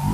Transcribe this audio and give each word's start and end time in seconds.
Das. 0.00 0.08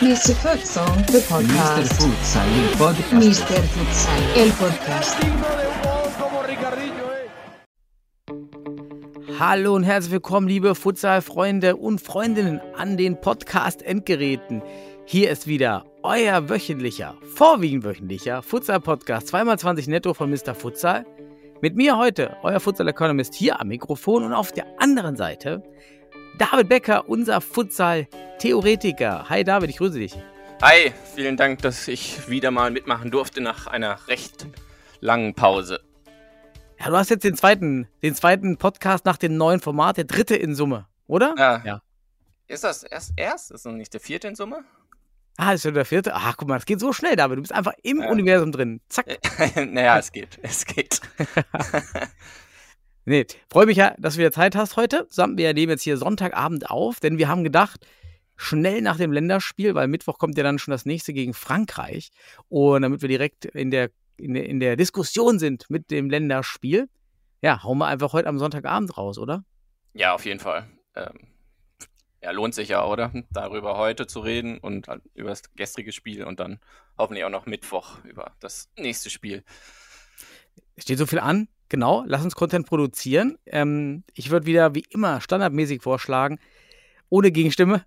Mr. 0.00 0.34
Futsal, 0.36 1.04
the 1.08 1.12
Mr. 1.12 1.22
podcast. 1.28 1.92
Futsal, 1.94 2.46
il 2.56 2.76
podcast. 2.76 3.12
Mr. 3.12 3.62
Futsal, 3.64 4.22
el 4.36 4.50
podcast. 4.52 5.16
Hallo 9.40 9.74
und 9.74 9.84
herzlich 9.84 10.12
willkommen, 10.12 10.48
liebe 10.48 10.74
Futsal-Freunde 10.74 11.76
und 11.76 12.00
Freundinnen 12.00 12.60
an 12.76 12.96
den 12.96 13.20
Podcast-Endgeräten. 13.20 14.62
Hier 15.10 15.30
ist 15.30 15.46
wieder 15.46 15.86
euer 16.02 16.50
wöchentlicher, 16.50 17.16
vorwiegend 17.34 17.82
wöchentlicher 17.82 18.42
Futsal-Podcast 18.42 19.32
2x20 19.32 19.88
netto 19.88 20.12
von 20.12 20.28
Mr. 20.28 20.54
Futsal. 20.54 21.06
Mit 21.62 21.76
mir 21.76 21.96
heute, 21.96 22.36
euer 22.42 22.60
Futsal-Economist 22.60 23.32
hier 23.32 23.58
am 23.58 23.68
Mikrofon 23.68 24.22
und 24.24 24.34
auf 24.34 24.52
der 24.52 24.66
anderen 24.78 25.16
Seite 25.16 25.62
David 26.36 26.68
Becker, 26.68 27.08
unser 27.08 27.40
Futsal-Theoretiker. 27.40 29.30
Hi 29.30 29.44
David, 29.44 29.70
ich 29.70 29.78
grüße 29.78 29.98
dich. 29.98 30.14
Hi, 30.60 30.92
vielen 31.14 31.38
Dank, 31.38 31.62
dass 31.62 31.88
ich 31.88 32.28
wieder 32.28 32.50
mal 32.50 32.70
mitmachen 32.70 33.10
durfte 33.10 33.40
nach 33.40 33.66
einer 33.66 34.08
recht 34.08 34.46
langen 35.00 35.32
Pause. 35.32 35.80
Ja, 36.78 36.90
du 36.90 36.96
hast 36.98 37.08
jetzt 37.08 37.24
den 37.24 37.34
zweiten, 37.34 37.88
den 38.02 38.14
zweiten 38.14 38.58
Podcast 38.58 39.06
nach 39.06 39.16
dem 39.16 39.38
neuen 39.38 39.60
Format, 39.60 39.96
der 39.96 40.04
dritte 40.04 40.36
in 40.36 40.54
Summe, 40.54 40.86
oder? 41.06 41.34
Ja. 41.38 41.62
Ja. 41.64 41.82
Ist 42.46 42.64
das 42.64 42.82
erst 42.82 43.14
erst? 43.16 43.50
Ist 43.52 43.64
noch 43.64 43.72
nicht 43.72 43.94
der 43.94 44.00
vierte 44.00 44.28
in 44.28 44.34
Summe? 44.34 44.64
Ah, 45.40 45.52
ist 45.52 45.62
schon 45.62 45.72
der 45.74 45.84
vierte. 45.84 46.14
Ach, 46.14 46.36
guck 46.36 46.48
mal, 46.48 46.56
das 46.56 46.66
geht 46.66 46.80
so 46.80 46.92
schnell, 46.92 47.14
David. 47.14 47.38
Du 47.38 47.42
bist 47.42 47.52
einfach 47.52 47.72
im 47.84 48.00
Ja. 48.00 48.10
Universum 48.10 48.50
drin. 48.50 48.80
Zack. 48.88 49.06
naja, 49.56 49.96
es 49.98 50.10
geht. 50.12 50.38
Es 50.42 50.66
geht. 50.66 51.00
Nee, 53.04 53.24
freue 53.50 53.64
mich 53.64 53.78
ja, 53.78 53.94
dass 53.96 54.14
du 54.14 54.20
wieder 54.20 54.32
Zeit 54.32 54.54
hast 54.54 54.76
heute. 54.76 55.08
Wir 55.16 55.54
nehmen 55.54 55.70
jetzt 55.70 55.82
hier 55.82 55.96
Sonntagabend 55.96 56.68
auf, 56.68 57.00
denn 57.00 57.16
wir 57.16 57.28
haben 57.28 57.42
gedacht, 57.42 57.86
schnell 58.36 58.82
nach 58.82 58.98
dem 58.98 59.12
Länderspiel, 59.12 59.74
weil 59.74 59.88
Mittwoch 59.88 60.18
kommt 60.18 60.36
ja 60.36 60.44
dann 60.44 60.58
schon 60.58 60.72
das 60.72 60.84
nächste 60.84 61.14
gegen 61.14 61.32
Frankreich. 61.32 62.10
Und 62.50 62.82
damit 62.82 63.00
wir 63.00 63.08
direkt 63.08 63.46
in 63.46 63.70
der, 63.70 63.88
in 64.18 64.34
der, 64.34 64.44
in 64.44 64.60
der 64.60 64.76
Diskussion 64.76 65.38
sind 65.38 65.70
mit 65.70 65.90
dem 65.90 66.10
Länderspiel, 66.10 66.90
ja, 67.40 67.62
hauen 67.62 67.78
wir 67.78 67.86
einfach 67.86 68.12
heute 68.12 68.28
am 68.28 68.38
Sonntagabend 68.38 68.98
raus, 68.98 69.16
oder? 69.16 69.42
ja, 69.94 70.12
auf 70.12 70.26
jeden 70.26 70.40
Fall. 70.40 70.68
Ähm, 70.94 71.28
ja, 72.22 72.30
lohnt 72.32 72.54
sich 72.54 72.70
ja, 72.70 72.84
oder? 72.84 73.12
Darüber 73.30 73.76
heute 73.76 74.06
zu 74.06 74.20
reden 74.20 74.58
und 74.58 74.88
über 75.14 75.30
das 75.30 75.42
gestrige 75.54 75.92
Spiel 75.92 76.24
und 76.24 76.40
dann 76.40 76.58
hoffentlich 76.96 77.24
auch 77.24 77.30
noch 77.30 77.46
Mittwoch 77.46 78.04
über 78.04 78.32
das 78.40 78.70
nächste 78.76 79.10
Spiel. 79.10 79.44
Steht 80.76 80.98
so 80.98 81.06
viel 81.06 81.20
an. 81.20 81.48
Genau, 81.68 82.02
lass 82.06 82.24
uns 82.24 82.34
Content 82.34 82.66
produzieren. 82.66 83.38
Ähm, 83.46 84.02
ich 84.14 84.30
würde 84.30 84.46
wieder 84.46 84.74
wie 84.74 84.84
immer 84.90 85.20
standardmäßig 85.20 85.82
vorschlagen, 85.82 86.38
ohne 87.10 87.30
Gegenstimme, 87.30 87.84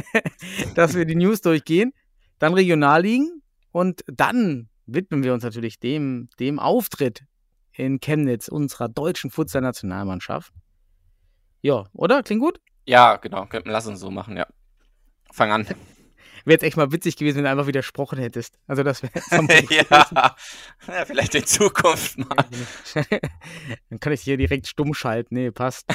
dass 0.74 0.94
wir 0.94 1.04
die 1.04 1.14
News 1.14 1.40
durchgehen, 1.40 1.92
dann 2.38 2.54
Regionalligen 2.54 3.42
und 3.72 4.04
dann 4.06 4.68
widmen 4.86 5.22
wir 5.22 5.32
uns 5.32 5.44
natürlich 5.44 5.78
dem, 5.78 6.28
dem 6.38 6.58
Auftritt 6.58 7.24
in 7.72 8.00
Chemnitz 8.00 8.48
unserer 8.48 8.88
deutschen 8.88 9.30
Futsal-Nationalmannschaft. 9.30 10.52
Ja, 11.62 11.84
oder? 11.92 12.22
Klingt 12.22 12.42
gut? 12.42 12.60
Ja, 12.86 13.16
genau. 13.16 13.46
Könnten- 13.46 13.70
Lass 13.70 13.86
uns 13.86 14.00
so 14.00 14.10
machen, 14.10 14.36
ja. 14.36 14.46
Fang 15.32 15.50
an. 15.52 15.66
Wäre 16.46 16.56
jetzt 16.56 16.62
echt 16.62 16.76
mal 16.76 16.92
witzig 16.92 17.16
gewesen, 17.16 17.38
wenn 17.38 17.44
du 17.44 17.50
einfach 17.50 17.66
widersprochen 17.66 18.18
hättest. 18.18 18.58
Also 18.66 18.82
das 18.82 19.02
wäre 19.02 19.12
ja. 19.90 20.36
ja, 20.86 21.04
vielleicht 21.06 21.34
in 21.34 21.46
Zukunft 21.46 22.18
mal. 22.18 22.36
Dann 23.88 23.98
kann 23.98 24.12
ich 24.12 24.20
hier 24.20 24.36
direkt 24.36 24.66
stumm 24.66 24.92
schalten. 24.92 25.34
Nee, 25.36 25.50
passt. 25.52 25.86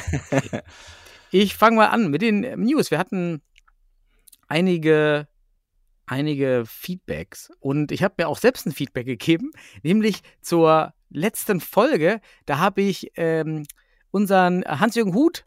Ich 1.30 1.54
fange 1.54 1.76
mal 1.76 1.86
an 1.86 2.10
mit 2.10 2.20
den 2.22 2.40
News. 2.60 2.90
Wir 2.90 2.98
hatten 2.98 3.42
einige, 4.48 5.28
einige 6.06 6.64
Feedbacks 6.66 7.52
und 7.60 7.92
ich 7.92 8.02
habe 8.02 8.14
mir 8.18 8.26
auch 8.26 8.38
selbst 8.38 8.66
ein 8.66 8.72
Feedback 8.72 9.06
gegeben, 9.06 9.52
nämlich 9.84 10.22
zur 10.40 10.92
letzten 11.10 11.60
Folge. 11.60 12.20
Da 12.46 12.58
habe 12.58 12.80
ich 12.82 13.12
ähm, 13.14 13.66
unseren 14.10 14.64
Hans-Jürgen 14.64 15.14
Huth 15.14 15.44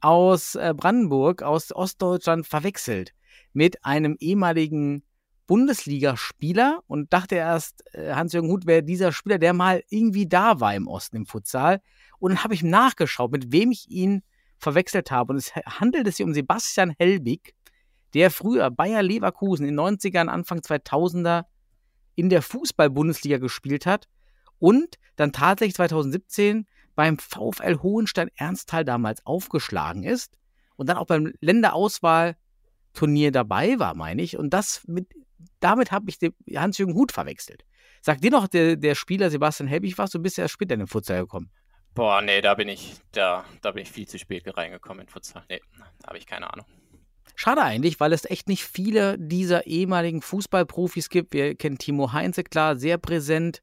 aus 0.00 0.54
äh, 0.54 0.74
Brandenburg, 0.76 1.42
aus 1.42 1.74
Ostdeutschland 1.74 2.46
verwechselt 2.46 3.12
mit 3.52 3.84
einem 3.84 4.16
ehemaligen 4.18 5.02
Bundesligaspieler 5.46 6.80
und 6.86 7.12
dachte 7.12 7.36
erst, 7.36 7.82
äh, 7.94 8.14
Hans-Jürgen 8.14 8.50
Huth 8.50 8.66
wäre 8.66 8.82
dieser 8.82 9.12
Spieler, 9.12 9.38
der 9.38 9.52
mal 9.52 9.82
irgendwie 9.88 10.28
da 10.28 10.60
war 10.60 10.74
im 10.74 10.88
Osten 10.88 11.16
im 11.16 11.26
Futsal. 11.26 11.80
Und 12.18 12.32
dann 12.32 12.44
habe 12.44 12.54
ich 12.54 12.62
nachgeschaut, 12.62 13.30
mit 13.30 13.52
wem 13.52 13.70
ich 13.70 13.88
ihn 13.88 14.22
verwechselt 14.58 15.10
habe. 15.10 15.32
Und 15.32 15.38
es 15.38 15.54
handelt 15.54 16.06
sich 16.06 16.24
um 16.24 16.34
Sebastian 16.34 16.94
Helbig, 16.98 17.54
der 18.14 18.30
früher 18.30 18.70
Bayer 18.70 19.02
Leverkusen 19.02 19.66
in 19.66 19.76
den 19.76 19.98
90ern, 19.98 20.28
Anfang 20.28 20.60
2000er 20.60 21.44
in 22.14 22.30
der 22.30 22.42
Fußball-Bundesliga 22.42 23.38
gespielt 23.38 23.86
hat 23.86 24.08
und 24.58 24.96
dann 25.16 25.32
tatsächlich 25.32 25.74
2017 25.74 26.66
beim 26.96 27.18
VfL 27.18 27.78
Hohenstein 27.82 28.30
Ernsthal 28.34 28.84
damals 28.84 29.24
aufgeschlagen 29.24 30.02
ist 30.02 30.36
und 30.74 30.88
dann 30.88 30.96
auch 30.96 31.06
beim 31.06 31.32
Länderauswahlturnier 31.40 33.30
dabei 33.30 33.78
war, 33.78 33.94
meine 33.94 34.22
ich. 34.22 34.36
Und 34.36 34.50
das 34.50 34.82
mit, 34.86 35.08
damit 35.60 35.92
habe 35.92 36.10
ich 36.10 36.18
Hans-Jürgen 36.56 36.94
Huth 36.94 37.12
verwechselt. 37.12 37.64
Sagt 38.00 38.24
dir 38.24 38.30
noch 38.30 38.48
der, 38.48 38.76
der 38.76 38.94
Spieler 38.94 39.30
Sebastian 39.30 39.68
Helbig 39.68 39.98
was? 39.98 40.10
Du 40.10 40.18
bist 40.18 40.38
ja 40.38 40.44
erst 40.44 40.54
später 40.54 40.74
in 40.74 40.80
den 40.80 40.88
Futsal 40.88 41.20
gekommen. 41.20 41.50
Boah, 41.94 42.20
nee, 42.20 42.40
da 42.40 42.54
bin 42.54 42.68
ich, 42.68 42.94
da, 43.12 43.44
da 43.62 43.70
bin 43.70 43.82
ich 43.82 43.90
viel 43.90 44.06
zu 44.06 44.18
spät 44.18 44.44
reingekommen 44.56 45.02
in 45.02 45.08
Futsal. 45.08 45.44
Nee, 45.48 45.60
da 46.00 46.08
habe 46.08 46.18
ich 46.18 46.26
keine 46.26 46.52
Ahnung. 46.52 46.66
Schade 47.34 47.62
eigentlich, 47.62 48.00
weil 48.00 48.12
es 48.12 48.24
echt 48.24 48.48
nicht 48.48 48.64
viele 48.64 49.18
dieser 49.18 49.66
ehemaligen 49.66 50.22
Fußballprofis 50.22 51.08
gibt. 51.10 51.34
Wir 51.34 51.54
kennen 51.54 51.78
Timo 51.78 52.12
Heinze, 52.12 52.44
klar, 52.44 52.76
sehr 52.76 52.96
präsent, 52.98 53.62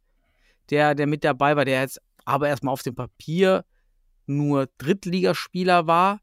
der, 0.70 0.94
der 0.94 1.08
mit 1.08 1.24
dabei 1.24 1.56
war, 1.56 1.66
der 1.66 1.82
jetzt 1.82 2.02
aber 2.26 2.48
erstmal 2.48 2.74
auf 2.74 2.84
dem 2.84 2.96
Papier 2.96 3.66
nur 4.26 4.70
Drittligaspieler 4.78 5.88
war, 5.88 6.22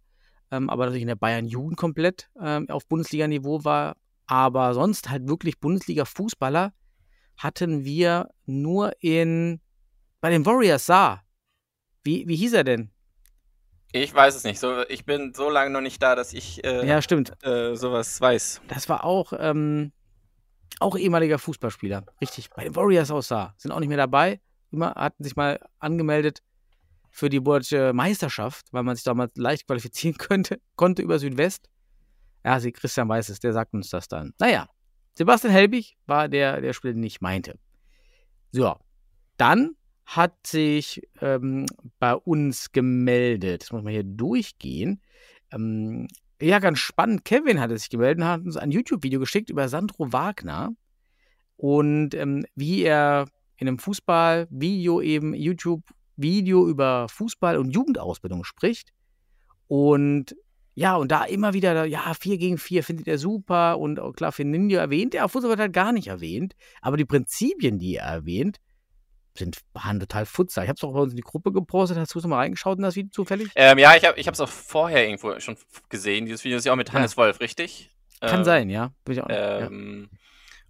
ähm, 0.50 0.70
aber 0.70 0.84
natürlich 0.84 1.02
in 1.02 1.08
der 1.08 1.16
Bayern 1.16 1.46
Jugend 1.46 1.76
komplett 1.76 2.30
ähm, 2.40 2.68
auf 2.70 2.86
Bundesliga-Niveau 2.86 3.64
war. 3.64 3.96
Aber 4.26 4.74
sonst 4.74 5.10
halt 5.10 5.28
wirklich 5.28 5.58
Bundesliga-Fußballer 5.60 6.72
hatten 7.36 7.84
wir 7.84 8.28
nur 8.46 8.92
in 9.00 9.60
bei 10.20 10.30
den 10.30 10.44
Warriors 10.46 10.86
Saar. 10.86 11.24
Wie, 12.04 12.26
wie 12.28 12.36
hieß 12.36 12.52
er 12.52 12.64
denn? 12.64 12.90
Ich 13.92 14.14
weiß 14.14 14.36
es 14.36 14.44
nicht. 14.44 14.60
So, 14.60 14.82
ich 14.88 15.04
bin 15.04 15.34
so 15.34 15.50
lange 15.50 15.70
noch 15.70 15.80
nicht 15.80 16.00
da, 16.02 16.14
dass 16.14 16.32
ich 16.32 16.64
äh, 16.64 16.86
Ja, 16.86 17.02
stimmt. 17.02 17.32
äh, 17.42 17.74
sowas 17.74 18.20
weiß. 18.20 18.60
Das 18.68 18.88
war 18.88 19.04
auch, 19.04 19.32
ähm, 19.36 19.92
auch 20.78 20.96
ehemaliger 20.96 21.38
Fußballspieler. 21.38 22.06
Richtig, 22.20 22.50
bei 22.50 22.64
den 22.64 22.76
Warriors 22.76 23.10
aus 23.10 23.28
Saar. 23.28 23.54
Sind 23.56 23.72
auch 23.72 23.80
nicht 23.80 23.88
mehr 23.88 23.96
dabei. 23.98 24.40
Immer 24.70 24.94
hatten 24.94 25.24
sich 25.24 25.36
mal 25.36 25.60
angemeldet 25.78 26.42
für 27.10 27.28
die 27.28 27.42
deutsche 27.42 27.92
Meisterschaft, 27.92 28.66
weil 28.72 28.82
man 28.82 28.96
sich 28.96 29.04
damals 29.04 29.36
leicht 29.36 29.66
qualifizieren 29.66 30.16
könnte, 30.18 30.60
konnte 30.76 31.02
über 31.02 31.18
Südwest. 31.18 31.68
Ja, 32.44 32.58
sie 32.60 32.72
Christian 32.72 33.08
weiß 33.08 33.28
es, 33.28 33.40
der 33.40 33.52
sagt 33.52 33.74
uns 33.74 33.90
das 33.90 34.08
dann. 34.08 34.32
Naja, 34.38 34.68
Sebastian 35.14 35.52
Helbig 35.52 35.96
war 36.06 36.28
der, 36.28 36.60
der 36.60 36.72
Spieler, 36.72 36.94
den 36.94 37.02
ich 37.02 37.20
meinte. 37.20 37.58
So, 38.52 38.76
dann 39.36 39.76
hat 40.06 40.46
sich 40.46 41.02
ähm, 41.20 41.66
bei 41.98 42.14
uns 42.14 42.72
gemeldet, 42.72 43.62
das 43.62 43.72
muss 43.72 43.82
man 43.82 43.92
hier 43.92 44.04
durchgehen, 44.04 45.02
ähm, 45.52 46.08
ja, 46.42 46.58
ganz 46.58 46.78
spannend. 46.78 47.24
Kevin 47.24 47.60
hatte 47.60 47.76
sich 47.76 47.90
gemeldet 47.90 48.18
und 48.18 48.28
hat 48.28 48.40
uns 48.40 48.56
ein 48.56 48.70
YouTube-Video 48.70 49.20
geschickt 49.20 49.50
über 49.50 49.68
Sandro 49.68 50.12
Wagner 50.12 50.70
und 51.56 52.14
ähm, 52.14 52.46
wie 52.54 52.82
er 52.82 53.26
in 53.60 53.68
einem 53.68 53.78
Fußball-Video 53.78 55.00
eben 55.00 55.34
YouTube-Video 55.34 56.66
über 56.66 57.08
Fußball 57.08 57.56
und 57.58 57.70
Jugendausbildung 57.70 58.42
spricht. 58.44 58.90
Und 59.68 60.34
ja, 60.74 60.96
und 60.96 61.12
da 61.12 61.24
immer 61.24 61.52
wieder, 61.52 61.84
ja, 61.84 62.14
4 62.14 62.38
gegen 62.38 62.56
4 62.58 62.82
findet 62.82 63.06
er 63.06 63.18
super 63.18 63.78
und 63.78 64.00
auch 64.00 64.12
klar, 64.12 64.32
Ninja 64.38 64.80
erwähnt 64.80 65.14
er, 65.14 65.28
Fußball 65.28 65.50
wird 65.50 65.60
halt 65.60 65.72
gar 65.72 65.92
nicht 65.92 66.08
erwähnt. 66.08 66.54
Aber 66.80 66.96
die 66.96 67.04
Prinzipien, 67.04 67.78
die 67.78 67.96
er 67.96 68.06
erwähnt, 68.06 68.58
sind 69.36 69.58
waren 69.74 70.00
total 70.00 70.26
Futsal. 70.26 70.64
Ich 70.64 70.68
habe 70.68 70.76
es 70.76 70.84
auch 70.84 70.92
bei 70.92 71.00
uns 71.00 71.12
in 71.12 71.16
die 71.16 71.22
Gruppe 71.22 71.52
gepostet. 71.52 71.98
Hast 71.98 72.14
du 72.14 72.18
es 72.18 72.26
mal 72.26 72.36
reingeschaut 72.36 72.78
in 72.78 72.82
das 72.82 72.96
Video 72.96 73.10
zufällig? 73.10 73.50
Ähm, 73.54 73.78
ja, 73.78 73.94
ich 73.94 74.04
habe 74.04 74.18
ich 74.18 74.26
es 74.26 74.40
auch 74.40 74.48
vorher 74.48 75.04
irgendwo 75.06 75.38
schon 75.38 75.56
gesehen. 75.88 76.24
Dieses 76.24 76.42
Video 76.44 76.58
ist 76.58 76.64
ja 76.64 76.72
auch 76.72 76.76
mit 76.76 76.88
Ja. 76.88 76.94
Hannes 76.94 77.16
Wolf, 77.16 77.40
richtig? 77.40 77.90
Kann 78.20 78.40
Ähm, 78.40 78.44
sein, 78.44 78.70
ja. 78.70 78.92
Auch, 79.08 79.28
ja. 79.28 79.60
Ähm, 79.60 80.08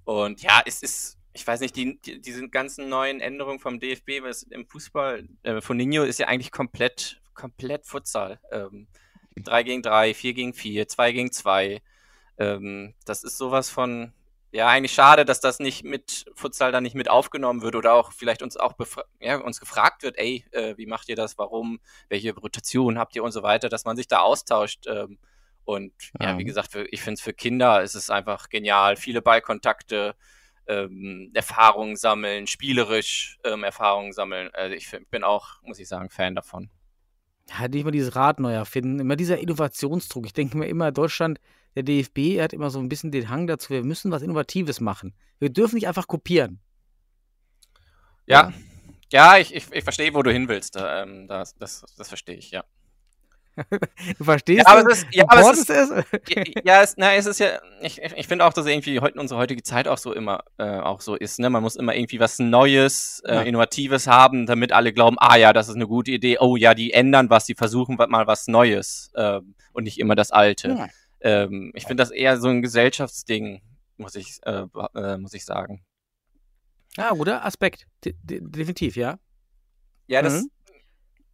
Und 0.05 0.43
ja, 0.43 0.61
es 0.67 0.83
ist, 0.83 1.19
ich 1.33 1.47
weiß 1.47 1.61
nicht, 1.61 1.77
die, 1.77 2.01
die, 2.01 2.21
diese 2.21 2.49
ganzen 2.49 2.89
neuen 2.89 3.21
Änderungen 3.21 3.61
vom 3.61 3.79
DFB 3.79 4.23
was 4.23 4.43
im 4.45 4.67
Fußball 4.67 5.29
äh, 5.43 5.61
von 5.61 5.77
Nino 5.77 6.03
ist 6.03 6.19
ja 6.19 6.27
eigentlich 6.27 6.51
komplett, 6.51 7.21
komplett 7.35 7.87
Futsal. 7.87 8.41
Ähm, 8.51 8.89
3 9.37 9.63
gegen 9.63 9.83
3, 9.83 10.15
4 10.15 10.35
gegen 10.35 10.55
4, 10.55 10.89
2 10.89 11.13
gegen 11.13 11.33
2. 11.33 11.83
Ähm, 12.39 12.95
das 13.05 13.23
ist 13.23 13.39
sowas 13.39 13.71
von, 13.71 14.13
ja, 14.53 14.69
eigentlich 14.69 14.93
schade, 14.93 15.25
dass 15.25 15.41
das 15.41 15.61
nicht 15.61 15.85
mit 15.85 16.25
Futsal 16.35 16.73
dann 16.73 16.83
nicht 16.83 16.97
mit 16.97 17.09
aufgenommen 17.09 17.63
wird 17.63 17.77
oder 17.77 17.95
auch 17.95 18.13
vielleicht 18.13 18.43
uns 18.43 18.57
auch 18.57 18.75
ja, 19.21 19.37
uns 19.37 19.61
gefragt 19.61 20.03
wird, 20.03 20.19
ey, 20.19 20.45
äh, 20.51 20.77
wie 20.77 20.87
macht 20.87 21.09
ihr 21.09 21.17
das, 21.17 21.39
warum, 21.39 21.81
welche 22.09 22.35
Rotation 22.35 22.99
habt 22.99 23.15
ihr 23.15 23.23
und 23.23 23.33
so 23.33 23.43
weiter, 23.43 23.69
dass 23.69 23.85
man 23.85 23.97
sich 23.97 24.09
da 24.09 24.21
austauscht. 24.21 24.87
Ähm, 24.87 25.19
und 25.65 25.93
ja, 26.21 26.31
ja 26.31 26.39
wie 26.39 26.45
gesagt, 26.45 26.73
für, 26.73 26.85
ich 26.87 27.01
finde 27.01 27.15
es 27.15 27.21
für 27.21 27.33
Kinder 27.33 27.83
ist 27.83 27.95
es 27.95 28.11
einfach 28.11 28.49
genial. 28.49 28.97
Viele 28.97 29.23
Ballkontakte, 29.23 30.17
ähm, 30.71 31.31
Erfahrungen 31.35 31.97
sammeln, 31.97 32.47
spielerisch 32.47 33.39
ähm, 33.45 33.65
Erfahrungen 33.65 34.13
sammeln. 34.13 34.51
Also 34.53 34.75
ich 34.75 34.91
bin 35.11 35.25
auch, 35.25 35.63
muss 35.63 35.79
ich 35.79 35.89
sagen, 35.89 36.11
Fan 36.11 36.35
davon. 36.35 36.71
Ja, 37.49 37.67
nicht 37.67 37.85
mal 37.85 37.91
dieses 37.91 38.15
Rad 38.15 38.39
neu 38.39 38.53
erfinden, 38.53 39.01
immer 39.01 39.17
dieser 39.17 39.39
Innovationsdruck. 39.39 40.27
Ich 40.27 40.33
denke 40.33 40.57
mir 40.57 40.67
immer, 40.67 40.93
Deutschland 40.93 41.41
der 41.75 41.83
DFB 41.83 42.41
hat 42.41 42.53
immer 42.53 42.71
so 42.71 42.79
ein 42.79 42.89
bisschen 42.89 43.11
den 43.11 43.29
Hang 43.29 43.47
dazu, 43.47 43.71
wir 43.71 43.85
müssen 43.85 44.11
was 44.11 44.23
Innovatives 44.23 44.81
machen. 44.81 45.15
Wir 45.39 45.51
dürfen 45.51 45.77
nicht 45.77 45.89
einfach 45.89 46.07
kopieren. 46.07 46.61
Ja, 48.27 48.53
ja, 49.13 49.39
ich, 49.39 49.55
ich, 49.55 49.71
ich 49.73 49.83
verstehe, 49.83 50.15
wo 50.15 50.23
du 50.23 50.33
hin 50.33 50.49
willst. 50.49 50.77
Ähm, 50.79 51.27
das, 51.27 51.57
das, 51.57 51.85
das 51.97 52.09
verstehe 52.09 52.37
ich, 52.37 52.51
ja. 52.51 52.65
du 54.19 54.25
verstehst, 54.25 54.67
ja, 54.67 54.73
aber 54.73 54.91
es 54.91 54.99
ist, 54.99 55.07
ja, 55.13 55.25
aber 55.29 55.51
es 55.51 55.59
ist, 55.59 55.71
es? 55.71 55.91
ja, 56.65 56.83
es, 56.83 56.95
na, 56.97 57.15
es 57.15 57.27
ist 57.27 57.41
ja, 57.41 57.61
ich, 57.83 58.01
ich 58.01 58.27
finde 58.27 58.45
auch, 58.45 58.53
dass 58.53 58.67
irgendwie 58.67 59.01
heute 59.01 59.19
unsere 59.19 59.41
heutige 59.41 59.63
Zeit 59.63 59.89
auch 59.89 59.99
so 59.99 60.15
immer 60.15 60.45
äh, 60.59 60.79
auch 60.79 61.01
so 61.01 61.15
ist. 61.15 61.39
Ne? 61.39 61.51
Man 61.51 61.63
muss 61.63 61.77
immer 61.77 61.95
irgendwie 61.95 62.21
was 62.21 62.39
Neues, 62.39 63.23
äh, 63.27 63.35
ja. 63.35 63.43
Innovatives 63.43 64.07
haben, 64.07 64.47
damit 64.47 64.73
alle 64.73 64.93
glauben, 64.93 65.17
ah 65.19 65.37
ja, 65.37 65.53
das 65.53 65.69
ist 65.69 65.75
eine 65.75 65.87
gute 65.87 66.13
Idee. 66.13 66.39
Oh 66.39 66.57
ja, 66.57 66.75
die 66.75 66.93
ändern 66.93 67.31
was, 67.31 67.45
die 67.45 67.55
versuchen 67.55 67.97
mal 67.97 68.27
was 68.27 68.47
Neues 68.47 69.11
äh, 69.15 69.41
und 69.73 69.85
nicht 69.85 69.99
immer 69.99 70.15
das 70.15 70.31
Alte. 70.31 70.89
Ähm, 71.21 71.73
ich 71.75 71.85
finde 71.85 72.03
das 72.03 72.11
eher 72.11 72.39
so 72.39 72.49
ein 72.49 72.63
Gesellschaftsding, 72.63 73.61
muss 73.97 74.15
ich, 74.15 74.39
äh, 74.45 74.65
äh, 74.95 75.19
muss 75.19 75.35
ich 75.35 75.45
sagen. 75.45 75.85
Ah, 76.97 77.11
guter 77.11 77.45
Aspekt. 77.45 77.87
De 78.05 78.15
de 78.23 78.41
definitiv, 78.43 78.97
ja. 78.97 79.19
Ja, 80.07 80.23
das. 80.23 80.43
Mhm. 80.43 80.51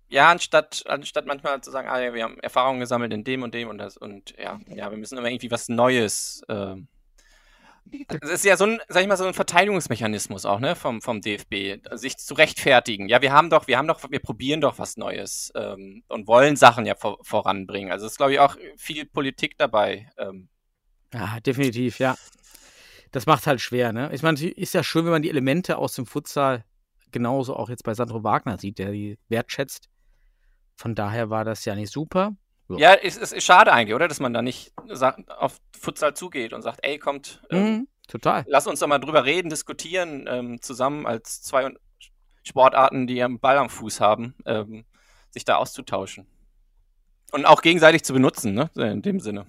Ja, 0.09 0.31
anstatt, 0.31 0.85
anstatt 0.87 1.27
manchmal 1.27 1.61
zu 1.63 1.71
sagen, 1.71 1.89
ah, 1.89 2.01
ja, 2.01 2.15
wir 2.15 2.23
haben 2.23 2.39
Erfahrungen 2.41 2.81
gesammelt 2.81 3.13
in 3.13 3.25
dem 3.25 3.43
und 3.43 3.55
dem 3.55 3.69
und 3.69 3.79
das 3.79 3.97
und 3.97 4.35
ja, 4.39 4.61
ja, 4.69 4.91
wir 4.91 4.99
müssen 4.99 5.19
immer 5.19 5.29
irgendwie 5.29 5.51
was 5.51 5.69
Neues 5.69 6.43
äh, 6.49 6.77
das 8.09 8.31
ist 8.31 8.45
ja 8.45 8.57
so 8.57 8.65
ein, 8.65 8.81
sag 8.89 9.03
ich 9.03 9.09
mal, 9.09 9.17
so 9.17 9.27
ein 9.27 9.35
Verteidigungsmechanismus 9.35 10.45
auch, 10.45 10.59
ne, 10.59 10.75
vom, 10.75 11.01
vom 11.01 11.21
DFB, 11.21 11.81
sich 11.93 12.17
zu 12.17 12.35
rechtfertigen. 12.35 13.09
Ja, 13.09 13.23
wir 13.23 13.33
haben 13.33 13.51
doch, 13.51 13.67
wir 13.67 13.79
haben 13.79 13.87
doch, 13.87 14.11
wir 14.11 14.19
probieren 14.19 14.61
doch 14.61 14.79
was 14.79 14.97
Neues 14.97 15.53
ähm, 15.55 16.03
und 16.09 16.27
wollen 16.27 16.57
Sachen 16.57 16.87
ja 16.87 16.95
vor, 16.95 17.19
voranbringen. 17.23 17.93
Also 17.93 18.07
ist, 18.07 18.17
glaube 18.17 18.33
ich, 18.33 18.41
auch 18.41 18.57
viel 18.77 19.07
Politik 19.07 19.57
dabei. 19.59 20.11
Ähm. 20.19 20.49
Ja, 21.15 21.39
definitiv, 21.41 21.99
ja. 21.99 22.17
Das 23.13 23.27
macht 23.27 23.47
halt 23.47 23.61
schwer, 23.61 23.93
ne? 23.93 24.11
Ich 24.13 24.23
meine, 24.23 24.39
ist 24.41 24.75
ja 24.75 24.83
schön, 24.83 25.05
wenn 25.05 25.13
man 25.13 25.23
die 25.23 25.31
Elemente 25.31 25.79
aus 25.79 25.95
dem 25.95 26.07
Futsal 26.07 26.65
genauso 27.13 27.57
auch 27.57 27.71
jetzt 27.71 27.85
bei 27.85 27.95
Sandro 27.95 28.25
Wagner 28.25 28.59
sieht, 28.59 28.79
der 28.79 28.91
die 28.91 29.19
wertschätzt. 29.29 29.89
Von 30.77 30.95
daher 30.95 31.31
war 31.31 31.45
das 31.45 31.65
ja 31.65 31.75
nicht 31.75 31.93
super. 31.93 32.37
Ja, 32.69 32.77
ja 32.77 32.95
es, 32.95 33.17
es, 33.17 33.33
ist 33.33 33.45
schade 33.45 33.73
eigentlich, 33.73 33.95
oder? 33.95 34.09
Dass 34.09 34.21
man 34.21 34.33
da 34.33 34.43
nicht 34.43 34.73
auf 35.39 35.59
Futsal 35.79 36.15
zugeht 36.15 36.53
und 36.53 36.63
sagt, 36.63 36.81
ey, 36.83 36.99
kommt, 36.99 37.43
ähm, 37.51 37.65
mhm, 37.65 37.89
total. 38.09 38.45
lass 38.49 38.67
uns 38.67 38.81
doch 38.81 38.87
mal 38.87 38.99
drüber 38.99 39.25
reden, 39.25 39.49
diskutieren, 39.49 40.27
ähm, 40.29 40.61
zusammen 40.61 41.07
als 41.07 41.43
zwei 41.43 41.73
Sportarten, 42.43 43.07
die 43.07 43.23
einen 43.23 43.41
Ball 43.41 43.59
am 43.59 43.71
Fuß 43.71 44.01
haben, 44.01 44.35
ähm, 44.45 44.85
sich 45.31 45.45
da 45.45 45.57
auszutauschen. 45.57 46.27
Und 47.33 47.45
auch 47.45 47.63
gegenseitig 47.63 48.05
zu 48.05 48.13
benutzen, 48.13 48.55
ne? 48.55 48.71
In 48.77 49.03
dem 49.03 49.19
Sinne. 49.19 49.47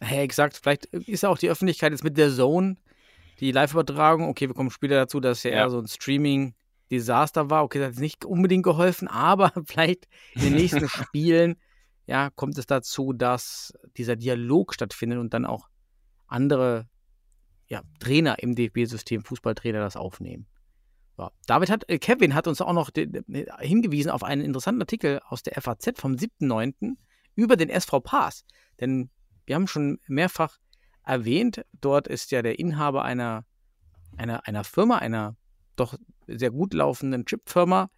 Hey, 0.00 0.24
exakt. 0.24 0.58
Vielleicht 0.60 0.86
ist 0.86 1.24
auch 1.24 1.38
die 1.38 1.50
Öffentlichkeit 1.50 1.92
jetzt 1.92 2.02
mit 2.02 2.16
der 2.18 2.30
Zone, 2.30 2.76
die 3.38 3.52
Live-Übertragung, 3.52 4.28
okay, 4.28 4.48
wir 4.48 4.54
kommen 4.54 4.70
später 4.70 4.96
dazu, 4.96 5.20
dass 5.20 5.42
ja, 5.42 5.50
ja. 5.50 5.56
eher 5.58 5.70
so 5.70 5.78
ein 5.78 5.86
Streaming-Desaster 6.90 7.50
war. 7.50 7.64
Okay, 7.64 7.78
das 7.78 7.96
hat 7.96 8.00
nicht 8.00 8.24
unbedingt 8.24 8.64
geholfen, 8.64 9.08
aber 9.08 9.52
vielleicht 9.64 10.06
in 10.34 10.42
den 10.42 10.54
nächsten 10.54 10.88
Spielen 10.88 11.56
ja, 12.06 12.30
kommt 12.30 12.58
es 12.58 12.66
dazu, 12.66 13.12
dass 13.12 13.72
dieser 13.96 14.16
Dialog 14.16 14.74
stattfindet 14.74 15.18
und 15.20 15.32
dann 15.32 15.46
auch 15.46 15.68
andere 16.26 16.88
ja, 17.68 17.82
Trainer 18.00 18.40
im 18.40 18.56
DFB-System, 18.56 19.22
Fußballtrainer, 19.22 19.78
das 19.78 19.94
aufnehmen. 19.94 20.46
Ja. 21.18 21.30
David 21.46 21.70
hat, 21.70 21.88
äh, 21.88 22.00
Kevin 22.00 22.34
hat 22.34 22.48
uns 22.48 22.60
auch 22.60 22.72
noch 22.72 22.90
hingewiesen 23.60 24.10
auf 24.10 24.24
einen 24.24 24.42
interessanten 24.42 24.82
Artikel 24.82 25.20
aus 25.28 25.44
der 25.44 25.60
FAZ 25.60 26.00
vom 26.00 26.14
7.9. 26.14 26.96
über 27.36 27.56
den 27.56 27.68
SV 27.68 28.00
Pass. 28.00 28.44
Denn 28.80 29.10
wir 29.46 29.54
haben 29.54 29.68
schon 29.68 30.00
mehrfach 30.08 30.58
erwähnt, 31.04 31.64
dort 31.80 32.08
ist 32.08 32.32
ja 32.32 32.42
der 32.42 32.58
Inhaber 32.58 33.04
einer, 33.04 33.44
einer, 34.16 34.48
einer 34.48 34.64
Firma, 34.64 34.98
einer 34.98 35.36
doch 35.80 35.94
sehr 36.26 36.50
gut 36.50 36.74
laufenden 36.74 37.24
Chipfirma, 37.24 37.90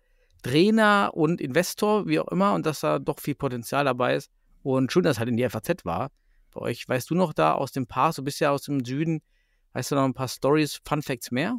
Trainer 0.43 1.11
und 1.15 1.41
Investor, 1.41 2.07
wie 2.07 2.19
auch 2.21 2.29
immer, 2.29 2.55
und 2.55 2.67
dass 2.67 2.81
da 2.81 2.99
doch 2.99 3.21
viel 3.21 3.35
Potenzial 3.35 3.85
dabei 3.85 4.17
ist. 4.17 4.31
Und 4.63 4.93
schön, 4.93 5.03
dass 5.03 5.19
halt 5.19 5.29
in 5.29 5.37
die 5.37 5.49
FAZ 5.49 5.85
war. 5.85 6.11
Bei 6.53 6.61
euch, 6.61 6.89
weißt 6.89 7.11
du 7.11 7.15
noch 7.15 7.33
da 7.33 7.53
aus 7.53 7.73
dem 7.73 7.87
Pass, 7.87 8.17
du 8.17 8.23
bist 8.23 8.41
ja 8.41 8.51
aus 8.51 8.63
dem 8.63 8.85
Süden, 8.85 9.23
weißt 9.73 9.91
du 9.91 9.95
noch 9.95 10.05
ein 10.05 10.15
paar 10.15 10.29
Stories, 10.29 10.81
Fun 10.85 11.03
Facts 11.03 11.31
mehr? 11.31 11.59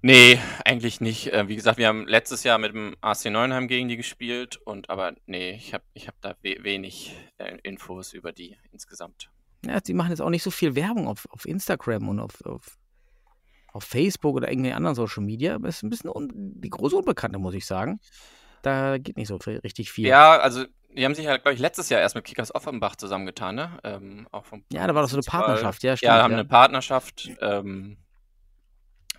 Nee, 0.00 0.38
eigentlich 0.64 1.00
nicht. 1.00 1.32
Äh, 1.32 1.48
wie 1.48 1.56
gesagt, 1.56 1.78
wir 1.78 1.88
haben 1.88 2.06
letztes 2.06 2.44
Jahr 2.44 2.58
mit 2.58 2.72
dem 2.72 2.94
AC 3.00 3.26
Neuenheim 3.26 3.66
gegen 3.66 3.88
die 3.88 3.96
gespielt 3.96 4.56
und 4.56 4.90
aber 4.90 5.14
nee, 5.26 5.52
ich 5.52 5.74
habe 5.74 5.82
ich 5.92 6.06
hab 6.06 6.20
da 6.20 6.36
we 6.42 6.56
wenig 6.62 7.16
äh, 7.38 7.58
Infos 7.64 8.12
über 8.12 8.30
die 8.30 8.56
insgesamt. 8.70 9.30
Ja, 9.64 9.80
die 9.80 9.94
machen 9.94 10.10
jetzt 10.10 10.20
auch 10.20 10.30
nicht 10.30 10.44
so 10.44 10.52
viel 10.52 10.76
Werbung 10.76 11.08
auf, 11.08 11.26
auf 11.30 11.46
Instagram 11.46 12.08
und 12.08 12.20
auf, 12.20 12.44
auf 12.44 12.78
auf 13.78 13.84
Facebook 13.84 14.34
oder 14.34 14.48
irgendeinen 14.48 14.74
anderen 14.74 14.96
Social 14.96 15.22
Media, 15.22 15.54
aber 15.54 15.68
es 15.68 15.76
ist 15.76 15.82
ein 15.84 15.90
bisschen 15.90 16.10
die 16.60 16.68
große 16.68 16.96
Unbekannte, 16.96 17.38
muss 17.38 17.54
ich 17.54 17.64
sagen. 17.64 18.00
Da 18.62 18.98
geht 18.98 19.16
nicht 19.16 19.28
so 19.28 19.38
viel, 19.38 19.58
richtig 19.58 19.92
viel. 19.92 20.08
Ja, 20.08 20.36
also 20.40 20.64
die 20.90 21.04
haben 21.04 21.14
sich 21.14 21.26
ja, 21.26 21.36
glaube 21.36 21.54
ich, 21.54 21.60
letztes 21.60 21.88
Jahr 21.88 22.00
erst 22.00 22.16
mit 22.16 22.24
Kickers 22.24 22.52
Offenbach 22.52 22.96
zusammengetan, 22.96 23.54
ne? 23.54 23.78
Ähm, 23.84 24.26
auch 24.32 24.44
vom 24.44 24.64
ja, 24.72 24.84
da 24.84 24.96
war 24.96 25.02
doch 25.02 25.08
so 25.08 25.16
eine 25.16 25.22
Partnerschaft, 25.22 25.84
ja, 25.84 25.96
stimmt. 25.96 26.08
Ja, 26.08 26.22
haben 26.22 26.32
ja. 26.32 26.38
eine 26.38 26.48
Partnerschaft. 26.48 27.30
Ähm, 27.40 27.98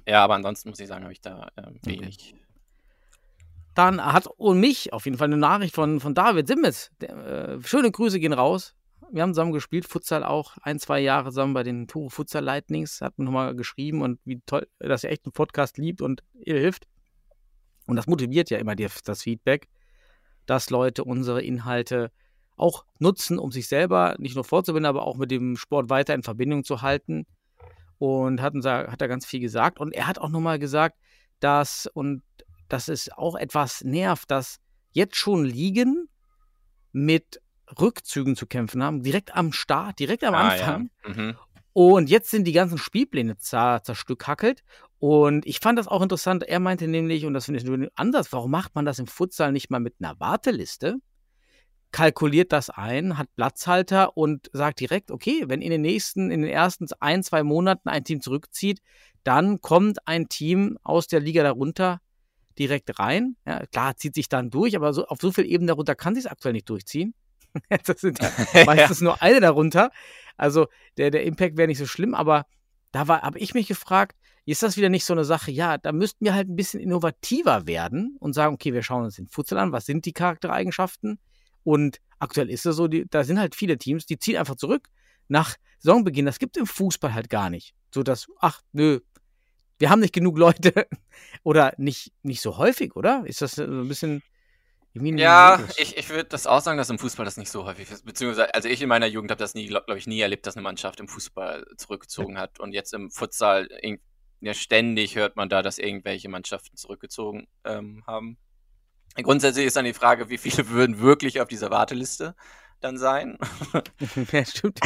ja, 0.05 0.25
aber 0.25 0.35
ansonsten 0.35 0.69
muss 0.69 0.79
ich 0.81 0.89
sagen, 0.89 1.03
habe 1.03 1.13
ich 1.13 1.21
da 1.21 1.47
äh, 1.55 1.63
wenig. 1.83 2.33
Okay. 2.33 2.43
Dann 3.75 4.03
hat 4.03 4.27
und 4.27 4.59
mich 4.59 4.91
auf 4.91 5.05
jeden 5.05 5.17
Fall 5.17 5.27
eine 5.27 5.37
Nachricht 5.37 5.73
von, 5.73 6.01
von 6.01 6.13
David 6.13 6.49
Simmes. 6.49 6.91
Der, 6.99 7.15
äh, 7.15 7.63
schöne 7.63 7.91
Grüße 7.91 8.19
gehen 8.19 8.33
raus 8.33 8.75
wir 9.11 9.21
haben 9.21 9.33
zusammen 9.33 9.53
gespielt, 9.53 9.87
Futsal 9.87 10.23
auch 10.23 10.57
ein, 10.61 10.79
zwei 10.79 10.99
Jahre 10.99 11.29
zusammen 11.29 11.53
bei 11.53 11.63
den 11.63 11.87
Turo 11.87 12.09
Futsal 12.09 12.43
Lightnings, 12.43 13.01
hat 13.01 13.17
mir 13.17 13.25
nochmal 13.25 13.55
geschrieben 13.55 14.01
und 14.01 14.19
wie 14.25 14.41
toll, 14.45 14.67
dass 14.79 15.03
er 15.03 15.11
echt 15.11 15.25
einen 15.25 15.33
Podcast 15.33 15.77
liebt 15.77 16.01
und 16.01 16.23
ihr 16.33 16.59
hilft. 16.59 16.87
Und 17.87 17.95
das 17.95 18.07
motiviert 18.07 18.49
ja 18.49 18.59
immer 18.59 18.75
das 18.75 19.23
Feedback, 19.23 19.67
dass 20.45 20.69
Leute 20.69 21.03
unsere 21.03 21.41
Inhalte 21.41 22.11
auch 22.55 22.85
nutzen, 22.99 23.39
um 23.39 23.51
sich 23.51 23.67
selber 23.67 24.15
nicht 24.19 24.35
nur 24.35 24.43
fortzubilden, 24.43 24.85
aber 24.85 25.07
auch 25.07 25.15
mit 25.15 25.31
dem 25.31 25.55
Sport 25.55 25.89
weiter 25.89 26.13
in 26.13 26.23
Verbindung 26.23 26.63
zu 26.63 26.81
halten. 26.81 27.25
Und 27.97 28.41
hat, 28.41 28.53
hat 28.53 29.01
er 29.01 29.07
ganz 29.07 29.25
viel 29.25 29.39
gesagt. 29.41 29.79
Und 29.79 29.93
er 29.93 30.07
hat 30.07 30.19
auch 30.19 30.29
nochmal 30.29 30.59
gesagt, 30.59 30.97
dass, 31.39 31.89
und 31.93 32.23
dass 32.69 32.87
es 32.87 33.11
auch 33.11 33.35
etwas 33.35 33.83
nervt, 33.83 34.31
dass 34.31 34.59
jetzt 34.91 35.15
schon 35.15 35.43
Ligen 35.43 36.07
mit 36.91 37.41
Rückzügen 37.79 38.35
zu 38.35 38.47
kämpfen 38.47 38.83
haben, 38.83 39.03
direkt 39.03 39.35
am 39.35 39.51
Start, 39.53 39.99
direkt 39.99 40.23
am 40.23 40.33
ah, 40.33 40.49
Anfang. 40.49 40.89
Ja. 41.05 41.13
Mhm. 41.13 41.35
Und 41.73 42.09
jetzt 42.09 42.31
sind 42.31 42.45
die 42.45 42.51
ganzen 42.51 42.77
Spielpläne 42.77 43.37
zerstückhackelt. 43.37 44.63
Und 44.97 45.45
ich 45.45 45.59
fand 45.59 45.79
das 45.79 45.87
auch 45.87 46.01
interessant. 46.01 46.43
Er 46.43 46.59
meinte 46.59 46.87
nämlich, 46.87 47.25
und 47.25 47.33
das 47.33 47.45
finde 47.45 47.59
ich 47.59 47.65
nur 47.65 47.87
anders, 47.95 48.33
warum 48.33 48.51
macht 48.51 48.75
man 48.75 48.85
das 48.85 48.99
im 48.99 49.07
Futsal 49.07 49.51
nicht 49.51 49.69
mal 49.69 49.79
mit 49.79 49.95
einer 49.99 50.19
Warteliste? 50.19 50.97
Kalkuliert 51.91 52.51
das 52.51 52.69
ein, 52.69 53.17
hat 53.17 53.33
Platzhalter 53.35 54.15
und 54.17 54.49
sagt 54.51 54.79
direkt, 54.79 55.09
okay, 55.09 55.45
wenn 55.47 55.61
in 55.61 55.71
den 55.71 55.81
nächsten, 55.81 56.29
in 56.29 56.41
den 56.41 56.51
ersten 56.51 56.85
ein, 56.99 57.23
zwei 57.23 57.43
Monaten 57.43 57.89
ein 57.89 58.03
Team 58.03 58.21
zurückzieht, 58.21 58.81
dann 59.23 59.61
kommt 59.61 60.05
ein 60.07 60.27
Team 60.27 60.77
aus 60.83 61.07
der 61.07 61.19
Liga 61.19 61.43
darunter 61.43 62.01
direkt 62.59 62.99
rein. 62.99 63.37
Ja, 63.45 63.65
klar, 63.67 63.95
zieht 63.95 64.15
sich 64.15 64.27
dann 64.27 64.49
durch, 64.49 64.75
aber 64.75 64.93
so, 64.93 65.05
auf 65.05 65.19
so 65.21 65.31
viel 65.31 65.45
Ebene 65.45 65.69
darunter 65.69 65.95
kann 65.95 66.13
sich 66.13 66.25
es 66.25 66.31
aktuell 66.31 66.53
nicht 66.53 66.69
durchziehen. 66.69 67.13
das 67.85 68.01
sind 68.01 68.19
ja 68.53 68.65
meistens 68.65 69.01
nur 69.01 69.21
eine 69.21 69.39
darunter. 69.39 69.91
Also 70.37 70.67
der, 70.97 71.11
der 71.11 71.23
Impact 71.23 71.57
wäre 71.57 71.67
nicht 71.67 71.77
so 71.77 71.85
schlimm, 71.85 72.13
aber 72.13 72.45
da 72.91 73.07
habe 73.07 73.39
ich 73.39 73.53
mich 73.53 73.67
gefragt, 73.67 74.17
ist 74.45 74.63
das 74.63 74.77
wieder 74.77 74.89
nicht 74.89 75.05
so 75.05 75.13
eine 75.13 75.25
Sache, 75.25 75.51
ja, 75.51 75.77
da 75.77 75.91
müssten 75.91 76.25
wir 76.25 76.33
halt 76.33 76.49
ein 76.49 76.55
bisschen 76.55 76.79
innovativer 76.79 77.67
werden 77.67 78.17
und 78.19 78.33
sagen, 78.33 78.55
okay, 78.55 78.73
wir 78.73 78.81
schauen 78.81 79.03
uns 79.03 79.15
den 79.15 79.27
Futsal 79.27 79.59
an, 79.59 79.71
was 79.71 79.85
sind 79.85 80.05
die 80.05 80.13
Charaktereigenschaften? 80.13 81.19
Und 81.63 81.99
aktuell 82.17 82.49
ist 82.49 82.65
es 82.65 82.75
so, 82.75 82.87
die, 82.87 83.05
da 83.07 83.23
sind 83.23 83.39
halt 83.39 83.53
viele 83.53 83.77
Teams, 83.77 84.07
die 84.07 84.17
ziehen 84.17 84.37
einfach 84.37 84.55
zurück 84.55 84.87
nach 85.27 85.55
Saisonbeginn. 85.79 86.25
Das 86.25 86.39
gibt 86.39 86.57
im 86.57 86.65
Fußball 86.65 87.13
halt 87.13 87.29
gar 87.29 87.49
nicht. 87.51 87.75
So 87.93 88.01
dass, 88.01 88.27
ach, 88.39 88.61
nö, 88.71 89.01
wir 89.77 89.89
haben 89.89 89.99
nicht 89.99 90.13
genug 90.13 90.37
Leute 90.37 90.87
oder 91.43 91.73
nicht, 91.77 92.11
nicht 92.23 92.41
so 92.41 92.57
häufig, 92.57 92.95
oder? 92.95 93.23
Ist 93.25 93.41
das 93.41 93.51
so 93.51 93.63
ein 93.63 93.87
bisschen 93.87 94.23
Ja, 94.93 95.63
ich, 95.77 95.97
ich 95.97 96.09
würde 96.09 96.25
das 96.25 96.47
auch 96.47 96.61
sagen, 96.61 96.77
dass 96.77 96.89
im 96.89 96.97
Fußball 96.97 97.25
das 97.25 97.37
nicht 97.37 97.51
so 97.51 97.65
häufig 97.65 97.91
ist. 97.91 98.05
Beziehungsweise, 98.05 98.53
also 98.53 98.67
ich 98.67 98.81
in 98.81 98.89
meiner 98.89 99.05
Jugend 99.05 99.29
habe 99.31 99.39
das 99.39 99.53
nie, 99.53 99.67
glaube 99.67 99.97
ich, 99.97 100.07
nie 100.07 100.19
erlebt, 100.19 100.47
dass 100.47 100.55
eine 100.55 100.63
Mannschaft 100.63 100.99
im 100.99 101.07
Fußball 101.07 101.65
zurückgezogen 101.77 102.39
hat. 102.39 102.59
Und 102.59 102.73
jetzt 102.73 102.93
im 102.93 103.11
Futsal, 103.11 103.69
ja, 104.41 104.53
ständig 104.53 105.15
hört 105.15 105.35
man 105.35 105.49
da, 105.49 105.61
dass 105.61 105.77
irgendwelche 105.77 106.29
Mannschaften 106.29 106.75
zurückgezogen 106.75 107.47
ähm, 107.63 108.03
haben. 108.07 108.37
Grundsätzlich 109.15 109.65
ist 109.65 109.75
dann 109.75 109.85
die 109.85 109.93
Frage, 109.93 110.29
wie 110.29 110.37
viele 110.37 110.69
würden 110.69 110.99
wirklich 110.99 111.41
auf 111.41 111.47
dieser 111.47 111.69
Warteliste 111.69 112.35
dann 112.79 112.97
sein? 112.97 113.37
ja, 114.31 114.45
stimmt. 114.45 114.79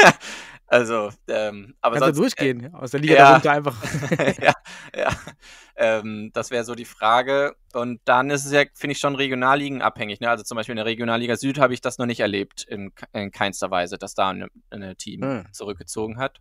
also, 0.66 1.10
ähm, 1.28 1.74
aber 1.80 1.98
Kannst 1.98 2.18
du 2.18 2.22
sonst, 2.22 2.40
äh, 2.40 2.54
durchgehen. 2.54 2.74
Aus 2.74 2.90
der 2.92 3.00
Liga 3.00 3.14
ja. 3.14 3.28
darunter 3.28 3.52
einfach. 3.52 3.76
ja, 4.42 4.52
ja. 4.96 5.08
Ähm, 5.76 6.30
das 6.32 6.50
wäre 6.50 6.64
so 6.64 6.74
die 6.74 6.84
Frage. 6.84 7.54
Und 7.72 8.00
dann 8.04 8.30
ist 8.30 8.44
es 8.46 8.52
ja, 8.52 8.62
finde 8.74 8.92
ich, 8.92 8.98
schon 8.98 9.14
Regionalligen 9.16 9.82
abhängig. 9.82 10.20
Ne? 10.20 10.30
Also 10.30 10.44
zum 10.44 10.56
Beispiel 10.56 10.72
in 10.72 10.76
der 10.76 10.86
Regionalliga 10.86 11.36
Süd 11.36 11.58
habe 11.58 11.74
ich 11.74 11.80
das 11.80 11.98
noch 11.98 12.06
nicht 12.06 12.20
erlebt, 12.20 12.64
in, 12.64 12.92
in 13.12 13.30
keinster 13.30 13.70
Weise, 13.70 13.98
dass 13.98 14.14
da 14.14 14.30
ein 14.30 14.48
eine 14.70 14.96
Team 14.96 15.22
Hm. 15.22 15.46
zurückgezogen 15.52 16.18
hat. 16.18 16.40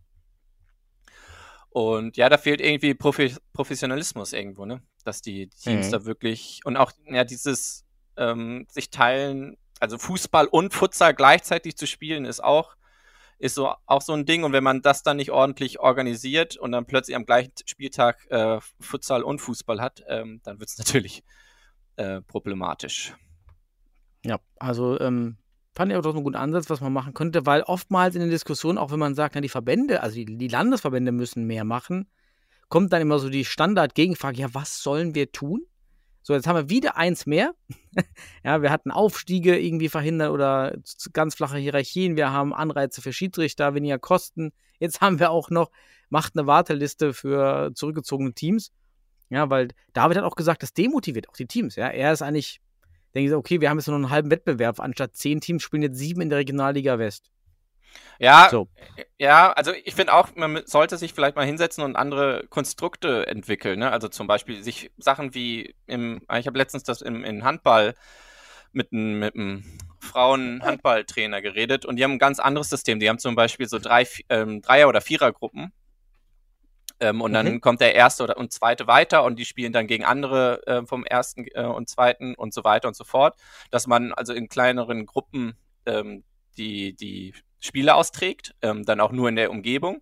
Und 1.70 2.18
ja, 2.18 2.30
da 2.30 2.38
fehlt 2.38 2.62
irgendwie 2.62 2.94
Profi 2.94 3.36
Professionalismus 3.52 4.32
irgendwo, 4.34 4.66
ne? 4.66 4.84
Dass 5.04 5.22
die 5.22 5.50
Teams 5.50 5.88
Mhm. 5.88 5.92
da 5.92 6.06
wirklich 6.06 6.62
und 6.66 6.78
auch 6.78 6.92
ja, 7.10 7.24
dieses 7.24 7.84
ähm, 8.16 8.68
sich 8.70 8.92
teilen, 8.92 9.58
also 9.80 9.98
Fußball 9.98 10.46
und 10.46 10.74
Futsal 10.74 11.16
gleichzeitig 11.16 11.76
zu 11.76 11.88
spielen, 11.88 12.26
ist 12.26 12.44
auch 12.44 12.76
ist 13.40 13.56
so 13.56 13.74
auch 13.86 14.02
so 14.02 14.14
ein 14.14 14.26
Ding. 14.26 14.44
Und 14.44 14.54
wenn 14.54 14.64
man 14.64 14.82
das 14.82 15.04
dann 15.04 15.18
nicht 15.18 15.32
ordentlich 15.32 15.80
organisiert 15.80 16.58
und 16.58 16.72
dann 16.72 16.86
plötzlich 16.86 17.16
am 17.16 17.26
gleichen 17.26 17.54
Spieltag 17.66 18.26
äh, 18.30 18.60
Futsal 18.80 19.24
und 19.24 19.40
Fußball 19.40 19.82
hat, 19.82 20.04
ähm, 20.08 20.42
dann 20.44 20.60
wird 20.60 20.70
es 20.70 20.78
natürlich 20.80 21.24
äh, 21.96 22.22
problematisch. 22.22 23.16
Ja, 24.26 24.40
also 24.58 25.00
ähm, 25.00 25.38
fand 25.74 25.92
ich 25.92 25.98
auch 25.98 26.02
doch 26.02 26.14
einen 26.14 26.24
guten 26.24 26.38
Ansatz, 26.38 26.70
was 26.70 26.82
man 26.82 26.94
machen 26.94 27.14
könnte, 27.14 27.46
weil 27.46 27.64
oftmals 27.64 28.16
in 28.16 28.22
den 28.22 28.30
Diskussionen, 28.30 28.78
auch 28.78 28.92
wenn 28.92 29.00
man 29.00 29.16
sagt, 29.16 29.36
na, 29.36 29.42
die 29.42 29.50
Verbände, 29.50 30.02
also 30.02 30.16
die, 30.16 30.38
die 30.38 30.48
Landesverbände 30.48 31.12
müssen 31.12 31.46
mehr 31.46 31.66
machen, 31.66 32.08
kommt 32.70 32.94
dann 32.94 33.02
immer 33.02 33.20
so 33.20 33.30
die 33.30 33.46
Standard-Gegenfrage, 33.46 34.40
ja, 34.40 34.54
was 34.54 34.82
sollen 34.82 35.16
wir 35.16 35.32
tun? 35.32 35.66
So, 36.24 36.34
jetzt 36.34 36.48
haben 36.48 36.56
wir 36.56 36.70
wieder 36.70 36.98
eins 36.98 37.26
mehr. 37.26 37.54
ja, 38.44 38.62
wir 38.62 38.72
hatten 38.72 38.92
Aufstiege 38.92 39.60
irgendwie 39.60 39.90
verhindert 39.90 40.32
oder 40.32 40.76
ganz 41.12 41.36
flache 41.36 41.58
Hierarchien. 41.58 42.16
Wir 42.16 42.32
haben 42.32 42.54
Anreize 42.54 43.02
für 43.02 43.14
Schiedsrichter, 43.14 43.76
weniger 43.76 44.00
Kosten. 44.00 44.52
Jetzt 44.80 45.02
haben 45.02 45.20
wir 45.20 45.32
auch 45.32 45.50
noch, 45.50 45.70
macht 46.10 46.36
eine 46.36 46.48
Warteliste 46.48 47.14
für 47.14 47.72
zurückgezogene 47.76 48.34
Teams. 48.34 48.72
Ja, 49.30 49.50
weil 49.50 49.70
David 49.94 50.18
hat 50.18 50.24
auch 50.24 50.36
gesagt, 50.36 50.64
das 50.64 50.74
demotiviert 50.74 51.30
auch 51.30 51.36
die 51.36 51.48
Teams. 51.48 51.76
Ja, 51.76 51.90
er 51.90 52.14
ist 52.14 52.22
eigentlich 52.22 52.62
denke 53.14 53.30
ich 53.30 53.36
okay, 53.36 53.62
wir 53.62 53.70
haben 53.70 53.78
jetzt 53.78 53.88
nur 53.88 53.96
einen 53.96 54.10
halben 54.10 54.32
Wettbewerb. 54.32 54.80
Anstatt 54.80 55.16
zehn 55.16 55.42
Teams 55.42 55.64
spielen 55.64 55.84
jetzt 55.84 55.98
sieben 55.98 56.22
in 56.22 56.30
der 56.30 56.40
Regionalliga 56.40 57.00
West. 57.00 57.32
Ja, 58.20 58.48
So. 58.52 58.68
ja, 59.20 59.52
also 59.54 59.72
ich 59.84 59.96
finde 59.96 60.14
auch, 60.14 60.36
man 60.36 60.62
sollte 60.66 60.98
sich 60.98 61.14
vielleicht 61.14 61.36
mal 61.36 61.46
hinsetzen 61.46 61.84
und 61.84 61.96
andere 61.96 62.46
Konstrukte 62.50 63.28
entwickeln. 63.28 63.80
Ne? 63.80 63.92
Also 63.92 64.08
zum 64.08 64.28
Beispiel 64.28 64.64
sich 64.64 64.92
Sachen 64.98 65.34
wie 65.34 65.76
im, 65.88 66.22
ich 66.38 66.48
habe 66.48 66.58
letztens 66.58 66.84
das 66.84 67.02
im, 67.02 67.24
in 67.24 67.44
Handball 67.44 67.96
mit 68.72 68.92
einem 68.92 69.20
mit 69.20 69.36
einem 69.36 69.64
Frauen-Handballtrainer 70.00 71.42
geredet 71.42 71.86
und 71.86 71.96
die 71.98 72.04
haben 72.04 72.14
ein 72.14 72.20
ganz 72.20 72.40
anderes 72.40 72.70
System. 72.70 73.00
Die 73.00 73.10
haben 73.10 73.20
zum 73.20 73.36
Beispiel 73.36 73.68
so 73.68 73.80
drei, 73.80 74.08
ähm, 74.30 74.62
Dreier- 74.62 74.90
oder 74.90 75.02
Vierergruppen. 75.02 75.72
Ähm, 77.00 77.22
und 77.22 77.34
dann 77.34 77.56
Mhm. 77.56 77.62
kommt 77.62 77.82
der 77.82 77.96
erste 77.96 78.24
oder 78.24 78.38
und 78.38 78.52
zweite 78.54 78.88
weiter 78.88 79.24
und 79.24 79.38
die 79.40 79.46
spielen 79.46 79.74
dann 79.74 79.88
gegen 79.88 80.06
andere 80.06 80.66
äh, 80.68 80.86
vom 80.86 81.06
ersten 81.06 81.46
äh, 81.54 81.64
und 81.66 81.90
zweiten 81.90 82.36
und 82.36 82.54
so 82.54 82.64
weiter 82.64 82.88
und 82.88 82.96
so 82.96 83.04
fort. 83.04 83.36
Dass 83.72 83.88
man 83.88 84.14
also 84.14 84.34
in 84.34 84.48
kleineren 84.48 85.06
Gruppen 85.06 85.58
ähm, 85.86 86.24
die, 86.58 86.96
die 86.96 87.34
Spiele 87.64 87.96
austrägt, 87.96 88.54
ähm, 88.62 88.84
dann 88.86 89.00
auch 89.00 89.12
nur 89.12 89.30
in 89.30 89.38
der 89.38 89.50
Umgebung. 89.50 90.02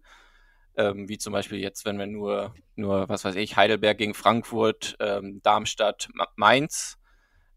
Ähm, 0.75 1.09
wie 1.09 1.17
zum 1.17 1.33
Beispiel 1.33 1.59
jetzt, 1.59 1.85
wenn 1.85 1.99
wir 1.99 2.07
nur, 2.07 2.55
nur, 2.75 3.07
was 3.09 3.23
weiß 3.23 3.35
ich, 3.35 3.55
Heidelberg 3.55 3.97
gegen 3.97 4.13
Frankfurt, 4.13 4.95
ähm, 4.99 5.41
Darmstadt, 5.43 6.09
Ma- 6.13 6.29
Mainz. 6.37 6.97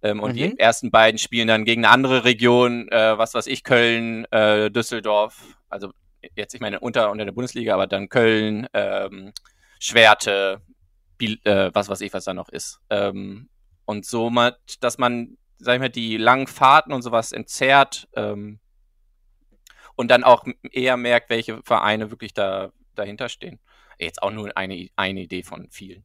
Ähm, 0.03 0.21
und 0.21 0.33
Mhm. 0.33 0.35
die 0.35 0.59
ersten 0.59 0.91
beiden 0.91 1.19
spielen 1.19 1.49
dann 1.49 1.65
gegen 1.65 1.85
eine 1.85 1.95
andere 1.95 2.25
Region, 2.25 2.89
äh, 2.91 3.17
was 3.17 3.33
weiß 3.33 3.47
ich, 3.47 3.65
Köln, 3.65 4.27
äh, 4.33 4.71
Düsseldorf. 4.71 5.57
Also 5.71 5.93
jetzt, 6.35 6.55
ich 6.55 6.61
meine, 6.61 6.81
unter, 6.81 7.11
unter 7.11 7.25
der 7.25 7.33
Bundesliga, 7.33 7.73
aber 7.75 7.87
dann 7.87 8.09
Köln, 8.11 8.67
ähm, 8.75 9.33
Schwerte, 9.79 10.61
Biel, 11.17 11.39
äh, 11.45 11.71
was 11.73 11.89
weiß 11.89 12.01
ich, 12.03 12.13
was 12.13 12.25
da 12.25 12.35
noch 12.35 12.49
ist. 12.51 12.81
Ähm, 12.91 13.49
und 13.87 14.05
so, 14.05 14.31
dass 14.81 14.99
man, 14.99 15.39
sag 15.59 15.75
ich 15.75 15.81
mal, 15.81 15.89
die 15.89 16.17
langen 16.19 16.47
Fahrten 16.49 16.93
und 16.93 17.03
sowas 17.03 17.33
entzerrt 17.33 18.09
ähm, 18.15 18.59
und 19.97 20.11
dann 20.11 20.25
auch 20.25 20.45
eher 20.71 20.97
merkt, 20.97 21.31
welche 21.31 21.63
Vereine 21.63 22.11
wirklich 22.11 22.35
da 22.35 22.73
dahinter 22.95 23.29
stehen. 23.29 23.61
Jetzt 23.99 24.23
auch 24.23 24.31
nur 24.31 24.57
eine, 24.57 24.89
eine 24.97 25.23
Idee 25.23 25.43
von 25.43 25.69
vielen. 25.71 26.05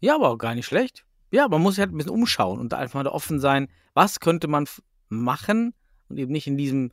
Ja, 0.00 0.14
aber 0.14 0.30
auch 0.30 0.38
gar 0.38 0.54
nicht 0.54 0.66
schlecht. 0.66 1.04
Ja, 1.30 1.48
man 1.48 1.60
muss 1.60 1.74
sich 1.74 1.80
halt 1.80 1.92
ein 1.92 1.98
bisschen 1.98 2.12
umschauen 2.12 2.60
und 2.60 2.72
einfach 2.72 3.02
mal 3.02 3.08
offen 3.08 3.40
sein, 3.40 3.68
was 3.94 4.20
könnte 4.20 4.48
man 4.48 4.66
machen 5.08 5.74
und 6.08 6.18
eben 6.18 6.32
nicht 6.32 6.46
in 6.46 6.56
diesem 6.56 6.92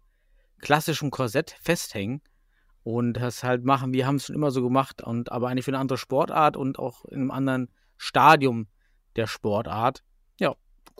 klassischen 0.59 1.11
Korsett 1.11 1.57
festhängen 1.61 2.21
und 2.83 3.13
das 3.13 3.43
halt 3.43 3.63
machen, 3.63 3.93
wir 3.93 4.05
haben 4.05 4.15
es 4.15 4.25
schon 4.25 4.35
immer 4.35 4.51
so 4.51 4.61
gemacht 4.61 5.01
und 5.01 5.31
aber 5.31 5.49
eigentlich 5.49 5.65
für 5.65 5.71
eine 5.71 5.79
andere 5.79 5.97
Sportart 5.97 6.57
und 6.57 6.79
auch 6.79 7.05
in 7.05 7.21
einem 7.21 7.31
anderen 7.31 7.69
Stadium 7.97 8.67
der 9.15 9.27
Sportart. 9.27 10.03
Ja, 10.39 10.55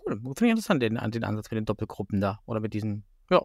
cool. 0.06 0.16
Finde 0.20 0.46
ich 0.46 0.50
interessant, 0.52 0.82
den, 0.82 0.96
den 0.96 1.24
Ansatz 1.24 1.52
mit 1.52 1.58
den 1.58 1.66
Doppelgruppen 1.66 2.22
da 2.22 2.40
oder 2.46 2.60
mit 2.60 2.74
diesen, 2.74 3.04
ja. 3.30 3.42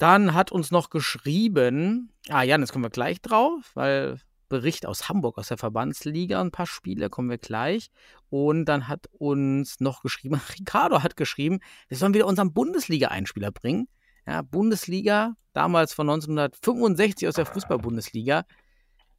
Dann 0.00 0.32
hat 0.32 0.50
uns 0.50 0.70
noch 0.70 0.88
geschrieben, 0.88 2.10
ah 2.30 2.42
Jan, 2.42 2.62
jetzt 2.62 2.72
kommen 2.72 2.86
wir 2.86 2.90
gleich 2.90 3.20
drauf, 3.20 3.70
weil 3.74 4.18
Bericht 4.48 4.86
aus 4.86 5.10
Hamburg, 5.10 5.36
aus 5.36 5.48
der 5.48 5.58
Verbandsliga, 5.58 6.40
ein 6.40 6.50
paar 6.50 6.66
Spiele, 6.66 7.10
kommen 7.10 7.28
wir 7.28 7.36
gleich. 7.36 7.90
Und 8.30 8.64
dann 8.64 8.88
hat 8.88 9.08
uns 9.12 9.78
noch 9.78 10.02
geschrieben, 10.02 10.40
Ricardo 10.58 11.02
hat 11.02 11.18
geschrieben, 11.18 11.60
wir 11.88 11.98
sollen 11.98 12.14
wieder 12.14 12.26
unseren 12.26 12.54
Bundesliga-Einspieler 12.54 13.52
bringen. 13.52 13.88
Ja, 14.26 14.40
Bundesliga, 14.40 15.34
damals 15.52 15.92
von 15.92 16.08
1965 16.08 17.28
aus 17.28 17.34
der 17.34 17.44
Fußball-Bundesliga. 17.44 18.46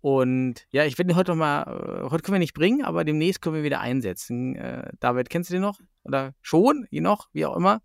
Und 0.02 0.66
ja, 0.72 0.86
ich 0.86 0.98
werde 0.98 1.10
den 1.10 1.16
heute 1.16 1.30
noch 1.30 1.38
mal, 1.38 1.62
äh, 1.62 2.10
heute 2.10 2.24
können 2.24 2.38
wir 2.38 2.40
nicht 2.40 2.56
bringen, 2.56 2.84
aber 2.84 3.04
demnächst 3.04 3.40
können 3.44 3.56
wir 3.56 3.64
wieder 3.64 3.82
einsetzen. 3.82 4.56
Äh, 4.56 4.92
David, 5.00 5.30
kennst 5.30 5.52
du 5.52 5.54
den 5.54 5.62
noch? 5.62 5.80
Oder 6.04 6.34
schon? 6.42 6.88
Je 6.90 7.02
noch? 7.02 7.30
Wie 7.34 7.46
auch 7.46 7.56
immer. 7.56 7.84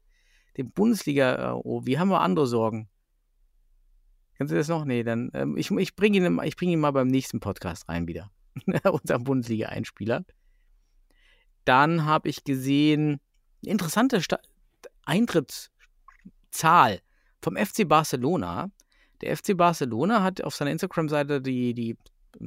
Den 0.56 0.70
Bundesliga, 0.70 1.52
äh, 1.52 1.60
oh, 1.64 1.84
wir 1.84 2.00
haben 2.00 2.08
wir 2.08 2.20
andere 2.20 2.46
Sorgen. 2.46 2.88
Kennst 4.36 4.52
du 4.52 4.56
das 4.56 4.68
noch? 4.68 4.84
Nee, 4.84 5.02
dann 5.02 5.30
ähm, 5.34 5.56
ich, 5.56 5.70
ich 5.70 5.96
bringe 5.96 6.18
ihn, 6.18 6.36
bring 6.36 6.70
ihn 6.70 6.80
mal 6.80 6.90
beim 6.90 7.08
nächsten 7.08 7.40
Podcast 7.40 7.88
rein 7.88 8.06
wieder. 8.06 8.30
Unser 8.84 9.18
Bundesliga-Einspieler. 9.18 10.24
Dann 11.64 12.04
habe 12.04 12.28
ich 12.28 12.44
gesehen, 12.44 13.20
eine 13.62 13.72
interessante 13.72 14.22
Sta 14.22 14.38
Eintrittszahl 15.04 17.00
vom 17.40 17.56
FC 17.56 17.88
Barcelona. 17.88 18.70
Der 19.20 19.36
FC 19.36 19.56
Barcelona 19.56 20.22
hat 20.22 20.42
auf 20.42 20.54
seiner 20.54 20.72
Instagram-Seite 20.72 21.40
die, 21.40 21.74
die 21.74 21.96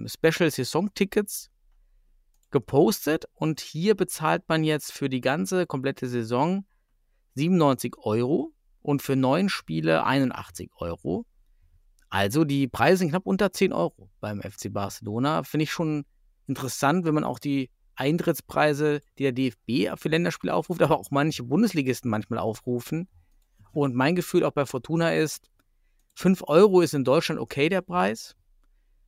Special-Saison-Tickets 0.05 1.49
gepostet 2.51 3.25
und 3.33 3.61
hier 3.61 3.95
bezahlt 3.95 4.43
man 4.47 4.63
jetzt 4.63 4.91
für 4.91 5.09
die 5.09 5.21
ganze 5.21 5.65
komplette 5.65 6.07
Saison 6.07 6.65
97 7.39 7.97
Euro 7.97 8.53
und 8.81 9.01
für 9.01 9.15
neun 9.15 9.49
Spiele 9.49 10.03
81 10.05 10.71
Euro. 10.75 11.25
Also 12.09 12.43
die 12.43 12.67
Preise 12.67 12.97
sind 12.97 13.09
knapp 13.09 13.25
unter 13.25 13.51
10 13.51 13.71
Euro 13.71 14.09
beim 14.19 14.41
FC 14.41 14.71
Barcelona. 14.73 15.43
Finde 15.43 15.63
ich 15.63 15.71
schon 15.71 16.05
interessant, 16.47 17.05
wenn 17.05 17.13
man 17.13 17.23
auch 17.23 17.39
die 17.39 17.69
Eintrittspreise, 17.95 19.01
die 19.17 19.23
der 19.23 19.31
DFB 19.31 19.99
für 19.99 20.09
Länderspiele 20.09 20.53
aufruft, 20.53 20.81
aber 20.81 20.99
auch 20.99 21.11
manche 21.11 21.43
Bundesligisten 21.43 22.09
manchmal 22.09 22.39
aufrufen. 22.39 23.07
Und 23.71 23.93
mein 23.95 24.15
Gefühl 24.15 24.43
auch 24.43 24.51
bei 24.51 24.65
Fortuna 24.65 25.13
ist, 25.13 25.49
5 26.15 26.43
Euro 26.47 26.81
ist 26.81 26.93
in 26.93 27.03
Deutschland 27.03 27.39
okay 27.39 27.69
der 27.69 27.81
Preis. 27.81 28.35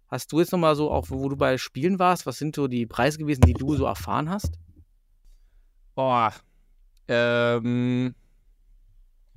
Hast 0.07 0.31
du 0.31 0.39
jetzt 0.39 0.51
nochmal 0.51 0.75
so, 0.75 0.91
auch 0.91 1.09
wo 1.09 1.29
du 1.29 1.37
bei 1.37 1.57
Spielen 1.57 1.97
warst, 1.97 2.25
was 2.25 2.37
sind 2.37 2.55
so 2.55 2.67
die 2.67 2.85
Preise 2.85 3.17
gewesen, 3.17 3.41
die 3.41 3.53
du 3.53 3.75
so 3.75 3.85
erfahren 3.85 4.29
hast? 4.29 4.59
Boah. 5.95 6.33
Ähm, 7.07 8.13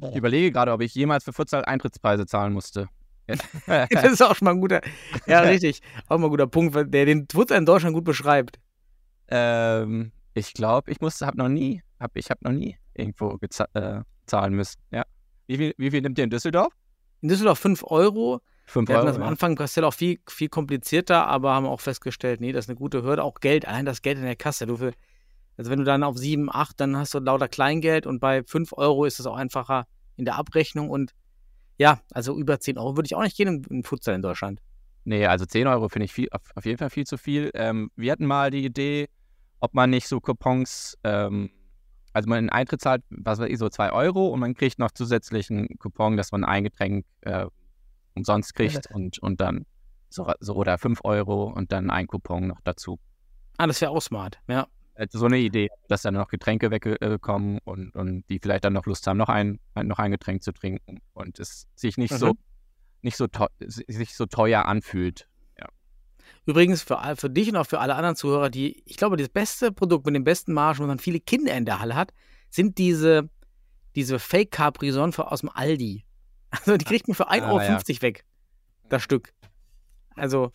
ich 0.00 0.16
überlege 0.16 0.52
gerade, 0.52 0.72
ob 0.72 0.80
ich 0.80 0.94
jemals 0.94 1.24
für 1.24 1.32
Futsal 1.32 1.64
Eintrittspreise 1.64 2.26
zahlen 2.26 2.52
musste. 2.52 2.88
Das 3.66 4.12
ist 4.12 4.22
auch 4.22 4.34
schon 4.36 4.44
mal 4.44 4.50
ein 4.50 4.60
guter, 4.60 4.82
ja 5.26 5.40
richtig, 5.40 5.80
auch 6.08 6.18
mal 6.18 6.26
ein 6.26 6.30
guter 6.30 6.46
Punkt, 6.46 6.76
der 6.92 7.06
den 7.06 7.26
Futsal 7.32 7.56
in 7.56 7.64
Deutschland 7.64 7.94
gut 7.94 8.04
beschreibt. 8.04 8.58
ähm, 9.28 10.12
ich 10.34 10.52
glaube, 10.52 10.90
ich 10.90 11.00
musste, 11.00 11.26
hab 11.26 11.36
noch 11.36 11.48
nie, 11.48 11.82
hab, 11.98 12.16
ich 12.16 12.28
habe 12.28 12.40
noch 12.42 12.52
nie 12.52 12.76
irgendwo 12.92 13.38
äh, 13.72 14.00
zahlen 14.26 14.54
müssen. 14.54 14.80
Ja. 14.90 15.04
Wie 15.46 15.56
viel, 15.56 15.74
wie 15.78 15.90
viel 15.90 16.02
nimmt 16.02 16.18
ihr 16.18 16.24
in 16.24 16.30
Düsseldorf? 16.30 16.72
In 17.20 17.28
Düsseldorf 17.28 17.58
5 17.58 17.84
Euro. 17.84 18.40
5 18.66 18.88
Wir 18.88 18.96
hatten 18.96 19.06
das 19.06 19.16
am 19.16 19.22
ja. 19.22 19.28
Anfang 19.28 19.56
Castell 19.56 19.84
auch 19.84 19.94
viel, 19.94 20.18
viel 20.28 20.48
komplizierter, 20.48 21.26
aber 21.26 21.54
haben 21.54 21.66
auch 21.66 21.80
festgestellt, 21.80 22.40
nee, 22.40 22.52
das 22.52 22.64
ist 22.64 22.70
eine 22.70 22.78
gute 22.78 23.02
Hürde. 23.02 23.22
Auch 23.22 23.40
Geld, 23.40 23.68
allein 23.68 23.84
das 23.86 24.02
Geld 24.02 24.18
in 24.18 24.24
der 24.24 24.36
Kasse. 24.36 24.66
Du 24.66 24.76
für, 24.76 24.92
Also 25.56 25.70
wenn 25.70 25.78
du 25.78 25.84
dann 25.84 26.02
auf 26.02 26.16
7, 26.16 26.50
8, 26.50 26.80
dann 26.80 26.96
hast 26.96 27.14
du 27.14 27.18
lauter 27.20 27.48
Kleingeld 27.48 28.06
und 28.06 28.20
bei 28.20 28.42
5 28.42 28.72
Euro 28.72 29.04
ist 29.04 29.20
es 29.20 29.26
auch 29.26 29.36
einfacher 29.36 29.86
in 30.16 30.24
der 30.24 30.36
Abrechnung 30.36 30.90
und 30.90 31.12
ja, 31.78 32.00
also 32.12 32.36
über 32.38 32.60
10 32.60 32.78
Euro 32.78 32.96
würde 32.96 33.06
ich 33.06 33.14
auch 33.14 33.22
nicht 33.22 33.36
gehen 33.36 33.64
im, 33.68 33.84
Futsal 33.84 34.14
in 34.14 34.22
Deutschland. 34.22 34.60
Nee, 35.04 35.26
also 35.26 35.44
10 35.44 35.66
Euro 35.66 35.88
finde 35.88 36.04
ich 36.06 36.12
viel, 36.12 36.28
auf, 36.30 36.64
jeden 36.64 36.78
Fall 36.78 36.90
viel 36.90 37.04
zu 37.04 37.18
viel. 37.18 37.50
Ähm, 37.54 37.90
wir 37.96 38.12
hatten 38.12 38.26
mal 38.26 38.50
die 38.50 38.64
Idee, 38.64 39.08
ob 39.60 39.74
man 39.74 39.90
nicht 39.90 40.08
so 40.08 40.20
Coupons, 40.20 40.96
ähm, 41.04 41.50
also 42.12 42.28
man 42.28 42.38
einen 42.38 42.50
Eintritt 42.50 42.80
zahlt, 42.80 43.02
was 43.10 43.38
weiß 43.38 43.50
ich, 43.50 43.58
so 43.58 43.68
2 43.68 43.92
Euro 43.92 44.28
und 44.28 44.40
man 44.40 44.54
kriegt 44.54 44.78
noch 44.78 44.92
zusätzlichen 44.92 45.78
Coupon, 45.78 46.16
dass 46.16 46.32
man 46.32 46.44
ein 46.44 46.64
Getränk 46.64 47.04
äh, 47.22 47.46
umsonst 48.14 48.54
kriegt 48.54 48.88
und, 48.94 49.18
und 49.18 49.40
dann 49.40 49.66
so, 50.08 50.32
so 50.38 50.54
oder 50.54 50.78
5 50.78 51.00
Euro 51.04 51.44
und 51.44 51.72
dann 51.72 51.90
ein 51.90 52.06
Coupon 52.06 52.46
noch 52.46 52.60
dazu. 52.62 52.98
Ah, 53.58 53.66
das 53.66 53.80
wäre 53.80 53.90
auch 53.90 54.00
smart, 54.00 54.38
ja. 54.48 54.68
Also 54.94 55.18
so 55.18 55.26
eine 55.26 55.38
Idee, 55.38 55.70
dass 55.88 56.02
dann 56.02 56.14
noch 56.14 56.28
Getränke 56.28 56.70
wegkommen 56.70 57.58
und, 57.64 57.94
und 57.96 58.24
die 58.28 58.38
vielleicht 58.38 58.64
dann 58.64 58.72
noch 58.74 58.86
Lust 58.86 59.06
haben, 59.06 59.16
noch 59.16 59.28
ein, 59.28 59.58
noch 59.74 59.98
ein 59.98 60.12
Getränk 60.12 60.42
zu 60.42 60.52
trinken 60.52 61.00
und 61.12 61.38
es 61.40 61.66
sich 61.74 61.96
nicht 61.98 62.14
so 62.14 62.28
Mhm. 62.28 62.38
nicht 63.02 63.16
so 63.16 63.26
sich 63.58 64.14
so 64.14 64.26
teuer 64.26 64.66
anfühlt. 64.66 65.28
Übrigens 66.46 66.82
für, 66.82 66.98
für 67.16 67.30
dich 67.30 67.48
und 67.48 67.56
auch 67.56 67.66
für 67.66 67.80
alle 67.80 67.94
anderen 67.94 68.16
Zuhörer, 68.16 68.50
die, 68.50 68.82
ich 68.86 68.96
glaube, 68.96 69.16
das 69.16 69.28
beste 69.28 69.72
Produkt 69.72 70.04
mit 70.06 70.14
den 70.14 70.24
besten 70.24 70.52
Margen, 70.52 70.80
wenn 70.80 70.88
man 70.88 70.98
viele 70.98 71.20
Kinder 71.20 71.54
in 71.56 71.64
der 71.64 71.80
Halle 71.80 71.94
hat, 71.94 72.12
sind 72.50 72.76
diese, 72.78 73.30
diese 73.94 74.18
Fake 74.18 74.50
Capri 74.50 74.90
Sonne 74.90 75.12
aus 75.18 75.40
dem 75.40 75.50
Aldi. 75.50 76.04
Also 76.50 76.76
die 76.76 76.84
kriegt 76.84 77.08
man 77.08 77.16
für 77.16 77.30
1,50 77.30 77.42
Ah, 77.42 77.50
Euro 77.52 77.60
ja. 77.62 78.02
weg. 78.02 78.24
Das 78.88 79.02
Stück. 79.02 79.34
Also, 80.14 80.52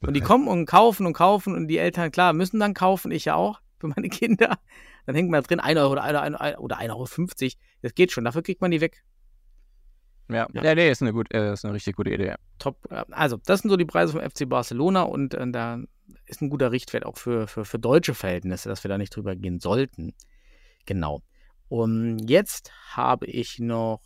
und 0.00 0.14
die 0.14 0.20
kommen 0.20 0.46
und 0.46 0.66
kaufen 0.66 1.06
und 1.06 1.12
kaufen 1.12 1.56
und 1.56 1.66
die 1.66 1.78
Eltern, 1.78 2.12
klar, 2.12 2.32
müssen 2.32 2.60
dann 2.60 2.72
kaufen, 2.72 3.10
ich 3.10 3.24
ja 3.24 3.34
auch, 3.34 3.60
für 3.80 3.88
meine 3.88 4.08
Kinder. 4.08 4.58
Dann 5.06 5.14
hängt 5.14 5.30
man 5.30 5.42
da 5.42 5.46
drin 5.46 5.60
1 5.60 5.78
Euro 5.78 5.92
oder 5.92 6.02
1 6.02 6.40
Euro, 6.40 6.60
oder 6.60 6.78
1,50 6.78 6.90
Euro. 6.90 7.52
Das 7.82 7.94
geht 7.94 8.12
schon, 8.12 8.24
dafür 8.24 8.42
kriegt 8.42 8.60
man 8.60 8.70
die 8.70 8.80
weg. 8.80 9.02
Ja, 10.28 10.46
Ja. 10.52 10.62
ja. 10.62 10.74
nee, 10.74 10.90
ist 10.90 11.02
eine, 11.02 11.12
gut, 11.12 11.32
äh, 11.34 11.52
ist 11.52 11.64
eine 11.64 11.74
richtig 11.74 11.96
gute 11.96 12.10
Idee. 12.10 12.28
ja. 12.28 12.36
Top. 12.58 12.78
Also, 13.10 13.38
das 13.44 13.60
sind 13.60 13.70
so 13.70 13.76
die 13.76 13.84
Preise 13.84 14.12
vom 14.12 14.20
FC 14.20 14.48
Barcelona 14.48 15.02
und 15.02 15.34
äh, 15.34 15.50
da 15.50 15.80
ist 16.26 16.42
ein 16.42 16.50
guter 16.50 16.70
Richtwert 16.72 17.04
auch 17.04 17.16
für, 17.16 17.46
für, 17.46 17.64
für 17.64 17.78
deutsche 17.78 18.14
Verhältnisse, 18.14 18.68
dass 18.68 18.84
wir 18.84 18.88
da 18.88 18.98
nicht 18.98 19.14
drüber 19.14 19.34
gehen 19.34 19.60
sollten. 19.60 20.14
Genau. 20.86 21.22
Und 21.68 22.28
jetzt 22.28 22.72
habe 22.94 23.26
ich 23.26 23.58
noch 23.58 24.00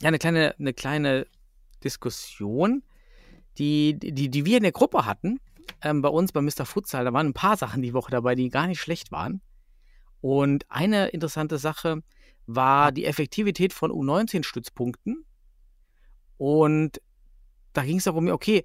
ja, 0.00 0.08
eine 0.08 0.18
kleine, 0.18 0.54
eine 0.58 0.72
kleine 0.72 1.26
Diskussion, 1.82 2.82
die, 3.58 3.98
die, 3.98 4.28
die 4.30 4.46
wir 4.46 4.56
in 4.56 4.62
der 4.62 4.72
Gruppe 4.72 5.06
hatten. 5.06 5.40
Ähm, 5.82 6.02
bei 6.02 6.08
uns, 6.08 6.32
bei 6.32 6.40
Mr. 6.40 6.64
Futsal, 6.64 7.04
da 7.04 7.12
waren 7.12 7.28
ein 7.28 7.34
paar 7.34 7.56
Sachen 7.56 7.82
die 7.82 7.94
Woche 7.94 8.10
dabei, 8.10 8.34
die 8.34 8.48
gar 8.48 8.66
nicht 8.66 8.80
schlecht 8.80 9.12
waren. 9.12 9.40
Und 10.20 10.64
eine 10.68 11.08
interessante 11.08 11.58
Sache 11.58 12.02
war 12.46 12.92
die 12.92 13.04
Effektivität 13.04 13.72
von 13.72 13.92
U19-Stützpunkten. 13.92 15.24
Und 16.36 17.00
da 17.72 17.84
ging 17.84 17.98
es 17.98 18.04
darum, 18.04 18.28
okay, 18.28 18.64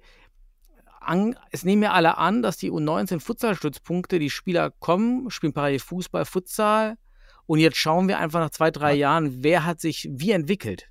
an, 1.00 1.36
es 1.50 1.64
nehmen 1.64 1.82
ja 1.82 1.92
alle 1.92 2.16
an, 2.18 2.42
dass 2.42 2.56
die 2.56 2.72
U19-Futsal-Stützpunkte, 2.72 4.18
die 4.18 4.30
Spieler 4.30 4.70
kommen, 4.70 5.30
spielen 5.30 5.52
parallel 5.52 5.78
Fußball, 5.78 6.24
Futsal. 6.24 6.96
Und 7.46 7.58
jetzt 7.58 7.76
schauen 7.76 8.08
wir 8.08 8.18
einfach 8.18 8.40
nach 8.40 8.50
zwei, 8.50 8.70
drei 8.70 8.94
Jahren, 8.94 9.44
wer 9.44 9.64
hat 9.64 9.80
sich 9.80 10.08
wie 10.10 10.30
entwickelt. 10.30 10.88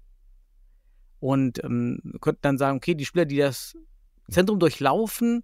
Und 1.20 1.64
ähm, 1.64 2.00
könnten 2.22 2.42
dann 2.42 2.58
sagen, 2.58 2.78
okay, 2.78 2.96
die 2.96 3.06
Spieler, 3.06 3.26
die 3.26 3.38
das 3.38 3.76
Zentrum 4.30 4.60
durchlaufen, 4.60 5.44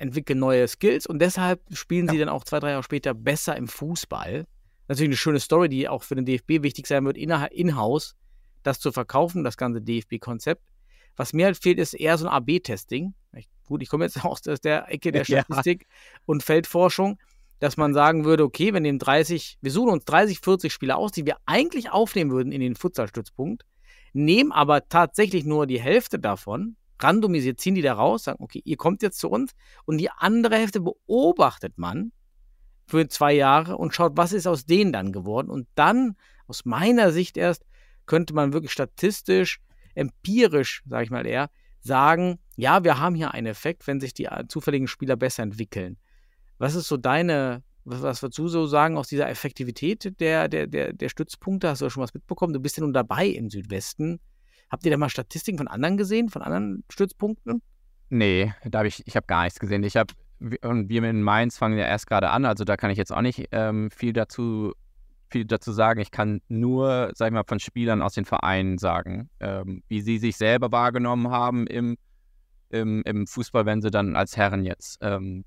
entwickeln 0.00 0.38
neue 0.38 0.66
Skills 0.66 1.06
und 1.06 1.18
deshalb 1.20 1.60
spielen 1.72 2.08
sie 2.08 2.18
dann 2.18 2.28
auch 2.28 2.44
zwei, 2.44 2.58
drei 2.60 2.70
Jahre 2.70 2.82
später 2.82 3.14
besser 3.14 3.56
im 3.56 3.68
Fußball. 3.68 4.46
Natürlich 4.88 5.10
eine 5.10 5.16
schöne 5.16 5.40
Story, 5.40 5.68
die 5.68 5.88
auch 5.88 6.02
für 6.02 6.14
den 6.16 6.24
DFB 6.26 6.62
wichtig 6.62 6.86
sein 6.86 7.04
wird, 7.04 7.16
in-house 7.16 8.16
das 8.62 8.78
zu 8.80 8.92
verkaufen, 8.92 9.44
das 9.44 9.56
ganze 9.56 9.80
DFB-Konzept. 9.80 10.62
Was 11.16 11.32
mir 11.32 11.46
halt 11.46 11.56
fehlt, 11.56 11.78
ist 11.78 11.94
eher 11.94 12.18
so 12.18 12.26
ein 12.28 12.32
AB-Testing. 12.32 13.14
Gut, 13.66 13.82
ich 13.82 13.88
komme 13.88 14.04
jetzt 14.04 14.22
aus 14.24 14.40
der- 14.42 14.90
Ecke 14.92 15.12
der 15.12 15.22
Ja. 15.24 15.42
Statistik 15.42 15.86
und 16.26 16.42
Feldforschung, 16.42 17.18
dass 17.58 17.76
man 17.76 17.94
sagen 17.94 18.24
würde, 18.24 18.42
okay, 18.44 18.72
wir 18.72 18.80
nehmen 18.80 18.98
30, 18.98 19.58
wir 19.60 19.70
suchen 19.70 19.90
uns 19.92 20.04
30, 20.06 20.40
40 20.40 20.72
Spieler 20.72 20.96
aus, 20.98 21.12
die 21.12 21.24
wir 21.26 21.36
eigentlich 21.46 21.90
aufnehmen 21.90 22.30
würden 22.30 22.52
in 22.52 22.60
den 22.60 22.74
Futsalstützpunkt, 22.74 23.64
nehmen 24.12 24.50
aber 24.50 24.88
tatsächlich 24.88 25.44
nur 25.44 25.66
die 25.66 25.80
Hälfte 25.80 26.18
davon, 26.18 26.76
randomisiert, 27.02 27.60
ziehen 27.60 27.74
die 27.74 27.82
da 27.82 27.94
raus, 27.94 28.24
sagen, 28.24 28.42
okay, 28.42 28.62
ihr 28.64 28.76
kommt 28.76 29.02
jetzt 29.02 29.18
zu 29.18 29.28
uns 29.28 29.52
und 29.84 29.98
die 29.98 30.10
andere 30.10 30.56
Hälfte 30.56 30.80
beobachtet 30.80 31.78
man 31.78 32.12
für 32.86 33.06
zwei 33.08 33.32
Jahre 33.32 33.76
und 33.76 33.94
schaut, 33.94 34.16
was 34.16 34.32
ist 34.32 34.46
aus 34.46 34.66
denen 34.66 34.92
dann 34.92 35.12
geworden. 35.12 35.48
Und 35.50 35.68
dann, 35.74 36.16
aus 36.46 36.64
meiner 36.64 37.12
Sicht 37.12 37.36
erst, 37.36 37.64
könnte 38.06 38.34
man 38.34 38.52
wirklich 38.52 38.72
statistisch, 38.72 39.60
empirisch, 39.94 40.82
sage 40.88 41.04
ich 41.04 41.10
mal 41.10 41.26
eher, 41.26 41.50
sagen, 41.80 42.38
ja, 42.56 42.84
wir 42.84 42.98
haben 42.98 43.14
hier 43.14 43.32
einen 43.32 43.46
Effekt, 43.46 43.86
wenn 43.86 44.00
sich 44.00 44.12
die 44.12 44.26
äh, 44.26 44.46
zufälligen 44.48 44.88
Spieler 44.88 45.16
besser 45.16 45.42
entwickeln. 45.42 45.96
Was 46.58 46.74
ist 46.74 46.88
so 46.88 46.96
deine, 46.96 47.62
was, 47.84 48.02
was 48.02 48.22
würdest 48.22 48.38
du 48.38 48.48
so 48.48 48.66
sagen 48.66 48.98
aus 48.98 49.08
dieser 49.08 49.28
Effektivität 49.28 50.20
der, 50.20 50.48
der, 50.48 50.66
der, 50.66 50.92
der 50.92 51.08
Stützpunkte? 51.08 51.68
Hast 51.68 51.80
du 51.80 51.86
da 51.86 51.90
schon 51.90 52.02
was 52.02 52.12
mitbekommen? 52.12 52.52
Du 52.52 52.60
bist 52.60 52.76
ja 52.76 52.82
nun 52.82 52.92
dabei 52.92 53.26
im 53.26 53.48
Südwesten. 53.48 54.20
Habt 54.70 54.84
ihr 54.84 54.90
da 54.90 54.96
mal 54.96 55.08
Statistiken 55.08 55.58
von 55.58 55.68
anderen 55.68 55.96
gesehen, 55.96 56.28
von 56.28 56.42
anderen 56.42 56.84
Stützpunkten? 56.90 57.62
Nee, 58.08 58.52
da 58.64 58.78
habe 58.78 58.88
ich, 58.88 59.06
ich 59.06 59.16
habe 59.16 59.26
gar 59.26 59.44
nichts 59.44 59.58
gesehen. 59.58 59.82
Ich 59.82 59.96
habe, 59.96 60.14
und 60.62 60.88
wir 60.88 61.02
in 61.04 61.22
Mainz 61.22 61.58
fangen 61.58 61.78
ja 61.78 61.86
erst 61.86 62.06
gerade 62.06 62.30
an, 62.30 62.44
also 62.44 62.64
da 62.64 62.76
kann 62.76 62.90
ich 62.90 62.98
jetzt 62.98 63.12
auch 63.12 63.22
nicht 63.22 63.48
ähm, 63.52 63.90
viel 63.90 64.12
dazu 64.12 64.72
viel 65.30 65.44
dazu 65.44 65.72
sagen. 65.72 66.00
Ich 66.00 66.10
kann 66.10 66.40
nur, 66.48 67.12
sag 67.14 67.28
ich 67.28 67.32
mal, 67.32 67.44
von 67.46 67.60
Spielern 67.60 68.02
aus 68.02 68.14
den 68.14 68.24
Vereinen 68.24 68.78
sagen, 68.78 69.30
ähm, 69.40 69.82
wie 69.88 70.00
sie 70.00 70.18
sich 70.18 70.36
selber 70.36 70.72
wahrgenommen 70.72 71.30
haben 71.30 71.66
im, 71.66 71.96
im, 72.70 73.02
im 73.04 73.26
Fußball, 73.26 73.64
wenn 73.64 73.80
sie 73.80 73.90
dann 73.90 74.16
als 74.16 74.36
Herren 74.36 74.64
jetzt, 74.64 74.98
ähm, 75.02 75.44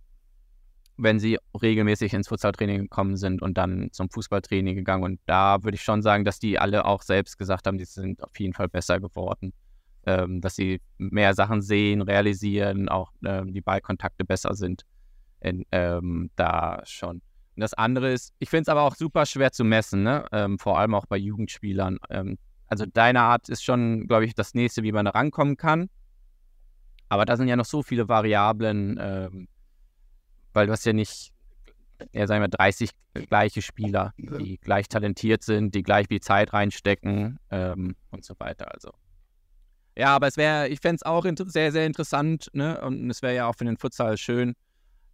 wenn 0.98 1.20
sie 1.20 1.38
regelmäßig 1.60 2.14
ins 2.14 2.28
Futsaltraining 2.28 2.82
gekommen 2.82 3.18
sind 3.18 3.42
und 3.42 3.58
dann 3.58 3.90
zum 3.92 4.10
Fußballtraining 4.10 4.76
gegangen. 4.76 5.04
Und 5.04 5.20
da 5.26 5.64
würde 5.64 5.76
ich 5.76 5.82
schon 5.82 6.02
sagen, 6.02 6.24
dass 6.24 6.40
die 6.40 6.60
alle 6.60 6.86
auch 6.86 7.02
selbst 7.02 7.38
gesagt 7.38 7.68
haben, 7.68 7.78
die 7.78 7.86
sind 7.86 8.24
auf 8.24 8.40
jeden 8.40 8.54
Fall 8.54 8.70
besser 8.70 9.00
geworden. 9.00 9.54
Ähm, 10.06 10.42
dass 10.42 10.56
sie 10.56 10.82
mehr 10.98 11.34
Sachen 11.34 11.62
sehen, 11.62 12.02
realisieren, 12.02 12.90
auch 12.90 13.14
ähm, 13.26 13.54
die 13.54 13.62
Ballkontakte 13.62 14.26
besser 14.26 14.54
sind. 14.54 14.84
In, 15.40 15.66
ähm, 15.72 16.30
da 16.36 16.82
schon. 16.86 17.22
Und 17.56 17.62
das 17.62 17.74
andere 17.74 18.12
ist, 18.12 18.34
ich 18.40 18.50
finde 18.50 18.64
es 18.64 18.70
aber 18.70 18.82
auch 18.82 18.96
super 18.96 19.26
schwer 19.26 19.52
zu 19.52 19.64
messen, 19.64 20.04
ne? 20.04 20.26
ähm, 20.32 20.58
vor 20.58 20.80
allem 20.80 20.96
auch 20.96 21.06
bei 21.06 21.18
Jugendspielern. 21.18 22.00
Ähm, 22.10 22.38
also 22.68 22.86
deine 22.86 23.22
Art 23.22 23.50
ist 23.50 23.64
schon, 23.64 24.08
glaube 24.08 24.26
ich, 24.26 24.34
das 24.34 24.54
nächste, 24.54 24.84
wie 24.84 24.92
man 24.92 25.06
da 25.06 25.12
rankommen 25.12 25.58
kann. 25.58 25.90
Aber 27.10 27.26
da 27.26 27.38
sind 27.38 27.48
ja 27.48 27.56
noch 27.56 27.66
so 27.66 27.84
viele 27.84 28.10
Variablen, 28.10 28.98
ähm, 29.00 29.48
weil 30.54 30.68
du 30.68 30.74
hast 30.74 30.86
ja 30.86 30.94
nicht, 30.94 31.32
ja, 32.12 32.28
sagen 32.28 32.42
wir, 32.42 32.48
30 32.48 32.92
gleiche 33.30 33.62
Spieler, 33.62 34.14
die 34.18 34.58
gleich 34.58 34.88
talentiert 34.88 35.44
sind, 35.44 35.76
die 35.76 35.84
gleich 35.84 36.08
viel 36.08 36.22
Zeit 36.22 36.54
reinstecken 36.54 37.40
ähm, 37.52 37.96
und 38.12 38.26
so 38.26 38.34
weiter. 38.40 38.74
Also. 38.74 38.92
Ja, 39.96 40.16
aber 40.16 40.28
es 40.28 40.38
wäre, 40.38 40.70
ich 40.70 40.80
fände 40.80 40.96
es 40.96 41.04
auch 41.04 41.26
sehr, 41.46 41.72
sehr 41.72 41.86
interessant, 41.86 42.50
ne? 42.54 42.82
Und 42.82 43.10
es 43.10 43.22
wäre 43.22 43.36
ja 43.36 43.48
auch 43.48 43.56
für 43.56 43.66
den 43.66 43.78
Futsal 43.78 44.18
schön, 44.18 44.56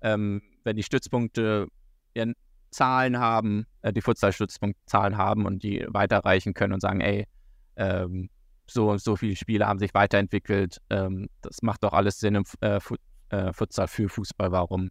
ähm, 0.02 0.42
wenn 0.64 0.78
die 0.78 0.84
Stützpunkte 0.84 1.68
ja, 2.16 2.26
Zahlen 2.72 3.20
haben, 3.20 3.66
äh, 3.82 3.92
die 3.92 4.02
Futsal-Stützpunktzahlen 4.02 5.18
haben 5.18 5.46
und 5.46 5.64
die 5.64 5.86
weiterreichen 5.88 6.54
können 6.54 6.74
und 6.74 6.82
sagen, 6.82 7.02
ey, 7.02 7.26
ähm, 7.76 8.30
so 8.68 8.92
und 8.92 9.02
so 9.02 9.16
viele 9.16 9.36
Spiele 9.36 9.68
haben 9.68 9.80
sich 9.80 9.94
weiterentwickelt. 9.94 10.78
Ähm, 10.90 11.30
das 11.42 11.62
macht 11.62 11.84
doch 11.84 11.94
alles 11.94 12.20
Sinn 12.20 12.36
im 12.36 12.44
äh, 12.62 12.80
äh, 13.30 13.54
Futsal 13.54 13.88
für 13.88 14.10
Fußball. 14.10 14.52
Warum 14.52 14.90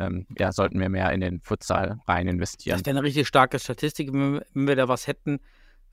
ähm, 0.00 0.26
ja, 0.38 0.50
sollten 0.52 0.80
wir 0.80 0.88
mehr 0.88 1.12
in 1.12 1.20
den 1.20 1.40
Futsal 1.40 2.00
rein 2.08 2.26
investieren? 2.26 2.78
Das 2.78 2.86
wäre 2.86 2.96
eine 2.96 3.06
richtig 3.06 3.28
starke 3.28 3.58
Statistik, 3.58 4.12
wenn 4.12 4.42
wir, 4.54 4.76
da 4.76 4.88
was 4.88 5.06
hätten. 5.06 5.40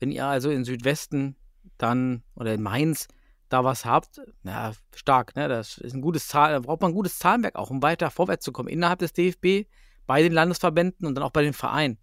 Wenn 0.00 0.10
ihr 0.10 0.24
also 0.24 0.50
in 0.50 0.64
Südwesten 0.64 1.36
dann 1.76 2.22
oder 2.34 2.54
in 2.54 2.62
Mainz 2.62 3.08
da 3.48 3.64
was 3.64 3.84
habt, 3.84 4.20
na, 4.42 4.72
stark, 4.94 5.36
ne? 5.36 5.48
Das 5.48 5.78
ist 5.78 5.94
ein 5.94 6.00
gutes 6.00 6.28
Zahl, 6.28 6.52
da 6.52 6.60
braucht 6.60 6.80
man 6.80 6.90
ein 6.90 6.94
gutes 6.94 7.18
Zahlenwerk 7.18 7.56
auch, 7.56 7.70
um 7.70 7.82
weiter 7.82 8.10
vorwärts 8.10 8.44
zu 8.44 8.52
kommen 8.52 8.68
innerhalb 8.68 8.98
des 8.98 9.12
DFB, 9.12 9.68
bei 10.06 10.22
den 10.22 10.32
Landesverbänden 10.32 11.06
und 11.06 11.14
dann 11.14 11.24
auch 11.24 11.30
bei 11.30 11.42
den 11.42 11.52
Vereinen. 11.52 11.98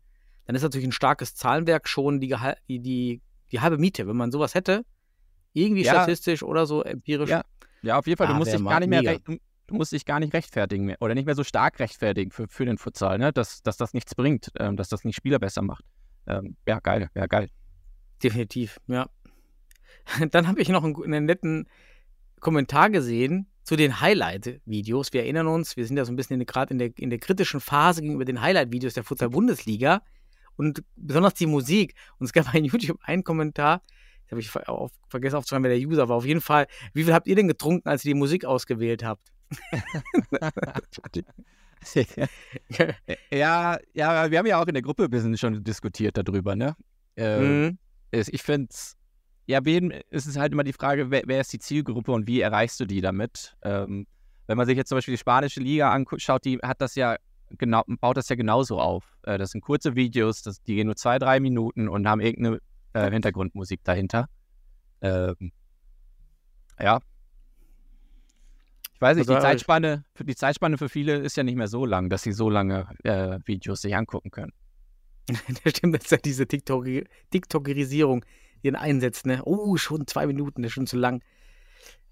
Dann 0.45 0.55
ist 0.55 0.61
natürlich 0.61 0.87
ein 0.87 0.91
starkes 0.91 1.35
Zahlenwerk 1.35 1.87
schon 1.87 2.19
die, 2.19 2.35
die, 2.67 2.79
die, 2.79 3.21
die 3.51 3.59
halbe 3.59 3.77
Miete, 3.77 4.07
wenn 4.07 4.15
man 4.15 4.31
sowas 4.31 4.53
hätte. 4.53 4.85
Irgendwie 5.53 5.83
Ja. 5.83 5.93
statistisch 5.93 6.43
oder 6.43 6.65
so 6.65 6.83
empirisch. 6.83 7.29
Ja. 7.29 7.43
Ja, 7.81 7.97
auf 7.99 8.07
jeden 8.07 8.17
Fall. 8.17 8.27
Ah, 8.27 8.31
du 8.31 8.37
musst 8.37 8.51
dich 8.51 8.63
gar 8.63 8.79
nicht 8.79 8.89
mehr 8.89 9.05
recht, 9.05 9.23
du, 9.67 9.75
musst 9.75 9.91
dich 9.91 10.05
gar 10.05 10.19
nicht 10.19 10.33
rechtfertigen 10.33 10.85
mehr 10.85 10.97
oder 11.01 11.15
nicht 11.15 11.25
mehr 11.25 11.35
so 11.35 11.43
stark 11.43 11.79
rechtfertigen 11.79 12.31
für, 12.31 12.47
für 12.47 12.65
den 12.65 12.77
Futsal, 12.77 13.17
ne? 13.17 13.33
dass, 13.33 13.61
dass 13.61 13.77
das 13.77 13.93
nichts 13.93 14.15
bringt, 14.15 14.51
ähm, 14.59 14.77
dass 14.77 14.89
das 14.89 15.03
nicht 15.03 15.15
Spieler 15.15 15.39
besser 15.39 15.61
macht. 15.61 15.83
Ähm, 16.27 16.55
ja, 16.67 16.79
geil, 16.79 17.09
ja, 17.15 17.27
geil. 17.27 17.49
Definitiv, 18.23 18.79
ja. 18.87 19.09
Dann 20.31 20.47
habe 20.47 20.61
ich 20.61 20.69
noch 20.69 20.83
einen, 20.83 20.95
einen 21.03 21.25
netten 21.25 21.67
Kommentar 22.39 22.89
gesehen 22.89 23.47
zu 23.63 23.75
den 23.75 23.99
Highlight-Videos. 23.99 25.11
Wir 25.13 25.23
erinnern 25.23 25.47
uns, 25.47 25.75
wir 25.75 25.85
sind 25.85 25.97
ja 25.97 26.05
so 26.05 26.13
ein 26.13 26.15
bisschen 26.15 26.43
gerade 26.45 26.71
in 26.71 26.77
der, 26.77 26.91
in 26.97 27.09
der 27.09 27.19
kritischen 27.19 27.59
Phase 27.59 28.01
gegenüber 28.01 28.25
den 28.25 28.41
Highlight-Videos 28.41 28.93
der 28.93 29.03
Futsal-Bundesliga 29.03 30.03
und 30.55 30.83
besonders 30.95 31.33
die 31.33 31.47
Musik. 31.47 31.95
Und 32.19 32.25
es 32.25 32.33
gab 32.33 32.45
bei 32.53 32.59
YouTube 32.59 32.99
einen 33.03 33.23
Kommentar, 33.23 33.81
habe 34.31 34.41
ich 34.41 34.53
auf, 34.67 34.91
vergessen 35.09 35.35
aufzuschreiben, 35.37 35.63
wer 35.69 35.77
der 35.77 35.87
User 35.87 36.09
war. 36.09 36.17
Auf 36.17 36.25
jeden 36.25 36.41
Fall, 36.41 36.67
wie 36.93 37.03
viel 37.03 37.13
habt 37.13 37.27
ihr 37.27 37.35
denn 37.35 37.47
getrunken, 37.47 37.87
als 37.87 38.03
ihr 38.05 38.13
die 38.13 38.19
Musik 38.19 38.45
ausgewählt 38.45 39.03
habt? 39.03 39.21
ja, 43.31 43.77
ja, 43.93 44.31
wir 44.31 44.39
haben 44.39 44.45
ja 44.47 44.61
auch 44.61 44.67
in 44.67 44.73
der 44.73 44.83
Gruppe 44.83 45.05
ein 45.05 45.09
bisschen 45.09 45.37
schon 45.37 45.63
diskutiert 45.63 46.17
darüber, 46.17 46.55
ne? 46.55 46.75
Ähm, 47.15 47.65
Mhm. 47.65 47.77
es- 48.11 48.29
Ich 48.29 48.41
finde 48.41 48.67
es, 48.71 48.95
ja, 49.45 49.59
es 50.09 50.25
ist 50.25 50.37
halt 50.37 50.53
immer 50.53 50.63
die 50.63 50.73
Frage, 50.73 51.11
wer, 51.11 51.23
wer 51.25 51.41
ist 51.41 51.53
die 51.53 51.59
Zielgruppe 51.59 52.11
und 52.11 52.27
wie 52.27 52.41
erreichst 52.41 52.79
du 52.79 52.85
die 52.85 53.01
damit? 53.01 53.55
Ähm, 53.63 54.07
wenn 54.47 54.57
man 54.57 54.65
sich 54.65 54.77
jetzt 54.77 54.89
zum 54.89 54.97
Beispiel 54.97 55.13
die 55.13 55.19
spanische 55.19 55.59
Liga 55.59 55.91
anschaut, 55.91 56.45
die 56.45 56.57
hat 56.57 56.81
das 56.81 56.95
ja 56.95 57.17
genau, 57.51 57.83
baut 57.87 58.17
das 58.17 58.29
ja 58.29 58.35
genauso 58.35 58.79
auf. 58.79 59.17
Äh, 59.23 59.37
das 59.37 59.51
sind 59.51 59.61
kurze 59.61 59.95
Videos, 59.95 60.41
das, 60.41 60.61
die 60.63 60.75
gehen 60.75 60.87
nur 60.87 60.95
zwei, 60.95 61.19
drei 61.19 61.39
Minuten 61.39 61.87
und 61.87 62.07
haben 62.07 62.21
irgendeine 62.21 62.59
äh, 62.95 63.11
Hintergrundmusik 63.11 63.83
dahinter. 63.83 64.29
Ähm, 65.01 65.51
ja. 66.79 66.99
Ich 68.93 69.01
weiß 69.01 69.17
nicht, 69.17 69.29
Also, 69.29 69.33
die 69.33 69.39
äh, 69.39 69.41
Zeitspanne, 69.41 70.05
für 70.13 70.23
die 70.23 70.35
Zeitspanne 70.35 70.77
für 70.77 70.87
viele 70.87 71.17
ist 71.17 71.35
ja 71.35 71.43
nicht 71.43 71.57
mehr 71.57 71.67
so 71.67 71.85
lang, 71.85 72.09
dass 72.09 72.23
sie 72.23 72.31
so 72.31 72.49
lange 72.49 72.87
äh, 73.03 73.39
Videos 73.45 73.81
sich 73.81 73.95
angucken 73.95 74.31
können. 74.31 74.53
Das 75.63 75.75
stimmt, 75.75 75.95
das 75.95 76.05
ist 76.05 76.11
ja 76.11 76.17
diese 76.17 76.47
TikTok 76.47 76.87
TikTokerisierung, 77.31 78.23
die 78.63 78.71
dann 78.71 78.81
einsetzt, 78.81 79.25
ne? 79.25 79.41
Oh, 79.43 79.75
schon 79.75 80.07
zwei 80.07 80.27
Minuten, 80.27 80.61
das 80.61 80.69
ist 80.69 80.73
schon 80.73 80.87
zu 80.87 80.97
lang. 80.97 81.21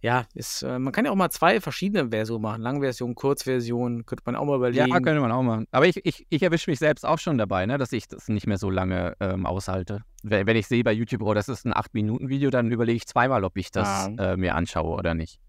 Ja, 0.04 0.26
ist, 0.34 0.64
äh, 0.64 0.80
man 0.80 0.92
kann 0.92 1.06
ja 1.06 1.12
auch 1.12 1.16
mal 1.16 1.30
zwei 1.30 1.62
verschiedene 1.62 2.10
Versionen 2.10 2.42
machen. 2.42 2.62
Langversion, 2.62 3.16
Kurzversion, 3.16 4.06
könnte 4.06 4.24
man 4.26 4.36
auch 4.36 4.44
mal 4.44 4.58
überlegen. 4.58 4.90
Ja, 4.90 5.00
könnte 5.00 5.22
man 5.22 5.32
auch 5.32 5.44
machen. 5.44 5.66
Aber 5.72 5.88
ich, 5.88 6.06
ich, 6.06 6.28
ich 6.30 6.44
erwische 6.44 6.70
mich 6.70 6.80
selbst 6.80 7.06
auch 7.06 7.20
schon 7.20 7.38
dabei, 7.38 7.66
ne, 7.66 7.78
dass 7.78 7.94
ich 7.94 8.10
das 8.10 8.28
nicht 8.28 8.46
mehr 8.46 8.58
so 8.58 8.70
lange 8.70 9.16
ähm, 9.22 9.46
aushalte. 9.46 10.04
Wenn, 10.22 10.46
wenn 10.46 10.58
ich 10.58 10.68
sehe 10.68 10.84
bei 10.84 10.92
YouTube, 10.92 11.22
oh, 11.22 11.34
das 11.34 11.48
ist 11.48 11.66
ein 11.66 11.74
8-Minuten-Video, 11.74 12.50
dann 12.50 12.70
überlege 12.70 12.98
ich 12.98 13.08
zweimal, 13.08 13.46
ob 13.46 13.56
ich 13.56 13.72
das 13.72 13.88
Ah. 13.88 14.34
äh, 14.34 14.36
mir 14.36 14.56
anschaue 14.56 14.98
oder 14.98 15.14
nicht. 15.14 15.40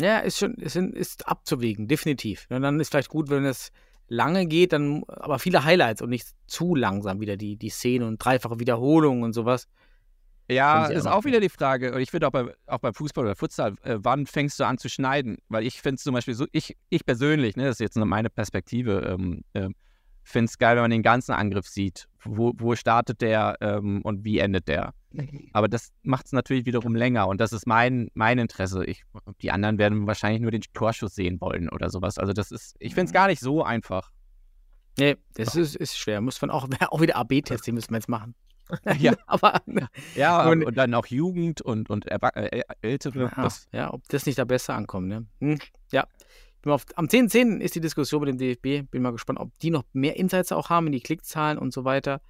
Ja, 0.00 0.20
ist 0.20 0.38
schon, 0.38 0.54
ist, 0.54 0.76
ist 0.76 1.28
abzuwägen, 1.28 1.86
definitiv. 1.86 2.46
Und 2.48 2.62
dann 2.62 2.80
ist 2.80 2.88
vielleicht 2.90 3.10
gut, 3.10 3.28
wenn 3.28 3.44
es 3.44 3.72
lange 4.08 4.46
geht, 4.46 4.72
dann 4.72 5.02
aber 5.06 5.38
viele 5.38 5.64
Highlights 5.64 6.00
und 6.00 6.08
nicht 6.08 6.28
zu 6.46 6.74
langsam 6.74 7.20
wieder 7.20 7.36
die, 7.36 7.56
die 7.56 7.68
Szene 7.68 8.06
und 8.06 8.16
dreifache 8.24 8.58
Wiederholungen 8.58 9.22
und 9.22 9.34
sowas. 9.34 9.68
Ja, 10.48 10.86
ist 10.86 11.06
auch 11.06 11.24
wieder 11.24 11.40
die 11.40 11.48
Frage, 11.48 11.92
und 11.92 12.00
ich 12.00 12.10
finde 12.10 12.28
auch, 12.28 12.30
bei, 12.30 12.54
auch 12.66 12.78
beim 12.78 12.94
Fußball 12.94 13.24
oder 13.24 13.34
Futsal, 13.34 13.74
äh, 13.82 13.98
wann 13.98 14.26
fängst 14.26 14.60
du 14.60 14.64
an 14.64 14.78
zu 14.78 14.88
schneiden? 14.88 15.38
Weil 15.48 15.66
ich 15.66 15.82
finde 15.82 15.96
es 15.96 16.04
zum 16.04 16.14
Beispiel 16.14 16.34
so, 16.34 16.46
ich, 16.52 16.76
ich 16.88 17.04
persönlich, 17.04 17.56
ne, 17.56 17.64
das 17.64 17.76
ist 17.76 17.80
jetzt 17.80 17.96
nur 17.96 18.06
meine 18.06 18.30
Perspektive, 18.30 19.00
ähm, 19.00 19.42
ähm, 19.54 19.74
finde 20.22 20.46
es 20.46 20.58
geil, 20.58 20.76
wenn 20.76 20.82
man 20.82 20.90
den 20.90 21.02
ganzen 21.02 21.32
Angriff 21.32 21.68
sieht. 21.68 22.08
Wo, 22.24 22.52
wo 22.56 22.74
startet 22.74 23.20
der 23.20 23.56
ähm, 23.60 24.02
und 24.02 24.24
wie 24.24 24.38
endet 24.38 24.68
der? 24.68 24.92
Aber 25.52 25.68
das 25.68 25.92
macht 26.02 26.26
es 26.26 26.32
natürlich 26.32 26.66
wiederum 26.66 26.94
länger 26.94 27.28
und 27.28 27.40
das 27.40 27.52
ist 27.52 27.66
mein, 27.66 28.10
mein 28.14 28.38
Interesse. 28.38 28.84
Ich, 28.84 29.04
die 29.40 29.50
anderen 29.50 29.78
werden 29.78 30.06
wahrscheinlich 30.06 30.42
nur 30.42 30.50
den 30.50 30.62
Torschuss 30.74 31.14
sehen 31.14 31.40
wollen 31.40 31.68
oder 31.68 31.88
sowas. 31.90 32.18
Also 32.18 32.32
das 32.32 32.50
ist, 32.50 32.76
ich 32.80 32.94
finde 32.94 33.06
es 33.06 33.12
gar 33.12 33.28
nicht 33.28 33.40
so 33.40 33.62
einfach. 33.62 34.10
Nee, 34.98 35.16
das 35.34 35.54
ist, 35.54 35.76
ist 35.76 35.96
schwer. 35.96 36.20
Muss 36.20 36.40
man 36.40 36.50
auch, 36.50 36.68
auch 36.90 37.00
wieder 37.00 37.16
AB-Tests, 37.16 37.64
die 37.64 37.72
müssen 37.72 37.90
wir 37.90 37.98
jetzt 37.98 38.08
machen. 38.08 38.34
Ja. 38.98 39.14
aber 39.26 39.62
Ja, 40.14 40.48
Und- 40.48 40.64
und, 40.64 40.76
dann 40.76 40.94
auch 40.94 41.06
Jugend 41.06 41.60
und, 41.62 41.88
und 41.90 42.10
Erwa- 42.10 42.34
äh, 42.36 42.62
Ältere. 42.82 43.30
Ja, 43.36 43.42
Das, 43.42 43.68
ja, 43.72 43.92
ob 43.92 44.06
das 44.08 44.26
nicht 44.26 44.38
da 44.38 44.44
besser 44.44 44.74
ankommt, 44.74 45.08
ne? 45.08 45.26
Hm, 45.40 45.58
ja. 45.92 46.06
Auf, 46.64 46.84
am 46.96 47.06
10.10. 47.06 47.60
ist 47.60 47.76
die 47.76 47.80
Diskussion 47.80 48.22
mit 48.24 48.28
dem 48.30 48.38
DFB. 48.38 48.90
Bin 48.90 49.02
mal 49.02 49.12
gespannt, 49.12 49.38
ob 49.38 49.56
die 49.60 49.70
noch 49.70 49.84
mehr 49.92 50.16
Insights 50.16 50.50
auch 50.50 50.68
haben 50.68 50.86
in 50.86 50.92
die 50.92 51.00
Klickzahlen 51.00 51.58
und 51.58 51.72
so 51.72 51.84
weiter, 51.84 52.20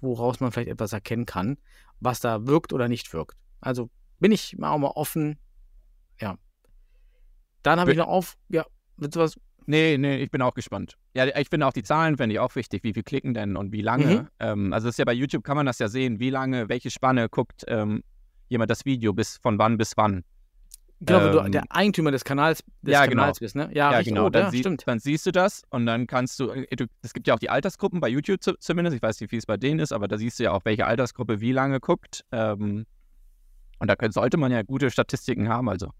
woraus 0.00 0.40
man 0.40 0.50
vielleicht 0.50 0.70
etwas 0.70 0.92
erkennen 0.92 1.24
kann, 1.24 1.56
was 2.00 2.18
da 2.18 2.46
wirkt 2.48 2.72
oder 2.72 2.88
nicht 2.88 3.12
wirkt. 3.12 3.36
Also 3.60 3.88
bin 4.18 4.32
ich 4.32 4.58
mal 4.58 4.70
auch 4.72 4.78
mal 4.78 4.88
offen. 4.88 5.38
Ja. 6.20 6.36
Dann 7.62 7.78
habe 7.78 7.92
ich 7.92 7.98
noch 7.98 8.08
auf, 8.08 8.36
ja, 8.48 8.66
willst 8.96 9.14
du 9.14 9.20
was? 9.20 9.38
Nee, 9.70 9.98
nee, 9.98 10.16
ich 10.16 10.32
bin 10.32 10.42
auch 10.42 10.54
gespannt. 10.54 10.96
Ja, 11.14 11.26
ich 11.26 11.48
finde 11.48 11.64
auch 11.64 11.72
die 11.72 11.84
Zahlen, 11.84 12.16
fände 12.16 12.32
ich 12.34 12.40
auch 12.40 12.56
wichtig. 12.56 12.82
Wie 12.82 12.92
viel 12.92 13.04
klicken 13.04 13.34
denn 13.34 13.56
und 13.56 13.70
wie 13.70 13.82
lange? 13.82 14.22
Mhm. 14.22 14.28
Ähm, 14.40 14.72
also 14.72 14.88
es 14.88 14.94
ist 14.94 14.98
ja 14.98 15.04
bei 15.04 15.12
YouTube 15.12 15.44
kann 15.44 15.56
man 15.56 15.64
das 15.64 15.78
ja 15.78 15.86
sehen, 15.86 16.18
wie 16.18 16.30
lange, 16.30 16.68
welche 16.68 16.90
Spanne 16.90 17.28
guckt 17.28 17.62
ähm, 17.68 18.02
jemand 18.48 18.68
das 18.68 18.84
Video, 18.84 19.12
bis 19.12 19.36
von 19.36 19.60
wann 19.60 19.78
bis 19.78 19.96
wann. 19.96 20.24
Genau, 20.98 21.24
wenn 21.24 21.32
du 21.32 21.38
Ähm, 21.38 21.52
der 21.52 21.64
Eigentümer 21.70 22.10
des 22.10 22.24
Kanals, 22.24 22.64
des 22.82 22.92
ja, 22.92 23.06
genau. 23.06 23.22
Kanals 23.22 23.38
bist, 23.38 23.54
ne? 23.54 23.70
Ja, 23.72 23.92
Ja, 23.92 24.02
genau. 24.02 24.26
Oh, 24.26 24.28
dann, 24.28 24.46
ja, 24.46 24.50
sie, 24.50 24.58
stimmt. 24.58 24.82
dann 24.86 24.98
siehst 24.98 25.24
du 25.24 25.30
das 25.30 25.62
und 25.70 25.86
dann 25.86 26.08
kannst 26.08 26.40
du, 26.40 26.50
äh, 26.50 26.66
du, 26.74 26.86
es 27.02 27.12
gibt 27.12 27.28
ja 27.28 27.34
auch 27.34 27.38
die 27.38 27.48
Altersgruppen 27.48 28.00
bei 28.00 28.08
YouTube 28.08 28.42
zu, 28.42 28.54
zumindest, 28.58 28.96
ich 28.96 29.02
weiß 29.02 29.20
nicht, 29.20 29.30
wie 29.30 29.36
es 29.36 29.46
bei 29.46 29.56
denen 29.56 29.78
ist, 29.78 29.92
aber 29.92 30.08
da 30.08 30.18
siehst 30.18 30.40
du 30.40 30.42
ja 30.42 30.50
auch, 30.50 30.64
welche 30.64 30.84
Altersgruppe 30.84 31.40
wie 31.40 31.52
lange 31.52 31.78
guckt. 31.78 32.24
Ähm, 32.32 32.86
und 33.78 33.88
da 33.88 33.94
können, 33.94 34.10
sollte 34.12 34.36
man 34.36 34.50
ja 34.50 34.62
gute 34.62 34.90
Statistiken 34.90 35.48
haben, 35.48 35.68
also 35.68 35.92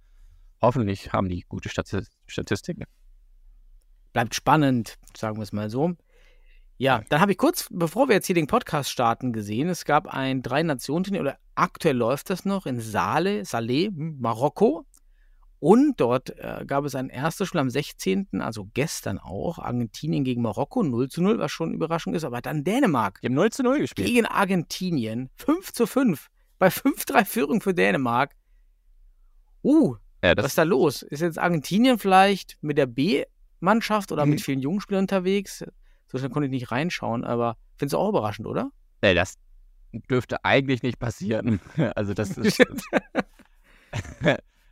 hoffentlich 0.61 1.13
haben 1.13 1.29
die 1.29 1.45
gute 1.49 1.69
Stati 1.69 2.01
Statistiken. 2.27 2.85
Bleibt 4.13 4.35
spannend, 4.35 4.99
sagen 5.17 5.37
wir 5.37 5.43
es 5.43 5.53
mal 5.53 5.71
so. 5.71 5.95
Ja, 6.79 7.03
dann 7.11 7.21
habe 7.21 7.33
ich 7.33 7.39
kurz, 7.39 7.67
bevor 7.71 8.09
wir 8.09 8.15
jetzt 8.15 8.27
hier 8.27 8.35
den 8.35 8.47
Podcast 8.47 8.91
starten, 8.91 9.35
gesehen, 9.35 9.69
es 9.69 9.85
gab 9.85 10.07
ein 10.07 10.41
Drei-Nationen-Turnier, 10.43 11.21
oder 11.21 11.39
aktuell 11.55 11.97
läuft 11.97 12.31
das 12.31 12.47
noch, 12.47 12.65
in 12.65 12.81
Saleh, 12.81 13.45
Saleh, 13.45 13.91
Marokko. 13.93 14.87
Und 15.59 16.01
dort 16.01 16.31
äh, 16.39 16.65
gab 16.67 16.87
es 16.87 16.95
ein 16.95 17.11
erstes 17.11 17.49
Spiel 17.49 17.61
am 17.61 17.69
16., 17.69 18.29
also 18.41 18.67
gestern 18.73 19.19
auch, 19.19 19.59
Argentinien 19.59 20.25
gegen 20.25 20.41
Marokko, 20.41 20.83
0 20.83 21.11
zu 21.11 21.21
0, 21.23 21.39
was 21.39 21.53
schon 21.53 21.75
Überraschung 21.75 22.15
ist, 22.15 22.25
aber 22.25 22.41
dann 22.41 22.65
Dänemark 22.65 23.21
Die 23.21 23.27
haben 23.27 23.35
0 23.35 23.51
zu 23.51 23.63
0 23.63 23.81
gespielt. 23.81 24.09
gegen 24.09 24.25
Argentinien, 24.25 25.29
5 25.37 25.73
zu 25.75 25.87
5, 25.87 26.29
bei 26.59 26.69
5-3 26.69 27.25
Führung 27.27 27.61
für 27.61 27.75
Dänemark. 27.75 28.35
Uh, 29.63 29.97
Ja, 30.25 30.35
was 30.35 30.47
ist 30.47 30.59
da 30.59 30.63
los? 30.63 31.03
Ist 31.03 31.21
jetzt 31.21 31.39
Argentinien 31.39 31.99
vielleicht 31.99 32.57
mit 32.63 32.79
der 32.79 32.87
B-Mannschaft 33.61 34.13
oder 34.13 34.25
Mhm. 34.25 34.31
mit 34.33 34.41
vielen 34.41 34.61
jungen 34.61 34.81
Spielern 34.81 35.05
unterwegs? 35.05 35.65
So 36.09 36.19
schnell 36.19 36.31
konnte 36.31 36.47
ich 36.47 36.51
nicht 36.51 36.71
reinschauen, 36.73 37.25
aber 37.25 37.57
findest 37.77 37.95
du 37.95 37.99
auch 37.99 38.09
überraschend, 38.09 38.47
oder? 38.49 38.71
nee, 39.03 39.15
das 39.15 39.35
dürfte 39.93 40.45
eigentlich 40.45 40.83
nicht 40.83 40.99
passieren. 40.99 41.61
Also 41.97 42.15
das 42.15 42.37
ist, 42.37 42.63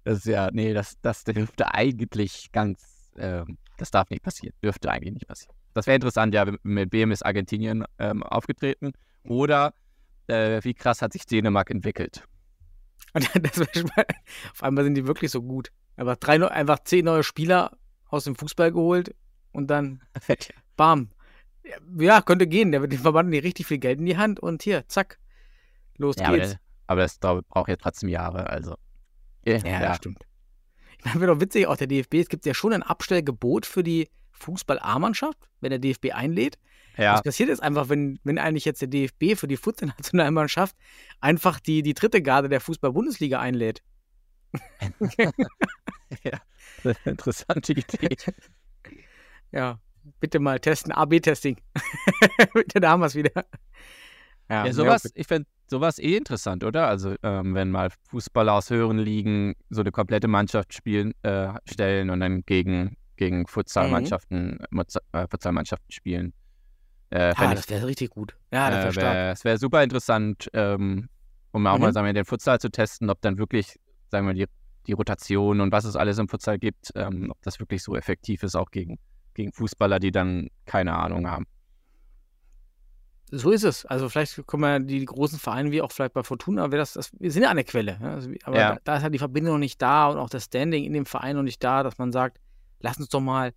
das 0.04 0.18
ist 0.18 0.26
ja, 0.26 0.48
nee, 0.52 0.72
das, 0.74 0.98
das 1.00 1.24
dürfte 1.24 1.72
eigentlich 1.74 2.50
ganz, 2.52 3.12
ähm, 3.16 3.58
das 3.78 3.90
darf 3.90 4.10
nicht 4.10 4.22
passieren. 4.22 4.54
Dürfte 4.62 4.90
eigentlich 4.90 5.14
nicht 5.14 5.28
passieren. 5.28 5.54
Das 5.74 5.86
wäre 5.86 5.94
interessant, 5.96 6.34
ja, 6.34 6.44
mit 6.62 6.92
wem 6.92 7.10
ist 7.12 7.24
Argentinien 7.24 7.84
ähm, 7.98 8.22
aufgetreten 8.22 8.92
oder 9.24 9.72
äh, 10.26 10.60
wie 10.62 10.74
krass 10.74 11.02
hat 11.02 11.12
sich 11.12 11.24
Dänemark 11.26 11.70
entwickelt. 11.70 12.24
Und 13.14 13.28
das 13.42 13.60
auf 13.60 14.62
einmal 14.62 14.84
sind 14.84 14.94
die 14.94 15.06
wirklich 15.06 15.30
so 15.30 15.42
gut. 15.42 15.70
Einfach, 15.96 16.16
drei, 16.16 16.44
einfach 16.50 16.80
zehn 16.84 17.04
neue 17.04 17.22
Spieler 17.22 17.77
aus 18.08 18.24
dem 18.24 18.34
Fußball 18.36 18.72
geholt 18.72 19.14
und 19.52 19.68
dann 19.68 20.02
bam. 20.76 21.10
Ja, 21.98 22.22
könnte 22.22 22.46
gehen. 22.46 22.72
Der 22.72 22.80
wird 22.80 22.92
den 22.92 23.00
Verband 23.00 23.28
nicht 23.30 23.44
richtig 23.44 23.66
viel 23.66 23.78
Geld 23.78 23.98
in 24.00 24.06
die 24.06 24.16
Hand 24.16 24.40
und 24.40 24.62
hier, 24.62 24.86
zack. 24.88 25.18
Los 25.96 26.16
Ja, 26.18 26.28
aber, 26.28 26.38
geht's. 26.38 26.50
das- 26.52 26.58
aber 26.86 27.00
das 27.02 27.18
braucht 27.18 27.68
ja 27.68 27.76
trotzdem 27.76 28.08
Jahre, 28.08 28.48
also. 28.48 28.76
Ja, 29.44 29.56
Ja, 29.58 29.82
ja. 29.82 29.94
stimmt. 29.94 30.24
Ich 30.98 31.04
meine, 31.04 31.20
wäre 31.20 31.34
doch 31.34 31.40
witzig, 31.40 31.66
auch 31.66 31.76
der 31.76 31.86
DFB, 31.86 32.14
es 32.14 32.28
gibt 32.28 32.46
ja 32.46 32.54
schon 32.54 32.72
ein 32.72 32.82
Abstellgebot 32.82 33.66
für 33.66 33.82
die 33.84 34.08
Fußball-A-Mannschaft, 34.32 35.38
wenn 35.60 35.70
der 35.70 35.78
DFB 35.78 36.12
einlädt. 36.12 36.58
ja. 36.96 37.14
Was 37.14 37.22
passiert 37.22 37.48
jetzt 37.50 37.62
einfach, 37.62 37.88
wenn, 37.88 38.18
wenn 38.24 38.38
eigentlich 38.38 38.64
jetzt 38.64 38.80
der 38.80 38.88
DFB 38.88 39.36
für 39.36 39.46
die 39.48 39.56
Fußballnationalmannschaft 39.56 40.74
einfach 41.20 41.60
die, 41.60 41.82
die 41.82 41.94
dritte 41.94 42.22
Garde 42.22 42.48
der 42.48 42.60
Fußball-Bundesliga 42.60 43.38
einlädt? 43.40 43.82
Interessante 47.04 47.72
Idee. 47.72 48.16
Ja, 49.50 49.80
bitte 50.20 50.40
mal 50.40 50.60
testen, 50.60 50.92
AB-Testing. 50.92 51.56
bitte, 52.52 52.80
da 52.80 52.90
haben 52.90 53.00
wir 53.00 53.06
es 53.06 53.14
wieder. 53.14 53.46
Ja, 54.50 54.70
sowas, 54.74 55.10
ich 55.14 55.26
fände 55.26 55.48
sowas 55.68 55.98
eh 55.98 56.18
interessant, 56.18 56.64
oder? 56.64 56.86
Also, 56.86 57.14
ähm, 57.22 57.54
wenn 57.54 57.70
mal 57.70 57.88
Fußballer 58.10 58.52
aus 58.52 58.68
höheren 58.68 58.98
Ligen 58.98 59.54
so 59.70 59.80
eine 59.80 59.90
komplette 59.90 60.28
Mannschaft 60.28 60.74
spielen, 60.74 61.14
äh, 61.22 61.54
stellen 61.66 62.10
und 62.10 62.20
dann 62.20 62.42
gegen, 62.44 62.98
gegen 63.16 63.46
Futsalmannschaften, 63.46 64.58
Mutsa- 64.70 65.00
äh, 65.12 65.26
Futsalmannschaften 65.30 65.92
spielen. 65.92 66.34
Äh, 67.10 67.34
ja, 67.34 67.52
ich, 67.52 67.54
das 67.54 67.70
wäre 67.70 67.86
richtig 67.86 68.10
gut. 68.10 68.36
Ja, 68.52 68.68
das 68.68 68.80
wäre 68.80 68.88
äh, 68.88 68.92
stark. 68.92 69.14
wär, 69.14 69.32
es 69.32 69.44
wäre 69.44 69.56
super 69.58 69.82
interessant, 69.82 70.50
ähm, 70.52 71.08
um 71.52 71.66
auch 71.66 71.76
Mhm. 71.76 71.80
mal 71.80 71.92
sagen 71.94 72.14
den 72.14 72.26
Futsal 72.26 72.60
zu 72.60 72.68
testen, 72.70 73.08
ob 73.08 73.22
dann 73.22 73.38
wirklich, 73.38 73.78
sagen 74.10 74.26
wir, 74.26 74.34
die, 74.34 74.46
die 74.86 74.92
Rotation 74.92 75.60
und 75.60 75.72
was 75.72 75.84
es 75.84 75.96
alles 75.96 76.18
im 76.18 76.28
Futsal 76.28 76.58
gibt, 76.58 76.92
ähm, 76.94 77.30
ob 77.30 77.40
das 77.42 77.60
wirklich 77.60 77.82
so 77.82 77.94
effektiv 77.96 78.42
ist, 78.42 78.54
auch 78.56 78.70
gegen, 78.70 78.98
gegen 79.34 79.52
Fußballer, 79.52 79.98
die 79.98 80.10
dann 80.10 80.48
keine 80.64 80.94
Ahnung 80.94 81.28
haben. 81.28 81.46
So 83.30 83.50
ist 83.50 83.64
es. 83.64 83.84
Also 83.84 84.08
vielleicht 84.08 84.46
kommen 84.46 84.62
wir 84.62 84.80
die 84.80 85.04
großen 85.04 85.38
Vereine 85.38 85.70
wie 85.70 85.82
auch 85.82 85.92
vielleicht 85.92 86.14
bei 86.14 86.22
Fortuna, 86.22 86.66
das, 86.68 86.94
das, 86.94 87.10
wir 87.18 87.30
sind 87.30 87.42
ja 87.42 87.50
an 87.50 87.56
der 87.56 87.64
Quelle. 87.64 87.98
Ja? 88.00 88.14
Also, 88.14 88.30
aber 88.44 88.58
Ja. 88.58 88.74
da, 88.76 88.80
da 88.84 88.96
ist 88.96 89.02
halt 89.02 89.14
die 89.14 89.18
Verbindung 89.18 89.54
noch 89.54 89.58
nicht 89.58 89.82
da 89.82 90.08
und 90.08 90.16
auch 90.16 90.30
das 90.30 90.44
Standing 90.44 90.84
in 90.84 90.94
dem 90.94 91.04
Verein 91.04 91.36
noch 91.36 91.42
nicht 91.42 91.62
da, 91.62 91.82
dass 91.82 91.98
man 91.98 92.10
sagt, 92.10 92.40
lass 92.80 92.96
uns 92.98 93.08
doch 93.08 93.20
mal 93.20 93.52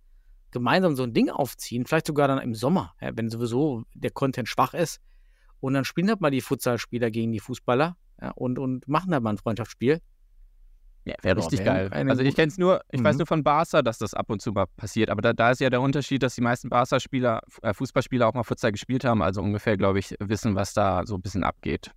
gemeinsam 0.50 0.94
so 0.94 1.02
ein 1.02 1.14
Ding 1.14 1.30
aufziehen, 1.30 1.86
vielleicht 1.86 2.06
sogar 2.06 2.28
dann 2.28 2.38
im 2.38 2.54
Sommer, 2.54 2.94
ja, 3.00 3.10
wenn 3.14 3.30
sowieso 3.30 3.84
der 3.94 4.10
Content 4.10 4.48
schwach 4.48 4.74
ist. 4.74 5.00
Und 5.60 5.72
dann 5.74 5.84
spielen 5.84 6.08
halt 6.08 6.20
mal 6.20 6.30
die 6.30 6.42
Futsalspieler 6.42 7.10
gegen 7.10 7.32
die 7.32 7.40
Fußballer 7.40 7.96
ja, 8.20 8.30
und, 8.32 8.58
und 8.58 8.86
machen 8.88 9.12
halt 9.14 9.22
mal 9.22 9.30
ein 9.30 9.38
Freundschaftsspiel. 9.38 10.00
Ja, 11.04 11.14
wäre 11.22 11.36
Ja, 11.40 11.42
richtig 11.46 11.64
wäre 11.64 11.90
geil. 11.90 12.08
Also 12.08 12.22
ich 12.22 12.34
kenne 12.36 12.48
es 12.48 12.58
nur, 12.58 12.80
ich 12.90 13.02
weiß 13.02 13.16
Mhm. 13.16 13.18
nur 13.20 13.26
von 13.26 13.42
Barca, 13.42 13.82
dass 13.82 13.98
das 13.98 14.14
ab 14.14 14.30
und 14.30 14.40
zu 14.40 14.52
mal 14.52 14.66
passiert. 14.76 15.10
Aber 15.10 15.20
da, 15.20 15.32
da 15.32 15.50
ist 15.50 15.60
ja 15.60 15.68
der 15.68 15.80
Unterschied, 15.80 16.22
dass 16.22 16.34
die 16.36 16.40
meisten 16.42 16.68
Barca-Spieler, 16.68 17.40
äh, 17.62 17.74
Fußballspieler 17.74 18.28
auch 18.28 18.34
mal 18.34 18.44
Futsal 18.44 18.70
gespielt 18.72 19.04
haben, 19.04 19.20
also 19.22 19.42
ungefähr, 19.42 19.76
glaube 19.76 19.98
ich, 19.98 20.14
wissen, 20.20 20.54
was 20.54 20.74
da 20.74 21.02
so 21.04 21.16
ein 21.16 21.20
bisschen 21.22 21.42
abgeht. 21.42 21.90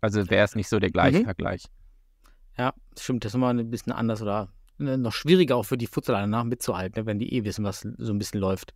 Also 0.00 0.30
wäre 0.30 0.44
es 0.44 0.54
nicht 0.54 0.68
so 0.68 0.78
der 0.78 0.90
gleiche 0.90 1.20
Mhm. 1.20 1.24
Vergleich. 1.24 1.64
Ja, 2.56 2.72
stimmt, 2.98 3.24
das 3.24 3.30
ist 3.32 3.34
immer 3.34 3.48
ein 3.52 3.70
bisschen 3.70 3.92
anders 3.92 4.22
oder 4.22 4.48
äh, 4.78 4.96
noch 4.96 5.12
schwieriger 5.12 5.56
auch 5.56 5.64
für 5.64 5.76
die 5.76 5.86
Futsaler 5.88 6.20
danach 6.20 6.44
mitzuhalten, 6.44 7.02
ne, 7.02 7.06
wenn 7.06 7.18
die 7.18 7.32
eh 7.34 7.44
wissen, 7.44 7.64
was 7.64 7.80
so 7.98 8.12
ein 8.12 8.18
bisschen 8.18 8.40
läuft. 8.40 8.74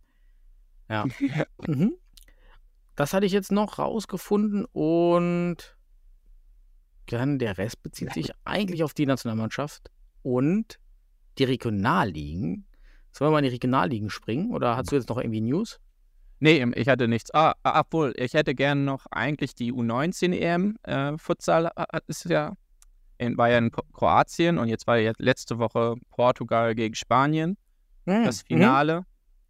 Ja. 0.89 1.05
mhm. 1.67 1.93
Das 2.95 3.13
hatte 3.13 3.25
ich 3.25 3.31
jetzt 3.31 3.51
noch 3.51 3.79
rausgefunden 3.79 4.65
und 4.71 5.74
dann 7.05 7.39
der 7.39 7.57
Rest 7.57 7.81
bezieht 7.83 8.13
sich 8.13 8.31
eigentlich 8.45 8.83
auf 8.83 8.93
die 8.93 9.05
Nationalmannschaft 9.05 9.89
und 10.23 10.79
die 11.37 11.43
Regionalligen. 11.43 12.65
Sollen 13.11 13.29
wir 13.29 13.33
mal 13.33 13.39
in 13.39 13.45
die 13.45 13.49
Regionalligen 13.51 14.09
springen 14.09 14.51
oder 14.53 14.75
hast 14.75 14.91
du 14.91 14.95
jetzt 14.95 15.09
noch 15.09 15.17
irgendwie 15.17 15.41
News? 15.41 15.79
Nee, 16.39 16.65
ich 16.75 16.89
hatte 16.89 17.07
nichts. 17.07 17.33
Ah, 17.33 17.55
ah, 17.63 17.79
obwohl, 17.79 18.13
ich 18.17 18.33
hätte 18.33 18.53
gerne 18.55 18.81
noch 18.81 19.05
eigentlich 19.09 19.55
die 19.55 19.71
U19-EM. 19.71 20.77
Äh, 20.83 21.17
Futsal 21.17 21.71
ist 22.07 22.25
ja 22.25 22.53
in, 23.17 23.37
war 23.37 23.49
ja 23.49 23.57
in 23.57 23.71
Ko- 23.71 23.83
Kroatien 23.93 24.57
und 24.57 24.67
jetzt 24.67 24.85
war 24.85 24.97
ja 24.97 25.13
letzte 25.17 25.59
Woche 25.59 25.95
Portugal 26.09 26.75
gegen 26.75 26.93
Spanien. 26.95 27.57
Hm, 28.05 28.25
das 28.25 28.41
Finale. 28.41 29.05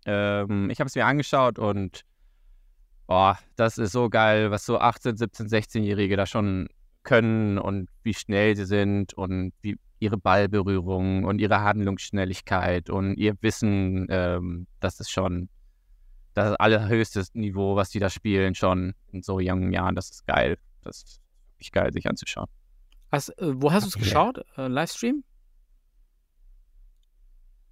Ähm, 0.05 0.69
ich 0.69 0.79
habe 0.79 0.87
es 0.87 0.95
mir 0.95 1.05
angeschaut 1.07 1.57
und 1.57 2.03
boah, 3.07 3.37
das 3.55 3.77
ist 3.79 3.91
so 3.91 4.09
geil, 4.09 4.51
was 4.51 4.65
so 4.65 4.77
18, 4.79 5.17
17, 5.17 5.47
16-Jährige 5.47 6.15
da 6.15 6.25
schon 6.27 6.67
können 7.05 7.57
und 7.57 7.87
wie 8.03 8.13
schnell 8.13 8.55
sie 8.57 8.65
sind 8.65 9.13
und 9.13 9.53
wie 9.61 9.77
ihre 9.99 10.17
Ballberührung 10.17 11.23
und 11.23 11.39
ihre 11.39 11.61
Handlungsschnelligkeit 11.61 12.89
und 12.89 13.15
ihr 13.15 13.35
Wissen, 13.41 14.07
ähm, 14.09 14.67
das 14.81 14.99
ist 14.99 15.09
schon 15.09 15.47
das 16.33 16.53
allerhöchste 16.57 17.23
Niveau, 17.33 17.77
was 17.77 17.89
die 17.91 17.99
da 17.99 18.09
spielen, 18.09 18.55
schon 18.55 18.93
in 19.13 19.21
so 19.23 19.39
jungen 19.39 19.71
Jahren. 19.71 19.95
Das 19.95 20.09
ist 20.09 20.27
geil. 20.27 20.57
Das 20.83 20.97
ist 21.03 21.21
wirklich 21.53 21.71
geil, 21.71 21.93
sich 21.93 22.05
anzuschauen. 22.09 22.47
Hast, 23.11 23.29
äh, 23.39 23.53
wo 23.55 23.71
hast 23.71 23.83
du 23.85 23.87
es 23.87 23.95
geschaut? 23.97 24.43
Äh, 24.57 24.67
Livestream? 24.67 25.23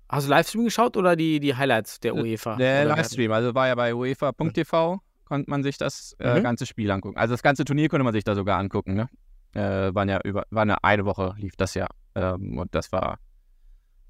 Hast 0.09 0.27
du 0.27 0.29
Livestream 0.29 0.63
geschaut 0.65 0.95
oder 0.95 1.15
die, 1.15 1.39
die 1.39 1.55
Highlights 1.55 1.99
der 1.99 2.15
UEFA? 2.15 2.55
Der 2.57 2.85
Oder- 2.85 2.95
Livestream, 2.95 3.31
also 3.31 3.53
war 3.55 3.67
ja 3.67 3.75
bei 3.75 3.95
UEFA.tv, 3.95 5.01
konnte 5.25 5.49
man 5.49 5.63
sich 5.63 5.77
das 5.77 6.15
äh, 6.19 6.39
Mhm. 6.39 6.43
ganze 6.43 6.65
Spiel 6.65 6.91
angucken. 6.91 7.17
Also 7.17 7.33
das 7.33 7.41
ganze 7.41 7.65
Turnier 7.65 7.89
konnte 7.89 8.03
man 8.03 8.13
sich 8.13 8.23
da 8.23 8.35
sogar 8.35 8.59
angucken, 8.59 8.93
ne? 8.93 9.09
Äh, 9.53 9.93
waren 9.93 10.09
ja 10.09 10.19
über, 10.23 10.45
war 10.49 10.63
eine, 10.63 10.83
eine 10.83 11.05
Woche 11.05 11.33
lief 11.37 11.55
das 11.55 11.75
ja. 11.75 11.87
Ähm, 12.15 12.57
und 12.57 12.73
das 12.73 12.91
war, 12.91 13.19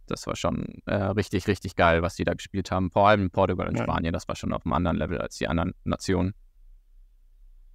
das 0.08 0.25
war 0.27 0.36
schon 0.36 0.82
äh, 0.86 0.95
richtig, 0.95 1.47
richtig 1.47 1.75
geil, 1.75 2.01
was 2.01 2.15
die 2.15 2.23
da 2.23 2.34
gespielt 2.34 2.71
haben. 2.71 2.91
Vor 2.91 3.08
allem 3.08 3.29
Portugal 3.29 3.67
und 3.67 3.77
Ja. 3.77 3.84
Spanien, 3.84 4.13
das 4.13 4.27
war 4.27 4.36
schon 4.36 4.53
auf 4.53 4.65
einem 4.65 4.73
anderen 4.73 4.97
Level 4.97 5.19
als 5.19 5.38
die 5.38 5.47
anderen 5.47 5.73
Nationen. 5.84 6.34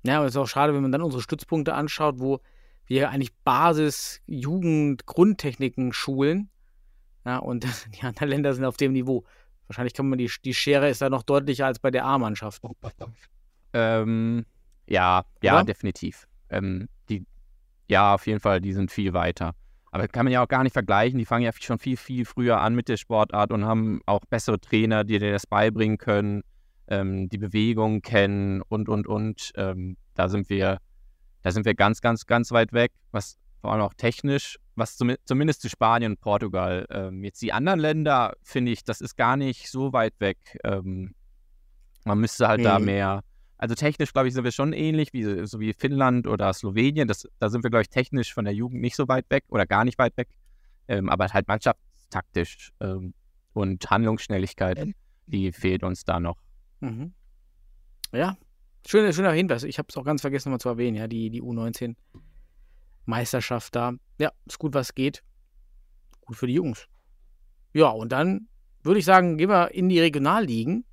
Ja, 0.04 0.18
aber 0.18 0.26
es 0.26 0.33
ist 0.33 0.38
auch 0.38 0.46
schade, 0.46 0.74
wenn 0.74 0.83
man 0.83 0.92
dann 0.92 1.02
unsere 1.02 1.22
Stützpunkte 1.22 1.74
anschaut, 1.74 2.18
wo 2.18 2.40
wir 2.87 3.11
eigentlich 3.11 3.35
Basis, 3.44 4.22
Jugend, 4.26 5.07
Grundtechniken 5.07 5.92
schulen. 5.92 6.48
Ja, 7.24 7.38
und 7.38 7.64
die 7.94 8.02
anderen 8.02 8.28
Länder 8.28 8.54
sind 8.54 8.64
auf 8.64 8.76
dem 8.76 8.92
Niveau. 8.92 9.24
Wahrscheinlich 9.66 9.92
kann 9.92 10.09
man 10.09 10.18
die, 10.18 10.31
die 10.44 10.54
Schere 10.54 10.88
ist 10.88 11.02
da 11.02 11.11
noch 11.11 11.22
deutlicher 11.22 11.66
als 11.66 11.78
bei 11.78 11.90
der 11.90 12.07
A-Mannschaft. 12.07 12.62
Ähm, 13.74 14.46
ja, 14.87 15.26
ja, 15.42 15.57
Oder? 15.57 15.64
definitiv. 15.64 16.26
Ähm, 16.48 16.88
die, 17.11 17.26
ja, 17.88 18.14
auf 18.14 18.27
jeden 18.27 18.40
Fall, 18.40 18.61
die 18.61 18.72
sind 18.72 18.90
viel 18.90 19.12
weiter. 19.12 19.55
Aber 19.90 20.07
kann 20.07 20.27
man 20.27 20.33
ja 20.33 20.42
auch 20.42 20.48
gar 20.48 20.62
nicht 20.62 20.74
vergleichen. 20.74 21.18
Die 21.18 21.24
fangen 21.24 21.44
ja 21.44 21.51
schon 21.59 21.79
viel, 21.79 21.96
viel 21.96 22.24
früher 22.27 22.61
an 22.61 22.74
mit 22.74 22.88
der 22.88 22.98
Sportart 22.98 23.51
und 23.51 23.64
haben 23.64 24.01
auch 24.07 24.20
bessere 24.29 24.61
Trainer, 24.61 25.03
die 25.05 25.18
dir 25.18 25.33
das 25.33 25.46
beibringen 25.46 25.96
können, 25.96 26.42
ähm, 26.88 27.29
die 27.31 27.38
Bewegung 27.38 28.03
kennen 28.03 28.61
und, 28.68 28.88
und, 28.88 29.07
und. 29.07 29.53
Ähm, 29.57 29.96
da 30.14 30.29
sind 30.29 30.51
wir, 30.51 30.79
da 31.42 31.51
sind 31.51 31.64
wir 31.64 31.74
ganz, 31.74 32.03
ganz, 32.03 32.27
ganz 32.27 32.53
weit 32.53 32.72
weg, 32.74 32.92
was 33.12 33.38
vor 33.62 33.72
allem 33.72 33.81
auch 33.83 33.94
technisch, 33.94 34.59
was 34.77 34.96
zum, 34.96 35.14
zumindest 35.24 35.62
zu 35.62 35.70
Spanien 35.70 36.12
und 36.12 36.20
Portugal. 36.20 36.87
Ähm, 36.90 37.24
jetzt 37.24 37.40
die 37.40 37.53
anderen 37.55 37.81
Länder, 37.81 38.35
finde 38.42 38.72
ich, 38.72 38.85
das 38.85 39.01
ist 39.01 39.16
gar 39.16 39.37
nicht 39.38 39.70
so 39.70 39.94
weit 39.94 40.14
weg. 40.18 40.37
Ähm, 40.64 41.14
man 42.05 42.18
müsste 42.18 42.46
halt 42.46 42.64
da 42.64 42.79
Mhm. 42.79 42.85
mehr, 42.85 43.24
also 43.59 43.75
technisch, 43.75 44.12
glaube 44.12 44.29
ich, 44.29 44.35
sind 44.35 44.44
wir 44.44 44.53
schon 44.53 44.73
ähnlich, 44.73 45.12
wie, 45.12 45.44
so 45.47 45.59
wie 45.59 45.73
Finnland 45.73 46.29
oder 46.29 46.55
Slowenien. 46.55 47.09
Das, 47.09 47.29
da 47.40 47.51
sind 47.51 47.64
wir, 47.64 47.71
glaube 47.71 47.83
ich, 47.83 47.90
technisch 47.90 48.33
von 48.33 48.44
der 48.44 48.55
Jugend 48.55 48.81
nicht 48.81 48.94
so 48.94 49.09
weit 49.09 49.29
weg 49.31 49.42
oder 49.49 49.66
gar 49.66 49.85
nicht 49.85 49.99
weit 49.99 50.16
weg. 50.16 50.29
Ähm, 50.87 51.09
aber 51.09 51.27
halt 51.27 51.49
mannschaftstaktisch 51.49 52.71
ähm, 52.81 53.14
und 53.53 53.90
Handlungsschnelligkeit, 53.90 54.94
die 55.27 55.51
fehlt 55.53 55.83
uns 55.83 56.05
da 56.05 56.21
noch. 56.21 56.37
Mhm. 56.81 57.12
Ja, 58.12 58.37
schöner, 58.87 59.12
schöner 59.12 59.33
Hinweis. 59.33 59.64
Ich 59.64 59.79
habe 59.79 59.88
es 59.90 59.97
auch 59.97 60.05
ganz 60.05 60.21
vergessen, 60.21 60.53
mal 60.53 60.61
zu 60.61 60.68
erwähnen, 60.68 60.97
ja, 60.97 61.09
die, 61.09 61.31
die 61.31 61.42
U19-Meisterschaft 61.42 63.75
da. 63.75 63.94
Ja, 64.18 64.31
ist 64.47 64.61
gut, 64.61 64.75
was 64.75 64.94
geht. 64.94 65.25
Gut 66.21 66.37
für 66.37 66.47
die 66.47 66.55
Jungs. 66.55 66.87
Ja, 67.75 67.88
und 67.88 68.12
dann 68.12 68.47
würde 68.83 69.01
ich 69.01 69.05
sagen, 69.05 69.37
gehen 69.37 69.51
wir 69.51 69.75
in 69.75 69.88
die 69.88 69.99
Regionalligen. 69.99 70.85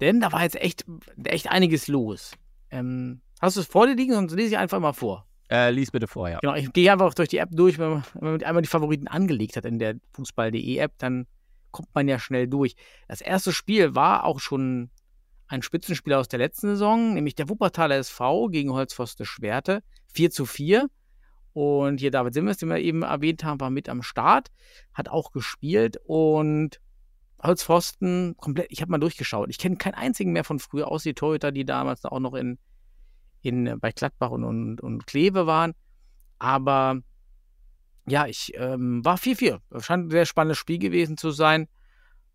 Denn 0.00 0.20
da 0.20 0.32
war 0.32 0.42
jetzt 0.42 0.56
echt, 0.56 0.84
echt 1.24 1.50
einiges 1.50 1.88
los. 1.88 2.32
Ähm, 2.70 3.20
hast 3.40 3.56
du 3.56 3.60
es 3.60 3.66
vor 3.66 3.86
dir 3.86 3.94
liegen? 3.94 4.12
Sonst 4.14 4.34
lese 4.34 4.48
ich 4.48 4.58
einfach 4.58 4.80
mal 4.80 4.92
vor. 4.92 5.26
Äh, 5.50 5.70
lies 5.70 5.90
bitte 5.90 6.06
vorher. 6.06 6.38
Genau, 6.42 6.54
ich 6.54 6.72
gehe 6.72 6.92
einfach 6.92 7.14
durch 7.14 7.30
die 7.30 7.38
App 7.38 7.50
durch. 7.52 7.78
Wenn 7.78 7.90
man, 7.90 8.04
wenn 8.14 8.32
man 8.32 8.42
einmal 8.42 8.62
die 8.62 8.68
Favoriten 8.68 9.08
angelegt 9.08 9.56
hat 9.56 9.64
in 9.64 9.78
der 9.78 9.96
Fußball.de 10.12 10.76
App, 10.76 10.92
dann 10.98 11.26
kommt 11.70 11.88
man 11.94 12.08
ja 12.08 12.18
schnell 12.18 12.48
durch. 12.48 12.76
Das 13.08 13.20
erste 13.20 13.52
Spiel 13.52 13.94
war 13.94 14.24
auch 14.24 14.40
schon 14.40 14.90
ein 15.46 15.62
Spitzenspiel 15.62 16.12
aus 16.12 16.28
der 16.28 16.38
letzten 16.38 16.68
Saison, 16.68 17.14
nämlich 17.14 17.34
der 17.34 17.48
Wuppertaler 17.48 17.96
SV 17.96 18.48
gegen 18.48 18.72
Holzpfosten 18.72 19.24
Schwerte. 19.24 19.82
4 20.12 20.30
zu 20.30 20.44
4. 20.44 20.88
Und 21.54 21.98
hier 21.98 22.10
David 22.10 22.34
Simmers, 22.34 22.58
den 22.58 22.68
wir 22.68 22.78
eben 22.78 23.02
erwähnt 23.02 23.42
haben, 23.42 23.60
war 23.60 23.70
mit 23.70 23.88
am 23.88 24.02
Start, 24.02 24.48
hat 24.92 25.08
auch 25.08 25.32
gespielt 25.32 25.98
und 26.04 26.80
Holzpfosten 27.42 28.36
komplett, 28.36 28.66
ich 28.70 28.80
habe 28.80 28.90
mal 28.90 28.98
durchgeschaut. 28.98 29.48
Ich 29.50 29.58
kenne 29.58 29.76
keinen 29.76 29.94
einzigen 29.94 30.32
mehr 30.32 30.44
von 30.44 30.58
früher, 30.58 30.88
außer 30.88 31.10
die 31.10 31.14
Torhüter, 31.14 31.52
die 31.52 31.64
damals 31.64 32.04
auch 32.04 32.18
noch 32.20 32.34
in, 32.34 32.58
in, 33.42 33.78
bei 33.80 33.92
Gladbach 33.92 34.30
und, 34.30 34.44
und, 34.44 34.80
und 34.80 35.06
Kleve 35.06 35.46
waren. 35.46 35.74
Aber 36.38 37.00
ja, 38.08 38.26
ich 38.26 38.52
ähm, 38.56 39.04
war 39.04 39.16
4-4. 39.18 39.60
Scheint 39.80 40.06
ein 40.06 40.10
sehr 40.10 40.26
spannendes 40.26 40.58
Spiel 40.58 40.78
gewesen 40.78 41.16
zu 41.16 41.30
sein. 41.30 41.68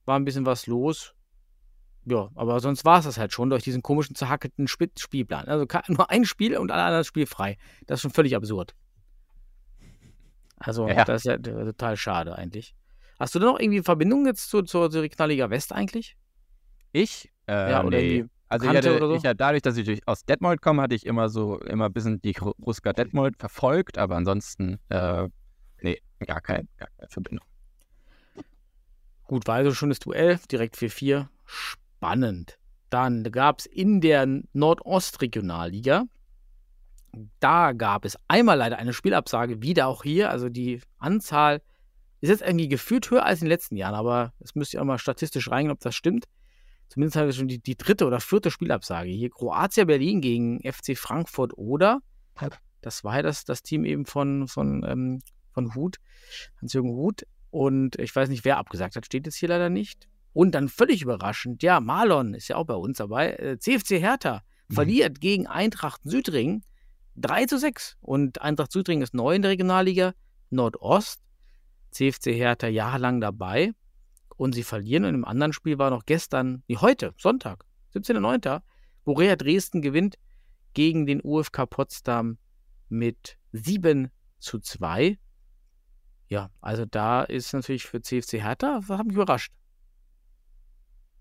War 0.06 0.18
ein 0.20 0.26
bisschen 0.26 0.46
was 0.46 0.68
los. 0.68 1.14
Ja, 2.06 2.30
aber 2.36 2.60
sonst 2.60 2.84
war 2.84 3.00
es 3.00 3.06
das 3.06 3.18
halt 3.18 3.32
schon 3.32 3.50
durch 3.50 3.64
diesen 3.64 3.82
komischen, 3.82 4.16
zerhackelten 4.16 4.66
Sp- 4.68 4.92
Spielplan. 5.00 5.46
Also 5.48 5.66
nur 5.88 6.10
ein 6.10 6.26
Spiel 6.26 6.58
und 6.58 6.70
alle 6.72 6.84
anderen 6.84 7.06
spielfrei. 7.06 7.58
Das 7.88 7.98
ist 8.00 8.02
schon 8.02 8.12
völlig 8.12 8.36
absurd. 8.36 8.76
Also, 10.58 10.88
Ja. 10.88 11.04
das 11.06 11.22
ist 11.22 11.26
ja 11.26 11.34
äh, 11.34 11.40
total 11.42 11.98
schade 11.98 12.36
eigentlich. 12.38 12.76
Hast 13.24 13.36
du 13.36 13.40
da 13.40 13.46
noch 13.46 13.60
irgendwie 13.60 13.82
Verbindung 13.82 14.26
jetzt 14.26 14.50
zur, 14.50 14.66
zur 14.66 14.92
Regionalliga 14.92 15.50
West 15.50 15.72
eigentlich? 15.72 16.18
Ich? 16.92 17.32
Äh, 17.48 17.72
Ja, 17.72 17.82
oder 17.86 17.98
nee. 17.98 18.26
Also 18.50 18.68
ich 18.68 18.76
hatte, 18.76 19.00
so? 19.00 19.16
ich 19.16 19.24
hatte, 19.24 19.38
dadurch, 19.38 19.62
dass 19.62 19.78
ich 19.78 20.06
aus 20.06 20.26
Detmold 20.26 20.62
komme, 20.62 20.82
hatte 20.82 20.94
ich 20.94 21.06
immer 21.06 21.30
so 21.30 21.58
immer 21.62 21.86
ein 21.86 21.94
bisschen 21.94 22.22
die 22.22 22.34
Ru- 22.36 22.54
Ruska 22.62 22.92
Detmold 22.92 23.38
verfolgt, 23.38 23.98
aber 23.98 24.18
ansonsten, 24.18 24.78
äh, 24.90 25.30
nee, 25.82 26.02
gar, 26.20 26.42
kein, 26.42 26.68
gar 26.76 26.90
keine 26.98 27.08
Verbindung. 27.08 27.46
Gut, 29.24 29.48
war 29.48 29.56
also 29.56 29.74
schon 29.74 29.88
das 29.88 30.00
Duell, 30.00 30.38
direkt 30.52 30.76
4-4. 30.76 31.30
Spannend. 31.46 32.60
Dann 32.90 33.24
gab 33.24 33.60
es 33.60 33.68
in 33.68 34.02
der 34.02 34.28
Nordostregionalliga, 34.52 36.04
da 37.40 37.72
gab 37.72 38.04
es 38.04 38.18
einmal 38.28 38.58
leider 38.58 38.78
eine 38.80 38.92
Spielabsage, 38.92 39.62
wieder 39.62 39.88
auch 39.88 40.04
hier. 40.04 40.30
Also 40.30 40.50
die 40.50 40.82
Anzahl 40.98 41.62
ist 42.24 42.30
jetzt 42.30 42.42
irgendwie 42.42 42.70
gefühlt 42.70 43.12
höher 43.12 43.26
als 43.26 43.42
in 43.42 43.46
den 43.46 43.52
letzten 43.52 43.76
Jahren, 43.76 43.96
aber 43.96 44.34
es 44.40 44.56
müsst 44.56 44.74
ihr 44.74 44.82
auch 44.82 44.86
mal 44.86 44.98
statistisch 44.98 45.52
reingehen, 45.52 45.74
ob 45.74 45.82
das 45.82 45.94
stimmt. 45.94 46.26
Zumindest 46.88 47.18
haben 47.18 47.26
wir 47.26 47.34
schon 47.34 47.50
die, 47.50 47.60
die 47.60 47.76
dritte 47.76 48.06
oder 48.06 48.22
vierte 48.22 48.50
Spielabsage. 48.50 49.10
Hier 49.10 49.30
Kroatia 49.30 49.84
Berlin 49.84 50.22
gegen 50.22 50.62
FC 50.62 50.98
Frankfurt 50.98 51.58
oder. 51.58 52.00
Das 52.82 53.04
war 53.04 53.18
ja 53.18 53.24
das, 53.24 53.44
das 53.44 53.62
Team 53.62 53.84
eben 53.84 54.06
von, 54.06 54.48
von, 54.48 54.86
ähm, 54.88 55.20
von 55.52 55.76
Hut, 55.76 55.98
Hans-Jürgen 56.62 56.92
Hut. 56.92 57.24
Und 57.50 58.00
ich 58.00 58.16
weiß 58.16 58.30
nicht, 58.30 58.46
wer 58.46 58.58
abgesagt 58.58 58.96
hat, 58.96 59.06
steht 59.06 59.26
jetzt 59.26 59.36
hier 59.36 59.50
leider 59.50 59.70
nicht. 59.70 60.08
Und 60.32 60.56
dann 60.56 60.70
völlig 60.70 61.02
überraschend, 61.02 61.62
ja, 61.62 61.82
Marlon 61.82 62.34
ist 62.34 62.48
ja 62.48 62.56
auch 62.56 62.66
bei 62.66 62.76
uns 62.76 63.00
dabei. 63.00 63.34
Äh, 63.34 63.60
CFC 63.60 64.00
Hertha 64.00 64.44
verliert 64.72 65.20
gegen 65.20 65.46
Eintracht 65.46 66.00
Südring 66.06 66.64
3 67.18 67.48
zu 67.48 67.60
6. 67.60 67.98
Und 68.00 68.42
Eintracht 68.42 68.72
Südring 68.72 69.02
ist 69.02 69.14
neu 69.14 69.36
in 69.36 69.42
der 69.42 69.52
Regionalliga 69.52 70.14
Nordost. 70.52 71.22
CFC 71.94 72.34
Hertha 72.34 72.68
jahrelang 72.68 73.22
dabei. 73.22 73.74
Und 74.36 74.54
sie 74.54 74.64
verlieren. 74.64 75.06
Und 75.06 75.14
im 75.14 75.26
anderen 75.26 75.54
Spiel 75.54 75.78
war 75.78 75.90
noch 75.90 76.06
gestern, 76.06 76.64
wie 76.68 76.78
heute, 76.78 77.14
Sonntag, 77.18 77.66
17.09., 77.96 78.62
Borea 79.06 79.36
Dresden 79.36 79.82
gewinnt 79.82 80.18
gegen 80.74 81.06
den 81.06 81.22
UFK 81.24 81.70
Potsdam 81.70 82.38
mit 82.90 83.38
7 83.52 84.10
zu 84.40 84.60
2. 84.60 85.18
Ja, 86.30 86.50
also 86.62 86.86
da 86.86 87.24
ist 87.24 87.54
natürlich 87.54 87.86
für 87.86 88.02
CFC 88.02 88.42
Hertha, 88.42 88.80
das 88.80 88.98
hat 88.98 89.06
mich 89.06 89.16
überrascht. 89.16 89.54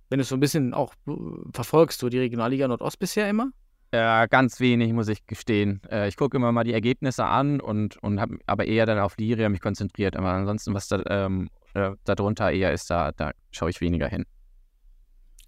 Wenn 0.08 0.18
du 0.18 0.22
es 0.22 0.28
so 0.28 0.36
ein 0.36 0.40
bisschen 0.40 0.74
auch 0.74 0.94
äh, 1.06 1.12
verfolgst, 1.52 2.02
du 2.02 2.08
die 2.08 2.18
Regionalliga 2.18 2.68
Nordost 2.68 2.98
bisher 2.98 3.28
immer? 3.28 3.50
Ja, 3.92 4.24
ganz 4.26 4.58
wenig, 4.58 4.92
muss 4.92 5.08
ich 5.08 5.26
gestehen. 5.26 5.82
Äh, 5.90 6.08
ich 6.08 6.16
gucke 6.16 6.36
immer 6.36 6.50
mal 6.50 6.64
die 6.64 6.72
Ergebnisse 6.72 7.26
an 7.26 7.60
und, 7.60 8.02
und 8.02 8.20
habe 8.20 8.38
aber 8.46 8.66
eher 8.66 8.86
dann 8.86 8.98
auf 8.98 9.18
Liria 9.18 9.50
mich 9.50 9.60
konzentriert. 9.60 10.16
Aber 10.16 10.30
ansonsten, 10.30 10.72
was 10.72 10.88
da 10.88 11.02
ähm, 11.08 11.50
äh, 11.74 11.90
darunter 12.04 12.50
eher 12.50 12.72
ist, 12.72 12.88
da, 12.90 13.12
da 13.12 13.32
schaue 13.50 13.68
ich 13.68 13.82
weniger 13.82 14.08
hin. 14.08 14.24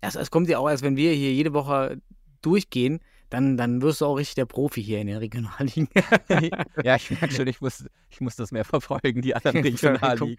Also 0.02 0.20
es 0.20 0.30
kommt 0.30 0.48
ja 0.50 0.58
auch, 0.58 0.66
als 0.66 0.82
wenn 0.82 0.96
wir 0.96 1.12
hier 1.12 1.32
jede 1.32 1.54
Woche 1.54 2.02
durchgehen, 2.42 3.00
dann, 3.30 3.56
dann 3.56 3.80
wirst 3.80 4.02
du 4.02 4.06
auch 4.06 4.16
richtig 4.16 4.34
der 4.34 4.44
Profi 4.44 4.82
hier 4.82 5.00
in 5.00 5.06
den 5.06 5.16
Regionalligen. 5.16 5.88
ja, 6.84 6.96
ich 6.96 7.10
merke 7.10 7.34
schon, 7.34 7.46
ich 7.46 7.62
muss, 7.62 7.86
ich 8.10 8.20
muss 8.20 8.36
das 8.36 8.52
mehr 8.52 8.66
verfolgen, 8.66 9.22
die 9.22 9.34
anderen 9.34 9.56
Regionalligen. 9.62 10.36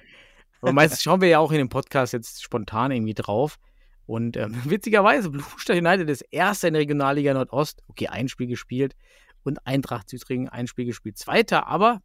Aber 0.62 0.74
meistens 0.74 1.02
schauen 1.02 1.22
wir 1.22 1.28
ja 1.28 1.40
auch 1.40 1.52
in 1.52 1.58
dem 1.58 1.70
Podcast 1.70 2.14
jetzt 2.14 2.44
spontan 2.44 2.92
irgendwie 2.92 3.16
drauf. 3.16 3.58
Und 4.06 4.38
ähm, 4.38 4.56
witzigerweise, 4.66 5.30
Blumenstadt 5.30 5.78
United 5.78 6.10
ist 6.10 6.22
erster 6.32 6.68
in 6.68 6.74
der 6.74 6.82
Regionalliga 6.82 7.34
Nordost. 7.34 7.84
Okay, 7.88 8.08
ein 8.08 8.28
Spiel 8.28 8.48
gespielt. 8.48 8.96
Und 9.44 9.66
Eintracht 9.68 10.10
Südringen 10.10 10.50
ein 10.50 10.66
Spiel 10.68 10.86
gespielt. 10.86 11.18
Zweiter, 11.18 11.68
aber 11.68 12.02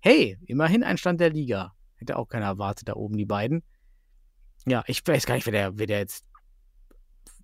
hey, 0.00 0.38
immerhin 0.46 0.82
ein 0.82 0.98
Stand 0.98 1.20
der 1.20 1.30
Liga. 1.30 1.72
Hätte 1.96 2.16
auch 2.16 2.26
keiner 2.26 2.46
erwartet, 2.46 2.88
da 2.88 2.94
oben 2.94 3.16
die 3.16 3.26
beiden. 3.26 3.62
Ja, 4.66 4.82
ich 4.86 5.06
weiß 5.06 5.26
gar 5.26 5.34
nicht, 5.36 5.46
wer 5.46 5.52
der, 5.52 5.78
wer 5.78 5.86
der 5.86 5.98
jetzt 6.00 6.24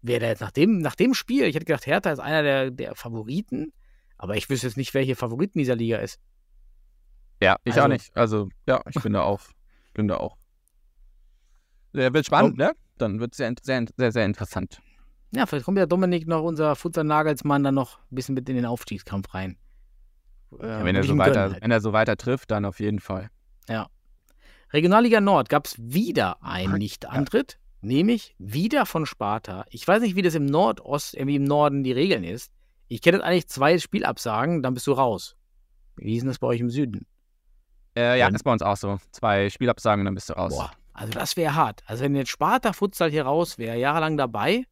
wer 0.03 0.21
da 0.21 0.27
jetzt 0.29 0.41
nach 0.41 0.51
dem, 0.53 0.79
nach 0.79 0.95
dem 0.95 1.15
Spiel, 1.15 1.45
ich 1.45 1.55
hätte 1.55 1.65
gedacht, 1.65 1.87
Hertha 1.87 2.11
ist 2.11 2.19
einer 2.21 2.43
der, 2.43 2.71
der 2.71 2.95
Favoriten, 2.95 3.73
aber 4.19 4.37
ich 4.37 4.49
wüsste 4.49 4.69
jetzt 4.69 4.77
nicht, 4.77 4.95
wer 4.95 5.03
hier 5.03 5.17
Favorit 5.17 5.55
in 5.55 5.59
dieser 5.61 5.77
Liga 5.77 5.99
ist. 5.99 6.21
Ja, 7.43 7.57
ich 7.65 7.73
Also- 7.75 7.85
auch 7.85 7.89
nicht. 7.89 8.17
Also, 8.17 8.49
ja, 8.67 8.83
ich 8.89 9.03
bin 9.03 9.13
da 9.13 9.23
auch. 9.23 9.41
Bin 9.95 10.09
da 10.09 10.17
auch. 10.19 10.37
Der 11.93 12.13
wird 12.13 12.27
spannend, 12.27 12.57
ne? 12.57 12.73
Dann 12.99 13.21
wird 13.21 13.33
es 13.33 13.39
sehr, 13.39 13.55
sehr, 13.63 13.85
sehr, 13.97 14.13
sehr 14.13 14.25
interessant. 14.25 14.81
Ja, 15.35 15.47
vielleicht 15.47 15.65
kommt 15.65 15.79
ja 15.79 15.87
Dominik 15.87 16.27
noch, 16.27 16.43
unser 16.43 16.77
Futter-Nagelsmann, 16.77 17.63
dann 17.65 17.75
noch 17.75 17.99
ein 18.11 18.15
bisschen 18.15 18.35
mit 18.35 18.49
in 18.49 18.57
den 18.57 18.65
Aufstiegskampf 18.67 19.35
rein. 19.35 19.57
Äh, 20.61 20.67
Ja, 20.67 20.85
wenn, 20.85 20.97
er 20.97 21.05
so 21.05 21.19
weiter, 21.19 21.41
halt. 21.51 21.63
wenn 21.63 21.71
er 21.71 21.81
so 21.81 21.93
weiter 21.93 22.17
trifft, 22.17 22.51
dann 22.51 22.65
auf 22.65 22.81
jeden 22.81 23.01
Fall. 23.01 23.31
Regionalliga 24.73 25.21
Nord 25.21 25.49
gab 25.49 25.67
es 25.67 25.77
wieder 25.79 26.43
einen 26.43 26.79
Nicht-Antritt, 26.79 27.59
nämlich 27.83 28.35
wieder 28.39 28.85
von 28.85 29.07
Sparta. 29.07 29.65
Ich 29.71 29.87
weiß 29.87 30.03
nicht, 30.03 30.17
wie 30.17 30.23
das 30.23 30.35
im 30.35 30.47
Nordost, 30.47 31.17
äh, 31.17 31.27
wie 31.27 31.37
im 31.37 31.45
Norden 31.45 31.85
die 31.85 31.93
Regeln 31.93 32.25
ist. 32.25 32.51
Ich 32.89 33.01
kenne 33.01 33.19
das 33.19 33.27
eigentlich 33.27 33.49
zwei 33.49 33.79
Spielabsagen, 33.79 34.63
dann 34.63 34.75
bist 34.75 34.87
du 34.87 34.93
raus. 34.93 35.37
Wie 35.97 36.15
ist 36.17 36.23
denn 36.23 36.29
das 36.29 36.39
bei 36.39 36.49
euch 36.49 36.61
im 36.61 36.71
Süden? 36.71 37.07
Äh, 37.97 38.19
ja, 38.19 38.27
Wenn- 38.27 38.35
ist 38.35 38.43
bei 38.43 38.53
uns 38.53 38.63
auch 38.63 38.77
so. 38.77 38.99
Zwei 39.13 39.49
Spielabsagen, 39.51 40.05
dann 40.05 40.15
bist 40.15 40.29
du 40.29 40.35
raus. 40.35 40.53
Boah, 40.55 40.73
also 40.97 41.13
das 41.13 41.37
wäre 41.37 41.55
hart. 41.55 41.83
Also 41.87 42.05
wenn 42.05 42.15
jetzt 42.17 42.31
Sparta 42.31 42.73
Futsal 42.73 43.11
hier 43.11 43.25
raus 43.25 43.59
wäre, 43.59 43.77
jahrelang 43.79 44.17
dabei 44.17 44.65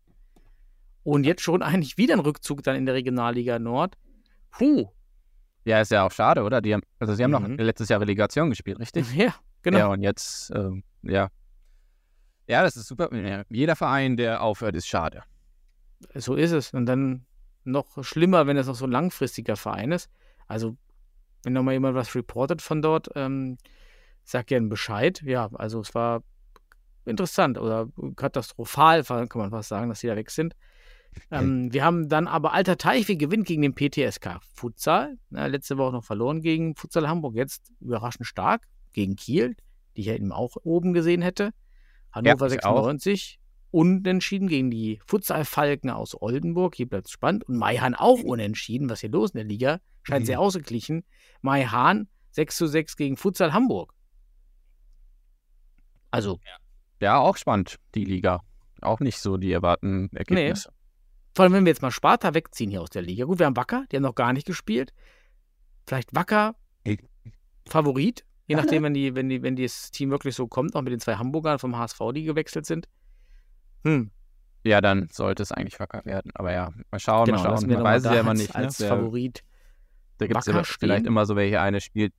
und 1.02 1.24
jetzt 1.24 1.42
schon 1.42 1.62
eigentlich 1.62 1.96
wieder 1.98 2.14
ein 2.14 2.20
Rückzug 2.20 2.62
dann 2.62 2.76
in 2.76 2.86
der 2.86 2.94
Regionalliga 2.94 3.58
Nord. 3.58 3.96
Puh, 4.50 4.88
Ja, 5.64 5.80
ist 5.80 5.90
ja 5.90 6.04
auch 6.06 6.12
schade, 6.12 6.42
oder? 6.42 6.60
Die 6.60 6.74
haben, 6.74 6.82
also 6.98 7.14
sie 7.14 7.24
haben 7.24 7.30
Mhm. 7.32 7.56
noch 7.56 7.64
letztes 7.64 7.88
Jahr 7.88 8.00
Relegation 8.00 8.50
gespielt, 8.50 8.78
richtig? 8.78 9.12
ja, 9.14 9.34
genau. 9.62 9.78
Ja, 9.78 9.86
und 9.88 10.02
jetzt, 10.02 10.50
ähm, 10.54 10.82
ja. 11.02 11.28
Ja, 12.46 12.62
das 12.62 12.76
ist 12.76 12.86
super. 12.88 13.08
Jeder 13.48 13.74
Verein, 13.76 14.16
der 14.18 14.42
aufhört, 14.42 14.74
ist 14.76 14.86
schade. 14.86 15.22
So 16.14 16.34
ist 16.34 16.52
es. 16.52 16.74
Und 16.74 16.84
dann 16.86 17.24
noch 17.64 18.04
schlimmer, 18.04 18.46
wenn 18.46 18.58
es 18.58 18.66
noch 18.66 18.74
so 18.74 18.84
ein 18.84 18.90
langfristiger 18.92 19.56
Verein 19.56 19.92
ist. 19.92 20.10
Also, 20.46 20.76
wenn 21.42 21.54
noch 21.54 21.62
mal 21.62 21.72
jemand 21.72 21.94
was 21.94 22.14
reportet 22.14 22.60
von 22.60 22.82
dort, 22.82 23.08
ähm, 23.14 23.56
sag 24.24 24.46
gerne 24.46 24.68
Bescheid. 24.68 25.22
Ja, 25.24 25.50
also 25.54 25.80
es 25.80 25.94
war 25.94 26.22
interessant 27.04 27.58
oder 27.58 27.88
katastrophal, 28.16 29.04
kann 29.04 29.28
man 29.34 29.50
fast 29.50 29.68
sagen, 29.68 29.88
dass 29.88 30.00
die 30.00 30.06
da 30.06 30.16
weg 30.16 30.30
sind. 30.30 30.54
Ähm, 31.30 31.72
wir 31.72 31.84
haben 31.84 32.08
dann 32.08 32.26
aber 32.26 32.52
Alter 32.52 32.76
Teichweg 32.76 33.18
gewinnt 33.18 33.46
gegen 33.46 33.62
den 33.62 33.74
PTSK 33.74 34.40
Futsal. 34.54 35.16
Na, 35.30 35.46
letzte 35.46 35.78
Woche 35.78 35.92
noch 35.92 36.04
verloren 36.04 36.40
gegen 36.40 36.74
Futsal 36.74 37.08
Hamburg. 37.08 37.36
Jetzt 37.36 37.70
überraschend 37.80 38.26
stark 38.26 38.66
gegen 38.92 39.16
Kiel, 39.16 39.56
die 39.96 40.00
ich 40.00 40.06
ja 40.08 40.14
eben 40.14 40.32
auch 40.32 40.56
oben 40.64 40.92
gesehen 40.92 41.22
hätte. 41.22 41.52
Hannover 42.12 42.46
auch. 42.46 42.50
96 42.50 43.38
unentschieden 43.70 44.46
gegen 44.46 44.70
die 44.70 45.00
Futsal 45.04 45.44
Falken 45.44 45.90
aus 45.90 46.20
Oldenburg. 46.20 46.76
Hier 46.76 46.88
bleibt 46.88 47.06
es 47.06 47.12
spannend. 47.12 47.44
Und 47.48 47.56
Maihan 47.56 47.94
auch 47.94 48.22
unentschieden. 48.22 48.88
Was 48.88 49.00
hier 49.00 49.10
los 49.10 49.30
in 49.30 49.38
der 49.38 49.46
Liga? 49.46 49.80
Scheint 50.04 50.26
sehr 50.26 50.38
ausgeglichen. 50.38 51.04
Maihan 51.40 52.08
6 52.30 52.56
zu 52.56 52.66
6 52.66 52.96
gegen 52.96 53.16
Futsal 53.16 53.52
Hamburg. 53.52 53.93
Also, 56.14 56.38
Ja, 57.00 57.18
auch 57.18 57.36
spannend, 57.36 57.76
die 57.94 58.04
Liga. 58.04 58.40
Auch 58.80 59.00
nicht 59.00 59.18
so 59.18 59.36
die 59.36 59.52
erwarten 59.52 60.10
Ergebnisse. 60.14 60.70
Vor 61.34 61.42
allem, 61.42 61.52
wenn 61.52 61.64
wir 61.64 61.70
jetzt 61.70 61.82
mal 61.82 61.90
Sparta 61.90 62.34
wegziehen 62.34 62.70
hier 62.70 62.80
aus 62.82 62.90
der 62.90 63.02
Liga. 63.02 63.24
Gut, 63.24 63.38
wir 63.40 63.46
haben 63.46 63.56
Wacker, 63.56 63.84
die 63.90 63.96
haben 63.96 64.02
noch 64.04 64.14
gar 64.14 64.32
nicht 64.32 64.46
gespielt. 64.46 64.92
Vielleicht 65.86 66.14
Wacker 66.14 66.54
Favorit, 67.66 68.24
je 68.46 68.56
nachdem, 68.56 68.82
wenn, 68.84 68.94
die, 68.94 69.14
wenn, 69.14 69.28
die, 69.28 69.42
wenn 69.42 69.56
das 69.56 69.90
Team 69.90 70.10
wirklich 70.10 70.34
so 70.34 70.46
kommt, 70.46 70.76
auch 70.76 70.82
mit 70.82 70.92
den 70.92 71.00
zwei 71.00 71.16
Hamburgern 71.16 71.58
vom 71.58 71.76
HSV, 71.76 71.98
die 72.14 72.24
gewechselt 72.24 72.66
sind. 72.66 72.88
Hm, 73.84 74.10
Ja, 74.64 74.80
dann 74.80 75.08
sollte 75.10 75.42
es 75.42 75.50
eigentlich 75.50 75.80
wacker 75.80 76.04
werden. 76.04 76.30
Aber 76.34 76.52
ja, 76.52 76.70
mal 76.90 76.98
schauen, 77.00 77.26
genau, 77.26 77.42
mal 77.42 77.58
schauen. 77.58 77.68
Man 77.68 77.82
weiß 77.82 78.02
es 78.02 78.08
da 78.08 78.14
ja 78.14 78.20
immer 78.20 78.34
nicht. 78.34 78.50
Ne? 78.54 78.54
als 78.54 78.76
Der- 78.76 78.88
Favorit. 78.88 79.42
Da 80.18 80.26
gibt 80.28 80.38
es 80.38 80.46
ja 80.46 80.62
vielleicht 80.62 81.06
immer 81.06 81.26
so 81.26 81.34
welche, 81.36 81.60
eine 81.60 81.80
spielt. 81.80 82.14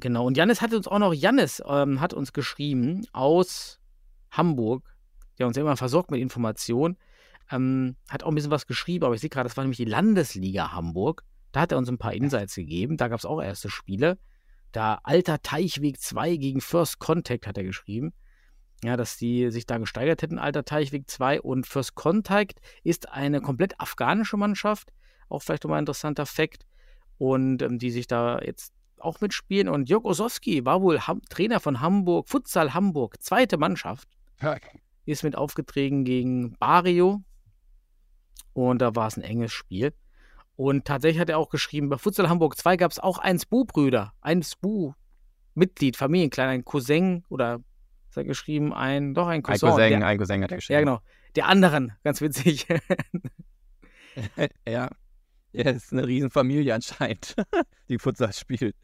Genau. 0.00 0.26
Und 0.26 0.36
Jannis 0.36 0.62
hat 0.62 0.72
uns 0.72 0.88
auch 0.88 0.98
noch, 0.98 1.12
Jannis 1.12 1.62
ähm, 1.66 2.00
hat 2.00 2.14
uns 2.14 2.32
geschrieben 2.32 3.06
aus 3.12 3.78
Hamburg, 4.30 4.96
der 5.38 5.46
uns 5.46 5.56
ja 5.56 5.62
immer 5.62 5.76
versorgt 5.76 6.10
mit 6.10 6.20
Informationen, 6.20 6.96
ähm, 7.50 7.96
hat 8.08 8.22
auch 8.22 8.28
ein 8.28 8.34
bisschen 8.34 8.50
was 8.50 8.66
geschrieben, 8.66 9.04
aber 9.04 9.14
ich 9.14 9.20
sehe 9.20 9.30
gerade, 9.30 9.48
das 9.48 9.56
war 9.56 9.64
nämlich 9.64 9.76
die 9.76 9.84
Landesliga 9.84 10.72
Hamburg. 10.72 11.24
Da 11.52 11.60
hat 11.60 11.72
er 11.72 11.78
uns 11.78 11.88
ein 11.90 11.98
paar 11.98 12.14
Insights 12.14 12.54
gegeben. 12.54 12.96
Da 12.96 13.08
gab 13.08 13.18
es 13.18 13.26
auch 13.26 13.42
erste 13.42 13.68
Spiele. 13.68 14.18
Da 14.72 15.00
Alter 15.02 15.42
Teichweg 15.42 16.00
2 16.00 16.36
gegen 16.36 16.62
First 16.62 16.98
Contact 16.98 17.46
hat 17.46 17.58
er 17.58 17.64
geschrieben. 17.64 18.14
Ja, 18.82 18.96
dass 18.96 19.18
die 19.18 19.50
sich 19.50 19.66
da 19.66 19.76
gesteigert 19.76 20.22
hätten, 20.22 20.38
Alter 20.38 20.64
Teichweg 20.64 21.10
2. 21.10 21.42
Und 21.42 21.66
First 21.66 21.94
Contact 21.94 22.60
ist 22.82 23.10
eine 23.10 23.42
komplett 23.42 23.78
afghanische 23.78 24.38
Mannschaft. 24.38 24.92
Auch 25.28 25.42
vielleicht 25.42 25.64
nochmal 25.64 25.78
ein 25.78 25.82
interessanter 25.82 26.24
Fakt. 26.24 26.64
Und 27.18 27.60
ähm, 27.60 27.78
die 27.78 27.90
sich 27.90 28.06
da 28.06 28.40
jetzt 28.40 28.71
auch 29.04 29.20
mitspielen. 29.20 29.68
Und 29.68 29.88
Jörg 29.88 30.04
Osowski 30.04 30.64
war 30.64 30.82
wohl 30.82 31.00
Ham 31.00 31.22
Trainer 31.28 31.60
von 31.60 31.80
Hamburg, 31.80 32.28
Futsal 32.28 32.74
Hamburg, 32.74 33.22
zweite 33.22 33.58
Mannschaft. 33.58 34.08
Ist 35.04 35.24
mit 35.24 35.36
aufgetreten 35.36 36.04
gegen 36.04 36.56
Barrio. 36.58 37.22
Und 38.52 38.80
da 38.82 38.94
war 38.94 39.08
es 39.08 39.16
ein 39.16 39.22
enges 39.22 39.52
Spiel. 39.52 39.92
Und 40.56 40.84
tatsächlich 40.84 41.20
hat 41.20 41.30
er 41.30 41.38
auch 41.38 41.48
geschrieben, 41.48 41.88
bei 41.88 41.98
Futsal 41.98 42.28
Hamburg 42.28 42.56
2 42.56 42.76
gab 42.76 42.92
es 42.92 42.98
auch 42.98 43.18
einen 43.18 43.38
Spu-Brüder, 43.38 44.12
ein 44.20 44.42
Spu-Mitglied, 44.42 45.96
Familienklein, 45.96 46.48
ein 46.48 46.64
Cousin 46.64 47.24
oder 47.30 47.60
ist 48.10 48.16
er 48.18 48.24
geschrieben, 48.24 48.74
ein, 48.74 49.14
doch 49.14 49.26
ein 49.26 49.36
Ein 49.36 49.42
Cousin. 49.42 49.70
Cousin, 49.70 50.00
der, 50.00 50.06
ein 50.06 50.18
Cousin 50.18 50.42
hat 50.42 50.50
er 50.50 50.56
geschrieben. 50.58 50.74
ja, 50.74 50.80
genau. 50.80 51.00
Der 51.34 51.48
anderen, 51.48 51.92
ganz 52.04 52.20
witzig. 52.20 52.66
Ja. 54.68 54.90
Ja, 55.52 55.70
ist 55.70 55.92
eine 55.92 56.06
Riesenfamilie 56.06 56.74
anscheinend, 56.74 57.34
die 57.88 57.98
Futsal 57.98 58.32
spielt. 58.32 58.76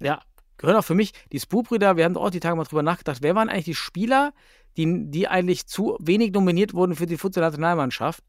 Ja, 0.00 0.20
gehören 0.56 0.76
auch 0.76 0.84
für 0.84 0.94
mich. 0.94 1.12
Die 1.32 1.40
Spoo-Brüder, 1.40 1.96
wir 1.96 2.04
haben 2.04 2.16
auch 2.16 2.30
die 2.30 2.40
Tage 2.40 2.56
mal 2.56 2.64
drüber 2.64 2.82
nachgedacht, 2.82 3.18
wer 3.22 3.34
waren 3.34 3.48
eigentlich 3.48 3.64
die 3.66 3.74
Spieler, 3.74 4.32
die, 4.76 5.10
die 5.10 5.28
eigentlich 5.28 5.66
zu 5.66 5.96
wenig 6.00 6.32
nominiert 6.32 6.74
wurden 6.74 6.94
für 6.94 7.06
die 7.06 7.16
Futsal-Nationalmannschaft 7.16 8.22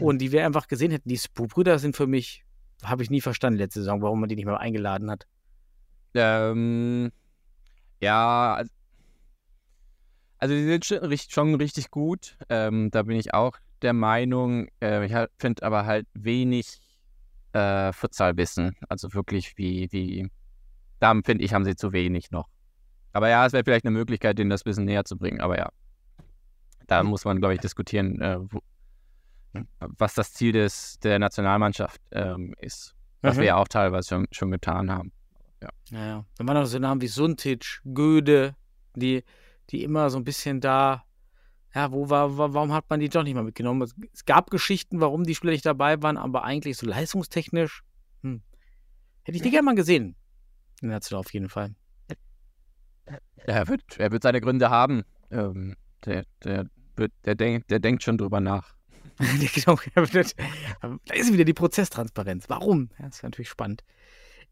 und 0.00 0.18
die 0.18 0.32
wir 0.32 0.44
einfach 0.46 0.68
gesehen 0.68 0.90
hätten. 0.90 1.08
Die 1.08 1.18
Spoo-Brüder 1.18 1.78
sind 1.78 1.96
für 1.96 2.06
mich, 2.06 2.44
habe 2.82 3.02
ich 3.02 3.10
nie 3.10 3.20
verstanden 3.20 3.58
letzte 3.58 3.80
Saison, 3.80 4.02
warum 4.02 4.20
man 4.20 4.28
die 4.28 4.36
nicht 4.36 4.46
mehr 4.46 4.58
eingeladen 4.60 5.10
hat. 5.10 5.26
Ähm, 6.14 7.10
ja, 8.00 8.54
also- 8.54 8.70
die 10.54 10.64
sind 10.64 10.84
schon 11.32 11.54
richtig 11.54 11.90
gut. 11.90 12.36
Ähm, 12.50 12.90
da 12.90 13.02
bin 13.02 13.16
ich 13.16 13.32
auch 13.32 13.56
der 13.82 13.94
Meinung. 13.94 14.68
Äh, 14.80 15.06
ich 15.06 15.28
finde 15.38 15.62
aber 15.62 15.86
halt 15.86 16.06
wenig 16.14 16.80
äh, 17.52 17.92
Futsalwissen. 17.92 18.76
Also 18.88 19.14
wirklich 19.14 19.56
wie, 19.56 19.88
wie, 19.90 20.28
da 21.04 21.20
finde 21.24 21.44
ich, 21.44 21.52
haben 21.52 21.64
sie 21.64 21.76
zu 21.76 21.92
wenig 21.92 22.30
noch. 22.30 22.48
Aber 23.12 23.28
ja, 23.28 23.44
es 23.46 23.52
wäre 23.52 23.62
vielleicht 23.64 23.84
eine 23.84 23.92
Möglichkeit, 23.96 24.38
denen 24.38 24.50
das 24.50 24.62
ein 24.62 24.64
bisschen 24.70 24.84
näher 24.86 25.04
zu 25.04 25.16
bringen. 25.16 25.40
Aber 25.40 25.58
ja, 25.58 25.68
da 26.86 27.02
muss 27.02 27.24
man, 27.24 27.38
glaube 27.38 27.54
ich, 27.54 27.60
diskutieren, 27.60 28.20
äh, 28.20 28.38
wo, 28.40 28.60
was 29.98 30.14
das 30.14 30.32
Ziel 30.32 30.52
des, 30.52 30.98
der 31.00 31.18
Nationalmannschaft 31.18 32.00
ähm, 32.12 32.54
ist. 32.58 32.94
Was 33.22 33.36
Mhm. 33.36 33.40
wir 33.40 33.46
ja 33.46 33.56
auch 33.56 33.68
teilweise 33.68 34.08
schon, 34.08 34.26
schon 34.32 34.50
getan 34.50 34.90
haben. 34.90 35.12
Naja, 35.90 36.24
dann 36.36 36.48
waren 36.48 36.56
noch 36.56 36.66
so 36.66 36.78
Namen 36.78 37.00
wie 37.00 37.06
Suntic, 37.06 37.80
Göde, 37.94 38.54
die, 38.96 39.22
die 39.70 39.82
immer 39.82 40.10
so 40.10 40.18
ein 40.18 40.24
bisschen 40.24 40.60
da, 40.60 41.04
ja, 41.74 41.90
wo 41.92 42.10
war, 42.10 42.36
wa- 42.36 42.52
warum 42.52 42.72
hat 42.72 42.88
man 42.90 43.00
die 43.00 43.08
doch 43.08 43.22
nicht 43.22 43.34
mal 43.34 43.44
mitgenommen? 43.44 43.80
Es, 43.82 43.94
es 44.12 44.24
gab 44.24 44.50
Geschichten, 44.50 45.00
warum 45.00 45.24
die 45.24 45.34
Spieler 45.34 45.52
nicht 45.52 45.64
dabei 45.66 46.02
waren, 46.02 46.16
aber 46.18 46.44
eigentlich 46.44 46.76
so 46.76 46.86
leistungstechnisch, 46.86 47.82
hm, 48.22 48.42
hätte 49.22 49.36
ich 49.36 49.42
die 49.42 49.50
gerne 49.50 49.64
mal 49.66 49.74
gesehen. 49.74 50.16
National 50.88 51.20
auf 51.20 51.32
jeden 51.32 51.48
Fall. 51.48 51.74
Er, 53.46 53.68
wird, 53.68 53.82
er 53.98 54.10
wird 54.12 54.22
seine 54.22 54.40
Gründe 54.40 54.70
haben. 54.70 55.02
Ähm, 55.30 55.76
der, 56.06 56.24
der, 56.42 56.66
wird, 56.96 57.12
der, 57.24 57.34
denk, 57.34 57.68
der 57.68 57.78
denkt 57.80 58.02
schon 58.02 58.16
drüber 58.18 58.40
nach. 58.40 58.74
Genau, 59.54 59.76
da 61.04 61.14
ist 61.14 61.32
wieder 61.32 61.44
die 61.44 61.52
Prozesstransparenz. 61.54 62.46
Warum? 62.48 62.88
Ja, 62.98 63.06
das 63.06 63.16
ist 63.16 63.22
natürlich 63.22 63.48
spannend. 63.48 63.82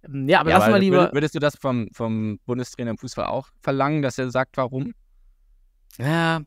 Ähm, 0.04 0.28
Ja, 0.28 0.40
aber 0.40 0.50
Ja, 0.50 0.58
lass 0.58 0.68
mal 0.70 0.78
lieber. 0.78 1.08
würd- 1.10 1.14
Würdest 1.14 1.34
du 1.34 1.38
das 1.40 1.56
vom, 1.56 1.88
vom 1.92 2.38
Bundestrainer 2.44 2.90
im 2.92 2.98
Fußball 2.98 3.26
auch 3.26 3.48
verlangen, 3.60 4.02
dass 4.02 4.18
er 4.18 4.30
sagt, 4.30 4.56
warum? 4.58 4.92
Ja, 5.98 6.42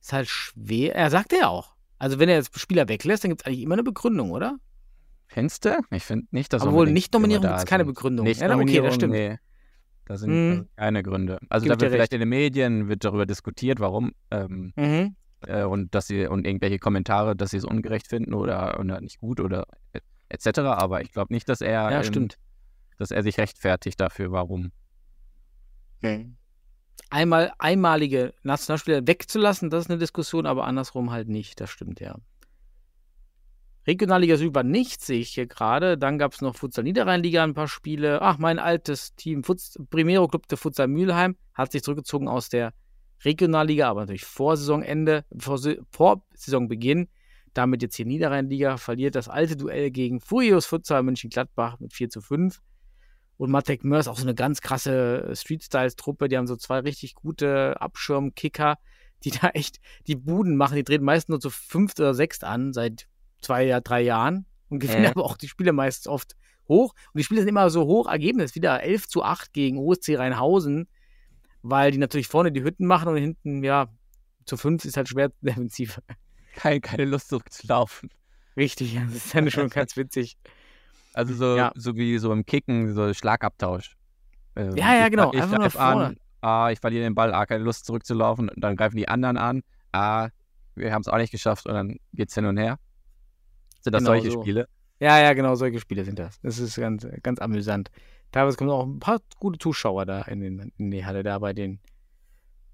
ist 0.00 0.12
halt 0.12 0.28
schwer. 0.28 0.94
Er 0.94 1.10
sagt 1.10 1.32
ja 1.32 1.48
auch. 1.48 1.74
Also, 1.98 2.18
wenn 2.18 2.28
er 2.28 2.36
jetzt 2.36 2.58
Spieler 2.58 2.88
weglässt, 2.88 3.24
dann 3.24 3.30
gibt 3.30 3.42
es 3.42 3.46
eigentlich 3.46 3.62
immer 3.62 3.74
eine 3.76 3.82
Begründung, 3.84 4.30
oder? 4.32 4.56
Findest 5.26 5.64
du? 5.64 5.78
Ich 5.90 6.04
finde 6.04 6.26
nicht, 6.30 6.52
dass 6.52 6.62
Obwohl, 6.62 6.90
Nicht-Nominierung 6.90 7.42
gibt 7.46 7.58
es 7.58 7.64
keine. 7.66 7.84
Begründung. 7.84 8.26
Nicht 8.26 8.40
Ja, 8.40 8.54
okay, 8.56 8.80
das 8.80 8.94
stimmt. 8.94 9.12
Nee. 9.12 9.38
Da 10.06 10.16
sind, 10.18 10.30
Mhm. 10.30 10.68
keine 10.76 11.02
Gründe. 11.02 11.38
Also 11.48 11.64
Gib 11.64 11.72
da 11.74 11.80
wird 11.80 11.92
vielleicht 11.92 12.12
in 12.12 12.20
den 12.20 12.28
Medien 12.28 12.88
wird 12.88 13.04
darüber 13.04 13.24
diskutiert, 13.26 13.80
warum 13.80 14.12
ähm, 14.30 14.72
Mhm. 14.76 15.16
äh, 15.46 15.62
und 15.64 15.94
dass 15.94 16.06
sie 16.08 16.26
und 16.26 16.46
irgendwelche 16.46 16.78
Kommentare, 16.78 17.34
dass 17.34 17.50
sie 17.52 17.56
es 17.56 17.64
ungerecht 17.64 18.06
finden 18.08 18.34
oder, 18.34 18.78
oder 18.78 19.00
nicht 19.00 19.18
gut 19.18 19.40
oder 19.40 19.66
et- 19.94 20.02
etc. 20.28 20.58
Aber 20.58 21.00
ich 21.00 21.10
glaube 21.10 21.32
nicht, 21.32 21.48
dass 21.48 21.62
er 21.62 21.90
Ja, 21.90 22.02
ähm, 22.02 22.28
dass 22.98 23.10
er 23.10 23.22
sich 23.22 23.38
rechtfertigt 23.38 23.98
dafür, 23.98 24.30
warum. 24.30 24.72
Einmal 27.10 27.52
einmalige 27.58 28.34
Nationalspieler 28.42 29.06
wegzulassen, 29.06 29.70
das 29.70 29.84
ist 29.84 29.90
eine 29.90 29.98
Diskussion, 29.98 30.46
aber 30.46 30.66
andersrum 30.66 31.10
halt 31.12 31.28
nicht. 31.28 31.60
Das 31.60 31.70
stimmt, 31.70 32.00
ja. 32.00 32.16
Regionalliga 33.86 34.36
Süd 34.36 34.54
war 34.54 34.62
nichts, 34.62 35.06
sehe 35.06 35.20
ich 35.20 35.30
hier 35.30 35.46
gerade. 35.46 35.98
Dann 35.98 36.18
gab 36.18 36.32
es 36.32 36.40
noch 36.40 36.56
Futsal 36.56 36.84
Niederrheinliga 36.84 37.44
ein 37.44 37.54
paar 37.54 37.68
Spiele. 37.68 38.22
Ach, 38.22 38.38
mein 38.38 38.58
altes 38.58 39.14
Team, 39.14 39.44
Futs 39.44 39.78
Primero 39.90 40.26
Club 40.26 40.48
de 40.48 40.56
Futsal 40.56 40.88
Mülheim, 40.88 41.36
hat 41.52 41.72
sich 41.72 41.82
zurückgezogen 41.82 42.28
aus 42.28 42.48
der 42.48 42.72
Regionalliga, 43.24 43.88
aber 43.88 44.00
natürlich 44.00 44.24
vor 44.24 44.56
Saisonende, 44.56 45.24
vor, 45.38 45.58
vor 45.90 46.24
Saisonbeginn. 46.34 47.08
Damit 47.52 47.82
jetzt 47.82 47.94
hier 47.94 48.06
Niederrheinliga 48.06 48.78
verliert 48.78 49.14
das 49.14 49.28
alte 49.28 49.56
Duell 49.56 49.90
gegen 49.90 50.20
Furios 50.20 50.66
Futsal 50.66 51.02
München-Gladbach 51.02 51.78
mit 51.78 51.92
4 51.92 52.08
zu 52.08 52.20
5. 52.20 52.60
Und 53.36 53.50
Matek 53.50 53.84
Mörs, 53.84 54.08
auch 54.08 54.16
so 54.16 54.22
eine 54.22 54.34
ganz 54.34 54.60
krasse 54.60 55.30
Street-Styles-Truppe. 55.34 56.28
Die 56.28 56.36
haben 56.36 56.46
so 56.46 56.56
zwei 56.56 56.80
richtig 56.80 57.14
gute 57.14 57.80
Abschirmkicker, 57.80 58.78
die 59.24 59.30
da 59.30 59.50
echt 59.50 59.80
die 60.06 60.16
Buden 60.16 60.56
machen. 60.56 60.76
Die 60.76 60.84
treten 60.84 61.04
meist 61.04 61.28
nur 61.28 61.40
zu 61.40 61.50
fünft 61.50 62.00
oder 62.00 62.14
sechst 62.14 62.44
an, 62.44 62.72
seit 62.72 63.08
zwei, 63.44 63.80
drei 63.80 64.00
Jahren. 64.02 64.46
Und 64.68 64.78
gewinnen 64.80 65.04
Äh. 65.04 65.08
aber 65.14 65.24
auch 65.24 65.36
die 65.36 65.48
Spiele 65.48 65.72
meist 65.72 66.08
oft 66.08 66.34
hoch. 66.68 66.94
Und 67.12 67.18
die 67.18 67.24
Spiele 67.24 67.40
sind 67.42 67.48
immer 67.48 67.68
so 67.70 67.84
hoch. 67.84 68.08
Ergebnis 68.08 68.54
wieder 68.54 68.82
11 68.82 69.08
zu 69.08 69.22
8 69.22 69.52
gegen 69.52 69.78
OSC 69.78 70.16
Rheinhausen, 70.16 70.88
weil 71.62 71.90
die 71.92 71.98
natürlich 71.98 72.28
vorne 72.28 72.50
die 72.52 72.62
Hütten 72.62 72.86
machen 72.86 73.08
und 73.08 73.16
hinten, 73.16 73.62
ja, 73.62 73.88
zu 74.46 74.56
fünf 74.56 74.84
ist 74.84 74.96
halt 74.96 75.08
schwer 75.08 75.30
defensiv. 75.40 76.00
Kein, 76.56 76.80
keine 76.80 77.04
Lust 77.04 77.28
zurückzulaufen. 77.28 78.10
Richtig, 78.56 78.94
das 79.06 79.14
ist 79.14 79.34
dann 79.34 79.50
schon 79.50 79.68
ganz 79.68 79.96
witzig. 79.96 80.36
Also 81.12 81.34
so, 81.34 81.56
Ja. 81.56 81.72
so 81.74 81.96
wie 81.96 82.18
so 82.18 82.32
im 82.32 82.44
Kicken, 82.46 82.94
so 82.94 83.12
Schlagabtausch. 83.12 83.96
Ähm, 84.56 84.76
Ja, 84.76 84.94
ja, 84.94 85.04
ich- 85.04 85.10
genau, 85.10 85.32
Ich 85.32 85.42
einfach 85.42 85.58
greif 85.58 85.76
an, 85.76 86.16
ah, 86.40 86.70
ich 86.70 86.78
verliere 86.80 87.02
den 87.04 87.14
Ball, 87.14 87.32
ah, 87.34 87.46
keine 87.46 87.64
Lust 87.64 87.84
zurückzulaufen. 87.86 88.48
Und 88.48 88.60
dann 88.62 88.76
greifen 88.76 88.96
die 88.96 89.08
anderen 89.08 89.36
an, 89.36 89.62
ah, 89.92 90.28
wir 90.76 90.92
haben 90.92 91.02
es 91.02 91.08
auch 91.08 91.16
nicht 91.18 91.30
geschafft 91.32 91.66
und 91.66 91.74
dann 91.74 91.98
geht's 92.12 92.34
hin 92.34 92.46
und 92.46 92.56
her. 92.56 92.78
Sind 93.84 93.92
das 93.92 94.02
Genau 94.02 94.12
solche 94.12 94.30
so. 94.30 94.42
Spiele? 94.42 94.68
Ja, 94.98 95.20
ja, 95.20 95.34
genau, 95.34 95.54
solche 95.54 95.78
Spiele 95.78 96.04
sind 96.04 96.18
das. 96.18 96.40
Das 96.40 96.58
ist 96.58 96.76
ganz, 96.76 97.06
ganz 97.22 97.38
amüsant. 97.38 97.90
Teilweise 98.32 98.56
kommen 98.56 98.70
auch 98.70 98.86
ein 98.86 98.98
paar 98.98 99.20
gute 99.38 99.58
Zuschauer 99.58 100.06
da 100.06 100.22
in, 100.22 100.40
den, 100.40 100.72
in 100.78 100.90
die 100.90 101.04
Halle, 101.04 101.22
da 101.22 101.38
bei 101.38 101.52
den, 101.52 101.80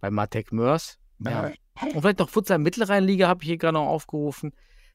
bei 0.01 0.11
Matek 0.11 0.53
Mörs. 0.53 0.99
Ja. 1.19 1.51
Und 1.83 2.01
vielleicht 2.01 2.19
noch 2.19 2.29
Futsal 2.29 2.59
Mittelrheinliga 2.59 3.29
habe 3.29 3.43
ich 3.43 3.49
hier 3.49 3.59
gerade 3.59 3.75
noch 3.75 3.87
aufgerufen. 3.87 4.53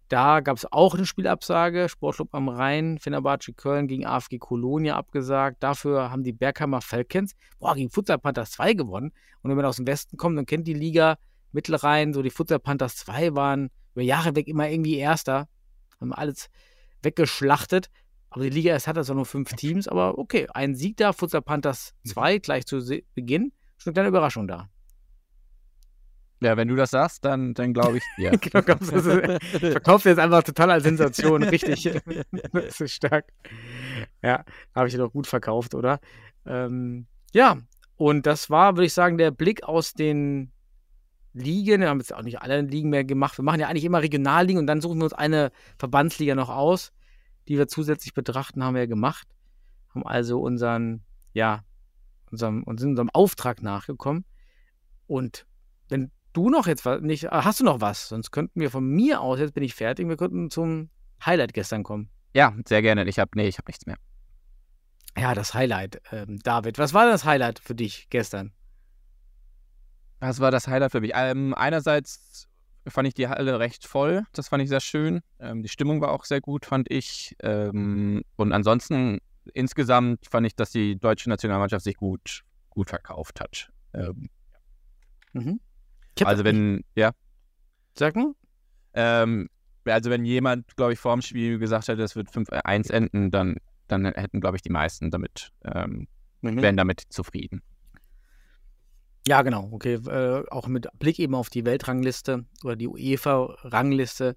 Da 0.07 0.39
gab 0.39 0.57
es 0.57 0.71
auch 0.71 0.93
eine 0.93 1.05
Spielabsage. 1.05 1.89
Sportclub 1.89 2.29
am 2.33 2.47
Rhein, 2.47 2.99
Fenerbahce 2.99 3.53
Köln 3.53 3.87
gegen 3.87 4.05
AFG 4.05 4.37
Kolonia 4.37 4.95
abgesagt. 4.95 5.61
Dafür 5.61 6.11
haben 6.11 6.23
die 6.23 6.33
Bergheimer 6.33 6.81
Falcons 6.81 7.35
boah, 7.59 7.75
gegen 7.75 7.89
Futsal 7.89 8.19
Panthers 8.19 8.51
2 8.51 8.73
gewonnen. 8.73 9.11
Und 9.41 9.49
wenn 9.49 9.57
man 9.57 9.65
aus 9.65 9.77
dem 9.77 9.87
Westen 9.87 10.17
kommt 10.17 10.37
und 10.37 10.45
kennt 10.45 10.67
die 10.67 10.73
Liga 10.73 11.17
Mittelrhein, 11.51 12.13
so 12.13 12.21
die 12.21 12.29
Futsal 12.29 12.59
Panthers 12.59 12.97
2 12.97 13.35
waren 13.35 13.69
über 13.93 14.03
Jahre 14.03 14.35
weg 14.35 14.47
immer 14.47 14.69
irgendwie 14.69 14.97
Erster. 14.97 15.47
Haben 15.99 16.13
alles 16.13 16.49
weggeschlachtet. 17.01 17.89
Aber 18.29 18.43
die 18.43 18.49
Liga 18.49 18.71
erst 18.71 18.87
hat 18.87 18.97
das 18.97 19.09
auch 19.09 19.15
nur 19.15 19.25
fünf 19.25 19.53
Teams. 19.53 19.87
Aber 19.87 20.17
okay, 20.17 20.47
ein 20.53 20.75
Sieg 20.75 20.97
da, 20.97 21.13
Futsal 21.13 21.41
Panthers 21.41 21.93
2, 22.05 22.39
gleich 22.39 22.65
zu 22.65 22.79
Beginn. 23.13 23.53
Schon 23.77 23.91
eine 23.91 23.93
kleine 23.93 24.09
Überraschung 24.09 24.47
da. 24.47 24.69
Ja, 26.41 26.57
wenn 26.57 26.67
du 26.67 26.75
das 26.75 26.91
sagst, 26.91 27.23
dann, 27.23 27.53
dann 27.53 27.73
glaube 27.73 27.97
ich 27.97 28.03
dir. 28.17 28.31
Genau, 28.37 28.61
du, 28.61 28.95
ist- 28.95 29.71
Verkauft 29.71 30.05
jetzt 30.05 30.19
einfach 30.19 30.43
total 30.43 30.71
als 30.71 30.83
Sensation, 30.83 31.43
richtig. 31.43 31.89
das 32.51 32.81
ist 32.81 32.91
stark. 32.93 33.25
Ja, 34.21 34.43
habe 34.75 34.87
ich 34.87 34.93
ja 34.93 34.99
doch 34.99 35.11
gut 35.13 35.27
verkauft, 35.27 35.73
oder? 35.73 35.99
Ähm, 36.45 37.07
ja, 37.33 37.57
und 37.95 38.25
das 38.25 38.49
war, 38.49 38.75
würde 38.75 38.85
ich 38.85 38.93
sagen, 38.93 39.17
der 39.17 39.31
Blick 39.31 39.63
aus 39.63 39.93
den 39.93 40.51
Ligen. 41.35 41.81
Wir 41.81 41.89
haben 41.89 41.99
jetzt 41.99 42.13
auch 42.13 42.23
nicht 42.23 42.41
alle 42.41 42.61
Ligen 42.61 42.89
mehr 42.89 43.03
gemacht. 43.03 43.37
Wir 43.37 43.43
machen 43.43 43.59
ja 43.59 43.67
eigentlich 43.67 43.83
immer 43.83 44.01
Regionalligen 44.01 44.59
und 44.59 44.67
dann 44.67 44.81
suchen 44.81 44.99
wir 44.99 45.03
uns 45.05 45.13
eine 45.13 45.51
Verbandsliga 45.77 46.33
noch 46.33 46.49
aus, 46.49 46.91
die 47.47 47.57
wir 47.57 47.67
zusätzlich 47.67 48.13
betrachten, 48.13 48.63
haben 48.63 48.73
wir 48.73 48.81
ja 48.81 48.87
gemacht. 48.87 49.27
Haben 49.93 50.05
also 50.05 50.41
unseren, 50.41 51.03
ja, 51.33 51.63
unserem, 52.31 52.63
sind 52.77 52.89
unserem 52.89 53.09
Auftrag 53.11 53.61
nachgekommen. 53.61 54.25
Und 55.07 55.45
wenn 55.89 56.11
du 56.33 56.49
noch 56.49 56.67
jetzt 56.67 56.85
was, 56.85 57.01
nicht, 57.01 57.31
ah, 57.31 57.45
hast 57.45 57.59
du 57.59 57.63
noch 57.63 57.81
was? 57.81 58.09
Sonst 58.09 58.31
könnten 58.31 58.59
wir 58.59 58.71
von 58.71 58.85
mir 58.85 59.21
aus, 59.21 59.39
jetzt 59.39 59.53
bin 59.53 59.63
ich 59.63 59.75
fertig, 59.75 60.07
wir 60.07 60.17
könnten 60.17 60.49
zum 60.49 60.89
Highlight 61.23 61.53
gestern 61.53 61.83
kommen. 61.83 62.09
Ja, 62.33 62.53
sehr 62.65 62.81
gerne. 62.81 63.05
Ich 63.05 63.19
habe, 63.19 63.31
nee, 63.35 63.47
ich 63.47 63.57
habe 63.57 63.69
nichts 63.69 63.85
mehr. 63.85 63.97
Ja, 65.17 65.33
das 65.33 65.53
Highlight. 65.53 66.01
Ähm, 66.11 66.39
David, 66.43 66.77
was 66.77 66.93
war 66.93 67.05
das 67.09 67.23
Highlight 67.23 67.59
für 67.59 67.75
dich 67.75 68.07
gestern? 68.09 68.51
Was 70.27 70.39
war 70.39 70.51
das 70.51 70.67
Highlight 70.67 70.91
für 70.91 71.01
mich? 71.01 71.11
Ähm, 71.13 71.53
einerseits 71.53 72.47
fand 72.87 73.07
ich 73.07 73.13
die 73.13 73.27
Halle 73.27 73.59
recht 73.59 73.85
voll. 73.85 74.23
Das 74.33 74.47
fand 74.47 74.63
ich 74.63 74.69
sehr 74.69 74.79
schön. 74.79 75.21
Ähm, 75.39 75.61
die 75.63 75.69
Stimmung 75.69 76.01
war 76.01 76.11
auch 76.11 76.25
sehr 76.25 76.41
gut, 76.41 76.65
fand 76.65 76.89
ich. 76.91 77.35
Ähm, 77.41 78.23
und 78.35 78.51
ansonsten 78.51 79.19
insgesamt 79.53 80.25
fand 80.29 80.47
ich, 80.47 80.55
dass 80.55 80.71
die 80.71 80.97
deutsche 80.97 81.29
Nationalmannschaft 81.29 81.83
sich 81.83 81.95
gut, 81.97 82.41
gut 82.69 82.89
verkauft 82.89 83.39
hat. 83.39 83.69
Ähm, 83.93 84.29
Mhm. 85.33 85.59
Also 86.23 86.45
wenn, 86.45 86.85
ja, 86.95 87.11
Sag 87.93 88.15
mal. 88.15 88.33
ähm, 88.93 89.49
also 89.83 90.09
wenn 90.09 90.23
jemand, 90.23 90.77
glaube 90.77 90.93
ich, 90.93 90.99
vor 90.99 91.13
dem 91.13 91.21
Spiel 91.21 91.59
gesagt 91.59 91.89
hätte, 91.89 92.01
es 92.03 92.15
wird 92.15 92.29
5-1 92.29 92.89
enden, 92.89 93.31
dann, 93.31 93.57
dann 93.89 94.05
hätten, 94.05 94.39
glaube 94.39 94.55
ich, 94.55 94.61
die 94.61 94.69
meisten 94.69 95.11
damit, 95.11 95.51
ähm, 95.65 96.07
Mhm. 96.41 96.61
wären 96.61 96.77
damit 96.77 97.01
zufrieden. 97.09 97.61
Ja, 99.27 99.41
genau. 99.41 99.69
Okay, 99.71 99.95
äh, 99.95 100.43
auch 100.51 100.67
mit 100.67 100.87
Blick 100.99 101.17
eben 101.19 101.33
auf 101.35 101.49
die 101.49 101.65
Weltrangliste 101.65 102.45
oder 102.63 102.75
die 102.75 102.87
UEFA-Rangliste 102.87 104.35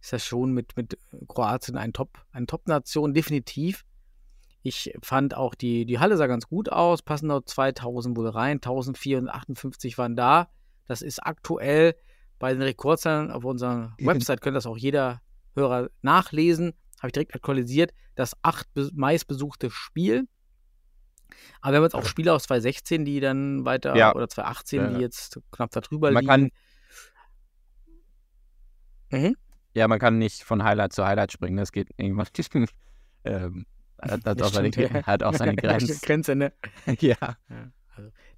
ist 0.00 0.12
das 0.12 0.24
schon 0.24 0.52
mit, 0.52 0.76
mit 0.76 0.96
Kroatien 1.28 1.76
ein 1.76 1.92
Top, 1.92 2.24
eine 2.32 2.46
Top-Nation, 2.46 3.12
definitiv. 3.12 3.84
Ich 4.62 4.92
fand 5.02 5.34
auch 5.34 5.54
die, 5.54 5.84
die 5.86 5.98
Halle 5.98 6.16
sah 6.16 6.26
ganz 6.26 6.46
gut 6.46 6.70
aus, 6.70 7.02
passen 7.02 7.28
dort 7.28 7.48
2000 7.48 8.16
wohl 8.16 8.28
rein, 8.28 8.56
1458 8.58 9.98
waren 9.98 10.16
da. 10.16 10.48
Das 10.86 11.02
ist 11.02 11.18
aktuell 11.20 11.94
bei 12.38 12.52
den 12.52 12.62
Rekordzahlen 12.62 13.30
auf 13.30 13.44
unserer 13.44 13.94
Website, 14.14 14.40
könnte 14.40 14.56
das 14.58 14.66
auch 14.66 14.76
jeder 14.78 15.20
Hörer 15.54 15.90
nachlesen. 16.02 16.72
Habe 16.98 17.08
ich 17.08 17.12
direkt 17.12 17.34
aktualisiert. 17.34 17.92
Das 18.14 18.34
acht 18.42 18.72
be- 18.74 18.90
meistbesuchte 18.94 19.70
Spiel. 19.70 20.28
Aber 21.60 21.72
wir 21.72 21.76
haben 21.78 21.84
jetzt 21.84 21.94
auch 21.94 22.04
Spiele 22.06 22.32
aus 22.32 22.44
2016, 22.44 23.04
die 23.04 23.20
dann 23.20 23.64
weiter, 23.64 23.94
Ja. 23.96 24.14
oder 24.14 24.28
2018, 24.28 24.80
Ja. 24.80 24.88
die 24.90 25.00
jetzt 25.00 25.40
knapp 25.52 25.70
darüber 25.70 26.10
Man 26.10 26.22
liegen. 26.24 26.28
kann, 26.30 26.50
Mhm. 29.12 29.36
ja, 29.74 29.88
man 29.88 29.98
kann 29.98 30.18
nicht 30.18 30.42
von 30.44 30.62
Highlight 30.62 30.92
zu 30.92 31.04
Highlight 31.04 31.32
springen. 31.32 31.56
Das 31.56 31.72
geht 31.72 31.88
irgendwann. 31.96 32.26
ähm, 33.24 33.66
hat, 34.00 34.24
hat, 34.24 34.40
Das 34.40 34.48
auch 34.48 34.52
seine, 34.54 34.70
ja. 34.70 35.06
hat 35.06 35.22
auch 35.22 35.34
seine 35.34 35.56
Grenzen. 35.56 35.98
Grenze, 36.02 36.34
ne? 36.36 36.52
ja. 37.00 37.16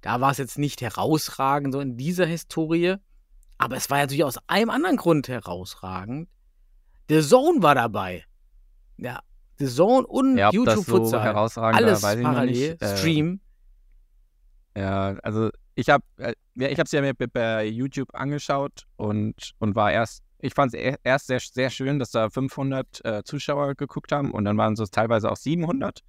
Da 0.01 0.19
war 0.19 0.31
es 0.31 0.37
jetzt 0.37 0.57
nicht 0.57 0.81
herausragend, 0.81 1.73
so 1.73 1.79
in 1.79 1.95
dieser 1.95 2.25
Historie. 2.25 2.95
Aber 3.57 3.77
es 3.77 3.89
war 3.89 3.99
natürlich 3.99 4.23
aus 4.25 4.37
einem 4.47 4.69
anderen 4.71 4.97
Grund 4.97 5.27
herausragend. 5.29 6.27
The 7.07 7.21
Zone 7.21 7.61
war 7.61 7.75
dabei. 7.75 8.25
Ja, 8.97 9.21
The 9.59 9.67
Zone 9.67 10.05
und 10.07 10.37
Ja, 10.37 10.49
YouTube 10.51 10.75
so 10.75 10.83
Futsal. 10.83 11.35
Alles 11.35 12.01
parallel. 12.01 12.77
Äh, 12.79 12.97
Stream. 12.97 13.39
Ja, 14.75 15.15
also 15.23 15.49
ich 15.75 15.89
habe 15.89 16.03
äh, 16.17 16.33
ja, 16.55 16.67
ich 16.69 16.77
habe 16.79 16.83
es 16.85 16.91
ja 16.91 17.01
mir 17.01 17.13
bei- 17.13 17.27
YouTube 17.65 18.09
angeschaut 18.13 18.83
und 18.95 19.53
und 19.59 19.75
war 19.75 19.91
erst 19.91 20.23
ich 20.39 20.53
fand 20.53 20.73
es 20.73 20.97
erst 21.03 21.27
sehr 21.27 21.39
sehr 21.39 21.69
schön, 21.69 21.99
dass 21.99 22.11
da 22.11 22.29
500 22.29 23.05
äh, 23.05 23.23
Zuschauer 23.23 23.75
geguckt 23.75 24.11
haben 24.11 24.31
und 24.31 24.45
dann 24.45 24.57
waren 24.57 24.73
es 24.73 24.89
teilweise 24.91 25.31
auch 25.31 25.37
700 25.37 25.99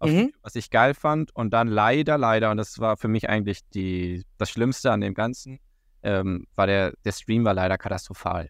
auf 0.00 0.10
Mhm. 0.10 0.16
YouTube, 0.16 0.34
was 0.42 0.54
ich 0.56 0.70
geil 0.70 0.94
fand 0.94 1.34
und 1.34 1.50
dann 1.50 1.68
leider 1.68 2.18
leider 2.18 2.50
und 2.50 2.56
das 2.56 2.78
war 2.78 2.96
für 2.96 3.08
mich 3.08 3.28
eigentlich 3.28 3.60
die 3.74 4.24
das 4.38 4.50
Schlimmste 4.50 4.90
an 4.92 5.00
dem 5.00 5.14
Ganzen 5.14 5.60
ähm, 6.02 6.46
war 6.56 6.66
der 6.66 6.92
der 7.04 7.12
Stream 7.12 7.44
war 7.44 7.54
leider 7.54 7.78
katastrophal. 7.78 8.48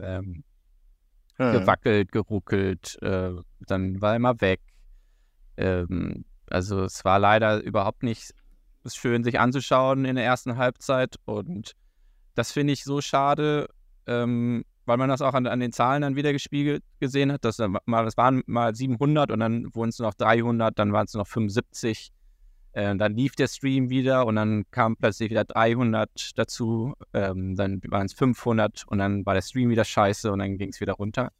Ähm, 0.00 0.44
Hm. 1.36 1.52
gewackelt, 1.52 2.12
geruckelt, 2.12 2.98
äh, 3.02 3.30
dann 3.66 4.00
war 4.00 4.10
er 4.10 4.16
immer 4.16 4.40
weg. 4.40 4.60
Ähm, 5.56 6.24
also 6.50 6.84
es 6.84 7.04
war 7.04 7.18
leider 7.18 7.62
überhaupt 7.62 8.02
nicht 8.02 8.32
schön, 8.86 9.24
sich 9.24 9.40
anzuschauen 9.40 10.04
in 10.04 10.16
der 10.16 10.24
ersten 10.24 10.56
Halbzeit 10.56 11.16
und 11.24 11.74
das 12.34 12.52
finde 12.52 12.72
ich 12.72 12.84
so 12.84 13.00
schade, 13.00 13.68
ähm, 14.06 14.64
weil 14.84 14.96
man 14.96 15.08
das 15.08 15.22
auch 15.22 15.34
an, 15.34 15.46
an 15.46 15.60
den 15.60 15.72
Zahlen 15.72 16.02
dann 16.02 16.16
wieder 16.16 16.32
gespiegelt 16.32 16.82
gesehen 16.98 17.32
hat. 17.32 17.44
Dass 17.44 17.58
mal, 17.86 18.06
es 18.06 18.16
waren 18.16 18.42
mal 18.46 18.74
700 18.74 19.30
und 19.30 19.40
dann 19.40 19.74
wurden 19.74 19.90
es 19.90 19.98
noch 19.98 20.14
300, 20.14 20.78
dann 20.78 20.92
waren 20.92 21.06
es 21.06 21.14
noch 21.14 21.26
75. 21.26 22.10
Äh, 22.72 22.96
dann 22.96 23.14
lief 23.14 23.36
der 23.36 23.48
Stream 23.48 23.90
wieder 23.90 24.26
und 24.26 24.36
dann 24.36 24.64
kam 24.70 24.96
plötzlich 24.96 25.30
wieder 25.30 25.44
300 25.44 26.38
dazu. 26.38 26.94
Ähm, 27.12 27.54
dann 27.56 27.80
waren 27.88 28.06
es 28.06 28.14
500 28.14 28.84
und 28.86 28.98
dann 28.98 29.26
war 29.26 29.34
der 29.34 29.42
Stream 29.42 29.68
wieder 29.68 29.84
scheiße 29.84 30.32
und 30.32 30.38
dann 30.38 30.56
ging 30.58 30.70
es 30.70 30.80
wieder 30.80 30.94
runter. 30.94 31.30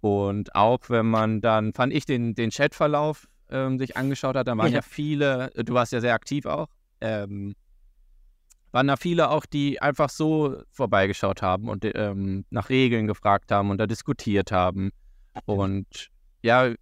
Und 0.00 0.54
auch 0.54 0.80
wenn 0.88 1.06
man 1.06 1.40
dann, 1.40 1.72
fand 1.72 1.92
ich, 1.92 2.04
den, 2.04 2.34
den 2.34 2.50
Chatverlauf 2.50 3.26
ähm, 3.50 3.78
sich 3.78 3.96
angeschaut 3.96 4.36
hat, 4.36 4.46
dann 4.46 4.58
waren 4.58 4.68
Ja. 4.68 4.76
ja 4.76 4.82
viele, 4.82 5.50
du 5.56 5.74
warst 5.74 5.92
ja 5.92 6.00
sehr 6.00 6.14
aktiv 6.14 6.46
auch, 6.46 6.68
ähm, 7.00 7.54
waren 8.70 8.86
da 8.86 8.96
viele 8.96 9.30
auch, 9.30 9.46
die 9.46 9.80
einfach 9.80 10.10
so 10.10 10.62
vorbeigeschaut 10.70 11.40
haben 11.40 11.68
und 11.68 11.84
ähm, 11.94 12.44
nach 12.50 12.68
Regeln 12.68 13.06
gefragt 13.06 13.50
haben 13.50 13.70
und 13.70 13.78
da 13.78 13.86
diskutiert 13.86 14.52
haben. 14.52 14.90
Und 15.46 16.10
ja, 16.42 16.74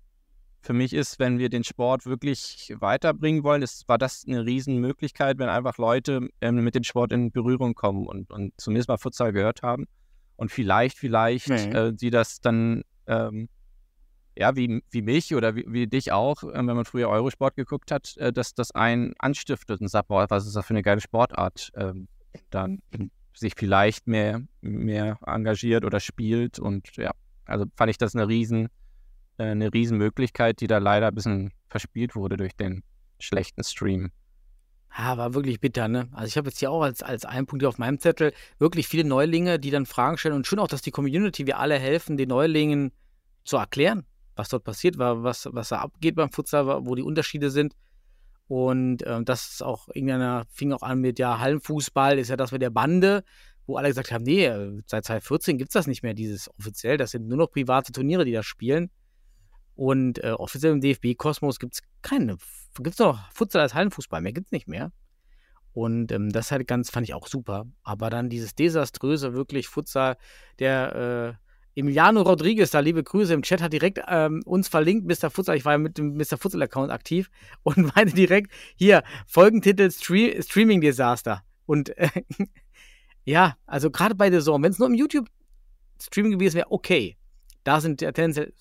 für 0.67 0.73
mich 0.73 0.93
ist, 0.93 1.21
wenn 1.21 1.39
wir 1.39 1.49
den 1.49 1.63
Sport 1.63 2.07
wirklich 2.07 2.75
weiterbringen 2.81 3.45
wollen, 3.45 3.63
ist, 3.63 3.89
war 3.89 3.99
das 3.99 4.25
eine 4.27 4.45
Riesenmöglichkeit, 4.45 5.39
wenn 5.39 5.49
einfach 5.49 5.79
Leute 5.79 6.29
ähm, 6.41 6.57
mit 6.57 6.75
dem 6.75 6.83
Sport 6.83 7.13
in 7.13 7.31
Berührung 7.31 7.75
kommen 7.75 8.07
und, 8.07 8.31
und 8.33 8.53
zumindest 8.57 8.89
mal 8.89 8.97
Futsal 8.99 9.33
gehört 9.33 9.63
haben. 9.63 9.87
Und 10.35 10.51
vielleicht, 10.51 10.99
vielleicht 10.99 11.49
Mhm. 11.49 11.55
äh, 11.55 11.93
sie 11.97 12.11
das 12.11 12.41
dann, 12.41 12.83
ähm, 13.07 13.49
ja, 14.37 14.57
wie, 14.57 14.83
wie 14.91 15.03
mich 15.03 15.35
oder 15.35 15.55
wie, 15.55 15.65
wie 15.69 15.87
dich 15.87 16.11
auch, 16.11 16.43
äh, 16.43 16.55
wenn 16.55 16.67
man 16.67 16.85
früher 16.85 17.09
Eurosport 17.09 17.55
geguckt 17.55 17.93
hat, 17.93 18.17
äh, 18.17 18.33
dass 18.33 18.53
das 18.53 18.73
einen 18.73 19.15
anstiftet 19.21 19.81
und 19.81 19.89
sagt, 19.89 20.09
boah, 20.09 20.27
was 20.29 20.47
ist 20.47 20.57
das 20.57 20.67
für 20.67 20.75
eine 20.75 20.83
geile 20.83 21.01
Sportart? 21.01 21.71
Ähm, 21.77 22.09
dann 22.51 22.81
sich 23.35 23.55
vielleicht 23.57 24.09
mehr, 24.09 24.43
mehr 24.63 25.19
engagiert 25.25 25.85
oder 25.85 26.01
spielt. 26.01 26.59
Und 26.59 26.97
ja, 26.97 27.13
also 27.45 27.67
fand 27.77 27.91
ich 27.91 27.99
das 27.99 28.17
eine 28.17 28.27
riesen, 28.27 28.67
äh, 28.67 28.69
eine 29.39 29.73
Riesenmöglichkeit, 29.73 30.61
die 30.61 30.67
da 30.67 30.79
leider 30.79 31.09
ein 31.09 31.15
bisschen 31.15 31.53
verspielt 31.69 32.15
wurde 32.15 32.37
durch 32.37 32.57
den 32.57 32.83
schlechten 33.19 33.65
Stream. 33.65 34.11
Ja, 34.97 35.19
war 35.19 35.35
wirklich 35.35 35.61
bitter, 35.61 35.89
ne? 35.89 36.09
Also 36.13 36.29
ich 36.29 36.37
habe 36.39 36.49
jetzt 36.49 36.59
hier 36.59 36.71
auch 36.71 36.83
als, 36.83 37.03
als 37.03 37.27
einen 37.27 37.47
Punkt 37.47 37.63
hier 37.63 37.69
auf 37.69 37.79
meinem 37.79 37.99
Zettel 37.99 38.33
wirklich 38.59 38.89
viele 38.89 39.05
Neulinge, 39.05 39.59
die 39.59 39.71
dann 39.71 39.85
Fragen 39.85 40.17
stellen 40.17 40.35
und 40.35 40.47
schön 40.47 40.59
auch, 40.59 40.69
dass 40.69 40.81
die 40.81 40.91
Community, 40.91 41.47
wir 41.47 41.59
alle 41.59 41.79
helfen, 41.79 42.17
den 42.17 42.31
Neulingen 42.31 42.93
zu 43.45 43.59
erklären, 43.59 44.07
was 44.37 44.49
dort 44.49 44.65
passiert 44.65 44.99
was, 44.99 45.49
was 45.53 45.69
da 45.69 45.81
abgeht 45.81 46.15
beim 46.15 46.31
Futsal, 46.31 46.87
wo 46.87 46.95
die 46.95 47.03
Unterschiede 47.03 47.51
sind. 47.51 47.75
Und 48.49 49.05
ähm, 49.07 49.25
das 49.25 49.51
ist 49.51 49.63
auch, 49.63 49.89
irgendeiner 49.89 50.45
fing 50.49 50.73
auch 50.73 50.83
an 50.83 51.01
mit, 51.01 51.19
ja, 51.19 51.41
Hallenfußball 51.41 52.19
ist 52.19 52.29
ja 52.29 52.37
das 52.37 52.53
mit 52.53 52.63
der 52.63 52.71
Bande, 52.71 53.25
wo 53.67 53.77
alle 53.77 53.89
gesagt 53.89 54.13
haben, 54.13 54.23
nee, 54.23 54.47
äh, 54.47 54.81
seit 54.87 55.05
2014 55.05 55.59
gibt 55.59 55.71
es 55.71 55.73
das 55.75 55.87
nicht 55.87 56.03
mehr, 56.03 56.15
dieses 56.15 56.49
offiziell, 56.59 56.97
das 56.97 57.11
sind 57.11 57.27
nur 57.27 57.39
noch 57.39 57.51
private 57.51 57.93
Turniere, 57.93 58.25
die 58.25 58.33
da 58.33 58.43
spielen. 58.43 58.91
Und 59.77 60.25
äh, 60.25 60.33
offiziell 60.33 60.73
im 60.73 60.81
DFB-Kosmos 60.81 61.59
gibt 61.59 61.75
es 61.75 61.83
keine, 62.03 62.39
gibt 62.77 62.95
es 62.95 62.99
noch 62.99 63.31
Futsal 63.31 63.63
als 63.63 63.75
Hallenfußball, 63.75 64.23
mehr 64.23 64.33
gibt 64.33 64.47
es 64.47 64.53
nicht 64.53 64.69
mehr. 64.69 64.91
Und 65.73 66.11
ähm, 66.11 66.31
das 66.31 66.51
halt 66.51 66.67
ganz, 66.67 66.89
fand 66.89 67.07
ich 67.07 67.13
auch 67.13 67.27
super. 67.27 67.67
Aber 67.83 68.09
dann 68.09 68.31
dieses 68.31 68.55
desaströse, 68.55 69.35
wirklich 69.35 69.69
Futsal, 69.69 70.17
der 70.59 71.37
äh, 71.77 71.79
Emiliano 71.79 72.23
Rodriguez, 72.23 72.71
da 72.71 72.81
liebe 72.81 73.05
Grüße 73.05 73.35
im 73.35 73.43
Chat, 73.43 73.61
hat 73.61 73.75
direkt 73.75 74.01
ähm, 74.09 74.41
uns 74.47 74.69
verlinkt, 74.69 75.07
Mr. 75.07 75.29
Futsal. 75.29 75.55
Ich 75.59 75.67
war 75.67 75.73
ja 75.73 75.79
mit 75.79 75.99
dem 75.99 76.17
Mr. 76.17 76.39
Futsal-Account 76.39 76.91
aktiv 76.91 77.31
und 77.63 77.95
meinte 77.95 78.15
direkt, 78.15 78.51
hier, 78.77 79.03
Folgentitel 79.27 79.91
Stre 79.91 80.43
Streaming 80.43 80.81
Desaster. 80.81 81.43
Und 81.67 81.97
äh, 81.99 82.09
ja, 83.25 83.59
also 83.67 83.91
gerade 83.91 84.15
bei 84.15 84.31
der 84.31 84.41
Saison, 84.41 84.63
wenn 84.63 84.73
es 84.73 84.79
nur 84.79 84.89
im 84.89 84.95
YouTube-Streaming 84.95 86.33
gewesen 86.33 86.57
wäre, 86.57 86.73
okay. 86.73 87.19
Da 87.65 87.81
sind 87.83 87.99
tendenziell 87.99 88.55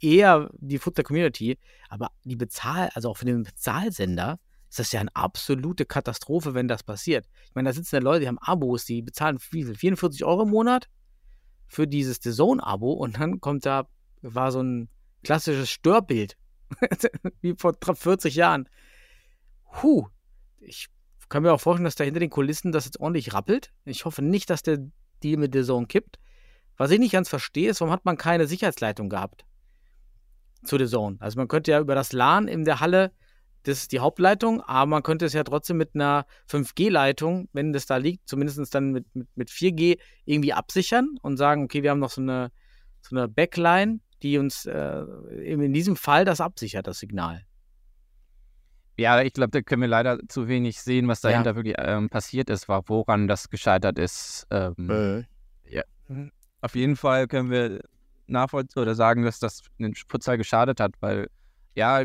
eher 0.00 0.50
die 0.54 0.78
Futsal-Community, 0.78 1.58
aber 1.88 2.10
die 2.24 2.36
Bezahl, 2.36 2.90
also 2.94 3.10
auch 3.10 3.16
für 3.16 3.24
den 3.24 3.42
Bezahlsender, 3.42 4.38
ist 4.68 4.78
das 4.78 4.92
ja 4.92 5.00
eine 5.00 5.14
absolute 5.14 5.86
Katastrophe, 5.86 6.54
wenn 6.54 6.68
das 6.68 6.82
passiert. 6.82 7.26
Ich 7.44 7.54
meine, 7.54 7.68
da 7.68 7.72
sitzen 7.72 7.96
ja 7.96 8.02
Leute, 8.02 8.20
die 8.20 8.28
haben 8.28 8.38
Abos, 8.38 8.84
die 8.84 9.02
bezahlen 9.02 9.38
viel? 9.38 9.74
44 9.74 10.24
Euro 10.24 10.42
im 10.42 10.50
Monat 10.50 10.88
für 11.66 11.86
dieses 11.86 12.18
The 12.22 12.32
Zone-Abo 12.32 12.92
und 12.92 13.18
dann 13.18 13.40
kommt 13.40 13.66
da, 13.66 13.88
war 14.22 14.52
so 14.52 14.62
ein 14.62 14.88
klassisches 15.22 15.70
Störbild, 15.70 16.36
wie 17.40 17.54
vor 17.56 17.74
40 17.80 18.34
Jahren. 18.34 18.68
Huh, 19.82 20.06
ich 20.58 20.88
kann 21.28 21.42
mir 21.42 21.52
auch 21.52 21.60
vorstellen, 21.60 21.84
dass 21.84 21.94
da 21.96 22.04
hinter 22.04 22.20
den 22.20 22.30
Kulissen 22.30 22.72
das 22.72 22.84
jetzt 22.84 23.00
ordentlich 23.00 23.34
rappelt. 23.34 23.72
Ich 23.84 24.04
hoffe 24.04 24.22
nicht, 24.22 24.50
dass 24.50 24.62
der 24.62 24.78
Deal 25.22 25.38
mit 25.38 25.54
The 25.54 25.62
Zone 25.62 25.86
kippt. 25.86 26.18
Was 26.76 26.90
ich 26.90 26.98
nicht 26.98 27.12
ganz 27.12 27.28
verstehe, 27.28 27.70
ist, 27.70 27.80
warum 27.80 27.92
hat 27.92 28.04
man 28.04 28.18
keine 28.18 28.46
Sicherheitsleitung 28.46 29.08
gehabt 29.08 29.45
zu 30.66 30.78
The 30.78 30.86
Zone? 30.86 31.16
Also 31.20 31.38
man 31.38 31.48
könnte 31.48 31.70
ja 31.70 31.80
über 31.80 31.94
das 31.94 32.12
LAN 32.12 32.48
in 32.48 32.64
der 32.64 32.80
Halle 32.80 33.12
das 33.66 33.78
ist 33.78 33.92
die 33.92 33.98
Hauptleitung, 33.98 34.60
aber 34.60 34.86
man 34.86 35.02
könnte 35.02 35.24
es 35.24 35.32
ja 35.32 35.42
trotzdem 35.42 35.76
mit 35.76 35.94
einer 35.94 36.24
5G-Leitung, 36.48 37.48
wenn 37.52 37.72
das 37.72 37.86
da 37.86 37.96
liegt, 37.96 38.28
zumindest 38.28 38.72
dann 38.74 38.92
mit, 38.92 39.12
mit, 39.14 39.28
mit 39.34 39.50
4G 39.50 39.98
irgendwie 40.24 40.52
absichern 40.52 41.16
und 41.22 41.36
sagen, 41.36 41.64
okay, 41.64 41.82
wir 41.82 41.90
haben 41.90 41.98
noch 41.98 42.10
so 42.10 42.20
eine, 42.20 42.52
so 43.00 43.16
eine 43.16 43.28
Backline, 43.28 43.98
die 44.22 44.38
uns 44.38 44.66
äh, 44.66 45.00
in 45.42 45.72
diesem 45.72 45.96
Fall 45.96 46.24
das 46.24 46.40
absichert, 46.40 46.86
das 46.86 47.00
Signal. 47.00 47.44
Ja, 48.98 49.20
ich 49.20 49.32
glaube, 49.32 49.50
da 49.50 49.60
können 49.62 49.82
wir 49.82 49.88
leider 49.88 50.20
zu 50.28 50.46
wenig 50.46 50.80
sehen, 50.80 51.08
was 51.08 51.20
dahinter 51.20 51.50
Ja. 51.50 51.56
wirklich 51.56 51.74
ähm, 51.78 52.08
passiert 52.08 52.48
ist, 52.50 52.68
war, 52.68 52.88
woran 52.88 53.26
das 53.26 53.50
gescheitert 53.50 53.98
ist. 53.98 54.46
Ähm, 54.50 54.86
Auf 56.60 56.76
jeden 56.76 56.96
Fall 56.96 57.26
können 57.26 57.50
wir 57.50 57.80
nachvollziehen 58.28 58.82
oder 58.82 58.94
sagen, 58.94 59.24
dass 59.24 59.38
das 59.38 59.62
den 59.78 59.94
Futsal 59.94 60.38
geschadet 60.38 60.80
hat, 60.80 60.94
weil 61.00 61.28
ja, 61.74 62.04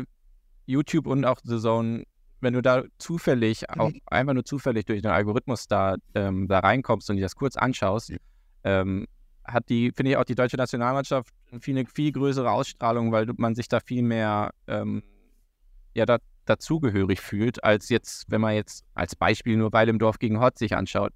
YouTube 0.66 1.06
und 1.06 1.24
auch 1.24 1.38
The 1.42 1.58
Zone, 1.58 2.04
wenn 2.40 2.54
du 2.54 2.62
da 2.62 2.84
zufällig, 2.98 3.68
auch 3.70 3.92
einfach 4.06 4.34
nur 4.34 4.44
zufällig 4.44 4.86
durch 4.86 5.02
den 5.02 5.10
Algorithmus 5.10 5.66
da, 5.66 5.96
ähm, 6.14 6.48
da 6.48 6.60
reinkommst 6.60 7.08
und 7.10 7.16
dir 7.16 7.22
das 7.22 7.36
kurz 7.36 7.56
anschaust, 7.56 8.12
ähm, 8.64 9.06
hat 9.44 9.68
die, 9.68 9.92
finde 9.94 10.12
ich, 10.12 10.16
auch 10.16 10.24
die 10.24 10.34
deutsche 10.34 10.56
Nationalmannschaft 10.56 11.32
viel, 11.60 11.76
eine 11.76 11.86
viel 11.86 12.12
größere 12.12 12.50
Ausstrahlung, 12.50 13.12
weil 13.12 13.26
man 13.36 13.54
sich 13.54 13.68
da 13.68 13.80
viel 13.80 14.02
mehr 14.02 14.52
ähm, 14.66 15.02
ja, 15.94 16.06
da, 16.06 16.18
dazugehörig 16.44 17.20
fühlt, 17.20 17.62
als 17.62 17.88
jetzt, 17.88 18.24
wenn 18.28 18.40
man 18.40 18.54
jetzt 18.54 18.84
als 18.94 19.16
Beispiel 19.16 19.56
nur 19.56 19.72
Weil 19.72 19.88
im 19.88 19.98
Dorf 19.98 20.18
gegen 20.18 20.40
Hott 20.40 20.58
sich 20.58 20.74
anschaut 20.76 21.12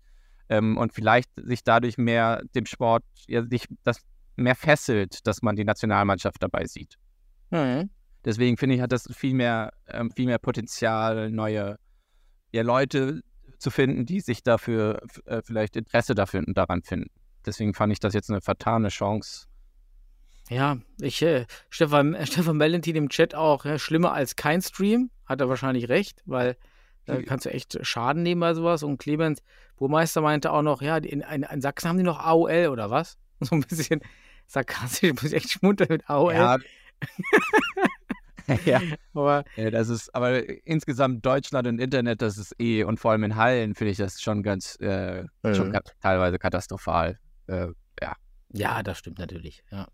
ähm, 0.49 0.77
und 0.77 0.93
vielleicht 0.93 1.31
sich 1.37 1.63
dadurch 1.65 1.99
mehr 1.99 2.43
dem 2.55 2.67
Sport, 2.67 3.05
ja, 3.27 3.45
sich 3.45 3.67
das 3.85 4.01
mehr 4.37 4.55
fesselt, 4.55 5.27
dass 5.27 5.43
man 5.43 5.57
die 5.57 5.65
Nationalmannschaft 5.65 6.43
dabei 6.43 6.67
sieht. 6.67 6.97
Mhm. 7.51 7.91
Deswegen 8.25 8.57
finde 8.57 8.75
ich, 8.75 8.81
hat 8.81 8.93
das 8.93 9.09
viel 9.13 9.35
mehr, 9.35 9.73
ähm, 9.89 10.11
viel 10.11 10.27
mehr 10.27 10.39
Potenzial, 10.39 11.31
neue 11.31 11.79
ja, 12.53 12.63
Leute 12.63 13.23
zu 13.59 13.71
finden, 13.71 14.05
die 14.05 14.21
sich 14.21 14.43
dafür 14.43 15.01
äh, 15.27 15.43
vielleicht 15.43 15.77
Interesse 15.77 16.15
dafür 16.15 16.43
daran 16.47 16.83
finden. 16.83 17.11
Deswegen 17.45 17.75
fand 17.75 17.93
ich 17.93 18.01
das 18.01 18.15
jetzt 18.15 18.31
eine 18.31 18.41
vertane 18.41 18.89
Chance. 18.89 19.47
Ja, 20.49 20.79
ich, 21.01 21.23
äh, 21.23 21.47
Stefan, 21.71 22.15
äh, 22.15 22.27
Stefan 22.27 22.59
Valentin 22.59 22.97
im 22.97 23.09
Chat 23.09 23.35
auch, 23.35 23.65
ja, 23.65 23.79
schlimmer 23.79 24.13
als 24.13 24.37
kein 24.37 24.61
Stream, 24.61 25.11
hat 25.25 25.41
er 25.41 25.49
wahrscheinlich 25.49 25.89
recht, 25.89 26.23
weil 26.27 26.57
da 27.07 27.23
kannst 27.23 27.47
du 27.47 27.51
echt 27.51 27.79
Schaden 27.87 28.25
nehmen 28.25 28.41
bei 28.41 28.53
sowas. 28.53 28.83
Und 28.83 28.99
Clemens 28.99 29.41
Burmeister 29.77 30.21
meinte 30.21 30.51
auch 30.53 30.63
noch, 30.63 30.83
ja, 30.83 30.97
in, 30.97 31.21
in, 31.21 31.45
in 31.45 31.61
Sachsen 31.61 31.89
haben 31.89 31.99
die 31.99 32.03
noch 32.03 32.19
AOL 32.19 32.69
oder 32.69 32.91
was? 32.91 33.17
So 33.41 33.55
ein 33.55 33.61
bisschen 33.61 34.01
sarkastisch, 34.47 35.13
muss 35.15 35.25
ich 35.25 35.35
echt 35.35 35.51
schmunzeln 35.51 35.89
mit 35.91 36.09
AOL. 36.09 36.35
Ja, 36.35 36.59
ja. 38.65 38.81
Aber 39.15 39.45
Ja, 39.57 39.71
das 39.71 39.89
ist, 39.89 40.15
aber 40.15 40.49
insgesamt 40.67 41.25
Deutschland 41.27 41.67
und 41.67 41.79
Internet, 41.81 42.23
das 42.23 42.39
ist 42.39 42.55
eh, 42.61 42.85
und 42.85 42.99
vor 43.01 43.11
allem 43.13 43.25
in 43.25 43.37
Hallen 43.37 43.75
finde 43.75 43.91
ich 43.93 43.99
das 43.99 44.21
schon 44.21 44.43
ganz, 44.43 44.77
äh, 44.81 45.25
schon 45.53 45.69
Mhm. 45.69 45.73
ka 45.73 45.81
teilweise 46.01 46.39
katastrophal. 46.39 47.19
Äh, 47.47 47.69
Ja, 48.53 48.83
das 48.83 48.99
stimmt 48.99 49.19
natürlich, 49.19 49.65
ja. 49.73 49.89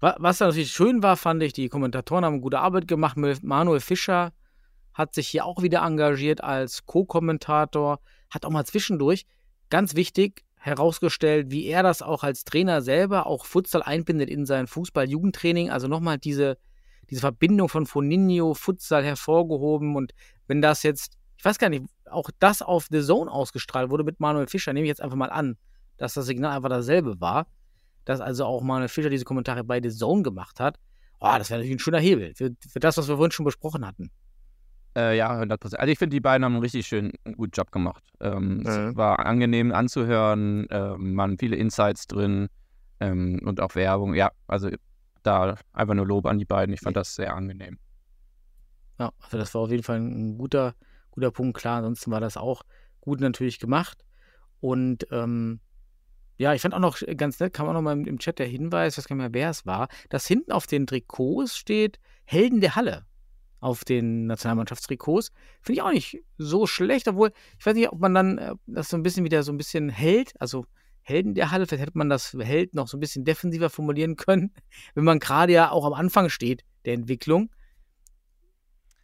Wa- 0.00 0.16
Was 0.20 0.38
dann 0.38 0.48
natürlich 0.48 0.70
schön 0.70 1.02
war, 1.02 1.16
fand 1.16 1.42
ich, 1.42 1.52
die 1.52 1.68
Kommentatoren 1.68 2.24
haben 2.24 2.40
gute 2.40 2.60
Arbeit 2.60 2.86
gemacht. 2.86 3.16
Manuel 3.42 3.80
Fischer 3.80 4.32
hat 4.94 5.12
sich 5.14 5.26
hier 5.28 5.44
auch 5.44 5.60
wieder 5.60 5.82
engagiert 5.82 6.42
als 6.42 6.86
Co-Kommentator, 6.86 8.00
hat 8.30 8.46
auch 8.46 8.50
mal 8.50 8.64
zwischendurch, 8.64 9.26
ganz 9.70 9.96
wichtig, 9.96 10.44
herausgestellt, 10.64 11.50
wie 11.50 11.66
er 11.66 11.82
das 11.82 12.02
auch 12.02 12.22
als 12.22 12.44
Trainer 12.44 12.82
selber 12.82 13.26
auch 13.26 13.44
Futsal 13.44 13.82
einbindet 13.82 14.30
in 14.30 14.46
sein 14.46 14.66
Fußball-Jugendtraining. 14.66 15.70
Also 15.70 15.88
nochmal 15.88 16.18
diese, 16.18 16.56
diese 17.10 17.20
Verbindung 17.20 17.68
von 17.68 17.86
Foninho, 17.86 18.54
Futsal 18.54 19.04
hervorgehoben. 19.04 19.94
Und 19.96 20.12
wenn 20.46 20.62
das 20.62 20.82
jetzt, 20.82 21.18
ich 21.36 21.44
weiß 21.44 21.58
gar 21.58 21.68
nicht, 21.68 21.84
auch 22.10 22.30
das 22.38 22.62
auf 22.62 22.88
The 22.90 23.02
Zone 23.02 23.30
ausgestrahlt 23.30 23.90
wurde 23.90 24.04
mit 24.04 24.20
Manuel 24.20 24.46
Fischer, 24.46 24.72
nehme 24.72 24.86
ich 24.86 24.88
jetzt 24.88 25.02
einfach 25.02 25.16
mal 25.16 25.30
an, 25.30 25.56
dass 25.96 26.14
das 26.14 26.26
Signal 26.26 26.56
einfach 26.56 26.70
dasselbe 26.70 27.20
war 27.20 27.46
dass 28.04 28.20
also 28.20 28.44
auch 28.44 28.62
Manuel 28.62 28.88
Fischer 28.88 29.10
diese 29.10 29.24
Kommentare 29.24 29.64
bei 29.64 29.80
The 29.82 29.90
Zone 29.90 30.22
gemacht 30.22 30.60
hat. 30.60 30.78
Oh, 31.20 31.34
das 31.38 31.50
wäre 31.50 31.58
natürlich 31.58 31.76
ein 31.76 31.80
schöner 31.80 32.00
Hebel 32.00 32.34
für, 32.34 32.50
für 32.68 32.80
das, 32.80 32.96
was 32.96 33.08
wir 33.08 33.16
vorhin 33.16 33.32
schon 33.32 33.44
besprochen 33.44 33.86
hatten. 33.86 34.10
Äh, 34.96 35.16
ja, 35.16 35.30
100 35.30 35.60
Prozent. 35.60 35.80
Also 35.80 35.92
ich 35.92 35.98
finde, 35.98 36.14
die 36.14 36.20
beiden 36.20 36.44
haben 36.44 36.54
einen 36.54 36.62
richtig 36.62 36.86
schönen, 36.86 37.12
guten 37.36 37.52
Job 37.52 37.70
gemacht. 37.72 38.04
Ähm, 38.20 38.58
Mhm. 38.58 38.66
Es 38.66 38.96
war 38.96 39.26
angenehm 39.26 39.72
anzuhören, 39.72 40.66
ähm, 40.70 41.16
waren 41.16 41.38
viele 41.38 41.56
Insights 41.56 42.06
drin 42.06 42.48
ähm, 43.00 43.40
und 43.44 43.60
auch 43.60 43.74
Werbung. 43.74 44.14
Ja, 44.14 44.30
also 44.46 44.70
da 45.22 45.56
einfach 45.72 45.94
nur 45.94 46.06
Lob 46.06 46.26
an 46.26 46.38
die 46.38 46.44
beiden. 46.44 46.74
Ich 46.74 46.80
fand 46.80 46.96
das 46.96 47.14
sehr 47.14 47.34
angenehm. 47.34 47.78
Ja, 48.98 49.12
also 49.18 49.38
das 49.38 49.54
war 49.54 49.62
auf 49.62 49.70
jeden 49.70 49.82
Fall 49.82 49.98
ein 49.98 50.38
guter, 50.38 50.74
guter 51.10 51.30
Punkt. 51.30 51.58
Klar, 51.58 51.78
ansonsten 51.78 52.10
war 52.10 52.20
das 52.20 52.36
auch 52.36 52.62
gut 53.00 53.20
natürlich 53.20 53.58
gemacht. 53.58 54.04
Und 54.60 55.06
ähm, 55.10 55.60
ja, 56.36 56.54
ich 56.54 56.62
fand 56.62 56.74
auch 56.74 56.80
noch 56.80 56.98
ganz 57.16 57.38
nett, 57.40 57.52
kam 57.52 57.68
auch 57.68 57.72
noch 57.72 57.82
mal 57.82 57.92
im, 57.92 58.06
im 58.06 58.18
Chat 58.18 58.38
der 58.38 58.46
Hinweis, 58.46 58.94
ich 58.94 58.98
weiß 58.98 59.08
gar 59.08 59.16
nicht 59.16 59.22
mehr, 59.22 59.34
wer 59.34 59.50
es 59.50 59.66
war, 59.66 59.88
dass 60.08 60.26
hinten 60.26 60.52
auf 60.52 60.66
den 60.66 60.86
Trikots 60.86 61.56
steht 61.56 61.98
Helden 62.24 62.60
der 62.60 62.76
Halle. 62.76 63.06
Auf 63.64 63.82
den 63.82 64.26
Nationalmannschaftstrikots. 64.26 65.30
Finde 65.62 65.78
ich 65.78 65.82
auch 65.82 65.90
nicht 65.90 66.22
so 66.36 66.66
schlecht, 66.66 67.08
obwohl, 67.08 67.32
ich 67.58 67.64
weiß 67.64 67.74
nicht, 67.74 67.90
ob 67.90 67.98
man 67.98 68.12
dann 68.12 68.36
äh, 68.36 68.54
das 68.66 68.90
so 68.90 68.96
ein 68.98 69.02
bisschen 69.02 69.24
wieder 69.24 69.42
so 69.42 69.52
ein 69.52 69.56
bisschen 69.56 69.88
hält, 69.88 70.38
also 70.38 70.66
Helden 71.00 71.32
der 71.34 71.50
Halle, 71.50 71.66
vielleicht 71.66 71.82
hätte 71.82 71.96
man 71.96 72.10
das 72.10 72.36
Held 72.38 72.74
noch 72.74 72.88
so 72.88 72.98
ein 72.98 73.00
bisschen 73.00 73.24
defensiver 73.24 73.70
formulieren 73.70 74.16
können, 74.26 74.52
wenn 74.94 75.04
man 75.04 75.18
gerade 75.18 75.54
ja 75.54 75.70
auch 75.70 75.86
am 75.86 75.94
Anfang 75.94 76.28
steht 76.28 76.62
der 76.84 76.92
Entwicklung. 76.92 77.48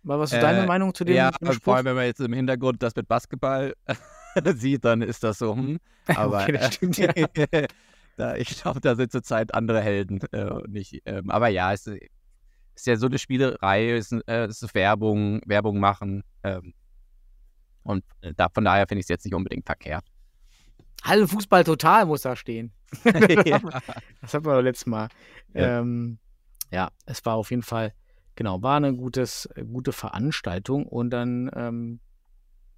Mal, 0.02 0.18
was 0.18 0.32
ist 0.32 0.38
Äh, 0.38 0.42
deine 0.42 0.66
Meinung 0.66 0.92
zu 0.92 1.04
dem, 1.04 1.16
ja, 1.16 1.30
vor 1.62 1.76
allem, 1.76 1.86
wenn 1.86 1.96
man 1.96 2.04
jetzt 2.04 2.20
im 2.20 2.34
Hintergrund 2.34 2.82
das 2.82 2.94
mit 2.94 3.08
Basketball 3.08 3.74
sieht, 4.56 4.84
dann 4.84 5.00
ist 5.00 5.24
das 5.24 5.38
so, 5.38 5.56
hm. 5.56 5.78
Aber 6.06 6.42
Okay, 6.42 6.52
das 6.52 6.74
stimmt, 6.74 6.98
ja. 6.98 7.08
äh, 7.14 7.66
da, 8.18 8.36
ich 8.36 8.60
glaube, 8.60 8.80
da 8.80 8.94
sind 8.94 9.10
zurzeit 9.10 9.54
andere 9.54 9.80
Helden. 9.80 10.20
Äh, 10.32 10.68
nicht, 10.68 11.00
ähm, 11.06 11.30
aber 11.30 11.48
ja, 11.48 11.72
es 11.72 11.86
ist 11.86 11.98
ja 12.86 12.96
so 12.96 13.06
eine 13.06 13.18
Spielerei, 13.18 13.90
ist, 13.96 14.12
äh, 14.26 14.46
ist 14.46 14.74
Werbung, 14.74 15.40
Werbung 15.46 15.78
machen. 15.78 16.22
Ähm, 16.42 16.74
und 17.82 18.04
äh, 18.20 18.32
da, 18.36 18.48
von 18.48 18.64
daher 18.64 18.86
finde 18.86 19.00
ich 19.00 19.04
es 19.04 19.08
jetzt 19.08 19.24
nicht 19.24 19.34
unbedingt 19.34 19.66
verkehrt. 19.66 20.04
Hallenfußball 21.04 21.64
total 21.64 22.06
muss 22.06 22.22
da 22.22 22.36
stehen. 22.36 22.72
ja. 23.04 23.60
Das 24.20 24.34
hatten 24.34 24.44
wir 24.44 24.54
doch 24.54 24.62
letztes 24.62 24.86
Mal. 24.86 25.08
Ja. 25.54 25.80
Ähm, 25.80 26.18
ja, 26.70 26.90
es 27.06 27.24
war 27.24 27.36
auf 27.36 27.50
jeden 27.50 27.62
Fall, 27.62 27.94
genau, 28.36 28.62
war 28.62 28.76
eine 28.76 28.94
gutes, 28.94 29.46
äh, 29.54 29.64
gute 29.64 29.92
Veranstaltung. 29.92 30.86
Und 30.86 31.10
dann, 31.10 31.50
ähm, 31.54 32.00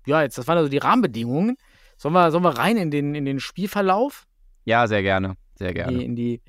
ja, 0.07 0.22
jetzt, 0.22 0.38
das 0.38 0.46
waren 0.46 0.59
also 0.59 0.70
die 0.70 0.78
Rahmenbedingungen. 0.78 1.57
Sollen 1.96 2.14
wir, 2.14 2.30
sollen 2.30 2.44
wir 2.44 2.57
rein 2.57 2.76
in 2.76 2.90
den, 2.90 3.14
in 3.14 3.24
den 3.24 3.40
Spielverlauf? 3.40 4.26
ja, 4.64 4.86
sehr 4.86 5.03
gerne. 5.03 5.36
Sehr 5.57 5.74
gerne. 5.74 5.98
Die, 5.98 6.05
in 6.05 6.16
die, 6.16 6.40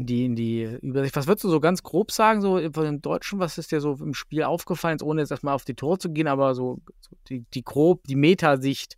in 0.00 0.06
die, 0.06 0.24
in 0.24 0.34
die 0.34 0.78
Übersicht. 0.80 1.14
Was 1.14 1.26
würdest 1.26 1.44
du 1.44 1.50
so 1.50 1.60
ganz 1.60 1.82
grob 1.82 2.10
sagen, 2.10 2.40
so 2.40 2.58
dem 2.58 3.02
Deutschen, 3.02 3.38
was 3.38 3.58
ist 3.58 3.70
dir 3.70 3.80
so 3.80 3.94
im 4.00 4.14
Spiel 4.14 4.42
aufgefallen, 4.44 4.94
jetzt 4.94 5.02
ohne 5.02 5.20
jetzt 5.20 5.30
erstmal 5.30 5.54
auf 5.54 5.64
die 5.64 5.74
Tore 5.74 5.98
zu 5.98 6.10
gehen, 6.10 6.26
aber 6.26 6.54
so, 6.54 6.80
so 7.00 7.16
die, 7.28 7.44
die 7.52 7.62
grob, 7.62 8.04
die 8.04 8.16
Metasicht. 8.16 8.96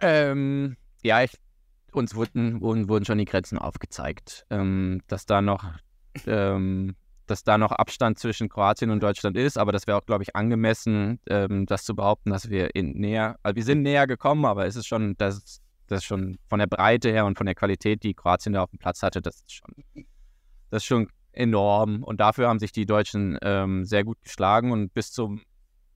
Ähm, 0.00 0.76
ja, 1.02 1.22
ich, 1.22 1.32
uns 1.92 2.14
wurden, 2.14 2.60
wurden, 2.60 3.04
schon 3.06 3.16
die 3.16 3.24
Grenzen 3.24 3.56
aufgezeigt. 3.56 4.44
Ähm, 4.50 5.00
dass 5.06 5.24
da 5.24 5.40
noch, 5.40 5.64
ähm, 6.26 6.96
dass 7.26 7.44
da 7.44 7.56
noch 7.56 7.72
Abstand 7.72 8.18
zwischen 8.18 8.50
Kroatien 8.50 8.90
und 8.90 9.02
Deutschland 9.02 9.38
ist, 9.38 9.56
aber 9.56 9.72
das 9.72 9.86
wäre 9.86 9.96
auch, 9.96 10.04
glaube 10.04 10.22
ich, 10.22 10.36
angemessen, 10.36 11.18
ähm, 11.30 11.64
das 11.64 11.84
zu 11.84 11.94
behaupten, 11.94 12.28
dass 12.28 12.50
wir 12.50 12.74
in 12.74 12.92
näher, 12.92 13.38
also 13.42 13.56
wir 13.56 13.64
sind 13.64 13.80
näher 13.80 14.06
gekommen, 14.06 14.44
aber 14.44 14.66
es 14.66 14.76
ist 14.76 14.86
schon, 14.86 15.14
das, 15.16 15.62
das 15.86 16.00
ist 16.00 16.04
schon 16.04 16.36
von 16.50 16.58
der 16.58 16.66
Breite 16.66 17.10
her 17.10 17.24
und 17.24 17.38
von 17.38 17.46
der 17.46 17.54
Qualität, 17.54 18.02
die 18.02 18.12
Kroatien 18.12 18.52
da 18.52 18.62
auf 18.64 18.70
dem 18.70 18.78
Platz 18.78 19.02
hatte, 19.02 19.22
das 19.22 19.36
ist 19.36 19.52
schon, 19.52 19.74
das 20.72 20.82
ist 20.82 20.86
schon 20.86 21.08
enorm. 21.32 22.02
Und 22.02 22.18
dafür 22.18 22.48
haben 22.48 22.58
sich 22.58 22.72
die 22.72 22.86
Deutschen 22.86 23.38
ähm, 23.42 23.84
sehr 23.84 24.04
gut 24.04 24.20
geschlagen 24.22 24.72
und 24.72 24.92
bis 24.94 25.12
zum 25.12 25.42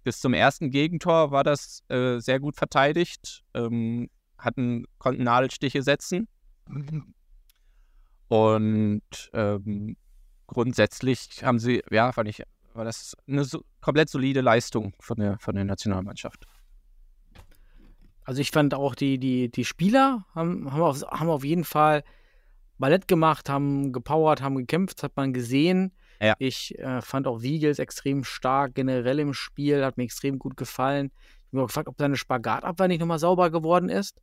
bis 0.04 0.20
zum 0.20 0.34
ersten 0.34 0.70
Gegentor 0.70 1.32
war 1.32 1.42
das 1.42 1.82
äh, 1.88 2.20
sehr 2.20 2.38
gut 2.38 2.54
verteidigt. 2.54 3.42
Ähm, 3.54 4.08
hatten, 4.38 4.84
konnten 4.98 5.24
Nadelstiche 5.24 5.82
setzen. 5.82 6.28
Und 8.28 9.02
ähm, 9.32 9.96
grundsätzlich 10.46 11.42
haben 11.42 11.58
sie, 11.58 11.82
ja, 11.90 12.12
fand 12.12 12.28
ich, 12.28 12.42
war 12.72 12.84
das 12.84 13.16
eine 13.26 13.44
so, 13.44 13.64
komplett 13.80 14.08
solide 14.08 14.42
Leistung 14.42 14.92
von 15.00 15.16
der, 15.16 15.40
von 15.40 15.56
der 15.56 15.64
Nationalmannschaft. 15.64 16.46
Also 18.22 18.40
ich 18.40 18.52
fand 18.52 18.74
auch 18.74 18.94
die, 18.94 19.18
die, 19.18 19.50
die 19.50 19.64
Spieler 19.64 20.24
haben, 20.36 20.70
haben, 20.72 20.82
auf, 20.82 21.02
haben 21.02 21.30
auf 21.30 21.44
jeden 21.44 21.64
Fall 21.64 22.04
Ballett 22.78 23.08
gemacht, 23.08 23.48
haben 23.48 23.92
gepowert, 23.92 24.42
haben 24.42 24.56
gekämpft, 24.56 25.02
hat 25.02 25.12
man 25.16 25.32
gesehen. 25.32 25.92
Ja. 26.20 26.34
Ich 26.38 26.78
äh, 26.78 27.00
fand 27.02 27.26
auch 27.26 27.42
Wiegels 27.42 27.78
extrem 27.78 28.24
stark 28.24 28.74
generell 28.74 29.18
im 29.18 29.34
Spiel, 29.34 29.84
hat 29.84 29.96
mir 29.96 30.04
extrem 30.04 30.38
gut 30.38 30.56
gefallen. 30.56 31.06
Ich 31.06 31.48
habe 31.48 31.56
mich 31.56 31.62
auch 31.62 31.66
gefragt, 31.68 31.88
ob 31.88 31.96
seine 31.98 32.16
Spagatabwehr 32.16 32.88
nicht 32.88 33.00
nochmal 33.00 33.18
sauber 33.18 33.50
geworden 33.50 33.88
ist. 33.88 34.20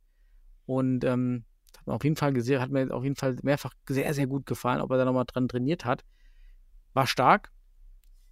Und 0.66 1.04
ähm, 1.04 1.44
hat 1.76 1.86
mir 1.86 1.92
auf 1.94 2.04
jeden 2.04 2.16
Fall 2.16 2.32
gesehen, 2.32 2.60
hat 2.60 2.70
mir 2.70 2.92
auf 2.92 3.02
jeden 3.04 3.16
Fall 3.16 3.36
mehrfach 3.42 3.72
sehr, 3.88 4.12
sehr 4.14 4.26
gut 4.26 4.46
gefallen, 4.46 4.80
ob 4.80 4.90
er 4.90 4.98
da 4.98 5.04
nochmal 5.04 5.24
dran 5.26 5.48
trainiert 5.48 5.84
hat. 5.84 6.04
War 6.94 7.06
stark. 7.06 7.50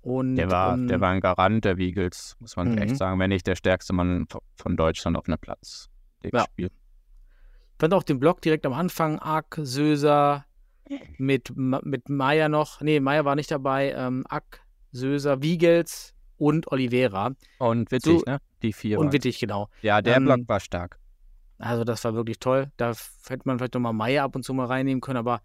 Und, 0.03 0.35
Der 0.35 0.51
war, 0.51 0.75
ähm, 0.75 0.89
der 0.89 1.01
war 1.01 1.11
ein 1.11 1.20
Garant 1.20 1.64
der 1.64 1.77
Wiegels, 1.77 2.37
muss 2.41 2.57
man 2.57 2.73
Mhm. 2.73 2.79
echt 2.79 2.97
sagen, 2.97 3.20
wenn 3.20 3.29
nicht 3.29 3.47
der 3.47 3.55
stärkste 3.55 3.93
Mann 3.93 4.27
von 4.57 4.77
Deutschland 4.77 5.16
auf 5.16 5.27
einem 5.29 5.39
Platz. 5.39 5.89
Ja. 6.25 6.45
Spiel. 6.45 6.70
Fand 7.83 7.95
auch 7.95 8.05
den 8.05 8.20
Block 8.20 8.41
direkt 8.41 8.64
am 8.64 8.72
Anfang 8.74 9.18
Ack, 9.18 9.59
Söser, 9.61 10.45
mit, 11.18 11.53
mit 11.57 12.09
Meier 12.09 12.49
noch, 12.49 12.80
nee, 12.80 13.01
Meier 13.01 13.24
war 13.24 13.35
nicht 13.35 13.51
dabei, 13.51 13.91
ähm, 13.93 14.24
Ack, 14.28 14.61
Söser, 14.93 15.43
Wiegels 15.43 16.14
und 16.37 16.70
Oliveira. 16.70 17.33
Und 17.59 17.91
witzig, 17.91 18.20
So- 18.20 18.24
ne? 18.30 18.39
Die 18.62 18.72
vier. 18.72 18.99
und 19.01 19.07
waren- 19.07 19.12
Wittig, 19.14 19.41
genau. 19.41 19.68
Ja, 19.80 20.01
der 20.01 20.16
ähm, 20.18 20.26
Block 20.26 20.41
war 20.49 20.61
stark. 20.61 21.01
Also 21.59 21.83
das 21.83 22.05
war 22.05 22.14
wirklich 22.14 22.39
toll. 22.39 22.70
Da 22.76 22.93
hätte 23.28 23.43
man 23.47 23.59
vielleicht 23.59 23.74
nochmal 23.74 23.93
Meier 23.93 24.22
ab 24.22 24.37
und 24.37 24.45
zu 24.45 24.55
mal 24.55 24.66
reinnehmen 24.66 25.01
können, 25.01 25.16
aber 25.18 25.43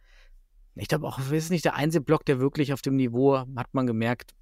ich 0.75 0.88
glaube 0.88 1.07
auch, 1.07 1.17
es 1.17 1.31
ist 1.31 1.49
nicht 1.49 1.65
der 1.65 1.73
einzige 1.75 2.03
Block, 2.03 2.23
der 2.25 2.39
wirklich 2.39 2.71
auf 2.71 2.83
dem 2.83 2.95
Niveau, 2.97 3.38
hat 3.55 3.73
man 3.73 3.88
gemerkt, 3.88 4.35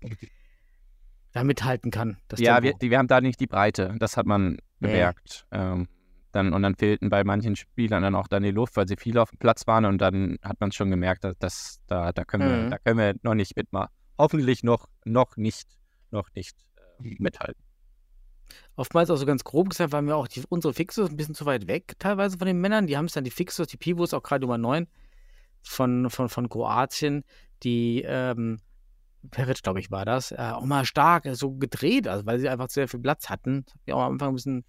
da 1.32 1.46
mithalten 1.46 1.92
kann. 1.92 2.18
Das 2.28 2.42
Ja, 2.42 2.62
wir, 2.62 2.74
wir 2.80 2.98
haben 2.98 3.08
da 3.08 3.22
nicht 3.22 3.40
die 3.40 3.48
Breite. 3.48 3.96
Das 4.00 4.18
hat 4.18 4.26
man 4.26 4.58
Nee. 4.80 4.88
gemerkt. 4.90 5.46
Ähm, 5.52 5.88
dann, 6.36 6.54
und 6.54 6.62
dann 6.64 6.76
fehlten 6.76 7.10
bei 7.10 7.24
manchen 7.24 7.56
Spielern 7.56 8.04
dann 8.04 8.16
auch 8.16 8.28
dann 8.28 8.44
die 8.44 8.52
Luft, 8.52 8.76
weil 8.76 8.88
sie 8.88 8.98
viel 8.98 9.18
auf 9.18 9.30
dem 9.30 9.40
Platz 9.40 9.66
waren. 9.68 9.86
Und 9.86 10.00
dann 10.00 10.38
hat 10.44 10.60
man 10.60 10.72
schon 10.72 10.90
gemerkt, 10.90 11.24
dass, 11.24 11.38
dass 11.40 11.82
da, 11.88 12.12
da, 12.12 12.26
können 12.26 12.50
wir, 12.50 12.58
Mhm. 12.58 12.70
da 12.72 12.78
können 12.80 13.00
wir 13.00 13.16
noch 13.24 13.36
nicht 13.36 13.56
mitmachen. 13.56 13.90
Hoffentlich 14.18 14.64
noch, 14.64 14.88
noch 15.06 15.38
nicht, 15.38 15.68
noch 16.12 16.30
nicht 16.36 16.58
äh, 17.04 17.16
mithalten. 17.20 17.64
Oftmals 18.76 19.10
auch 19.10 19.16
so 19.16 19.26
ganz 19.26 19.44
grob 19.44 19.70
gesagt, 19.70 19.92
waren 19.94 20.06
wir 20.06 20.16
auch 20.16 20.28
die, 20.28 20.44
unsere 20.50 20.74
Fixos 20.74 21.10
ein 21.10 21.18
bisschen 21.18 21.36
zu 21.36 21.46
weit 21.46 21.68
weg, 21.68 21.94
teilweise 22.00 22.38
von 22.38 22.48
den 22.48 22.60
Männern. 22.60 22.88
Die 22.88 22.98
haben 22.98 23.06
es 23.06 23.14
dann, 23.14 23.24
die 23.24 23.32
Fixos, 23.32 23.68
die 23.68 23.78
Pivots, 23.78 24.14
auch 24.14 24.22
gerade 24.24 24.42
Nummer 24.42 24.58
9 24.58 24.88
von, 25.64 26.10
von, 26.10 26.30
von 26.30 26.50
Kroatien, 26.50 27.24
die, 27.64 28.04
ähm, 28.06 28.60
Peric, 29.32 29.64
glaube 29.64 29.80
ich, 29.80 29.90
war 29.90 30.06
das, 30.06 30.32
äh, 30.32 30.52
auch 30.54 30.66
mal 30.66 30.86
stark, 30.86 31.26
äh, 31.26 31.36
so 31.36 31.54
gedreht, 31.54 32.08
also 32.08 32.26
weil 32.26 32.40
sie 32.40 32.50
einfach 32.50 32.70
sehr 32.70 32.88
viel 32.88 33.00
Platz 33.00 33.30
hatten. 33.30 33.64
Das 33.66 33.74
hat 33.74 33.82
mich 33.86 33.94
auch 33.96 34.02
am 34.04 34.14
Anfang 34.14 34.30
ein 34.30 34.36
bisschen 34.36 34.66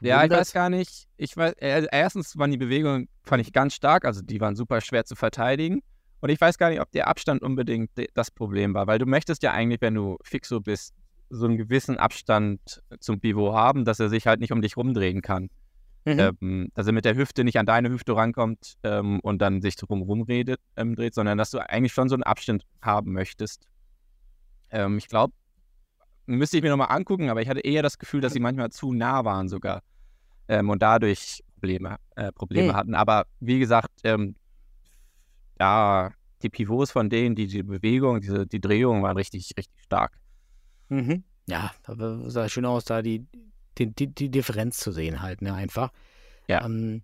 Ja, 0.00 0.16
ich 0.16 0.22
gewundert. 0.22 0.40
weiß 0.40 0.52
gar 0.52 0.70
nicht. 0.70 1.06
Ich 1.16 1.36
weiß, 1.36 1.54
äh, 1.54 1.86
erstens 1.90 2.36
waren 2.36 2.50
die 2.50 2.56
Bewegungen, 2.56 3.08
fand 3.22 3.40
ich 3.40 3.52
ganz 3.52 3.74
stark, 3.74 4.04
also 4.04 4.22
die 4.22 4.40
waren 4.40 4.56
super 4.56 4.80
schwer 4.80 5.04
zu 5.04 5.14
verteidigen. 5.14 5.82
Und 6.20 6.30
ich 6.30 6.40
weiß 6.40 6.56
gar 6.56 6.70
nicht, 6.70 6.80
ob 6.80 6.90
der 6.92 7.06
Abstand 7.08 7.42
unbedingt 7.42 7.90
das 8.14 8.30
Problem 8.30 8.72
war, 8.72 8.86
weil 8.86 8.98
du 8.98 9.06
möchtest 9.06 9.42
ja 9.42 9.52
eigentlich, 9.52 9.80
wenn 9.82 9.94
du 9.94 10.16
Fixo 10.22 10.60
bist, 10.60 10.94
so 11.28 11.46
einen 11.46 11.58
gewissen 11.58 11.98
Abstand 11.98 12.82
zum 13.00 13.20
Pivot 13.20 13.54
haben, 13.54 13.84
dass 13.84 14.00
er 14.00 14.08
sich 14.08 14.26
halt 14.26 14.40
nicht 14.40 14.52
um 14.52 14.62
dich 14.62 14.76
rumdrehen 14.76 15.20
kann. 15.20 15.50
Mhm. 16.06 16.18
Ähm, 16.18 16.68
dass 16.74 16.86
er 16.86 16.92
mit 16.92 17.06
der 17.06 17.16
Hüfte 17.16 17.44
nicht 17.44 17.58
an 17.58 17.64
deine 17.64 17.88
Hüfte 17.88 18.14
rankommt 18.14 18.74
ähm, 18.82 19.20
und 19.20 19.40
dann 19.40 19.62
sich 19.62 19.76
drum 19.76 20.02
rumredet, 20.02 20.60
ähm, 20.76 20.94
dreht, 20.96 21.14
sondern 21.14 21.38
dass 21.38 21.50
du 21.50 21.58
eigentlich 21.58 21.92
schon 21.92 22.10
so 22.10 22.14
einen 22.14 22.22
Abstand 22.22 22.64
haben 22.82 23.12
möchtest. 23.12 23.66
Ähm, 24.70 24.98
ich 24.98 25.08
glaube, 25.08 25.32
müsste 26.26 26.56
ich 26.56 26.62
mir 26.62 26.70
nochmal 26.70 26.90
angucken, 26.90 27.30
aber 27.30 27.42
ich 27.42 27.48
hatte 27.48 27.60
eher 27.60 27.82
das 27.82 27.98
Gefühl, 27.98 28.20
dass 28.20 28.32
sie 28.32 28.40
manchmal 28.40 28.70
zu 28.70 28.92
nah 28.92 29.24
waren 29.24 29.48
sogar 29.48 29.82
ähm, 30.48 30.70
und 30.70 30.82
dadurch 30.82 31.42
Probleme, 31.54 31.96
äh, 32.16 32.32
Probleme 32.32 32.68
Hm. 32.68 32.76
hatten. 32.76 32.94
Aber 32.94 33.26
wie 33.40 33.58
gesagt, 33.58 33.90
ähm, 34.04 34.36
ja, 35.58 36.12
die 36.42 36.50
Pivots 36.50 36.92
von 36.92 37.08
denen, 37.08 37.34
die, 37.34 37.46
die 37.46 37.62
Bewegung, 37.62 38.20
diese, 38.20 38.46
die 38.46 38.60
Drehung 38.60 39.02
waren 39.02 39.16
richtig, 39.16 39.52
richtig 39.56 39.82
stark. 39.82 40.12
Mhm. 40.88 41.24
Ja, 41.46 41.72
sah 41.86 42.48
schön 42.48 42.64
aus, 42.64 42.84
da 42.84 43.02
die, 43.02 43.26
die, 43.78 43.86
die, 43.94 44.06
die 44.08 44.30
Differenz 44.30 44.78
zu 44.78 44.92
sehen 44.92 45.22
halt, 45.22 45.42
ne, 45.42 45.54
einfach. 45.54 45.90
Ja. 46.48 46.64
Ähm, 46.64 47.02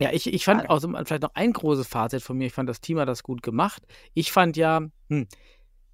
ja, 0.00 0.12
ich, 0.12 0.32
ich 0.32 0.44
fand 0.44 0.70
also 0.70 0.88
vielleicht 1.04 1.22
noch 1.22 1.34
ein 1.34 1.52
großes 1.52 1.88
Fazit 1.88 2.22
von 2.22 2.38
mir. 2.38 2.46
Ich 2.46 2.52
fand, 2.52 2.68
das 2.68 2.80
Team 2.80 3.00
hat 3.00 3.08
das 3.08 3.24
gut 3.24 3.42
gemacht. 3.42 3.82
Ich 4.14 4.30
fand 4.30 4.56
ja, 4.56 4.82
hm, 5.08 5.26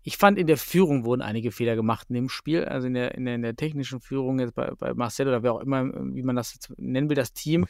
ich 0.07 0.19
fand 0.19 0.39
in 0.39 0.47
der 0.47 0.59
Führung 0.59 1.05
wurden 1.07 1.23
einige 1.23 1.51
Fehler 1.51 1.77
gemacht 1.77 2.09
in 2.11 2.15
dem 2.15 2.29
Spiel, 2.29 2.67
also 2.67 2.87
in 2.87 2.95
der, 2.95 3.15
in 3.15 3.25
der, 3.25 3.35
in 3.37 3.43
der 3.43 3.57
technischen 3.57 4.01
Führung 4.01 4.39
jetzt 4.39 4.55
bei, 4.55 4.71
bei 4.79 4.93
Marcel 4.93 5.27
oder 5.29 5.43
wer 5.43 5.55
auch 5.55 5.61
immer, 5.61 5.87
wie 6.15 6.23
man 6.23 6.37
das 6.37 6.53
jetzt 6.53 6.73
nennen 6.77 7.09
will, 7.09 7.17
das 7.17 7.33
Team. 7.33 7.67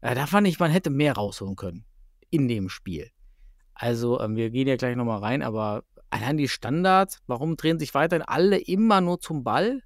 Äh, 0.00 0.16
da 0.16 0.26
fand 0.26 0.48
ich, 0.48 0.58
man 0.58 0.72
hätte 0.72 0.90
mehr 0.90 1.14
rausholen 1.14 1.54
können 1.54 1.84
in 2.28 2.48
dem 2.48 2.68
Spiel. 2.68 3.10
Also, 3.72 4.20
ähm, 4.20 4.34
wir 4.34 4.50
gehen 4.50 4.66
ja 4.66 4.76
gleich 4.76 4.96
nochmal 4.96 5.20
rein, 5.20 5.42
aber 5.42 5.84
allein 6.10 6.36
die 6.36 6.48
Standards, 6.48 7.20
warum 7.28 7.56
drehen 7.56 7.78
sich 7.78 7.94
weiterhin 7.94 8.26
alle 8.26 8.58
immer 8.58 9.00
nur 9.00 9.20
zum 9.20 9.44
Ball 9.44 9.80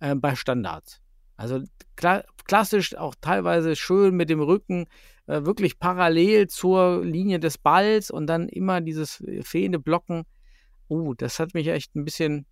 äh, 0.00 0.14
bei 0.14 0.36
Standards? 0.36 1.00
Also 1.36 1.62
kla 1.96 2.22
klassisch 2.44 2.96
auch 2.96 3.14
teilweise 3.20 3.76
schön 3.76 4.14
mit 4.14 4.28
dem 4.28 4.40
Rücken 4.40 4.86
äh, 5.26 5.44
wirklich 5.44 5.78
parallel 5.78 6.48
zur 6.48 7.04
Linie 7.04 7.38
des 7.38 7.58
Balls 7.58 8.10
und 8.10 8.26
dann 8.26 8.48
immer 8.48 8.80
dieses 8.80 9.22
fehlende 9.42 9.78
Blocken. 9.78 10.24
Uh, 10.88 11.14
das 11.14 11.38
hat 11.38 11.54
mich 11.54 11.68
echt 11.68 11.94
ein 11.94 12.04
bisschen 12.04 12.46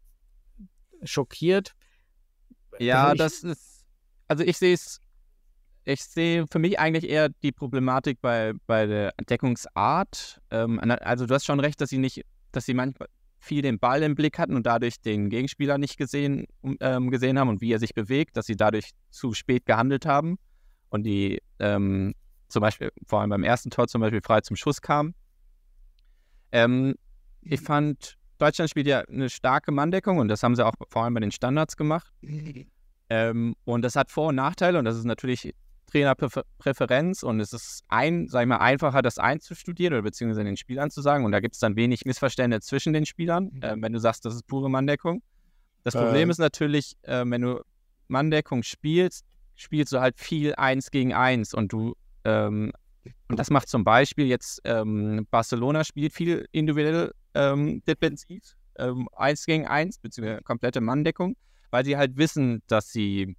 schockiert. 1.02 1.74
Ja, 2.78 3.04
Also 3.04 3.16
das 3.16 3.42
ist, 3.42 3.86
also 4.28 4.44
ich 4.44 4.58
sehe 4.58 4.74
es, 4.74 5.00
ich 5.84 6.04
sehe 6.04 6.46
für 6.50 6.58
mich 6.58 6.78
eigentlich 6.78 7.08
eher 7.08 7.28
die 7.42 7.52
Problematik 7.52 8.20
bei, 8.20 8.52
bei 8.66 8.86
der 8.86 9.14
Deckungsart. 9.28 10.40
Ähm, 10.50 10.80
also 10.80 11.26
du 11.26 11.34
hast 11.34 11.46
schon 11.46 11.60
recht, 11.60 11.80
dass 11.80 11.90
sie 11.90 11.98
nicht, 11.98 12.22
dass 12.52 12.66
sie 12.66 12.74
manchmal 12.74 13.08
viel 13.38 13.62
den 13.62 13.78
Ball 13.78 14.02
im 14.02 14.14
Blick 14.14 14.38
hatten 14.38 14.56
und 14.56 14.66
dadurch 14.66 15.00
den 15.00 15.30
Gegenspieler 15.30 15.78
nicht 15.78 15.96
gesehen, 15.96 16.46
ähm, 16.80 17.10
gesehen 17.10 17.38
haben 17.38 17.48
und 17.48 17.60
wie 17.60 17.72
er 17.72 17.78
sich 17.78 17.94
bewegt, 17.94 18.36
dass 18.36 18.46
sie 18.46 18.56
dadurch 18.56 18.90
zu 19.10 19.32
spät 19.32 19.64
gehandelt 19.66 20.06
haben 20.06 20.38
und 20.88 21.04
die 21.04 21.40
ähm, 21.58 22.14
zum 22.48 22.60
Beispiel, 22.60 22.90
vor 23.06 23.20
allem 23.20 23.30
beim 23.30 23.44
ersten 23.44 23.70
Tor 23.70 23.88
zum 23.88 24.00
Beispiel 24.00 24.20
frei 24.22 24.40
zum 24.40 24.56
Schuss 24.56 24.80
kamen. 24.80 25.14
Ähm, 26.52 26.94
ich 27.42 27.60
fand, 27.60 28.16
Deutschland 28.38 28.70
spielt 28.70 28.86
ja 28.86 29.00
eine 29.00 29.30
starke 29.30 29.72
Manndeckung 29.72 30.18
und 30.18 30.28
das 30.28 30.42
haben 30.42 30.54
sie 30.56 30.64
auch 30.64 30.74
vor 30.88 31.04
allem 31.04 31.14
bei 31.14 31.20
den 31.20 31.32
Standards 31.32 31.76
gemacht. 31.76 32.12
Ähm, 33.08 33.54
und 33.64 33.82
das 33.82 33.94
hat 33.94 34.10
Vor- 34.10 34.30
und 34.30 34.34
Nachteile 34.34 34.80
und 34.80 34.84
das 34.84 34.96
ist 34.96 35.04
natürlich 35.04 35.54
Trainerpräferenz 35.86 37.22
und 37.22 37.38
es 37.38 37.52
ist 37.52 37.84
ein, 37.86 38.26
sag 38.28 38.42
ich 38.42 38.48
mal, 38.48 38.56
einfacher, 38.56 39.02
das 39.02 39.18
einzustudieren 39.18 39.94
oder 39.94 40.02
beziehungsweise 40.02 40.44
den 40.44 40.56
Spielern 40.56 40.90
zu 40.90 41.00
sagen. 41.00 41.24
Und 41.24 41.32
da 41.32 41.40
gibt 41.40 41.54
es 41.54 41.60
dann 41.60 41.76
wenig 41.76 42.04
Missverständnisse 42.04 42.66
zwischen 42.66 42.92
den 42.92 43.06
Spielern, 43.06 43.52
äh, 43.62 43.76
wenn 43.78 43.92
du 43.92 44.00
sagst, 44.00 44.24
das 44.24 44.34
ist 44.34 44.46
pure 44.46 44.68
Manndeckung. 44.68 45.22
Das 45.84 45.94
Problem 45.94 46.24
Ähm. 46.24 46.30
ist 46.30 46.38
natürlich, 46.38 46.96
äh, 47.02 47.22
wenn 47.24 47.42
du 47.42 47.60
Manndeckung 48.08 48.64
spielst, 48.64 49.24
spielst 49.54 49.92
du 49.92 50.00
halt 50.00 50.18
viel 50.18 50.54
eins 50.56 50.90
gegen 50.90 51.14
eins 51.14 51.54
und 51.54 51.72
du 51.72 51.94
ähm, 52.24 52.72
und 53.28 53.38
das 53.38 53.50
macht 53.50 53.68
zum 53.68 53.84
Beispiel 53.84 54.26
jetzt 54.26 54.60
ähm, 54.64 55.26
Barcelona 55.30 55.84
spielt 55.84 56.12
viel 56.12 56.48
individuell 56.50 57.12
ähm, 57.36 57.82
defensiv, 57.86 58.56
ähm, 58.78 59.08
eins 59.16 59.46
gegen 59.46 59.66
eins, 59.66 59.98
beziehungsweise 59.98 60.42
komplette 60.42 60.80
Manndeckung, 60.80 61.36
weil 61.70 61.84
sie 61.84 61.96
halt 61.96 62.16
wissen, 62.16 62.62
dass 62.66 62.90
sie, 62.90 63.36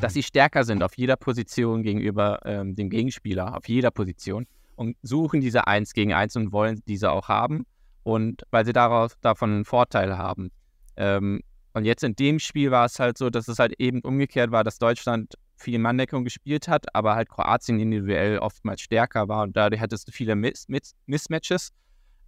dass 0.00 0.14
sie 0.14 0.22
stärker 0.22 0.64
sind 0.64 0.82
auf 0.82 0.96
jeder 0.96 1.16
Position 1.16 1.82
gegenüber 1.82 2.40
ähm, 2.44 2.74
dem 2.74 2.90
Gegenspieler, 2.90 3.56
auf 3.56 3.68
jeder 3.68 3.90
Position 3.90 4.46
und 4.76 4.96
suchen 5.02 5.40
diese 5.40 5.66
eins 5.66 5.92
gegen 5.92 6.12
eins 6.12 6.36
und 6.36 6.52
wollen 6.52 6.82
diese 6.86 7.10
auch 7.10 7.28
haben 7.28 7.66
und 8.02 8.42
weil 8.50 8.64
sie 8.64 8.72
daraus 8.72 9.18
davon 9.20 9.50
einen 9.50 9.64
Vorteil 9.64 10.16
haben. 10.16 10.50
Ähm, 10.96 11.40
und 11.72 11.84
jetzt 11.84 12.04
in 12.04 12.14
dem 12.14 12.38
Spiel 12.38 12.70
war 12.70 12.84
es 12.86 13.00
halt 13.00 13.18
so, 13.18 13.30
dass 13.30 13.48
es 13.48 13.58
halt 13.58 13.74
eben 13.80 14.00
umgekehrt 14.00 14.52
war, 14.52 14.62
dass 14.62 14.78
Deutschland 14.78 15.34
viel 15.56 15.78
Manndeckung 15.78 16.24
gespielt 16.24 16.68
hat, 16.68 16.94
aber 16.94 17.14
halt 17.14 17.28
Kroatien 17.28 17.80
individuell 17.80 18.38
oftmals 18.38 18.80
stärker 18.80 19.28
war 19.28 19.42
und 19.42 19.56
dadurch 19.56 19.80
hattest 19.80 20.08
du 20.08 20.12
viele 20.12 20.36
Miss 20.36 20.68
Miss 20.68 20.94
Mismatches. 21.06 21.72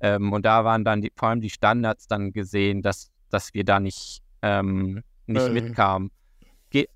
Ähm, 0.00 0.32
und 0.32 0.44
da 0.44 0.64
waren 0.64 0.84
dann 0.84 1.00
die, 1.00 1.12
vor 1.16 1.28
allem 1.28 1.40
die 1.40 1.50
Standards 1.50 2.06
dann 2.06 2.32
gesehen, 2.32 2.82
dass, 2.82 3.10
dass 3.30 3.54
wir 3.54 3.64
da 3.64 3.80
nicht, 3.80 4.20
ähm, 4.42 5.02
nicht 5.26 5.48
Mhm. 5.48 5.54
mitkamen. 5.54 6.10
Ge 6.70 6.86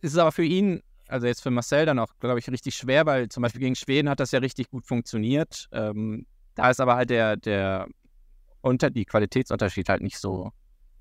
ist 0.00 0.12
es 0.12 0.18
aber 0.18 0.32
für 0.32 0.44
ihn, 0.44 0.82
also 1.08 1.26
jetzt 1.26 1.42
für 1.42 1.50
Marcel 1.50 1.86
dann 1.86 1.98
auch, 1.98 2.12
glaube 2.18 2.38
ich, 2.38 2.48
richtig 2.50 2.74
schwer, 2.74 3.06
weil 3.06 3.28
zum 3.28 3.42
Beispiel 3.42 3.60
gegen 3.60 3.74
Schweden 3.74 4.08
hat 4.08 4.20
das 4.20 4.30
ja 4.32 4.38
richtig 4.40 4.70
gut 4.70 4.86
funktioniert. 4.86 5.68
Ähm, 5.72 6.26
da 6.54 6.70
ist 6.70 6.80
aber 6.80 6.96
halt 6.96 7.10
der, 7.10 7.36
der 7.36 7.86
unter 8.60 8.90
die 8.90 9.04
Qualitätsunterschied 9.04 9.88
halt 9.88 10.02
nicht 10.02 10.18
so, 10.18 10.52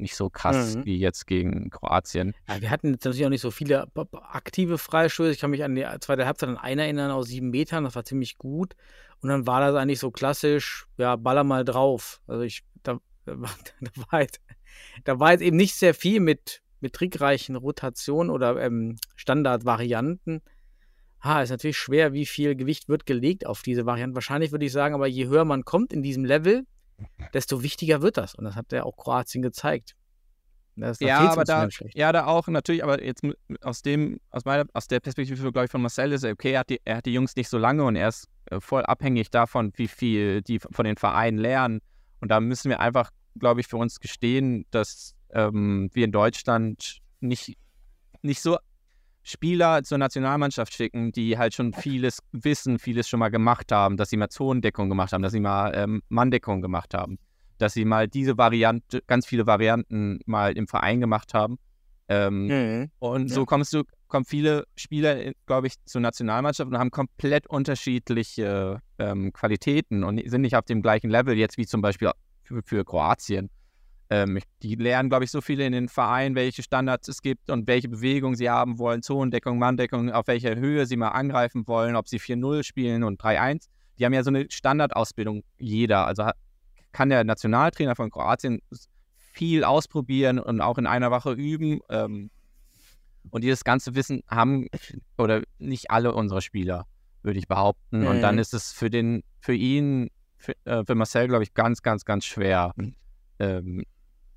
nicht 0.01 0.15
so 0.15 0.29
krass 0.29 0.75
Mhm. 0.75 0.85
wie 0.85 0.97
jetzt 0.97 1.27
gegen 1.27 1.69
Kroatien. 1.69 2.33
Ja, 2.47 2.61
wir 2.61 2.69
hatten 2.69 2.91
jetzt 2.93 3.05
natürlich 3.05 3.25
auch 3.25 3.29
nicht 3.29 3.41
so 3.41 3.51
viele 3.51 3.87
aktive 4.11 4.77
Freistöße. 4.77 5.31
Ich 5.31 5.39
kann 5.39 5.51
mich 5.51 5.63
an 5.63 5.75
die 5.75 5.85
zweite 6.01 6.25
Halbzeit 6.25 6.49
an 6.49 6.57
einen 6.57 6.79
erinnern 6.79 7.11
aus 7.11 7.27
sieben 7.27 7.49
Metern. 7.51 7.83
Das 7.83 7.95
war 7.95 8.03
ziemlich 8.03 8.37
gut. 8.37 8.75
Und 9.21 9.29
dann 9.29 9.45
war 9.47 9.61
das 9.61 9.75
eigentlich 9.75 9.99
so 9.99 10.09
klassisch, 10.11 10.87
ja, 10.97 11.15
baller 11.15 11.43
mal 11.43 11.63
drauf. 11.63 12.21
Also 12.27 12.43
ich, 12.43 12.63
da, 12.83 12.99
da, 13.25 13.35
war- 14.11 14.21
jetzt, 14.21 14.41
da 15.03 15.19
war 15.19 15.31
jetzt 15.31 15.41
eben 15.41 15.57
nicht 15.57 15.75
sehr 15.75 15.93
viel 15.93 16.19
mit, 16.19 16.61
mit 16.79 16.93
trickreichen 16.93 17.55
Rotationen 17.55 18.31
oder 18.31 18.59
ähm, 18.61 18.97
Standardvarianten. 19.15 20.41
Ha, 21.23 21.43
ist 21.43 21.51
natürlich 21.51 21.77
schwer, 21.77 22.13
wie 22.13 22.25
viel 22.25 22.55
Gewicht 22.55 22.89
wird 22.89 23.05
gelegt 23.05 23.45
auf 23.45 23.61
diese 23.61 23.85
Varianten. 23.85 24.15
Wahrscheinlich 24.15 24.51
würde 24.51 24.65
ich 24.65 24.71
sagen, 24.71 24.95
aber 24.95 25.05
je 25.05 25.27
höher 25.27 25.45
man 25.45 25.65
kommt 25.65 25.93
in 25.93 26.01
diesem 26.01 26.25
Level, 26.25 26.65
desto 27.33 27.63
wichtiger 27.63 28.01
wird 28.01 28.17
das. 28.17 28.35
Und 28.35 28.45
das 28.45 28.55
hat 28.55 28.71
ja 28.71 28.83
auch 28.83 28.97
Kroatien 28.97 29.41
gezeigt. 29.41 29.95
Das, 30.75 30.99
da 30.99 31.05
ja, 31.05 31.19
aber 31.31 31.43
da, 31.43 31.67
ja, 31.93 32.11
da 32.11 32.25
auch 32.25 32.47
natürlich, 32.47 32.83
aber 32.83 33.03
jetzt 33.03 33.23
aus 33.61 33.81
dem, 33.81 34.19
aus 34.29 34.45
meiner, 34.45 34.65
aus 34.73 34.87
der 34.87 34.99
Perspektive, 34.99 35.51
glaube 35.51 35.65
ich, 35.65 35.71
von 35.71 35.81
Marcel 35.81 36.11
ist, 36.13 36.23
okay, 36.23 36.51
er 36.53 36.59
hat, 36.61 36.69
die, 36.69 36.81
er 36.85 36.97
hat 36.97 37.05
die 37.05 37.13
Jungs 37.13 37.35
nicht 37.35 37.49
so 37.49 37.57
lange 37.57 37.83
und 37.83 37.95
er 37.95 38.07
ist 38.07 38.27
äh, 38.45 38.59
voll 38.59 38.83
abhängig 38.83 39.29
davon, 39.29 39.73
wie 39.75 39.87
viel 39.87 40.41
die 40.41 40.59
von 40.59 40.85
den 40.85 40.97
Vereinen 40.97 41.37
lernen. 41.37 41.81
Und 42.21 42.29
da 42.29 42.39
müssen 42.39 42.69
wir 42.69 42.79
einfach, 42.79 43.11
glaube 43.37 43.61
ich, 43.61 43.67
für 43.67 43.77
uns 43.77 43.99
gestehen, 43.99 44.65
dass 44.71 45.13
ähm, 45.31 45.89
wir 45.93 46.05
in 46.05 46.11
Deutschland 46.11 46.99
nicht, 47.19 47.57
nicht 48.21 48.41
so 48.41 48.57
Spieler 49.23 49.83
zur 49.83 49.97
Nationalmannschaft 49.97 50.73
schicken, 50.73 51.11
die 51.11 51.37
halt 51.37 51.53
schon 51.53 51.73
vieles 51.73 52.19
wissen, 52.31 52.79
vieles 52.79 53.07
schon 53.07 53.19
mal 53.19 53.29
gemacht 53.29 53.71
haben, 53.71 53.97
dass 53.97 54.09
sie 54.09 54.17
mal 54.17 54.29
Zonendeckung 54.29 54.89
gemacht 54.89 55.13
haben, 55.13 55.21
dass 55.21 55.31
sie 55.31 55.39
mal 55.39 55.71
ähm, 55.75 56.01
Manndeckung 56.09 56.61
gemacht 56.61 56.93
haben, 56.93 57.19
dass 57.59 57.73
sie 57.73 57.85
mal 57.85 58.07
diese 58.07 58.37
Variante, 58.37 59.01
ganz 59.05 59.25
viele 59.27 59.45
Varianten 59.45 60.19
mal 60.25 60.57
im 60.57 60.67
Verein 60.67 60.99
gemacht 60.99 61.33
haben. 61.33 61.59
Ähm, 62.07 62.47
Mhm. 62.47 62.91
und 62.99 63.29
so 63.29 63.45
kommst 63.45 63.73
du, 63.73 63.83
kommen 64.07 64.25
viele 64.25 64.65
Spieler, 64.75 65.31
glaube 65.45 65.67
ich, 65.67 65.75
zur 65.85 66.01
Nationalmannschaft 66.01 66.69
und 66.69 66.77
haben 66.77 66.91
komplett 66.91 67.47
unterschiedliche 67.47 68.79
ähm, 68.99 69.31
Qualitäten 69.33 70.03
und 70.03 70.21
sind 70.29 70.41
nicht 70.41 70.55
auf 70.55 70.65
dem 70.65 70.81
gleichen 70.81 71.09
Level 71.09 71.37
jetzt 71.37 71.57
wie 71.57 71.65
zum 71.65 71.81
Beispiel 71.81 72.11
für, 72.43 72.61
für 72.65 72.83
Kroatien. 72.83 73.49
Ähm, 74.13 74.39
die 74.61 74.75
lernen, 74.75 75.07
glaube 75.09 75.23
ich, 75.23 75.31
so 75.31 75.39
viele 75.39 75.65
in 75.65 75.71
den 75.71 75.87
Vereinen, 75.87 76.35
welche 76.35 76.63
Standards 76.63 77.07
es 77.07 77.21
gibt 77.21 77.49
und 77.49 77.65
welche 77.67 77.87
Bewegungen 77.87 78.35
sie 78.35 78.49
haben 78.49 78.77
wollen, 78.77 79.01
Zonendeckung, 79.01 79.57
Manndeckung, 79.57 80.11
auf 80.11 80.27
welcher 80.27 80.57
Höhe 80.57 80.85
sie 80.85 80.97
mal 80.97 81.09
angreifen 81.09 81.65
wollen, 81.65 81.95
ob 81.95 82.09
sie 82.09 82.19
4-0 82.19 82.63
spielen 82.63 83.03
und 83.05 83.21
3-1. 83.21 83.67
Die 83.97 84.05
haben 84.05 84.11
ja 84.13 84.21
so 84.21 84.29
eine 84.29 84.47
Standardausbildung, 84.51 85.43
jeder. 85.57 86.05
Also 86.07 86.29
kann 86.91 87.07
der 87.07 87.23
Nationaltrainer 87.23 87.95
von 87.95 88.09
Kroatien 88.11 88.59
viel 89.15 89.63
ausprobieren 89.63 90.39
und 90.39 90.59
auch 90.59 90.77
in 90.77 90.87
einer 90.87 91.09
Woche 91.09 91.31
üben. 91.31 91.79
Ähm, 91.89 92.31
und 93.29 93.45
dieses 93.45 93.63
ganze 93.63 93.95
Wissen 93.95 94.23
haben 94.27 94.67
oder 95.17 95.41
nicht 95.57 95.89
alle 95.89 96.13
unsere 96.13 96.41
Spieler, 96.41 96.85
würde 97.23 97.39
ich 97.39 97.47
behaupten. 97.47 98.07
Und 98.07 98.19
dann 98.19 98.35
Mhm. 98.35 98.41
ist 98.41 98.53
es 98.53 98.73
für 98.73 98.89
den, 98.89 99.23
für 99.39 99.53
ihn, 99.53 100.09
für, 100.35 100.53
äh, 100.65 100.83
für 100.83 100.95
Marcel, 100.95 101.29
glaube 101.29 101.43
ich, 101.43 101.53
ganz, 101.53 101.81
ganz, 101.81 102.03
ganz 102.03 102.25
schwer, 102.25 102.73
ähm, 103.39 103.85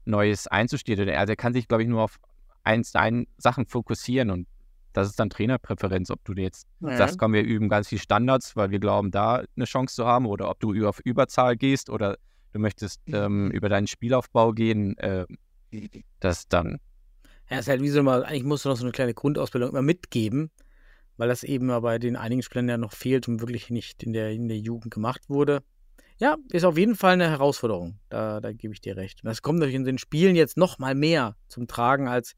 Neues 0.04 0.46
einzustudieren. 0.46 1.08
Also 1.10 1.32
er 1.32 1.36
kann 1.36 1.52
sich, 1.52 1.68
glaube 1.68 1.82
ich, 1.82 1.88
nur 1.88 2.02
auf 2.02 2.18
eins, 2.62 2.94
ein 2.94 3.26
Sachen 3.38 3.66
fokussieren 3.66 4.30
und 4.30 4.46
das 4.92 5.08
ist 5.08 5.18
dann 5.18 5.28
Trainerpräferenz, 5.28 6.10
ob 6.10 6.24
du 6.24 6.32
jetzt 6.34 6.66
Ja. 6.80 6.96
sagst, 6.96 7.18
komm, 7.18 7.32
wir 7.32 7.42
üben 7.42 7.68
ganz 7.68 7.88
viel 7.88 7.98
Standards, 7.98 8.54
weil 8.56 8.70
wir 8.70 8.78
glauben, 8.78 9.10
da 9.10 9.42
eine 9.56 9.64
Chance 9.64 9.94
zu 9.96 10.06
haben, 10.06 10.26
oder 10.26 10.48
ob 10.48 10.60
du 10.60 10.86
auf 10.88 11.00
Überzahl 11.00 11.56
gehst 11.56 11.90
oder 11.90 12.16
du 12.52 12.60
möchtest 12.60 13.00
ähm, 13.08 13.50
über 13.50 13.68
deinen 13.68 13.88
Spielaufbau 13.88 14.52
gehen, 14.52 14.96
äh, 14.98 15.26
das 16.20 16.46
dann 16.48 16.78
Ja, 17.50 17.58
ist 17.58 17.68
halt 17.68 17.82
wie 17.82 17.88
so 17.88 18.02
mal, 18.02 18.24
eigentlich 18.24 18.44
musst 18.44 18.64
du 18.64 18.68
noch 18.68 18.76
so 18.76 18.84
eine 18.84 18.92
kleine 18.92 19.14
Grundausbildung 19.14 19.70
immer 19.70 19.82
mitgeben, 19.82 20.50
weil 21.16 21.28
das 21.28 21.42
eben 21.42 21.70
aber 21.70 21.88
bei 21.88 21.98
den 21.98 22.16
einigen 22.16 22.42
Spielern 22.42 22.68
ja 22.68 22.76
noch 22.78 22.92
fehlt 22.92 23.26
und 23.28 23.40
wirklich 23.40 23.70
nicht 23.70 24.02
in 24.04 24.12
der, 24.12 24.30
in 24.30 24.48
der 24.48 24.58
Jugend 24.58 24.94
gemacht 24.94 25.28
wurde. 25.28 25.62
Ja, 26.18 26.36
ist 26.50 26.64
auf 26.64 26.78
jeden 26.78 26.94
Fall 26.94 27.14
eine 27.14 27.28
Herausforderung. 27.28 27.98
Da, 28.08 28.40
da 28.40 28.52
gebe 28.52 28.72
ich 28.72 28.80
dir 28.80 28.96
recht. 28.96 29.22
Und 29.22 29.28
das 29.28 29.42
kommt 29.42 29.58
natürlich 29.58 29.76
in 29.76 29.84
den 29.84 29.98
Spielen 29.98 30.36
jetzt 30.36 30.56
noch 30.56 30.78
mal 30.78 30.94
mehr 30.94 31.36
zum 31.48 31.66
Tragen 31.66 32.06
als 32.08 32.34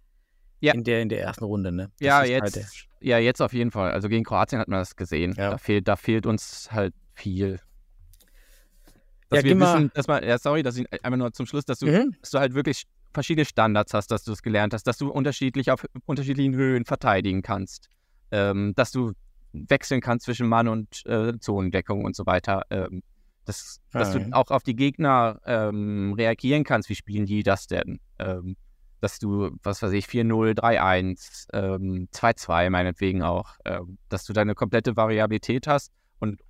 Ja. 0.61 0.72
in, 0.72 0.83
der, 0.85 1.03
in 1.03 1.09
der 1.09 1.20
ersten 1.20 1.45
Runde. 1.45 1.72
Ne? 1.72 1.91
Das 1.99 2.07
Ja, 2.07 2.22
ist 2.22 2.31
jetzt, 2.31 2.57
halt 2.57 2.68
ja, 3.01 3.18
jetzt 3.18 3.43
auf 3.43 3.53
jeden 3.53 3.70
Fall. 3.70 3.93
Also 3.93 4.09
gegen 4.09 4.24
Kroatien 4.24 4.59
hat 4.59 4.68
man 4.68 4.79
das 4.79 4.97
gesehen. 4.97 5.35
Ja. 5.37 5.51
Da, 5.51 5.59
fehlt, 5.59 5.87
da 5.89 5.97
fehlt 5.97 6.27
uns 6.27 6.68
halt 6.72 6.95
viel. 7.14 7.61
Ja, 7.61 8.89
Dass 9.29 9.43
geh 9.43 9.51
wir 9.51 9.61
wissen, 9.61 9.91
dass 9.95 10.07
man, 10.07 10.24
ja, 10.24 10.39
sorry, 10.39 10.62
dass 10.62 10.77
ich 10.77 10.87
einmal 11.05 11.18
nur 11.18 11.33
zum 11.33 11.47
Schluss, 11.47 11.64
dass 11.64 11.81
du, 11.81 11.87
mhm. 11.87 12.16
dass 12.20 12.31
du 12.31 12.39
halt 12.39 12.55
wirklich 12.55 12.85
verschiedene 13.12 13.45
Standards 13.45 13.93
hast, 13.93 14.11
dass 14.11 14.24
du 14.24 14.33
es 14.33 14.43
gelernt 14.43 14.72
hast, 14.72 14.85
dass 14.87 14.99
du 14.99 15.11
unterschiedlich 15.11 15.70
auf 15.70 15.85
unterschiedlichen 16.07 16.55
Höhen 16.55 16.85
verteidigen 16.85 17.43
kannst, 17.43 17.89
ähm, 18.31 18.72
dass 18.77 18.93
du 18.93 19.12
wechseln 19.53 20.01
kannst 20.01 20.27
zwischen 20.27 20.47
Mann 20.49 20.68
und 20.68 21.05
äh, 21.07 21.39
Zonendeckung 21.39 22.05
und 22.05 22.14
so 22.14 22.24
weiter. 22.24 22.62
Ähm, 22.70 23.03
dass, 23.47 23.80
dass 23.92 24.11
du 24.12 24.18
Mhm. 24.18 24.32
auch 24.34 24.51
auf 24.51 24.62
die 24.62 24.76
Gegner 24.76 25.40
ähm, 25.47 26.12
reagieren 26.12 26.64
kannst. 26.64 26.90
Wie 26.90 26.94
spielen 26.94 27.24
die 27.24 27.42
das 27.42 27.66
denn? 27.66 28.01
Ähm, 28.18 28.57
dass 29.01 29.18
du, 29.18 29.51
was 29.62 29.82
weiß 29.82 29.92
ich, 29.92 30.07
4-0, 30.07 30.55
3-1, 30.55 31.47
ähm, 31.53 32.09
2-2 32.12 32.70
meinetwegen 32.70 33.22
auch, 33.22 33.55
ähm, 33.64 33.99
dass 34.09 34.24
du 34.24 34.32
deine 34.32 34.55
komplette 34.55 34.97
Variabilität 34.97 35.66
hast. 35.66 35.92
Und 36.18 36.40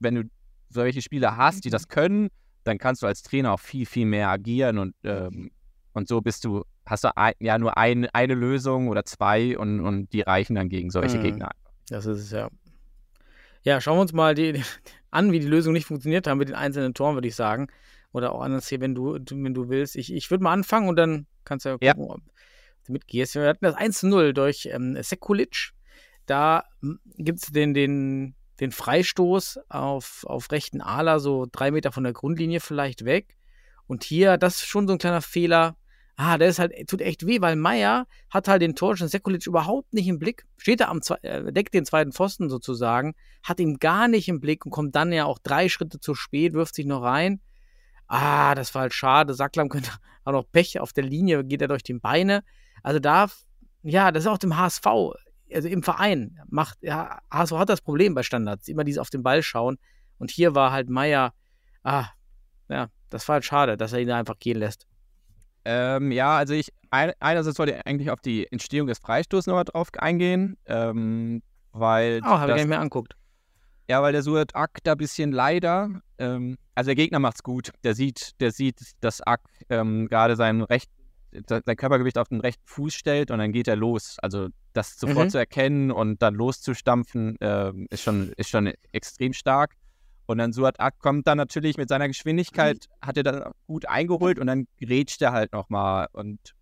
wenn 0.00 0.14
du 0.14 0.22
solche 0.70 1.02
Spieler 1.02 1.36
hast, 1.36 1.64
die 1.64 1.70
das 1.70 1.88
können, 1.88 2.28
dann 2.64 2.78
kannst 2.78 3.02
du 3.02 3.06
als 3.06 3.22
Trainer 3.22 3.52
auch 3.52 3.60
viel, 3.60 3.86
viel 3.86 4.06
mehr 4.06 4.28
agieren 4.28 4.78
und, 4.78 4.94
ähm, 5.04 5.50
und 5.92 6.06
so 6.08 6.20
bist 6.20 6.44
du, 6.44 6.64
hast 6.86 7.04
du 7.04 7.16
ein, 7.16 7.32
ja 7.40 7.58
nur 7.58 7.76
ein, 7.76 8.06
eine 8.10 8.34
Lösung 8.34 8.88
oder 8.88 9.04
zwei 9.04 9.58
und, 9.58 9.80
und 9.80 10.12
die 10.12 10.20
reichen 10.20 10.54
dann 10.54 10.68
gegen 10.68 10.90
solche 10.90 11.18
Mhm. 11.18 11.22
Gegner. 11.22 11.50
Das 11.88 12.06
ist 12.06 12.18
es 12.20 12.30
ja. 12.30 12.48
Ja, 13.64 13.80
schauen 13.80 13.96
wir 13.96 14.02
uns 14.02 14.12
mal 14.12 14.34
die, 14.34 14.62
an, 15.10 15.32
wie 15.32 15.40
die 15.40 15.46
Lösung 15.46 15.72
nicht 15.72 15.86
funktioniert 15.86 16.26
haben 16.26 16.38
mit 16.38 16.48
den 16.48 16.56
einzelnen 16.56 16.94
Toren, 16.94 17.14
würde 17.14 17.28
ich 17.28 17.34
sagen. 17.36 17.68
Oder 18.12 18.32
auch 18.32 18.40
anders 18.40 18.68
hier, 18.68 18.80
wenn 18.80 18.94
du, 18.94 19.14
wenn 19.14 19.54
du 19.54 19.68
willst. 19.68 19.96
Ich, 19.96 20.12
ich 20.12 20.30
würde 20.30 20.44
mal 20.44 20.52
anfangen 20.52 20.88
und 20.88 20.96
dann 20.96 21.26
kannst 21.44 21.64
du 21.66 21.70
ja 21.70 21.76
Ja. 21.80 21.94
gucken, 21.94 22.10
ob 22.10 22.20
du 22.86 22.92
mitgehst. 22.92 23.34
Wir 23.34 23.46
hatten 23.46 23.64
das 23.64 23.76
1-0 23.76 24.32
durch 24.32 24.68
ähm, 24.72 24.96
Sekulic. 25.02 25.70
Da 26.26 26.64
gibt 27.16 27.42
es 27.42 27.52
den, 27.52 27.74
den, 27.74 28.34
den 28.60 28.70
Freistoß 28.72 29.60
auf, 29.68 30.24
auf 30.26 30.50
rechten 30.50 30.80
Ala, 30.80 31.18
so 31.20 31.46
drei 31.50 31.70
Meter 31.70 31.92
von 31.92 32.04
der 32.04 32.12
Grundlinie 32.12 32.60
vielleicht 32.60 33.04
weg. 33.04 33.36
Und 33.86 34.04
hier, 34.04 34.36
das 34.36 34.56
ist 34.56 34.66
schon 34.66 34.86
so 34.86 34.92
ein 34.94 34.98
kleiner 34.98 35.22
Fehler. 35.22 35.76
Ah, 36.20 36.36
der 36.36 36.48
ist 36.48 36.58
halt, 36.58 36.72
tut 36.88 37.00
echt 37.00 37.24
weh, 37.28 37.40
weil 37.40 37.54
Meier 37.54 38.08
hat 38.28 38.48
halt 38.48 38.60
den 38.60 38.74
Torschen 38.74 39.06
Sekulic 39.06 39.46
überhaupt 39.46 39.92
nicht 39.92 40.08
im 40.08 40.18
Blick. 40.18 40.46
Steht 40.56 40.80
er 40.80 40.88
am, 40.88 41.00
äh, 41.22 41.52
deckt 41.52 41.74
den 41.74 41.84
zweiten 41.84 42.10
Pfosten 42.10 42.50
sozusagen, 42.50 43.14
hat 43.44 43.60
ihn 43.60 43.78
gar 43.78 44.08
nicht 44.08 44.28
im 44.28 44.40
Blick 44.40 44.66
und 44.66 44.72
kommt 44.72 44.96
dann 44.96 45.12
ja 45.12 45.26
auch 45.26 45.38
drei 45.38 45.68
Schritte 45.68 46.00
zu 46.00 46.16
spät, 46.16 46.54
wirft 46.54 46.74
sich 46.74 46.86
noch 46.86 47.04
rein. 47.04 47.40
Ah, 48.08 48.56
das 48.56 48.74
war 48.74 48.82
halt 48.82 48.94
schade. 48.94 49.32
Sacklam 49.32 49.68
könnte 49.68 49.92
auch 50.24 50.32
noch 50.32 50.50
Pech 50.50 50.80
auf 50.80 50.92
der 50.92 51.04
Linie, 51.04 51.44
geht 51.44 51.62
er 51.62 51.68
durch 51.68 51.84
die 51.84 51.94
Beine. 51.94 52.42
Also 52.82 52.98
da, 52.98 53.28
ja, 53.84 54.10
das 54.10 54.24
ist 54.24 54.28
auch 54.28 54.38
dem 54.38 54.58
HSV, 54.58 54.86
also 55.54 55.68
im 55.68 55.84
Verein, 55.84 56.40
macht, 56.48 56.78
ja, 56.80 57.20
HSV 57.30 57.52
hat 57.52 57.68
das 57.68 57.80
Problem 57.80 58.14
bei 58.14 58.24
Standards, 58.24 58.66
immer 58.66 58.82
dieses 58.82 58.98
auf 58.98 59.10
den 59.10 59.22
Ball 59.22 59.44
schauen. 59.44 59.78
Und 60.18 60.32
hier 60.32 60.56
war 60.56 60.72
halt 60.72 60.90
Meier, 60.90 61.32
ah, 61.84 62.08
ja, 62.68 62.88
das 63.08 63.28
war 63.28 63.34
halt 63.34 63.44
schade, 63.44 63.76
dass 63.76 63.92
er 63.92 64.00
ihn 64.00 64.08
da 64.08 64.18
einfach 64.18 64.40
gehen 64.40 64.58
lässt. 64.58 64.88
Ähm, 65.70 66.12
ja, 66.12 66.34
also 66.38 66.54
ich, 66.54 66.72
ein, 66.90 67.12
einerseits 67.20 67.58
wollte 67.58 67.72
ich 67.74 67.86
eigentlich 67.86 68.10
auf 68.10 68.20
die 68.22 68.50
Entstehung 68.50 68.86
des 68.86 68.98
Freistoßes 69.00 69.48
nochmal 69.48 69.64
drauf 69.64 69.88
eingehen, 69.98 70.56
ähm, 70.64 71.42
weil 71.72 72.20
Oh, 72.24 72.26
habe 72.28 72.44
ich 72.44 72.48
gar 72.48 72.54
nicht 72.56 72.68
mehr 72.68 72.80
anguckt. 72.80 73.14
Ja, 73.86 74.00
weil 74.00 74.12
der 74.12 74.22
Suat 74.22 74.54
Ak 74.56 74.78
da 74.84 74.92
ein 74.92 74.98
bisschen 74.98 75.30
leider, 75.30 76.00
ähm, 76.18 76.56
also 76.74 76.88
der 76.88 76.94
Gegner 76.94 77.18
macht's 77.18 77.42
gut. 77.42 77.70
Der 77.84 77.94
sieht, 77.94 78.32
der 78.40 78.50
sieht, 78.50 78.80
dass 79.00 79.20
Ak 79.26 79.42
ähm, 79.68 80.08
gerade 80.08 80.36
sein 80.36 80.62
recht, 80.62 80.90
sein 81.46 81.62
Körpergewicht 81.76 82.16
auf 82.16 82.28
den 82.28 82.40
rechten 82.40 82.62
Fuß 82.66 82.94
stellt 82.94 83.30
und 83.30 83.38
dann 83.38 83.52
geht 83.52 83.68
er 83.68 83.76
los. 83.76 84.16
Also 84.22 84.48
das 84.72 84.98
sofort 84.98 85.26
Mhm. 85.26 85.30
zu 85.30 85.38
erkennen 85.38 85.90
und 85.90 86.22
dann 86.22 86.34
loszustampfen, 86.34 87.36
ähm, 87.42 87.86
ist 87.90 88.02
schon, 88.02 88.32
ist 88.38 88.48
schon 88.48 88.72
extrem 88.92 89.34
stark. 89.34 89.74
Und 90.28 90.36
dann 90.36 90.52
Suat 90.52 90.78
Ak 90.78 90.98
kommt 90.98 91.26
dann 91.26 91.38
natürlich 91.38 91.78
mit 91.78 91.88
seiner 91.88 92.06
Geschwindigkeit, 92.06 92.86
hat 93.00 93.16
er 93.16 93.22
dann 93.22 93.52
gut 93.66 93.86
eingeholt 93.86 94.38
und 94.38 94.46
dann 94.46 94.68
grätscht 94.78 95.22
er 95.22 95.32
halt 95.32 95.52
nochmal 95.52 96.06
und 96.12 96.54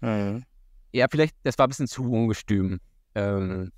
Mhm. 0.00 0.44
ja, 0.92 1.06
vielleicht, 1.10 1.34
das 1.42 1.58
war 1.58 1.66
ein 1.66 1.70
bisschen 1.70 1.88
zu 1.88 2.10
ungestüm. 2.10 2.78
Ähm, 3.14 3.70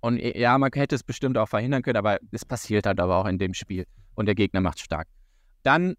und 0.00 0.18
ja, 0.18 0.56
man 0.58 0.70
hätte 0.74 0.94
es 0.94 1.02
bestimmt 1.04 1.36
auch 1.38 1.48
verhindern 1.48 1.82
können, 1.82 1.98
aber 1.98 2.18
es 2.32 2.44
passiert 2.44 2.86
halt 2.86 2.98
aber 2.98 3.16
auch 3.16 3.26
in 3.26 3.38
dem 3.38 3.54
Spiel. 3.54 3.86
Und 4.14 4.26
der 4.26 4.34
Gegner 4.34 4.60
macht 4.60 4.80
stark. 4.80 5.06
Dann, 5.62 5.94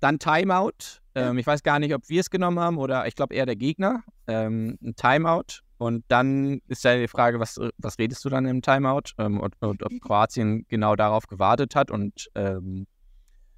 dann 0.00 0.18
Timeout. 0.18 1.00
Ähm, 1.14 1.38
ich 1.38 1.46
weiß 1.46 1.62
gar 1.62 1.78
nicht, 1.78 1.94
ob 1.94 2.08
wir 2.08 2.20
es 2.20 2.30
genommen 2.30 2.58
haben 2.58 2.78
oder 2.78 3.06
ich 3.06 3.14
glaube 3.14 3.34
eher 3.34 3.46
der 3.46 3.56
Gegner. 3.56 4.02
Ähm, 4.26 4.76
ein 4.82 4.94
Timeout. 4.96 5.62
Und 5.78 6.04
dann 6.08 6.60
ist 6.66 6.84
ja 6.84 6.96
die 6.98 7.08
Frage, 7.08 7.38
was, 7.38 7.58
was 7.78 7.98
redest 7.98 8.24
du 8.24 8.28
dann 8.28 8.46
im 8.46 8.62
Timeout? 8.62 9.12
Ähm, 9.16 9.40
und, 9.40 9.54
und 9.60 9.82
ob 9.84 9.92
Kroatien 10.00 10.66
genau 10.68 10.96
darauf 10.96 11.28
gewartet 11.28 11.76
hat 11.76 11.90
und 11.90 12.28
ähm, 12.34 12.86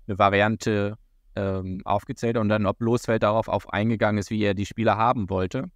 eine 0.07 0.19
Variante 0.19 0.97
ähm, 1.35 1.81
aufgezählt 1.85 2.37
und 2.37 2.51
dann, 2.51 2.67
ob 2.67 2.81
Losfeld 2.81 3.23
darauf 3.23 3.49
auf 3.49 3.73
eingegangen 3.73 4.19
ist, 4.19 4.31
wie 4.31 4.43
er 4.43 4.55
die 4.55 4.67
Spieler 4.67 4.99
haben 4.99 5.31
wollte. 5.31 5.71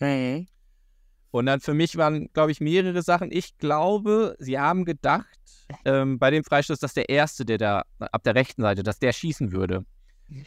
Mhm. 0.00 0.48
Und 1.30 1.46
dann 1.46 1.60
für 1.60 1.74
mich 1.74 1.96
waren, 1.96 2.28
glaube 2.32 2.50
ich, 2.50 2.60
mehrere 2.60 3.02
Sachen. 3.02 3.30
Ich 3.30 3.56
glaube, 3.58 4.36
sie 4.38 4.58
haben 4.58 4.84
gedacht, 4.84 5.38
ähm, 5.84 6.18
bei 6.18 6.30
dem 6.30 6.42
Freistoß, 6.42 6.78
dass 6.78 6.94
der 6.94 7.08
Erste, 7.08 7.44
der 7.44 7.58
da 7.58 7.82
ab 7.98 8.22
der 8.24 8.34
rechten 8.34 8.62
Seite, 8.62 8.82
dass 8.82 8.98
der 8.98 9.12
schießen 9.12 9.52
würde. 9.52 9.84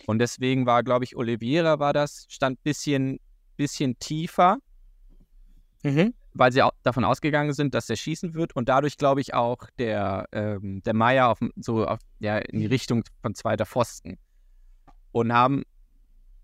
Und 0.07 0.19
deswegen 0.19 0.65
war, 0.65 0.83
glaube 0.83 1.05
ich, 1.05 1.15
Oliveira 1.15 1.79
war 1.79 1.93
das, 1.93 2.25
stand 2.27 2.59
ein 2.59 2.63
bisschen, 2.63 3.19
bisschen 3.55 3.97
tiefer, 3.99 4.57
Mhm. 5.83 6.13
weil 6.33 6.51
sie 6.51 6.61
auch 6.61 6.71
davon 6.83 7.05
ausgegangen 7.05 7.53
sind, 7.53 7.73
dass 7.73 7.87
der 7.87 7.95
schießen 7.95 8.33
wird. 8.33 8.55
Und 8.55 8.69
dadurch, 8.69 8.97
glaube 8.97 9.21
ich, 9.21 9.33
auch 9.33 9.57
der, 9.77 10.27
ähm, 10.31 10.81
der 10.83 10.93
Meier 10.93 11.29
auf, 11.29 11.39
so 11.55 11.85
auf, 11.85 11.99
ja, 12.19 12.37
in 12.37 12.59
die 12.59 12.65
Richtung 12.65 13.03
von 13.21 13.33
zweiter 13.33 13.65
Pfosten. 13.65 14.17
Und 15.11 15.33
haben, 15.33 15.63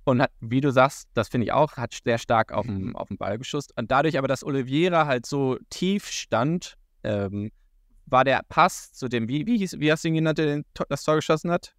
und 0.06 0.22
hat, 0.22 0.32
wie 0.40 0.62
du 0.62 0.72
sagst, 0.72 1.10
das 1.14 1.28
finde 1.30 1.46
ich 1.46 1.52
auch, 1.52 1.78
hat 1.78 2.00
sehr 2.04 2.18
stark 2.18 2.52
auf 2.52 2.66
den, 2.66 2.96
auf 2.96 3.10
den 3.10 3.18
Ball 3.18 3.38
geschusst. 3.38 3.74
Und 3.78 3.92
dadurch 3.92 4.18
aber, 4.18 4.28
dass 4.28 4.44
Oliveira 4.44 5.06
halt 5.06 5.26
so 5.26 5.58
tief 5.70 6.08
stand, 6.08 6.78
ähm, 7.04 7.52
war 8.06 8.24
der 8.24 8.42
Pass 8.48 8.94
zu 8.94 9.08
dem, 9.08 9.28
wie, 9.28 9.46
wie, 9.46 9.58
hieß, 9.58 9.80
wie 9.80 9.92
hast 9.92 10.04
du 10.04 10.10
ihn 10.10 10.16
genannt, 10.16 10.38
der 10.38 10.64
das 10.90 11.04
Tor 11.04 11.16
geschossen 11.16 11.52
hat? 11.52 11.76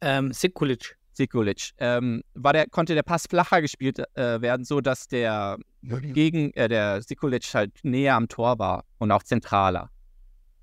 Ähm, 0.00 0.32
Sekulic. 0.32 0.96
Sikulic. 1.12 1.70
Ähm, 1.78 2.22
war 2.34 2.52
der, 2.52 2.68
konnte 2.68 2.94
der 2.94 3.02
Pass 3.02 3.26
flacher 3.28 3.60
gespielt 3.60 3.98
äh, 4.16 4.40
werden, 4.40 4.64
so 4.64 4.80
dass 4.80 5.06
der 5.06 5.58
gegen 5.84 6.52
äh, 6.54 6.68
der 6.68 7.02
Sikulic 7.02 7.54
halt 7.54 7.72
näher 7.82 8.14
am 8.14 8.28
Tor 8.28 8.58
war 8.58 8.84
und 8.98 9.10
auch 9.10 9.22
zentraler. 9.22 9.90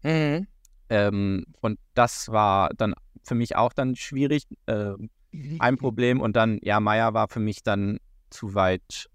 Mhm. 0.04 0.48
Ähm, 0.90 1.46
und 1.62 1.80
das 1.94 2.30
war 2.30 2.70
dann 2.76 2.94
für 3.24 3.36
mich 3.36 3.56
auch 3.56 3.74
dann 3.74 3.96
schwierig. 3.96 4.44
Ähm, 4.68 5.10
ein 5.60 5.78
Problem 5.78 6.20
und 6.20 6.36
dann, 6.36 6.60
ja, 6.62 6.80
Meier 6.80 7.14
war 7.14 7.30
für 7.30 7.40
mich 7.40 7.64
dann 7.64 8.00
zu 8.30 8.54
weit, 8.54 9.10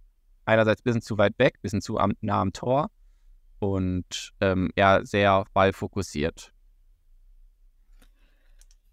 einerseits 0.47 0.81
ein 0.81 0.85
bisschen 0.85 1.03
zu 1.03 1.19
weit 1.19 1.39
weg, 1.39 1.57
ein 1.57 1.63
bisschen 1.63 1.83
zu 1.83 1.99
am, 1.99 2.13
nah 2.21 2.41
am 2.41 2.53
Tor 2.53 2.91
und 3.59 4.33
ähm, 4.41 4.71
ja, 4.77 5.05
sehr 5.05 5.45
ballfokussiert. 5.53 6.53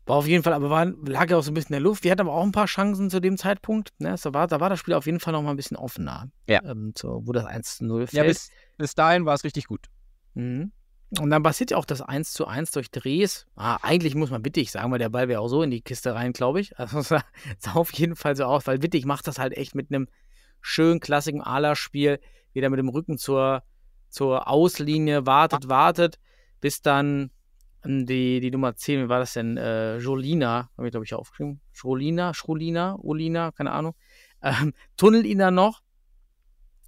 War 0.05 0.17
auf 0.17 0.27
jeden 0.27 0.43
Fall, 0.43 0.53
aber 0.53 0.69
war, 0.69 0.85
lag 0.85 1.29
ja 1.29 1.37
auch 1.37 1.43
so 1.43 1.51
ein 1.51 1.53
bisschen 1.53 1.69
in 1.69 1.81
der 1.81 1.89
Luft. 1.89 2.03
Wir 2.03 2.11
hatten 2.11 2.21
aber 2.21 2.33
auch 2.33 2.43
ein 2.43 2.51
paar 2.51 2.65
Chancen 2.65 3.09
zu 3.09 3.21
dem 3.21 3.37
Zeitpunkt. 3.37 3.91
Ne? 3.99 4.15
Da, 4.21 4.33
war, 4.33 4.47
da 4.47 4.59
war 4.59 4.69
das 4.69 4.79
Spiel 4.79 4.95
auf 4.95 5.05
jeden 5.05 5.21
Fall 5.21 5.31
noch 5.31 5.41
mal 5.41 5.51
ein 5.51 5.55
bisschen 5.55 5.77
offener. 5.77 6.29
Ja. 6.47 6.61
Ähm, 6.65 6.93
so, 6.97 7.21
wo 7.23 7.31
das 7.31 7.45
1 7.45 7.77
zu 7.77 7.85
0 7.85 8.07
fällt. 8.07 8.13
Ja, 8.13 8.23
bis, 8.23 8.49
bis 8.77 8.95
dahin 8.95 9.25
war 9.25 9.33
es 9.33 9.45
richtig 9.45 9.67
gut. 9.67 9.87
Mhm. 10.33 10.73
Und 11.19 11.29
dann 11.29 11.43
passiert 11.43 11.71
ja 11.71 11.77
auch 11.77 11.85
das 11.85 12.01
1 12.01 12.33
zu 12.33 12.47
1 12.47 12.71
durch 12.71 12.91
Drehs. 12.91 13.45
Ah, 13.55 13.77
eigentlich 13.81 14.15
muss 14.15 14.31
man 14.31 14.43
Wittig 14.43 14.71
sagen, 14.71 14.91
weil 14.91 14.99
der 14.99 15.09
Ball 15.09 15.27
wäre 15.27 15.41
auch 15.41 15.47
so 15.47 15.61
in 15.61 15.71
die 15.71 15.81
Kiste 15.81 16.15
rein, 16.15 16.33
glaube 16.33 16.59
ich. 16.59 16.77
Also 16.77 16.99
es 16.99 17.07
sah, 17.09 17.23
sah 17.59 17.73
auf 17.73 17.93
jeden 17.93 18.15
Fall 18.15 18.35
so 18.35 18.43
aus, 18.43 18.67
weil 18.67 18.81
Wittig 18.81 19.05
macht 19.05 19.27
das 19.27 19.39
halt 19.39 19.55
echt 19.55 19.73
mit 19.73 19.89
einem 19.89 20.07
schön 20.59 20.99
klassischen 20.99 21.41
Ala-Spiel, 21.41 22.19
wieder 22.51 22.69
mit 22.69 22.79
dem 22.79 22.89
Rücken 22.89 23.17
zur, 23.17 23.63
zur 24.09 24.47
Auslinie, 24.47 25.25
wartet, 25.25 25.69
wartet, 25.69 26.19
bis 26.61 26.81
dann 26.81 27.29
die, 27.85 28.39
die 28.39 28.51
Nummer 28.51 28.75
10, 28.75 29.05
wie 29.05 29.09
war 29.09 29.19
das 29.19 29.33
denn? 29.33 29.57
Äh, 29.57 29.97
Jolina, 29.97 30.69
habe 30.77 30.87
ich 30.87 30.91
glaube 30.91 31.05
ich 31.05 31.13
aufgeschrieben. 31.13 31.61
Jolina, 31.73 32.33
Schrolina, 32.33 32.97
Olina, 32.99 33.51
keine 33.51 33.71
Ahnung. 33.71 33.95
Ähm, 34.45 34.73
tunnelt 34.97 35.25
ihn 35.25 35.37
dann 35.37 35.55
noch. 35.55 35.79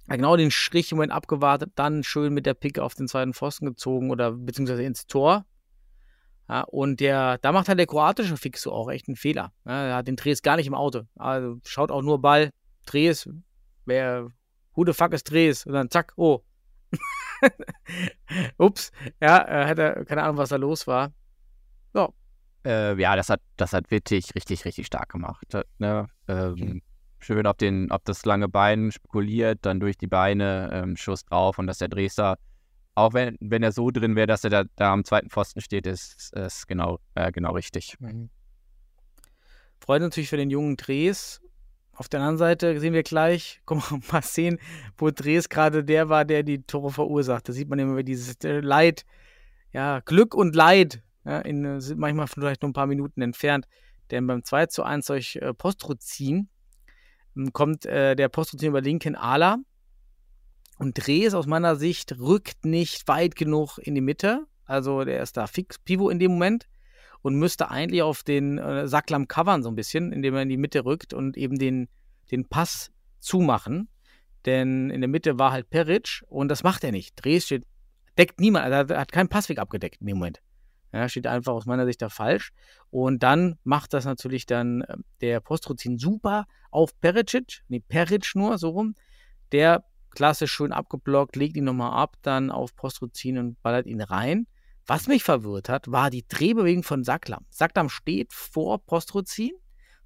Genau 0.08 0.36
den 0.36 0.50
Strich 0.50 0.92
im 0.92 0.98
Moment 0.98 1.12
abgewartet, 1.12 1.72
dann 1.74 2.04
schön 2.04 2.34
mit 2.34 2.44
der 2.44 2.52
Picke 2.52 2.82
auf 2.84 2.94
den 2.94 3.08
zweiten 3.08 3.32
Pfosten 3.32 3.64
gezogen 3.64 4.10
oder 4.10 4.32
beziehungsweise 4.32 4.82
ins 4.82 5.06
Tor. 5.06 5.46
Ja, 6.48 6.62
und 6.62 7.00
der, 7.00 7.38
da 7.38 7.52
macht 7.52 7.68
halt 7.68 7.78
der 7.78 7.86
kroatische 7.86 8.36
Fixo 8.36 8.70
auch 8.72 8.90
echt 8.90 9.08
einen 9.08 9.16
Fehler. 9.16 9.52
Ja, 9.64 9.86
er 9.86 9.96
hat 9.96 10.06
den 10.06 10.16
Dres 10.16 10.42
gar 10.42 10.56
nicht 10.56 10.66
im 10.66 10.74
Auto. 10.74 11.02
Also 11.16 11.58
schaut 11.64 11.90
auch 11.90 12.02
nur 12.02 12.20
Ball. 12.20 12.50
Dres, 12.84 13.28
wer, 13.84 14.28
who 14.74 14.84
the 14.84 14.92
fuck 14.92 15.12
ist 15.12 15.30
Dres? 15.30 15.66
Und 15.66 15.72
dann 15.72 15.90
zack, 15.90 16.12
oh. 16.16 16.42
Ups, 18.58 18.92
ja, 19.20 19.46
äh, 19.46 19.66
hat 19.66 19.78
er, 19.78 20.04
keine 20.04 20.22
Ahnung, 20.22 20.36
was 20.36 20.48
da 20.50 20.56
los 20.56 20.86
war. 20.86 21.12
Ja, 21.94 22.08
Äh, 22.64 23.00
ja, 23.00 23.16
das 23.16 23.28
hat, 23.28 23.40
das 23.56 23.72
hat 23.72 23.90
Wittig 23.90 24.34
richtig, 24.34 24.64
richtig 24.64 24.86
stark 24.86 25.08
gemacht. 25.10 25.54
äh, 25.54 25.64
Ne? 25.78 26.08
Ähm, 26.28 26.82
Schön 27.18 27.46
auf, 27.46 27.56
den, 27.56 27.90
auf 27.90 28.02
das 28.04 28.24
lange 28.24 28.48
Bein 28.48 28.92
spekuliert, 28.92 29.60
dann 29.62 29.80
durch 29.80 29.96
die 29.96 30.06
Beine, 30.06 30.70
ähm, 30.72 30.96
Schuss 30.96 31.24
drauf 31.24 31.58
und 31.58 31.66
dass 31.66 31.78
der 31.78 31.88
Dresdner, 31.88 32.36
auch 32.94 33.14
wenn, 33.14 33.36
wenn 33.40 33.62
er 33.62 33.72
so 33.72 33.90
drin 33.90 34.16
wäre, 34.16 34.26
dass 34.26 34.44
er 34.44 34.50
da, 34.50 34.64
da 34.76 34.92
am 34.92 35.04
zweiten 35.04 35.30
Pfosten 35.30 35.60
steht, 35.60 35.86
ist, 35.86 36.32
ist 36.34 36.68
genau, 36.68 36.98
äh, 37.14 37.32
genau 37.32 37.52
richtig. 37.52 37.96
Freut 39.80 40.02
natürlich 40.02 40.28
für 40.28 40.36
den 40.36 40.50
jungen 40.50 40.76
Dres. 40.76 41.40
Auf 41.96 42.08
der 42.10 42.20
anderen 42.20 42.36
Seite 42.36 42.78
sehen 42.78 42.92
wir 42.92 43.02
gleich, 43.02 43.60
kommen 43.64 43.82
wir 43.88 44.00
mal 44.12 44.22
sehen, 44.22 44.58
wo 44.98 45.10
Dres 45.10 45.48
gerade 45.48 45.82
der 45.82 46.08
war, 46.08 46.24
der 46.24 46.42
die 46.42 46.62
Tore 46.62 46.90
verursacht. 46.92 47.48
Da 47.48 47.52
sieht 47.52 47.68
man 47.68 47.78
immer 47.78 48.02
dieses 48.02 48.36
äh, 48.44 48.60
Leid, 48.60 49.04
ja, 49.72 50.00
Glück 50.00 50.34
und 50.34 50.54
Leid, 50.54 51.02
ja, 51.24 51.40
in, 51.40 51.64
äh, 51.64 51.80
sind 51.80 51.98
manchmal 51.98 52.28
vielleicht 52.28 52.62
nur 52.62 52.70
ein 52.70 52.74
paar 52.74 52.86
Minuten 52.86 53.22
entfernt. 53.22 53.66
Denn 54.10 54.26
beim 54.26 54.44
2 54.44 54.66
zu 54.66 54.82
1 54.84 55.06
durch 55.06 55.36
äh, 55.36 55.52
Postruzin 55.54 56.48
ähm, 57.36 57.52
kommt 57.52 57.86
äh, 57.86 58.14
der 58.14 58.28
Postruzin 58.28 58.68
über 58.68 58.80
linken 58.80 59.16
Ala 59.16 59.58
und 60.78 60.94
Dres 60.94 61.34
aus 61.34 61.46
meiner 61.46 61.76
Sicht 61.76 62.18
rückt 62.18 62.64
nicht 62.64 63.08
weit 63.08 63.34
genug 63.36 63.78
in 63.78 63.94
die 63.94 64.00
Mitte. 64.00 64.46
Also 64.66 65.04
der 65.04 65.22
ist 65.22 65.36
da 65.36 65.46
fix 65.46 65.78
Pivo 65.78 66.10
in 66.10 66.18
dem 66.18 66.32
Moment 66.32 66.66
und 67.26 67.34
müsste 67.34 67.72
eigentlich 67.72 68.02
auf 68.02 68.22
den 68.22 68.56
äh, 68.58 68.86
Sacklam 68.86 69.26
covern 69.26 69.64
so 69.64 69.68
ein 69.68 69.74
bisschen, 69.74 70.12
indem 70.12 70.36
er 70.36 70.42
in 70.42 70.48
die 70.48 70.56
Mitte 70.56 70.84
rückt 70.84 71.12
und 71.12 71.36
eben 71.36 71.58
den, 71.58 71.88
den 72.30 72.48
Pass 72.48 72.92
zumachen. 73.18 73.88
Denn 74.44 74.90
in 74.90 75.00
der 75.00 75.08
Mitte 75.08 75.36
war 75.36 75.50
halt 75.50 75.68
Peric 75.68 76.22
und 76.28 76.46
das 76.46 76.62
macht 76.62 76.84
er 76.84 76.92
nicht. 76.92 77.16
Dres 77.16 77.46
steht, 77.46 77.64
deckt 78.16 78.38
niemand, 78.38 78.72
also 78.72 78.94
er 78.94 79.00
hat 79.00 79.10
keinen 79.10 79.28
Passweg 79.28 79.58
abgedeckt 79.58 80.00
in 80.00 80.06
dem 80.06 80.18
Moment. 80.18 80.40
Ja, 80.92 81.08
steht 81.08 81.26
einfach 81.26 81.52
aus 81.52 81.66
meiner 81.66 81.84
Sicht 81.84 82.00
da 82.00 82.10
falsch. 82.10 82.52
Und 82.90 83.24
dann 83.24 83.58
macht 83.64 83.92
das 83.92 84.04
natürlich 84.04 84.46
dann 84.46 84.82
äh, 84.82 84.96
der 85.20 85.40
Postruzin 85.40 85.98
super 85.98 86.46
auf 86.70 86.96
Pericic, 87.00 87.64
nee, 87.66 87.80
Peric 87.80 88.36
nur, 88.36 88.56
so 88.56 88.68
rum. 88.68 88.94
Der 89.50 89.82
klassisch 90.12 90.52
schön 90.52 90.70
abgeblockt, 90.70 91.34
legt 91.34 91.56
ihn 91.56 91.64
nochmal 91.64 91.90
ab, 91.90 92.18
dann 92.22 92.52
auf 92.52 92.76
Postruzin 92.76 93.36
und 93.38 93.60
ballert 93.62 93.86
ihn 93.86 94.00
rein. 94.00 94.46
Was 94.86 95.08
mich 95.08 95.24
verwirrt 95.24 95.68
hat, 95.68 95.90
war 95.90 96.10
die 96.10 96.26
Drehbewegung 96.28 96.84
von 96.84 97.02
Sacklam. 97.02 97.44
Sacklam 97.50 97.88
steht 97.88 98.32
vor 98.32 98.78
Postruzin. 98.78 99.52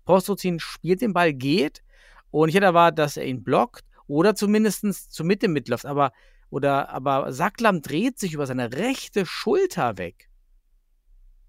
Postruzin 0.07 0.59
spielt 0.59 1.03
den 1.03 1.13
Ball, 1.13 1.35
geht. 1.35 1.83
Und 2.31 2.49
ich 2.49 2.55
hätte 2.55 2.67
erwartet, 2.67 2.99
dass 2.99 3.17
er 3.17 3.27
ihn 3.27 3.43
blockt 3.43 3.85
oder 4.07 4.35
zumindest 4.35 5.13
zur 5.13 5.27
Mitte 5.27 5.49
mitläuft. 5.49 5.85
Aber, 5.85 6.13
oder, 6.49 6.89
aber 6.89 7.33
Sacklam 7.33 7.83
dreht 7.83 8.19
sich 8.19 8.33
über 8.33 8.47
seine 8.47 8.73
rechte 8.73 9.27
Schulter 9.27 9.99
weg. 9.99 10.31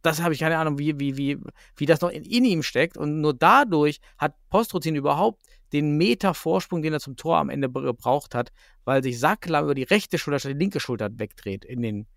Das 0.01 0.21
habe 0.21 0.33
ich 0.33 0.39
keine 0.39 0.57
Ahnung, 0.57 0.77
wie, 0.79 0.99
wie, 0.99 1.15
wie, 1.15 1.37
wie 1.77 1.85
das 1.85 2.01
noch 2.01 2.09
in, 2.09 2.23
in 2.23 2.43
ihm 2.43 2.63
steckt. 2.63 2.97
Und 2.97 3.21
nur 3.21 3.33
dadurch 3.33 4.01
hat 4.17 4.35
Postruzin 4.49 4.95
überhaupt 4.95 5.41
den 5.71 5.95
Meter 5.95 6.33
Vorsprung, 6.33 6.81
den 6.81 6.91
er 6.91 6.99
zum 6.99 7.15
Tor 7.15 7.37
am 7.37 7.49
Ende 7.49 7.69
gebraucht 7.69 8.35
hat, 8.35 8.51
weil 8.83 9.01
sich 9.03 9.19
Sacklam 9.19 9.63
über 9.63 9.75
die 9.75 9.83
rechte 9.83 10.17
Schulter 10.17 10.39
statt 10.39 10.51
die 10.53 10.57
linke 10.57 10.81
Schulter 10.81 11.09
wegdreht 11.17 11.63
in 11.63 11.81
den, 11.81 12.07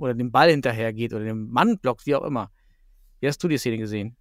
oder 0.00 0.14
den 0.14 0.32
Ball 0.32 0.50
hinterher 0.50 0.92
geht 0.92 1.12
oder 1.12 1.24
den 1.24 1.50
Mann 1.50 1.78
blockt, 1.78 2.06
wie 2.06 2.14
auch 2.14 2.24
immer. 2.24 2.50
Wie 3.20 3.28
hast 3.28 3.42
du 3.44 3.48
die 3.48 3.58
Szene 3.58 3.78
gesehen? 3.78 4.16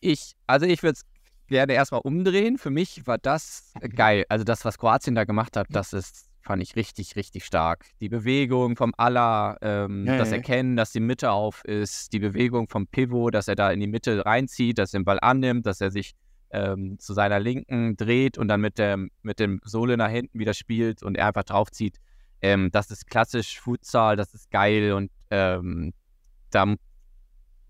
Ich, 0.00 0.34
also 0.46 0.66
ich 0.66 0.82
würde 0.82 0.94
es 0.94 1.04
gerne 1.48 1.72
erstmal 1.72 2.00
umdrehen. 2.02 2.58
Für 2.58 2.70
mich 2.70 3.06
war 3.06 3.18
das 3.18 3.72
geil. 3.94 4.24
Also 4.28 4.44
das, 4.44 4.64
was 4.64 4.78
Kroatien 4.78 5.14
da 5.14 5.24
gemacht 5.24 5.56
hat, 5.56 5.66
das 5.70 5.92
ist, 5.92 6.30
fand 6.42 6.62
ich 6.62 6.76
richtig, 6.76 7.16
richtig 7.16 7.44
stark. 7.44 7.86
Die 8.00 8.08
Bewegung 8.08 8.76
vom 8.76 8.92
Allah, 8.96 9.56
ähm, 9.60 10.06
Ja, 10.06 10.18
das 10.18 10.30
ja. 10.30 10.36
Erkennen, 10.36 10.76
dass 10.76 10.92
die 10.92 11.00
Mitte 11.00 11.32
auf 11.32 11.64
ist, 11.64 12.12
die 12.12 12.20
Bewegung 12.20 12.68
vom 12.68 12.86
Pivot, 12.86 13.34
dass 13.34 13.48
er 13.48 13.56
da 13.56 13.70
in 13.72 13.80
die 13.80 13.86
Mitte 13.86 14.24
reinzieht, 14.24 14.78
dass 14.78 14.94
er 14.94 15.00
den 15.00 15.04
Ball 15.04 15.18
annimmt, 15.20 15.66
dass 15.66 15.80
er 15.80 15.90
sich 15.90 16.12
ähm, 16.50 16.98
zu 17.00 17.12
seiner 17.14 17.40
Linken 17.40 17.96
dreht 17.96 18.38
und 18.38 18.46
dann 18.48 18.60
mit 18.60 18.78
dem, 18.78 19.10
mit 19.22 19.40
dem 19.40 19.60
Sohle 19.64 19.96
nach 19.96 20.10
hinten 20.10 20.38
wieder 20.38 20.54
spielt 20.54 21.02
und 21.02 21.16
er 21.16 21.26
einfach 21.26 21.44
draufzieht. 21.44 21.98
Ähm, 22.44 22.70
das 22.70 22.90
ist 22.90 23.06
klassisch 23.06 23.58
Futsal, 23.58 24.16
das 24.16 24.34
ist 24.34 24.50
geil 24.50 24.92
und 24.92 25.10
ähm, 25.30 25.94
da 26.50 26.74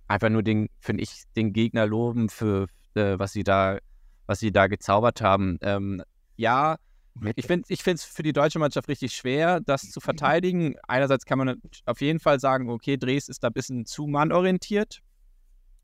einfach 0.09 0.31
nur 0.31 0.43
den, 0.43 0.69
finde 0.81 1.05
ich, 1.05 1.23
den 1.37 1.53
Gegner 1.53 1.87
loben 1.87 2.29
für 2.29 2.67
äh, 2.95 3.17
was 3.17 3.33
sie 3.33 3.45
da, 3.45 3.79
was 4.27 4.41
sie 4.41 4.51
da 4.51 4.67
gezaubert 4.67 5.21
haben. 5.21 5.59
Ähm, 5.63 6.03
ja, 6.35 6.77
ich 7.37 7.47
finde 7.47 7.67
ich 7.69 7.87
es 7.87 8.03
für 8.03 8.25
die 8.25 8.33
deutsche 8.33 8.59
Mannschaft 8.59 8.89
richtig 8.89 9.15
schwer, 9.15 9.61
das 9.61 9.93
zu 9.93 10.01
verteidigen. 10.01 10.75
Einerseits 10.89 11.25
kann 11.25 11.39
man 11.39 11.63
auf 11.87 12.01
jeden 12.01 12.19
Fall 12.19 12.41
sagen, 12.41 12.69
okay, 12.69 12.97
Dres 12.97 13.29
ist 13.29 13.45
da 13.45 13.51
ein 13.51 13.53
bisschen 13.53 13.87
zu 13.87 14.09
mannorientiert, 14.09 15.03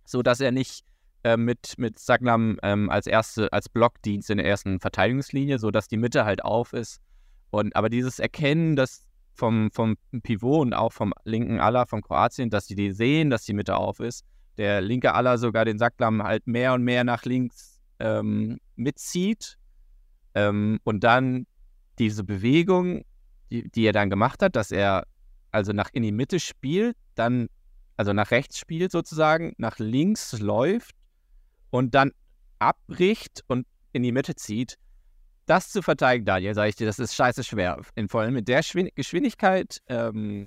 so 0.04 0.20
dass 0.20 0.40
er 0.40 0.50
nicht 0.50 0.84
äh, 1.22 1.36
mit, 1.36 1.74
mit 1.78 2.00
Sagnam 2.00 2.58
ähm, 2.64 2.90
als 2.90 3.06
erste, 3.06 3.52
als 3.52 3.68
Blockdienst 3.68 4.30
in 4.30 4.38
der 4.38 4.46
ersten 4.46 4.80
Verteidigungslinie, 4.80 5.60
so 5.60 5.70
dass 5.70 5.86
die 5.86 5.96
Mitte 5.96 6.24
halt 6.24 6.44
auf 6.44 6.72
ist. 6.72 7.00
Und 7.50 7.74
aber 7.76 7.88
dieses 7.88 8.18
Erkennen, 8.18 8.76
dass 8.76 9.06
vom, 9.34 9.70
vom 9.72 9.96
Pivot 10.22 10.66
und 10.66 10.74
auch 10.74 10.92
vom 10.92 11.12
linken 11.24 11.60
Aller 11.60 11.86
von 11.86 12.02
Kroatien, 12.02 12.50
dass 12.50 12.66
die, 12.66 12.74
die 12.74 12.92
sehen, 12.92 13.30
dass 13.30 13.44
die 13.44 13.54
Mitte 13.54 13.76
auf 13.76 14.00
ist. 14.00 14.24
Der 14.58 14.80
linke 14.80 15.14
Aller 15.14 15.38
sogar 15.38 15.64
den 15.64 15.78
Sacklam 15.78 16.22
halt 16.22 16.46
mehr 16.46 16.74
und 16.74 16.82
mehr 16.82 17.04
nach 17.04 17.24
links 17.24 17.80
ähm, 17.98 18.58
mitzieht. 18.76 19.56
Ähm, 20.34 20.78
und 20.84 21.02
dann 21.02 21.46
diese 21.98 22.24
Bewegung, 22.24 23.04
die, 23.50 23.68
die 23.70 23.84
er 23.84 23.92
dann 23.92 24.10
gemacht 24.10 24.42
hat, 24.42 24.56
dass 24.56 24.70
er 24.70 25.04
also 25.50 25.72
nach 25.72 25.90
in 25.92 26.02
die 26.02 26.12
Mitte 26.12 26.38
spielt, 26.38 26.96
dann, 27.14 27.48
also 27.96 28.12
nach 28.12 28.30
rechts 28.30 28.58
spielt 28.58 28.92
sozusagen, 28.92 29.54
nach 29.58 29.78
links 29.78 30.38
läuft 30.38 30.94
und 31.70 31.94
dann 31.94 32.12
abbricht 32.58 33.42
und 33.48 33.66
in 33.92 34.02
die 34.02 34.12
Mitte 34.12 34.34
zieht. 34.34 34.78
Das 35.50 35.68
zu 35.68 35.82
verteidigen, 35.82 36.26
Daniel, 36.26 36.54
sage 36.54 36.68
ich 36.68 36.76
dir, 36.76 36.86
das 36.86 37.00
ist 37.00 37.12
scheiße 37.12 37.42
schwer. 37.42 37.80
In, 37.96 38.08
vor 38.08 38.20
allem 38.20 38.34
mit 38.34 38.46
der 38.46 38.62
Schwin 38.62 38.88
Geschwindigkeit 38.94 39.80
ähm, 39.88 40.46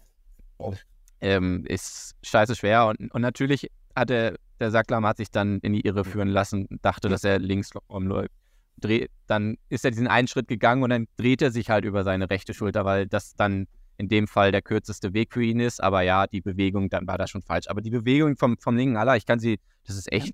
ähm, 1.20 1.66
ist 1.66 2.16
scheiße 2.24 2.56
schwer. 2.56 2.88
Und, 2.88 3.12
und 3.12 3.22
natürlich 3.22 3.70
hatte 3.98 4.40
der 4.62 4.72
Sacklam 4.72 5.06
hat 5.06 5.18
sich 5.18 5.30
dann 5.30 5.60
in 5.60 5.74
die 5.74 5.82
Irre 5.82 6.06
führen 6.06 6.30
lassen, 6.30 6.70
dachte, 6.82 7.10
dass 7.10 7.26
er 7.26 7.38
links 7.40 7.72
rumläuft. 7.90 8.32
Dreh, 8.78 9.08
dann 9.28 9.58
ist 9.68 9.84
er 9.84 9.92
diesen 9.92 10.08
einen 10.08 10.30
Schritt 10.30 10.48
gegangen 10.48 10.84
und 10.84 10.92
dann 10.92 11.10
dreht 11.18 11.42
er 11.42 11.52
sich 11.52 11.70
halt 11.70 11.84
über 11.84 12.06
seine 12.06 12.30
rechte 12.30 12.54
Schulter, 12.54 12.86
weil 12.86 13.06
das 13.06 13.36
dann 13.36 13.68
in 13.98 14.08
dem 14.08 14.26
Fall 14.26 14.54
der 14.54 14.62
kürzeste 14.62 15.14
Weg 15.14 15.34
für 15.34 15.44
ihn 15.44 15.60
ist. 15.60 15.84
Aber 15.84 16.02
ja, 16.04 16.28
die 16.28 16.40
Bewegung, 16.40 16.90
dann 16.90 17.06
war 17.08 17.18
das 17.18 17.30
schon 17.30 17.42
falsch. 17.42 17.68
Aber 17.68 17.82
die 17.82 17.92
Bewegung 17.92 18.38
vom, 18.38 18.58
vom 18.58 18.78
linken 18.78 18.96
Aller, 18.96 19.18
ich 19.18 19.26
kann 19.26 19.40
sie, 19.40 19.60
das 19.86 19.98
ist 19.98 20.10
echt 20.14 20.34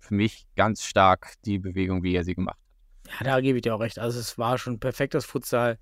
für 0.00 0.14
mich 0.14 0.44
ganz 0.54 0.84
stark 0.84 1.32
die 1.46 1.58
Bewegung, 1.58 2.02
wie 2.02 2.14
er 2.14 2.24
sie 2.24 2.34
gemacht 2.34 2.58
hat. 2.58 2.61
Ja, 3.18 3.24
da 3.24 3.40
gebe 3.40 3.58
ich 3.58 3.62
dir 3.62 3.74
auch 3.74 3.80
recht. 3.80 3.98
Also 3.98 4.18
es 4.20 4.38
war 4.38 4.58
schon 4.58 4.78
perfektes 4.80 5.24
Futsal. 5.24 5.78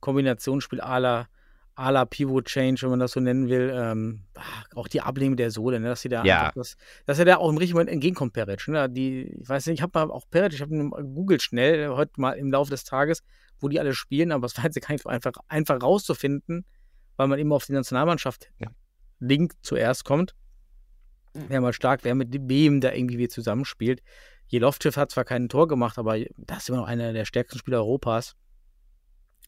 Kombinationsspiel 0.00 0.80
à 0.80 0.98
la, 1.00 1.26
à 1.74 1.90
la 1.90 2.04
Pivot 2.04 2.44
Change, 2.46 2.82
wenn 2.82 2.90
man 2.90 3.00
das 3.00 3.12
so 3.12 3.20
nennen 3.20 3.48
will. 3.48 3.72
Ähm, 3.74 4.24
ah, 4.34 4.42
auch 4.74 4.88
die 4.88 5.00
Ablehnung 5.00 5.36
der 5.36 5.50
Sohle, 5.50 5.80
ne, 5.80 5.88
dass 5.88 6.02
sie 6.02 6.08
da 6.10 6.24
Ja. 6.24 6.52
das, 6.54 6.76
dass 7.06 7.18
er 7.18 7.24
da 7.24 7.36
auch 7.38 7.48
im 7.48 7.56
richtigen 7.56 7.76
Moment 7.78 7.90
entgegenkommt, 7.90 8.32
Peric. 8.34 8.68
Ne? 8.68 8.88
Die, 8.90 9.22
ich 9.40 9.48
weiß 9.48 9.66
nicht, 9.66 9.78
ich 9.78 9.82
habe 9.82 9.98
mal 9.98 10.10
auch 10.10 10.24
Peric, 10.30 10.52
ich 10.52 10.60
habe 10.60 10.76
googelt 10.90 11.42
schnell, 11.42 11.88
heute 11.88 12.20
mal 12.20 12.32
im 12.32 12.50
Laufe 12.52 12.70
des 12.70 12.84
Tages, 12.84 13.22
wo 13.58 13.68
die 13.68 13.80
alle 13.80 13.94
spielen, 13.94 14.32
aber 14.32 14.46
es 14.46 14.56
war 14.56 14.64
jetzt 14.64 14.80
gar 14.80 14.92
nicht 14.92 15.02
so 15.02 15.08
einfach, 15.08 15.32
einfach 15.48 15.80
rauszufinden, 15.82 16.66
weil 17.16 17.26
man 17.28 17.38
immer 17.38 17.54
auf 17.56 17.64
die 17.66 17.72
Nationalmannschaft 17.72 18.50
Ja. 18.58 18.68
Link 19.18 19.54
zuerst 19.62 20.04
kommt. 20.04 20.34
Wer 21.32 21.60
mal 21.60 21.72
stark, 21.72 22.00
wer 22.04 22.14
mit 22.14 22.28
wem 22.48 22.80
da 22.80 22.92
irgendwie 22.92 23.18
wie 23.18 23.28
zusammenspielt. 23.28 24.02
Jelovcev 24.48 24.96
hat 24.96 25.10
zwar 25.10 25.24
kein 25.24 25.48
Tor 25.48 25.66
gemacht, 25.68 25.98
aber 25.98 26.18
das 26.36 26.58
ist 26.64 26.68
immer 26.68 26.78
noch 26.78 26.86
einer 26.86 27.12
der 27.12 27.24
stärksten 27.24 27.58
Spieler 27.58 27.78
Europas, 27.78 28.36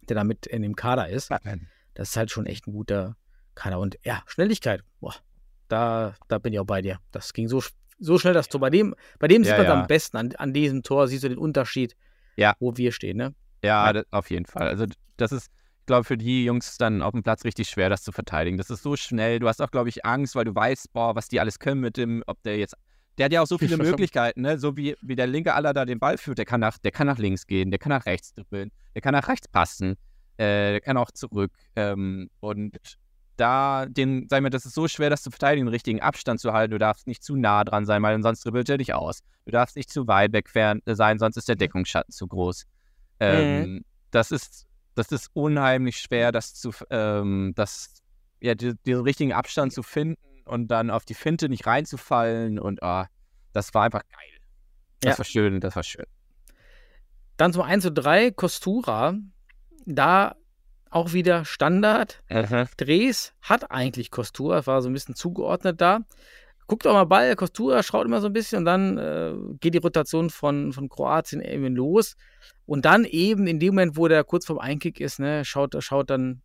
der 0.09 0.17
da 0.17 0.25
mit 0.25 0.47
in 0.47 0.63
dem 0.63 0.75
Kader 0.77 1.09
ist. 1.09 1.31
Das 1.95 2.11
ist 2.11 2.17
halt 2.17 2.31
schon 2.31 2.47
echt 2.47 2.67
ein 2.67 2.73
guter 2.73 3.17
Kader. 3.55 3.79
Und 3.79 3.99
ja, 4.05 4.23
Schnelligkeit, 4.27 4.83
boah, 5.01 5.15
da, 5.69 6.15
da 6.29 6.39
bin 6.39 6.53
ich 6.53 6.61
auch 6.61 6.65
bei 6.67 6.83
dir. 6.83 6.99
Das 7.13 7.33
ging 7.33 7.49
so, 7.49 7.63
so 7.99 8.19
schnell, 8.19 8.35
dass 8.35 8.49
du 8.49 8.59
bei 8.59 8.71
dem, 8.71 8.95
bei 9.19 9.29
dem 9.29 9.45
sieht 9.45 9.53
Ja, 9.53 9.59
man 9.59 9.67
ja. 9.67 9.81
am 9.81 9.87
besten, 9.87 10.17
an, 10.17 10.33
an 10.37 10.53
diesem 10.53 10.83
Tor 10.83 11.09
siehst 11.09 11.25
du 11.25 11.29
den 11.29 11.39
Unterschied, 11.39 11.97
Ja. 12.37 12.55
wo 12.59 12.77
wir 12.77 12.93
stehen, 12.93 13.17
ne? 13.17 13.35
Ja, 13.63 13.93
das, 13.93 14.05
auf 14.11 14.31
jeden 14.31 14.47
Fall. 14.47 14.69
Also 14.69 14.87
das 15.17 15.33
ist, 15.33 15.51
ich 15.81 15.87
glaube, 15.87 16.05
für 16.05 16.17
die 16.17 16.45
Jungs 16.45 16.77
dann 16.79 17.03
auf 17.03 17.13
dem 17.13 17.23
Platz 17.23 17.45
richtig 17.45 17.69
schwer, 17.69 17.89
das 17.89 18.03
zu 18.03 18.13
verteidigen. 18.13 18.57
Das 18.59 18.71
ist 18.71 18.83
so 18.83 18.95
schnell. 18.97 19.39
Du 19.41 19.49
hast 19.49 19.61
auch, 19.61 19.71
glaube 19.71 19.89
ich, 19.89 20.05
Angst, 20.05 20.37
weil 20.37 20.45
du 20.45 20.55
weißt, 20.55 20.93
boah, 20.93 21.17
was 21.17 21.29
die 21.29 21.41
alles 21.41 21.59
können 21.59 21.81
mit 21.81 21.97
dem, 21.97 22.23
ob 22.27 22.43
der 22.43 22.57
jetzt. 22.59 22.77
Der 23.19 23.25
hat 23.27 23.33
ja 23.33 23.43
auch 23.43 23.47
so 23.47 23.59
viele 23.59 23.77
Möglichkeiten, 23.91 24.43
ne? 24.43 24.59
So 24.59 24.77
wie, 24.77 24.97
wie 25.03 25.17
der 25.17 25.27
linke 25.27 25.55
Aller 25.55 25.73
da 25.75 25.85
den 25.85 25.99
Ball 25.99 26.17
führt. 26.17 26.39
Der 26.39 26.45
kann, 26.45 26.61
nach, 26.61 26.79
der 26.79 26.93
kann 26.93 27.07
nach 27.07 27.19
links 27.19 27.47
gehen, 27.47 27.71
der 27.71 27.79
kann 27.79 27.91
nach 27.91 28.07
rechts 28.07 28.33
dribbeln, 28.33 28.71
der 28.95 29.03
kann 29.03 29.13
nach 29.13 29.29
rechts 29.29 29.49
passen, 29.49 29.97
äh, 30.37 30.71
der 30.73 30.81
kann 30.81 30.97
auch 30.97 31.11
zurück. 31.11 31.53
Ähm, 31.77 32.31
und 32.41 32.79
da, 33.37 33.87
den, 33.87 34.27
sag 34.29 34.39
ich 34.39 34.43
mal, 34.43 34.51
das 34.51 34.67
ist 34.67 34.75
so 34.75 34.89
schwer, 34.89 35.11
das 35.11 35.23
zu 35.23 35.31
verteidigen, 35.31 35.67
den 35.67 35.73
richtigen 35.73 36.01
Abstand 36.01 36.41
zu 36.41 36.53
halten. 36.53 36.73
Du 36.73 36.79
darfst 36.79 37.07
nicht 37.07 37.23
zu 37.23 37.37
nah 37.37 37.65
dran 37.65 37.87
sein, 37.87 38.03
weil 38.03 38.21
sonst 38.23 38.45
dribbelt 38.45 38.69
er 38.69 38.79
dich 38.79 38.95
aus. 38.95 39.21
Du 39.45 39.53
darfst 39.53 39.77
nicht 39.77 39.91
zu 39.91 40.07
weit 40.07 40.33
weg 40.33 40.49
fern- 40.49 40.83
sein, 40.87 41.19
sonst 41.19 41.37
ist 41.37 41.49
der 41.49 41.57
Deckungsschatten 41.57 42.13
zu 42.13 42.27
groß. 42.27 42.67
Ähm, 43.21 43.85
Das 44.11 44.31
ist, 44.31 44.67
das 44.95 45.13
ist 45.13 45.31
unheimlich 45.35 45.99
schwer, 45.99 46.33
das 46.33 46.55
zu, 46.55 46.73
ähm, 46.91 47.53
das, 47.55 48.03
ja, 48.41 48.55
die, 48.55 48.75
diesen 48.87 49.03
richtigen 49.03 49.33
Abstand 49.33 49.73
zu 49.73 49.83
finden 49.83 50.17
und 50.49 50.69
dann 50.69 50.91
auf 50.91 51.05
die 51.05 51.15
Finte 51.15 51.49
nicht 51.49 51.67
reinzufallen 51.67 52.59
und 52.59 52.83
ah, 52.83 53.09
das 53.53 53.75
war 53.75 53.85
einfach 53.85 54.03
geil. 54.09 54.41
Das 55.01 55.13
Ja. 55.15 55.19
war 55.19 55.25
schön, 55.25 55.61
das 55.61 55.77
war 55.77 55.83
schön. 55.83 56.07
Dann 57.37 57.53
zum 57.53 57.63
1 57.63 57.85
zu 57.85 57.93
3, 57.93 58.33
Kostura. 58.33 59.15
Da 59.87 60.35
auch 60.91 61.13
wieder 61.13 61.45
Standard. 61.45 62.23
Dres 62.77 63.33
hat 63.43 63.71
eigentlich 63.71 64.11
Kostura, 64.11 64.67
war 64.67 64.83
so 64.83 64.89
ein 64.89 64.93
bisschen 64.93 65.15
zugeordnet 65.15 65.81
da. 65.81 66.01
Guckt 66.67 66.87
auch 66.87 66.93
mal 66.93 67.05
Ball, 67.05 67.35
Kostura 67.37 67.83
schaut 67.83 68.07
immer 68.07 68.21
so 68.21 68.27
ein 68.27 68.33
bisschen 68.35 68.59
und 68.59 68.65
dann 68.67 68.99
äh, 68.99 69.33
geht 69.61 69.73
die 69.75 69.79
Rotation 69.79 70.29
von, 70.29 70.73
von 70.73 70.89
Kroatien 70.89 71.41
eben 71.41 71.75
los. 71.77 72.17
Und 72.67 72.85
dann 72.85 73.05
eben 73.05 73.47
in 73.47 73.59
dem 73.59 73.69
Moment, 73.75 73.97
wo 73.97 74.09
der 74.09 74.25
kurz 74.25 74.45
vorm 74.45 74.59
Einkick 74.59 75.01
ist, 75.01 75.19
ne, 75.19 75.45
schaut, 75.47 75.75
schaut 75.83 76.11
dann 76.11 76.43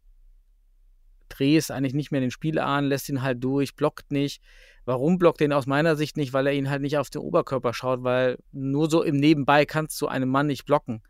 Dres 1.37 1.71
eigentlich 1.71 1.93
nicht 1.93 2.11
mehr 2.11 2.21
den 2.21 2.31
Spiel 2.31 2.59
an, 2.59 2.85
lässt 2.85 3.09
ihn 3.09 3.21
halt 3.21 3.43
durch, 3.43 3.75
blockt 3.75 4.11
nicht. 4.11 4.41
Warum 4.85 5.17
blockt 5.17 5.41
er 5.41 5.45
ihn 5.45 5.53
aus 5.53 5.65
meiner 5.65 5.95
Sicht 5.95 6.17
nicht? 6.17 6.33
Weil 6.33 6.47
er 6.47 6.53
ihn 6.53 6.69
halt 6.69 6.81
nicht 6.81 6.97
auf 6.97 7.09
den 7.09 7.21
Oberkörper 7.21 7.73
schaut, 7.73 8.03
weil 8.03 8.37
nur 8.51 8.89
so 8.89 9.01
im 9.03 9.17
Nebenbei 9.17 9.65
kannst 9.65 9.99
du 10.01 10.07
einem 10.07 10.29
Mann 10.29 10.47
nicht 10.47 10.65
blocken. 10.65 11.01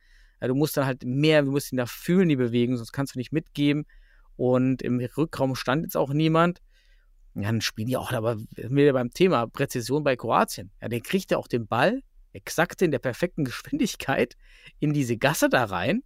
Ja, 0.42 0.48
du 0.48 0.56
musst 0.56 0.78
dann 0.78 0.86
halt 0.86 1.04
mehr, 1.06 1.42
du 1.42 1.52
musst 1.52 1.72
ihn 1.72 1.78
da 1.78 1.86
fühlen, 1.86 2.30
die 2.30 2.36
Bewegung, 2.36 2.78
sonst 2.78 2.92
kannst 2.92 3.16
du 3.16 3.20
nicht 3.20 3.32
mitgeben. 3.32 3.86
Und 4.36 4.82
im 4.82 5.00
Rückraum 5.00 5.56
stand 5.56 5.84
jetzt 5.84 5.98
auch 5.98 6.14
niemand. 6.14 6.60
Ja, 7.36 7.44
dann 7.44 7.62
spielen 7.62 7.88
die 7.88 7.98
auch, 7.98 8.12
aber 8.12 8.38
wieder 8.56 8.94
beim 8.94 9.12
Thema 9.12 9.48
Präzision 9.48 10.04
bei 10.04 10.16
Kroatien. 10.16 10.72
Ja, 10.82 10.90
der 10.90 11.02
kriegt 11.02 11.32
ja 11.32 11.38
auch 11.38 11.48
den 11.48 11.68
Ball 11.68 12.02
exakt 12.32 12.82
in 12.82 12.92
der 12.92 13.00
perfekten 13.00 13.44
Geschwindigkeit 13.46 14.36
in 14.80 14.94
diese 14.94 15.18
Gasse 15.18 15.50
da 15.50 15.64
rein. 15.66 16.04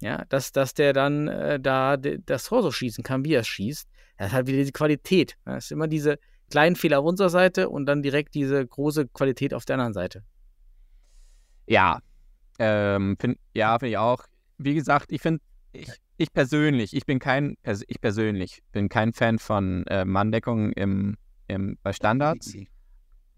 Ja, 0.00 0.24
dass, 0.28 0.52
dass 0.52 0.74
der 0.74 0.92
dann 0.92 1.28
äh, 1.28 1.58
da 1.58 1.96
das 1.96 2.44
Tor 2.44 2.62
so 2.62 2.70
schießen 2.70 3.02
kann, 3.02 3.24
wie 3.24 3.34
er 3.34 3.44
schießt. 3.44 3.88
Das 4.16 4.28
hat 4.28 4.32
halt 4.32 4.46
wieder 4.46 4.58
diese 4.58 4.72
Qualität. 4.72 5.36
Ja, 5.46 5.56
es 5.56 5.66
ist 5.66 5.72
immer 5.72 5.88
diese 5.88 6.18
kleinen 6.50 6.76
Fehler 6.76 7.00
auf 7.00 7.04
unserer 7.04 7.30
Seite 7.30 7.68
und 7.68 7.86
dann 7.86 8.02
direkt 8.02 8.34
diese 8.34 8.64
große 8.64 9.08
Qualität 9.08 9.54
auf 9.54 9.64
der 9.64 9.74
anderen 9.74 9.92
Seite. 9.92 10.22
Ja, 11.66 12.00
ähm, 12.58 13.16
find, 13.18 13.38
ja, 13.54 13.78
finde 13.78 13.90
ich 13.90 13.98
auch. 13.98 14.24
Wie 14.56 14.74
gesagt, 14.74 15.12
ich 15.12 15.20
finde, 15.20 15.40
ich, 15.72 15.90
ich 16.16 16.32
persönlich, 16.32 16.94
ich 16.94 17.06
bin 17.06 17.18
kein, 17.18 17.56
ich 17.86 18.00
persönlich 18.00 18.62
bin 18.72 18.88
kein 18.88 19.12
Fan 19.12 19.38
von 19.38 19.86
äh, 19.86 20.04
Manndeckung 20.04 20.72
im, 20.72 21.16
im, 21.46 21.78
bei 21.82 21.92
Standards. 21.92 22.54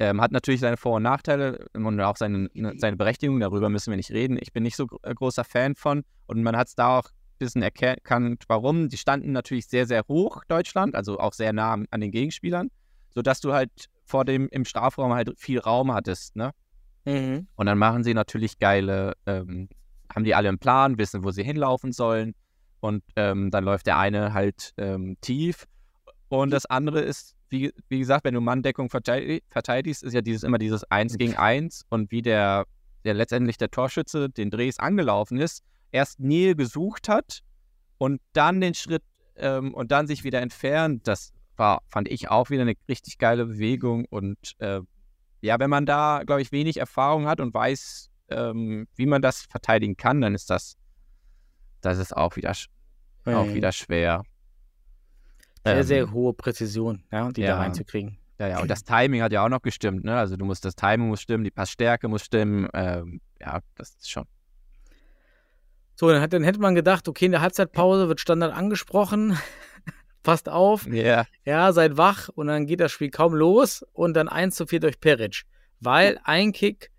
Ähm, 0.00 0.22
hat 0.22 0.32
natürlich 0.32 0.60
seine 0.60 0.78
Vor- 0.78 0.96
und 0.96 1.02
Nachteile 1.02 1.66
und 1.74 2.00
auch 2.00 2.16
seine, 2.16 2.48
ne, 2.54 2.72
seine 2.78 2.96
Berechtigung, 2.96 3.38
darüber 3.38 3.68
müssen 3.68 3.90
wir 3.90 3.98
nicht 3.98 4.10
reden. 4.10 4.38
Ich 4.40 4.50
bin 4.50 4.62
nicht 4.62 4.74
so 4.74 4.86
äh, 5.02 5.14
großer 5.14 5.44
Fan 5.44 5.74
von 5.74 6.04
und 6.26 6.42
man 6.42 6.56
hat 6.56 6.68
es 6.68 6.74
da 6.74 6.98
auch 6.98 7.04
ein 7.04 7.38
bisschen 7.38 7.62
erkannt, 7.62 8.44
warum. 8.48 8.88
Die 8.88 8.96
standen 8.96 9.32
natürlich 9.32 9.66
sehr, 9.66 9.86
sehr 9.86 10.02
hoch, 10.08 10.42
Deutschland, 10.48 10.94
also 10.94 11.18
auch 11.18 11.34
sehr 11.34 11.52
nah 11.52 11.74
an 11.74 12.00
den 12.00 12.10
Gegenspielern, 12.12 12.70
sodass 13.10 13.42
du 13.42 13.52
halt 13.52 13.90
vor 14.06 14.24
dem 14.24 14.48
im 14.48 14.64
Strafraum 14.64 15.12
halt 15.12 15.38
viel 15.38 15.58
Raum 15.58 15.92
hattest, 15.92 16.34
ne? 16.34 16.52
Mhm. 17.04 17.46
Und 17.54 17.66
dann 17.66 17.76
machen 17.76 18.02
sie 18.02 18.14
natürlich 18.14 18.58
geile, 18.58 19.12
ähm, 19.26 19.68
haben 20.14 20.24
die 20.24 20.34
alle 20.34 20.48
einen 20.48 20.58
Plan, 20.58 20.96
wissen, 20.96 21.24
wo 21.24 21.30
sie 21.30 21.44
hinlaufen 21.44 21.92
sollen. 21.92 22.34
Und 22.80 23.04
ähm, 23.16 23.50
dann 23.50 23.64
läuft 23.64 23.86
der 23.86 23.98
eine 23.98 24.32
halt 24.32 24.72
ähm, 24.78 25.18
tief. 25.20 25.66
Und 26.28 26.50
das 26.50 26.64
andere 26.64 27.00
ist, 27.00 27.36
wie, 27.50 27.72
wie 27.88 27.98
gesagt, 27.98 28.24
wenn 28.24 28.34
du 28.34 28.40
Manndeckung 28.40 28.88
verteidig- 28.88 29.42
verteidigst, 29.50 30.02
ist 30.02 30.14
ja 30.14 30.22
dieses 30.22 30.42
immer 30.42 30.58
dieses 30.58 30.84
Eins 30.90 31.18
gegen 31.18 31.36
Eins. 31.36 31.84
Und 31.88 32.10
wie 32.10 32.22
der, 32.22 32.66
der 33.04 33.14
letztendlich 33.14 33.58
der 33.58 33.70
Torschütze 33.70 34.30
den 34.30 34.50
Drehs 34.50 34.78
angelaufen 34.78 35.38
ist, 35.38 35.62
erst 35.92 36.20
Nähe 36.20 36.54
gesucht 36.56 37.08
hat 37.08 37.40
und 37.98 38.20
dann 38.32 38.60
den 38.60 38.74
Schritt 38.74 39.02
ähm, 39.36 39.74
und 39.74 39.90
dann 39.90 40.06
sich 40.06 40.24
wieder 40.24 40.40
entfernt, 40.40 41.06
das 41.06 41.32
war, 41.56 41.82
fand 41.88 42.08
ich 42.08 42.30
auch 42.30 42.50
wieder 42.50 42.62
eine 42.62 42.74
richtig 42.88 43.18
geile 43.18 43.46
Bewegung. 43.46 44.06
Und 44.06 44.54
äh, 44.58 44.80
ja, 45.40 45.58
wenn 45.58 45.70
man 45.70 45.86
da, 45.86 46.22
glaube 46.24 46.42
ich, 46.42 46.52
wenig 46.52 46.76
Erfahrung 46.78 47.26
hat 47.26 47.40
und 47.40 47.52
weiß, 47.52 48.10
ähm, 48.28 48.86
wie 48.94 49.06
man 49.06 49.22
das 49.22 49.42
verteidigen 49.42 49.96
kann, 49.96 50.20
dann 50.20 50.34
ist 50.34 50.50
das, 50.50 50.76
das 51.80 51.98
ist 51.98 52.16
auch 52.16 52.36
wieder, 52.36 52.52
auch 53.24 53.46
wieder 53.54 53.72
schwer. 53.72 54.22
Sehr, 55.64 55.76
Ähm, 55.76 55.82
sehr 55.82 56.12
hohe 56.12 56.32
Präzision, 56.32 57.04
ja, 57.12 57.30
die 57.30 57.42
da 57.42 57.48
ja. 57.48 57.56
reinzukriegen. 57.58 58.18
Ja, 58.38 58.48
ja, 58.48 58.60
und 58.60 58.70
das 58.70 58.84
Timing 58.84 59.20
hat 59.20 59.32
ja 59.32 59.44
auch 59.44 59.50
noch 59.50 59.60
gestimmt, 59.60 60.04
ne? 60.04 60.16
Also 60.16 60.36
du 60.36 60.46
musst, 60.46 60.64
das 60.64 60.74
Timing 60.74 61.08
muss 61.08 61.20
stimmen, 61.20 61.44
die 61.44 61.50
Passstärke 61.50 62.08
muss 62.08 62.24
stimmen. 62.24 62.68
Ähm, 62.72 63.20
ja, 63.38 63.60
das 63.76 63.90
ist 63.90 64.10
schon. 64.10 64.24
So, 65.94 66.08
dann, 66.08 66.22
hat, 66.22 66.32
dann 66.32 66.44
hätte 66.44 66.60
man 66.60 66.74
gedacht, 66.74 67.06
okay, 67.08 67.26
in 67.26 67.32
der 67.32 67.42
Halbzeitpause 67.42 68.08
wird 68.08 68.20
Standard 68.20 68.54
angesprochen. 68.54 69.36
Passt 70.22 70.48
auf, 70.48 70.86
Ja. 70.86 71.26
ja, 71.44 71.72
seid 71.72 71.98
wach 71.98 72.30
und 72.30 72.46
dann 72.46 72.66
geht 72.66 72.80
das 72.80 72.92
Spiel 72.92 73.10
kaum 73.10 73.34
los 73.34 73.84
und 73.92 74.14
dann 74.14 74.28
1 74.28 74.54
zu 74.54 74.66
4 74.66 74.80
durch 74.80 75.00
Peric. 75.00 75.42
Weil 75.80 76.18
ein 76.24 76.52
Kick 76.52 76.90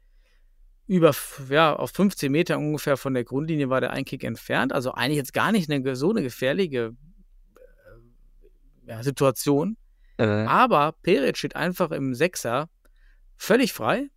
über, 0.88 1.16
ja, 1.50 1.76
auf 1.76 1.92
15 1.92 2.32
Meter 2.32 2.58
ungefähr 2.58 2.98
von 2.98 3.14
der 3.14 3.24
Grundlinie 3.24 3.70
war 3.70 3.80
der 3.80 3.92
ein 3.92 4.06
Kick 4.06 4.24
entfernt. 4.24 4.74
Also 4.74 4.92
eigentlich 4.94 5.18
jetzt 5.18 5.34
gar 5.34 5.52
nicht 5.52 5.72
eine, 5.72 5.96
so 5.96 6.12
eine 6.12 6.22
gefährliche 6.22 6.78
äh, 6.80 6.92
ja, 8.92 9.04
Situation. 9.04 9.78
Äh, 10.18 10.26
Aber 10.26 10.94
Peric 11.02 11.38
steht 11.38 11.56
einfach 11.56 11.92
im 11.92 12.14
Sechser 12.14 12.70
völlig 13.38 13.74
frei, 13.74 14.10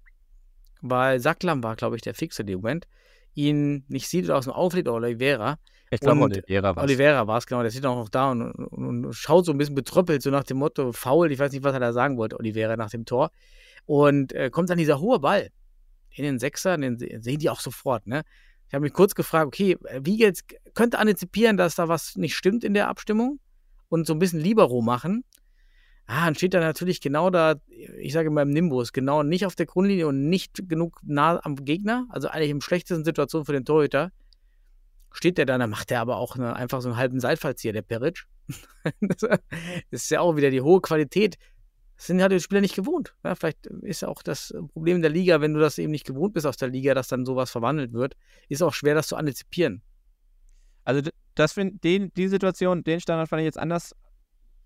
weil 0.82 1.20
Sacklam 1.20 1.62
war, 1.62 1.76
glaube 1.76 1.96
ich, 1.96 2.02
der 2.02 2.14
Fixer 2.14 2.40
in 2.40 2.48
dem 2.48 2.56
Moment. 2.60 2.86
Ihn 3.34 3.84
nicht 3.88 4.08
sieht 4.08 4.24
oder 4.26 4.36
aus 4.36 4.44
dem 4.44 4.52
Aufliegt 4.52 4.88
oder 4.88 4.96
Oliveira. 4.96 5.58
ich 5.90 6.00
glaube, 6.00 6.20
Oliveira 6.22 6.76
war 6.76 6.84
Oliveira 6.84 7.26
war 7.26 7.38
es, 7.38 7.46
genau. 7.46 7.62
Der 7.62 7.70
steht 7.70 7.86
auch 7.86 7.96
noch 7.96 8.08
da 8.08 8.30
und, 8.32 8.42
und, 8.52 9.04
und 9.06 9.12
schaut 9.14 9.46
so 9.46 9.52
ein 9.52 9.58
bisschen 9.58 9.74
betröppelt, 9.74 10.22
so 10.22 10.30
nach 10.30 10.44
dem 10.44 10.58
Motto, 10.58 10.92
faul. 10.92 11.30
Ich 11.32 11.38
weiß 11.38 11.52
nicht, 11.52 11.64
was 11.64 11.72
er 11.72 11.80
da 11.80 11.92
sagen 11.92 12.16
wollte, 12.16 12.38
Oliveira, 12.38 12.76
nach 12.76 12.90
dem 12.90 13.04
Tor. 13.04 13.30
Und 13.86 14.32
äh, 14.32 14.50
kommt 14.50 14.70
dann 14.70 14.78
dieser 14.78 15.00
hohe 15.00 15.20
Ball 15.20 15.50
in 16.10 16.24
den 16.24 16.38
Sechser, 16.38 16.76
den 16.76 16.98
se- 16.98 17.18
sehen 17.20 17.38
die 17.38 17.50
auch 17.50 17.60
sofort, 17.60 18.06
ne? 18.06 18.22
Ich 18.68 18.74
habe 18.74 18.82
mich 18.82 18.92
kurz 18.92 19.14
gefragt, 19.14 19.46
okay, 19.46 19.76
wie 20.00 20.18
jetzt 20.18 20.44
könnte 20.74 20.98
antizipieren, 20.98 21.56
dass 21.56 21.74
da 21.76 21.88
was 21.88 22.16
nicht 22.16 22.34
stimmt 22.34 22.64
in 22.64 22.74
der 22.74 22.88
Abstimmung 22.88 23.38
und 23.88 24.06
so 24.06 24.12
ein 24.12 24.18
bisschen 24.18 24.40
Libero 24.40 24.82
machen. 24.82 25.24
Ah, 26.06 26.26
dann 26.26 26.34
steht 26.34 26.52
er 26.52 26.60
natürlich 26.60 27.00
genau 27.00 27.30
da, 27.30 27.54
ich 27.98 28.12
sage 28.12 28.30
mal 28.30 28.42
im 28.42 28.50
Nimbus, 28.50 28.92
genau 28.92 29.22
nicht 29.22 29.46
auf 29.46 29.54
der 29.54 29.66
Grundlinie 29.66 30.06
und 30.06 30.28
nicht 30.28 30.68
genug 30.68 31.00
nah 31.02 31.40
am 31.42 31.56
Gegner, 31.56 32.06
also 32.10 32.28
eigentlich 32.28 32.50
im 32.50 32.60
schlechtesten 32.60 33.04
Situation 33.04 33.46
für 33.46 33.52
den 33.52 33.64
Torhüter 33.64 34.12
steht 35.14 35.38
der 35.38 35.46
da, 35.46 35.56
dann 35.56 35.70
macht 35.70 35.90
er 35.90 36.00
aber 36.00 36.16
auch 36.16 36.36
eine, 36.36 36.56
einfach 36.56 36.82
so 36.82 36.88
einen 36.88 36.98
halben 36.98 37.20
Seitfallzieher, 37.20 37.72
der 37.72 37.82
Peric. 37.82 38.24
das 39.00 39.40
ist 39.90 40.10
ja 40.10 40.20
auch 40.20 40.36
wieder 40.36 40.50
die 40.50 40.60
hohe 40.60 40.80
Qualität. 40.80 41.38
Das 41.96 42.08
sind 42.08 42.20
halt 42.20 42.32
die 42.32 42.40
Spieler 42.40 42.60
nicht 42.60 42.74
gewohnt. 42.74 43.14
Ja, 43.24 43.36
vielleicht 43.36 43.66
ist 43.66 44.02
ja 44.02 44.08
auch 44.08 44.22
das 44.22 44.52
Problem 44.72 45.00
der 45.00 45.10
Liga, 45.10 45.40
wenn 45.40 45.54
du 45.54 45.60
das 45.60 45.78
eben 45.78 45.92
nicht 45.92 46.04
gewohnt 46.04 46.34
bist 46.34 46.46
aus 46.46 46.56
der 46.56 46.68
Liga, 46.68 46.94
dass 46.94 47.08
dann 47.08 47.24
sowas 47.24 47.52
verwandelt 47.52 47.92
wird, 47.92 48.16
ist 48.48 48.62
auch 48.62 48.74
schwer, 48.74 48.96
das 48.96 49.06
zu 49.06 49.16
antizipieren. 49.16 49.82
Also 50.84 51.10
das 51.34 51.54
den, 51.54 52.12
die 52.14 52.28
Situation, 52.28 52.84
den 52.84 53.00
Standard 53.00 53.28
fand 53.28 53.40
ich 53.40 53.46
jetzt 53.46 53.58
anders 53.58 53.94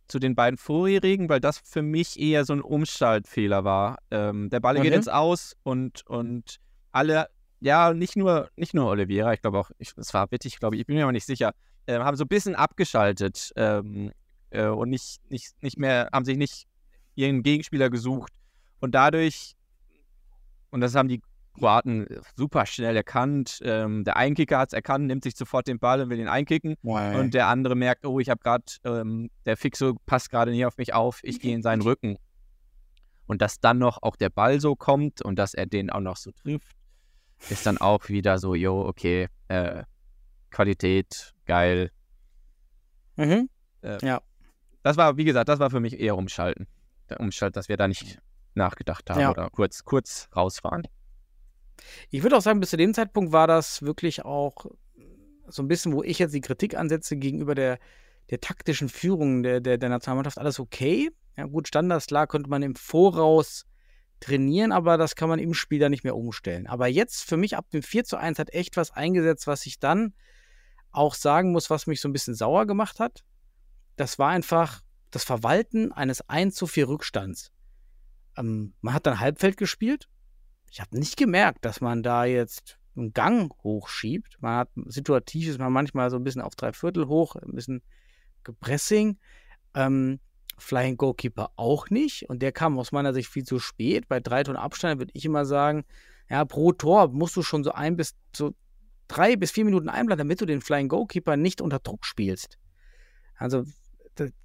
zu 0.08 0.18
den 0.18 0.34
beiden 0.34 0.56
vorherigen, 0.56 1.28
weil 1.28 1.40
das 1.40 1.58
für 1.58 1.82
mich 1.82 2.18
eher 2.18 2.44
so 2.44 2.54
ein 2.54 2.62
Umschaltfehler 2.62 3.64
war. 3.64 3.98
Ähm, 4.10 4.48
der 4.50 4.60
Ball 4.60 4.74
geht 4.80 4.90
Mhm. 4.90 4.96
ins 4.96 5.08
Aus 5.08 5.54
und, 5.62 6.06
und 6.06 6.56
alle, 6.92 7.28
ja, 7.60 7.92
nicht 7.92 8.16
nur, 8.16 8.50
nicht 8.56 8.74
nur 8.74 8.86
Oliveira, 8.86 9.32
ich 9.34 9.42
glaube 9.42 9.58
auch, 9.58 9.70
es 9.78 10.14
war 10.14 10.30
Wittig, 10.30 10.58
glaube 10.58 10.76
ich, 10.76 10.80
ich 10.80 10.86
bin 10.86 10.96
mir 10.96 11.02
aber 11.02 11.12
nicht 11.12 11.26
sicher, 11.26 11.52
äh, 11.86 11.98
haben 11.98 12.16
so 12.16 12.24
ein 12.24 12.28
bisschen 12.28 12.54
abgeschaltet 12.54 13.52
ähm, 13.56 14.12
äh, 14.50 14.66
und 14.66 14.88
nicht, 14.88 15.20
nicht, 15.30 15.62
nicht 15.62 15.78
mehr, 15.78 16.08
haben 16.12 16.24
sich 16.24 16.38
nicht 16.38 16.66
ihren 17.14 17.42
Gegenspieler 17.42 17.90
gesucht. 17.90 18.32
Und 18.80 18.94
dadurch, 18.94 19.54
und 20.70 20.80
das 20.80 20.94
haben 20.94 21.08
die 21.08 21.20
Kroaten 21.58 22.06
super 22.36 22.66
schnell 22.66 22.96
erkannt. 22.96 23.60
Ähm, 23.62 24.04
der 24.04 24.16
Einkicker 24.16 24.58
hat 24.58 24.68
es 24.70 24.72
erkannt, 24.72 25.06
nimmt 25.06 25.24
sich 25.24 25.36
sofort 25.36 25.66
den 25.66 25.78
Ball 25.78 26.00
und 26.00 26.10
will 26.10 26.18
ihn 26.18 26.28
einkicken. 26.28 26.76
Und 27.20 27.34
der 27.34 27.48
andere 27.48 27.74
merkt, 27.74 28.06
oh, 28.06 28.20
ich 28.20 28.30
habe 28.30 28.40
gerade, 28.42 28.64
ähm, 28.84 29.30
der 29.46 29.56
Fixo 29.56 29.96
passt 30.06 30.30
gerade 30.30 30.50
nicht 30.50 30.64
auf 30.64 30.76
mich 30.76 30.94
auf, 30.94 31.20
ich 31.22 31.40
gehe 31.40 31.54
in 31.54 31.62
seinen 31.62 31.82
Rücken. 31.82 32.16
Und 33.26 33.42
dass 33.42 33.60
dann 33.60 33.78
noch 33.78 34.02
auch 34.02 34.16
der 34.16 34.30
Ball 34.30 34.60
so 34.60 34.74
kommt 34.74 35.20
und 35.22 35.36
dass 35.38 35.52
er 35.54 35.66
den 35.66 35.90
auch 35.90 36.00
noch 36.00 36.16
so 36.16 36.30
trifft, 36.32 36.76
ist 37.50 37.66
dann 37.66 37.78
auch 37.78 38.08
wieder 38.08 38.38
so, 38.38 38.54
jo, 38.54 38.80
okay, 38.86 39.28
äh, 39.48 39.84
Qualität, 40.50 41.34
geil. 41.44 41.90
Mhm. 43.16 43.48
Das 44.82 44.96
war, 44.96 45.16
wie 45.16 45.24
gesagt, 45.24 45.48
das 45.48 45.58
war 45.58 45.70
für 45.70 45.80
mich 45.80 46.00
eher 46.00 46.16
Umschalten. 46.16 46.66
Der 47.10 47.20
Umschalt, 47.20 47.56
dass 47.56 47.68
wir 47.68 47.76
da 47.76 47.86
nicht 47.88 48.18
nachgedacht 48.54 49.08
haben 49.10 49.20
Ja. 49.20 49.30
oder 49.30 49.50
kurz, 49.50 49.84
kurz 49.84 50.28
rausfahren. 50.34 50.86
Ich 52.10 52.22
würde 52.22 52.36
auch 52.36 52.42
sagen, 52.42 52.60
bis 52.60 52.70
zu 52.70 52.76
dem 52.76 52.94
Zeitpunkt 52.94 53.32
war 53.32 53.46
das 53.46 53.82
wirklich 53.82 54.24
auch 54.24 54.66
so 55.46 55.62
ein 55.62 55.68
bisschen, 55.68 55.92
wo 55.92 56.02
ich 56.02 56.18
jetzt 56.18 56.34
die 56.34 56.40
Kritik 56.40 56.76
ansetze 56.76 57.16
gegenüber 57.16 57.54
der, 57.54 57.78
der 58.30 58.40
taktischen 58.40 58.88
Führung 58.88 59.42
der, 59.42 59.60
der, 59.60 59.78
der 59.78 59.88
Nationalmannschaft, 59.88 60.38
alles 60.38 60.60
okay. 60.60 61.10
Ja, 61.36 61.46
gut, 61.46 61.68
Standards, 61.68 62.06
klar, 62.06 62.26
könnte 62.26 62.50
man 62.50 62.62
im 62.62 62.74
Voraus 62.74 63.64
trainieren, 64.20 64.72
aber 64.72 64.98
das 64.98 65.14
kann 65.14 65.28
man 65.28 65.38
im 65.38 65.54
Spiel 65.54 65.78
dann 65.78 65.90
nicht 65.90 66.04
mehr 66.04 66.16
umstellen. 66.16 66.66
Aber 66.66 66.88
jetzt 66.88 67.22
für 67.22 67.36
mich 67.36 67.56
ab 67.56 67.70
dem 67.70 67.82
4 67.82 68.04
zu 68.04 68.16
1 68.16 68.38
hat 68.38 68.52
echt 68.52 68.76
was 68.76 68.90
eingesetzt, 68.90 69.46
was 69.46 69.64
ich 69.66 69.78
dann 69.78 70.14
auch 70.90 71.14
sagen 71.14 71.52
muss, 71.52 71.70
was 71.70 71.86
mich 71.86 72.00
so 72.00 72.08
ein 72.08 72.12
bisschen 72.12 72.34
sauer 72.34 72.66
gemacht 72.66 72.98
hat. 72.98 73.24
Das 73.96 74.18
war 74.18 74.30
einfach 74.30 74.82
das 75.10 75.24
Verwalten 75.24 75.92
eines 75.92 76.28
1 76.28 76.54
zu 76.54 76.66
4 76.66 76.88
Rückstands. 76.88 77.52
Ähm, 78.36 78.74
man 78.80 78.94
hat 78.94 79.06
dann 79.06 79.20
Halbfeld 79.20 79.56
gespielt. 79.56 80.08
Ich 80.70 80.80
habe 80.80 80.98
nicht 80.98 81.16
gemerkt, 81.16 81.64
dass 81.64 81.80
man 81.80 82.02
da 82.02 82.24
jetzt 82.24 82.78
einen 82.96 83.12
Gang 83.12 83.52
hochschiebt. 83.62 84.36
Man 84.40 84.56
hat 84.56 84.70
situativ 84.86 85.48
ist 85.48 85.58
man 85.58 85.72
manchmal 85.72 86.10
so 86.10 86.16
ein 86.16 86.24
bisschen 86.24 86.42
auf 86.42 86.56
drei 86.56 86.72
Viertel 86.72 87.06
hoch, 87.08 87.36
ein 87.36 87.54
bisschen 87.54 87.82
gepressing. 88.44 89.18
Ähm, 89.74 90.20
Flying 90.58 90.96
Goalkeeper 90.96 91.52
auch 91.56 91.88
nicht. 91.88 92.28
Und 92.28 92.42
der 92.42 92.52
kam 92.52 92.78
aus 92.78 92.92
meiner 92.92 93.14
Sicht 93.14 93.28
viel 93.30 93.44
zu 93.44 93.58
spät. 93.58 94.08
Bei 94.08 94.20
drei 94.20 94.42
Toren 94.42 94.56
Abstand 94.56 94.98
würde 95.00 95.12
ich 95.14 95.24
immer 95.24 95.44
sagen, 95.44 95.84
ja, 96.28 96.44
pro 96.44 96.72
Tor 96.72 97.08
musst 97.08 97.36
du 97.36 97.42
schon 97.42 97.64
so 97.64 97.72
ein 97.72 97.96
bis 97.96 98.14
so 98.34 98.54
drei 99.06 99.36
bis 99.36 99.50
vier 99.50 99.64
Minuten 99.64 99.88
einplanen, 99.88 100.18
damit 100.18 100.40
du 100.40 100.46
den 100.46 100.60
Flying 100.60 100.88
Goalkeeper 100.88 101.36
nicht 101.36 101.60
unter 101.60 101.78
Druck 101.78 102.04
spielst. 102.04 102.58
Also 103.36 103.64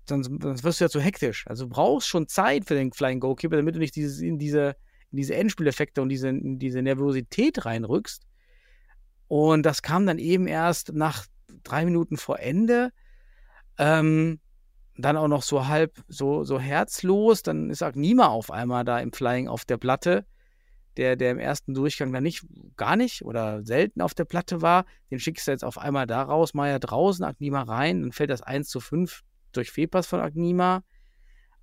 sonst, 0.07 0.31
sonst, 0.41 0.63
wirst 0.63 0.79
du 0.79 0.85
ja 0.85 0.89
zu 0.89 1.01
hektisch. 1.01 1.45
Also 1.47 1.65
du 1.65 1.71
brauchst 1.71 2.07
schon 2.07 2.27
Zeit 2.27 2.65
für 2.65 2.75
den 2.75 2.93
Flying 2.93 3.19
Goalkeeper, 3.19 3.57
damit 3.57 3.75
du 3.75 3.79
nicht 3.79 3.95
dieses, 3.95 4.19
in 4.19 4.37
diese, 4.37 4.75
in 5.13 5.17
diese 5.17 5.35
Endspieleffekte 5.35 6.01
und 6.01 6.09
diese, 6.09 6.33
diese 6.33 6.81
Nervosität 6.81 7.65
reinrückst. 7.65 8.23
Und 9.27 9.63
das 9.63 9.83
kam 9.83 10.07
dann 10.07 10.17
eben 10.17 10.47
erst 10.47 10.91
nach 10.93 11.27
drei 11.63 11.85
Minuten 11.85 12.17
vor 12.17 12.39
Ende. 12.39 12.91
Ähm, 13.77 14.39
dann 14.97 15.17
auch 15.17 15.27
noch 15.27 15.43
so 15.43 15.67
halb, 15.67 16.03
so, 16.07 16.43
so 16.43 16.59
herzlos. 16.59 17.43
Dann 17.43 17.69
ist 17.69 17.83
Agnima 17.83 18.27
auf 18.27 18.49
einmal 18.49 18.83
da 18.83 18.99
im 18.99 19.13
Flying 19.13 19.47
auf 19.47 19.65
der 19.65 19.77
Platte, 19.77 20.25
der, 20.97 21.15
der 21.15 21.31
im 21.31 21.39
ersten 21.39 21.75
Durchgang 21.75 22.11
dann 22.11 22.23
nicht, 22.23 22.43
gar 22.75 22.95
nicht 22.95 23.23
oder 23.23 23.63
selten 23.63 24.01
auf 24.01 24.15
der 24.15 24.25
Platte 24.25 24.63
war. 24.63 24.85
Den 25.11 25.19
schickst 25.19 25.47
du 25.47 25.51
jetzt 25.51 25.63
auf 25.63 25.77
einmal 25.77 26.07
da 26.07 26.23
raus, 26.23 26.55
Meier 26.55 26.79
draußen, 26.79 27.23
Agnima 27.23 27.61
rein. 27.61 28.01
Dann 28.01 28.11
fällt 28.11 28.31
das 28.31 28.41
1 28.41 28.67
zu 28.67 28.79
5 28.79 29.21
durch 29.51 29.71
Fehlpass 29.71 30.07
von 30.07 30.21
Agnima. 30.21 30.83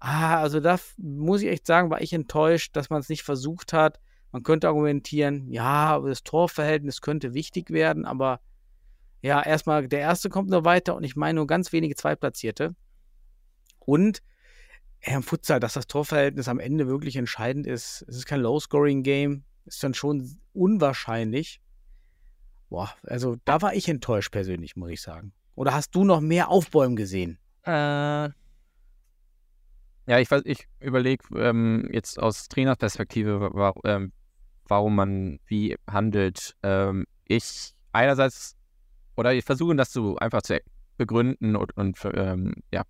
Ah, 0.01 0.41
also 0.41 0.61
da 0.61 0.79
muss 0.97 1.43
ich 1.43 1.49
echt 1.49 1.67
sagen, 1.67 1.91
war 1.91 2.01
ich 2.01 2.13
enttäuscht, 2.15 2.75
dass 2.75 2.89
man 2.89 3.01
es 3.01 3.11
nicht 3.11 3.23
versucht 3.23 3.73
hat. 3.75 4.01
Man 4.33 4.43
könnte 4.43 4.69
argumentieren, 4.69 5.51
ja, 5.51 5.99
das 6.01 6.23
Torverhältnis 6.23 7.01
könnte 7.01 7.35
wichtig 7.35 7.71
werden, 7.71 8.07
aber 8.07 8.41
ja, 9.23 9.43
erstmal, 9.43 9.87
der 9.87 10.01
erste 10.01 10.31
kommt 10.31 10.49
nur 10.49 10.65
weiter 10.65 10.97
und 10.97 11.05
ich 11.05 11.17
meine 11.17 11.37
nur 11.37 11.47
ganz 11.47 11.73
wenige 11.73 11.95
Zweitplatzierte. 11.95 12.75
Und 13.79 14.23
ja, 15.05 15.17
im 15.17 15.23
Futsal, 15.23 15.61
dass 15.61 15.75
das 15.75 15.87
Torverhältnis 15.87 16.49
am 16.49 16.59
Ende 16.61 16.87
wirklich 16.87 17.17
entscheidend 17.17 17.67
ist. 17.67 18.05
Es 18.09 18.17
ist 18.17 18.27
kein 18.27 18.41
Low-Scoring-Game, 18.41 19.45
ist 19.67 19.83
dann 19.83 19.95
schon 19.95 20.37
unwahrscheinlich. 20.53 21.61
Boah, 22.71 22.95
also 23.03 23.37
da 23.45 23.61
war 23.63 23.75
ich 23.75 23.89
enttäuscht 23.89 24.31
persönlich, 24.31 24.77
muss 24.77 24.91
ich 24.91 25.03
sagen. 25.03 25.33
Oder 25.55 25.75
hast 25.75 25.95
du 25.95 26.05
noch 26.05 26.21
mehr 26.21 26.49
Aufbäumen 26.49 26.97
gesehen? 26.97 27.39
Äh, 27.65 28.31
ja, 30.07 30.19
ich, 30.19 30.31
ich 30.45 30.67
überlege 30.81 31.25
ähm, 31.37 31.89
jetzt 31.93 32.19
aus 32.19 32.49
Trainerperspektive, 32.49 33.51
wa 33.53 33.75
ähm, 33.85 34.13
warum 34.67 34.95
man 34.95 35.39
wie 35.47 35.77
handelt. 35.89 36.57
Ähm, 36.63 37.07
ich 37.25 37.75
einerseits, 37.93 38.57
oder 39.17 39.35
ich 39.35 39.45
versuche 39.45 39.77
das 39.77 39.91
zu 39.91 40.17
einfach 40.17 40.43
zu 40.43 40.61
begründen 40.97 41.57
und, 41.57 41.77
und 41.77 41.99
ähm, 42.15 42.55
ja, 42.73 42.83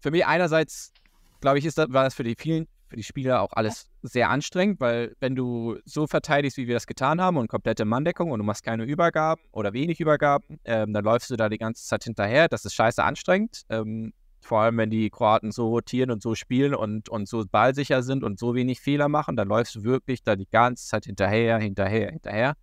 für 0.00 0.10
mich 0.10 0.26
einerseits, 0.26 0.92
glaube 1.40 1.58
ich, 1.58 1.64
ist 1.64 1.78
das, 1.78 1.92
war 1.92 2.04
das 2.04 2.14
für 2.14 2.24
die 2.24 2.34
vielen, 2.36 2.66
für 2.88 2.96
die 2.96 3.02
Spieler 3.02 3.40
auch 3.40 3.52
alles 3.52 3.90
sehr 4.02 4.30
anstrengend, 4.30 4.80
weil 4.80 5.14
wenn 5.20 5.34
du 5.34 5.78
so 5.84 6.06
verteidigst, 6.06 6.58
wie 6.58 6.66
wir 6.66 6.74
das 6.74 6.86
getan 6.86 7.20
haben 7.20 7.38
und 7.38 7.48
komplette 7.48 7.84
Manndeckung 7.84 8.30
und 8.30 8.38
du 8.38 8.44
machst 8.44 8.62
keine 8.62 8.84
Übergaben 8.84 9.42
oder 9.52 9.72
wenig 9.72 10.00
Übergaben, 10.00 10.60
ähm, 10.64 10.92
dann 10.92 11.04
läufst 11.04 11.30
du 11.30 11.36
da 11.36 11.48
die 11.48 11.58
ganze 11.58 11.84
Zeit 11.84 12.04
hinterher. 12.04 12.48
Das 12.48 12.64
ist 12.64 12.74
scheiße 12.74 13.02
anstrengend. 13.02 13.62
Ähm, 13.70 14.12
vor 14.44 14.60
allem, 14.60 14.76
wenn 14.76 14.90
die 14.90 15.10
Kroaten 15.10 15.52
so 15.52 15.68
rotieren 15.68 16.10
und 16.10 16.22
so 16.22 16.34
spielen 16.34 16.74
und, 16.74 17.08
und 17.08 17.28
so 17.28 17.44
ballsicher 17.50 18.02
sind 18.02 18.22
und 18.22 18.38
so 18.38 18.54
wenig 18.54 18.80
Fehler 18.80 19.08
machen, 19.08 19.36
dann 19.36 19.48
läufst 19.48 19.74
du 19.74 19.84
wirklich 19.84 20.22
da 20.22 20.36
die 20.36 20.48
ganze 20.48 20.86
Zeit 20.86 21.06
hinterher, 21.06 21.58
hinterher, 21.58 22.10
hinterher. 22.10 22.54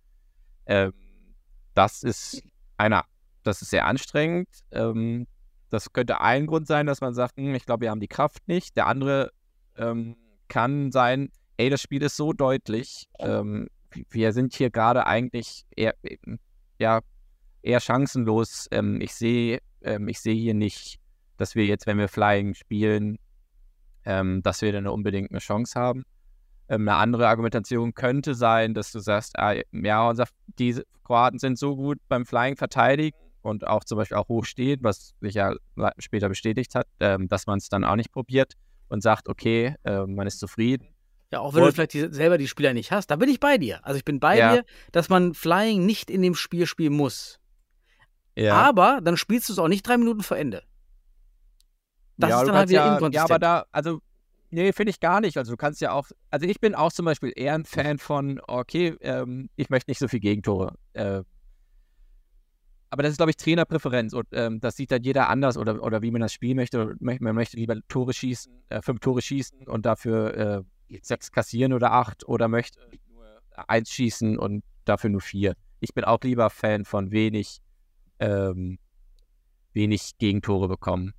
Ähm, 0.66 0.92
das 1.74 2.02
ist 2.02 2.42
einer, 2.76 3.04
das 3.42 3.62
ist 3.62 3.70
sehr 3.70 3.86
anstrengend. 3.86 4.48
Ähm, 4.70 5.26
das 5.70 5.92
könnte 5.92 6.20
ein 6.20 6.46
Grund 6.46 6.66
sein, 6.66 6.86
dass 6.86 7.00
man 7.00 7.14
sagt, 7.14 7.36
hm, 7.36 7.54
ich 7.54 7.66
glaube, 7.66 7.82
wir 7.82 7.90
haben 7.90 8.00
die 8.00 8.08
Kraft 8.08 8.46
nicht. 8.46 8.76
Der 8.76 8.86
andere 8.86 9.32
ähm, 9.76 10.16
kann 10.48 10.92
sein, 10.92 11.30
ey, 11.56 11.70
das 11.70 11.82
Spiel 11.82 12.02
ist 12.02 12.16
so 12.16 12.32
deutlich. 12.32 13.08
Ähm, 13.18 13.68
wir 14.10 14.32
sind 14.32 14.54
hier 14.54 14.70
gerade 14.70 15.06
eigentlich 15.06 15.64
eher, 15.74 15.94
ja, 16.78 17.00
eher 17.62 17.80
chancenlos. 17.80 18.68
Ähm, 18.70 19.00
ich 19.00 19.14
sehe 19.14 19.60
ähm, 19.84 20.08
ich 20.08 20.20
seh 20.20 20.34
hier 20.34 20.54
nicht, 20.54 20.98
dass 21.42 21.54
wir 21.54 21.66
jetzt, 21.66 21.86
wenn 21.86 21.98
wir 21.98 22.08
Flying 22.08 22.54
spielen, 22.54 23.18
ähm, 24.04 24.42
dass 24.42 24.62
wir 24.62 24.72
dann 24.72 24.86
unbedingt 24.86 25.30
eine 25.30 25.40
Chance 25.40 25.78
haben. 25.78 26.04
Ähm, 26.68 26.88
eine 26.88 26.96
andere 26.96 27.28
Argumentation 27.28 27.94
könnte 27.94 28.34
sein, 28.34 28.74
dass 28.74 28.92
du 28.92 29.00
sagst, 29.00 29.38
ah, 29.38 29.54
ja, 29.72 30.08
unser, 30.08 30.26
die 30.58 30.80
Kroaten 31.04 31.38
sind 31.38 31.58
so 31.58 31.76
gut 31.76 31.98
beim 32.08 32.24
Flying 32.24 32.56
verteidigen, 32.56 33.16
und 33.42 33.66
auch 33.66 33.84
zum 33.84 33.98
Beispiel 33.98 34.16
auch 34.16 34.28
hoch 34.28 34.44
steht, 34.44 34.82
was 34.82 35.14
sich 35.20 35.34
ja 35.34 35.54
später 35.98 36.28
bestätigt 36.28 36.74
hat, 36.74 36.86
ähm, 37.00 37.28
dass 37.28 37.46
man 37.46 37.58
es 37.58 37.68
dann 37.68 37.84
auch 37.84 37.96
nicht 37.96 38.12
probiert 38.12 38.54
und 38.88 39.02
sagt, 39.02 39.28
okay, 39.28 39.74
äh, 39.84 40.06
man 40.06 40.26
ist 40.26 40.38
zufrieden. 40.38 40.88
Ja, 41.32 41.40
auch 41.40 41.54
wenn 41.54 41.62
und, 41.62 41.70
du 41.70 41.74
vielleicht 41.74 41.94
die, 41.94 42.12
selber 42.12 42.38
die 42.38 42.48
Spieler 42.48 42.72
nicht 42.72 42.92
hast, 42.92 43.08
da 43.08 43.16
bin 43.16 43.28
ich 43.28 43.40
bei 43.40 43.58
dir. 43.58 43.84
Also 43.84 43.98
ich 43.98 44.04
bin 44.04 44.20
bei 44.20 44.38
ja. 44.38 44.56
dir, 44.56 44.64
dass 44.92 45.08
man 45.08 45.34
Flying 45.34 45.84
nicht 45.84 46.10
in 46.10 46.22
dem 46.22 46.34
Spiel 46.34 46.66
spielen 46.66 46.92
muss. 46.92 47.40
Ja. 48.36 48.54
Aber 48.54 49.00
dann 49.02 49.16
spielst 49.16 49.48
du 49.48 49.54
es 49.54 49.58
auch 49.58 49.68
nicht 49.68 49.86
drei 49.86 49.96
Minuten 49.96 50.22
vor 50.22 50.36
Ende. 50.36 50.62
Das 52.16 52.30
ja, 52.30 52.40
ist 52.40 52.48
dann 52.48 52.56
halt 52.56 52.68
wieder 52.68 52.86
ja, 52.86 52.94
inkonsistent. 52.94 53.14
Ja, 53.14 53.24
aber 53.24 53.38
da, 53.38 53.64
also, 53.72 54.00
nee, 54.50 54.72
finde 54.72 54.90
ich 54.90 55.00
gar 55.00 55.20
nicht. 55.20 55.36
Also 55.38 55.52
du 55.52 55.56
kannst 55.56 55.80
ja 55.80 55.92
auch, 55.92 56.08
also 56.30 56.46
ich 56.46 56.60
bin 56.60 56.74
auch 56.74 56.92
zum 56.92 57.04
Beispiel 57.04 57.32
eher 57.34 57.54
ein 57.54 57.64
Fan 57.64 57.98
von, 57.98 58.40
okay, 58.46 58.96
ähm, 59.00 59.48
ich 59.56 59.70
möchte 59.70 59.90
nicht 59.90 59.98
so 59.98 60.08
viel 60.08 60.20
Gegentore 60.20 60.74
äh, 60.92 61.22
aber 62.92 63.02
das 63.02 63.12
ist, 63.12 63.16
glaube 63.16 63.30
ich, 63.30 63.38
Trainerpräferenz 63.38 64.12
und 64.12 64.26
ähm, 64.32 64.60
das 64.60 64.76
sieht 64.76 64.90
dann 64.90 65.02
jeder 65.02 65.30
anders 65.30 65.56
oder, 65.56 65.82
oder 65.82 66.02
wie 66.02 66.10
man 66.10 66.20
das 66.20 66.34
spielen 66.34 66.56
möchte. 66.56 66.94
Man 67.00 67.34
möchte 67.34 67.56
lieber 67.56 67.74
Tore 67.88 68.12
schießen, 68.12 68.52
äh, 68.68 68.82
fünf 68.82 69.00
Tore 69.00 69.22
schießen 69.22 69.66
und 69.66 69.86
dafür 69.86 70.36
äh, 70.90 70.98
sechs 71.00 71.32
kassieren 71.32 71.72
oder 71.72 71.92
acht 71.92 72.28
oder 72.28 72.48
möchte 72.48 72.78
nur 73.08 73.24
eins 73.66 73.88
schießen 73.88 74.38
und 74.38 74.62
dafür 74.84 75.08
nur 75.08 75.22
vier. 75.22 75.54
Ich 75.80 75.94
bin 75.94 76.04
auch 76.04 76.18
lieber 76.22 76.50
Fan 76.50 76.84
von 76.84 77.12
wenig, 77.12 77.62
ähm, 78.18 78.78
wenig 79.72 80.18
Gegentore 80.18 80.68
bekommen. 80.68 81.14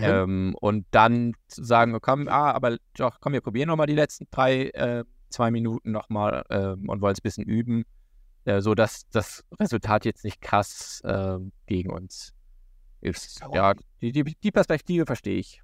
Ähm, 0.00 0.54
und 0.60 0.86
dann 0.90 1.34
zu 1.48 1.64
sagen, 1.64 1.96
komm, 2.00 2.28
ah, 2.28 2.52
aber 2.52 2.78
doch, 2.96 3.20
komm, 3.20 3.34
wir 3.34 3.40
probieren 3.40 3.68
nochmal 3.68 3.86
die 3.86 3.94
letzten 3.94 4.26
drei, 4.30 4.68
äh, 4.70 5.04
zwei 5.28 5.50
Minuten 5.50 5.92
nochmal 5.92 6.44
äh, 6.48 6.88
und 6.88 7.00
wollen 7.00 7.12
es 7.12 7.18
ein 7.18 7.22
bisschen 7.22 7.44
üben 7.44 7.84
äh, 8.44 8.60
so 8.60 8.74
dass 8.74 9.08
das 9.10 9.44
Resultat 9.58 10.04
jetzt 10.04 10.24
nicht 10.24 10.40
krass 10.40 11.00
äh, 11.04 11.38
gegen 11.66 11.90
uns 11.90 12.34
ist. 13.00 13.40
Ja, 13.52 13.74
die, 14.00 14.12
die, 14.12 14.24
die 14.24 14.50
Perspektive 14.50 15.06
verstehe 15.06 15.38
ich. 15.38 15.62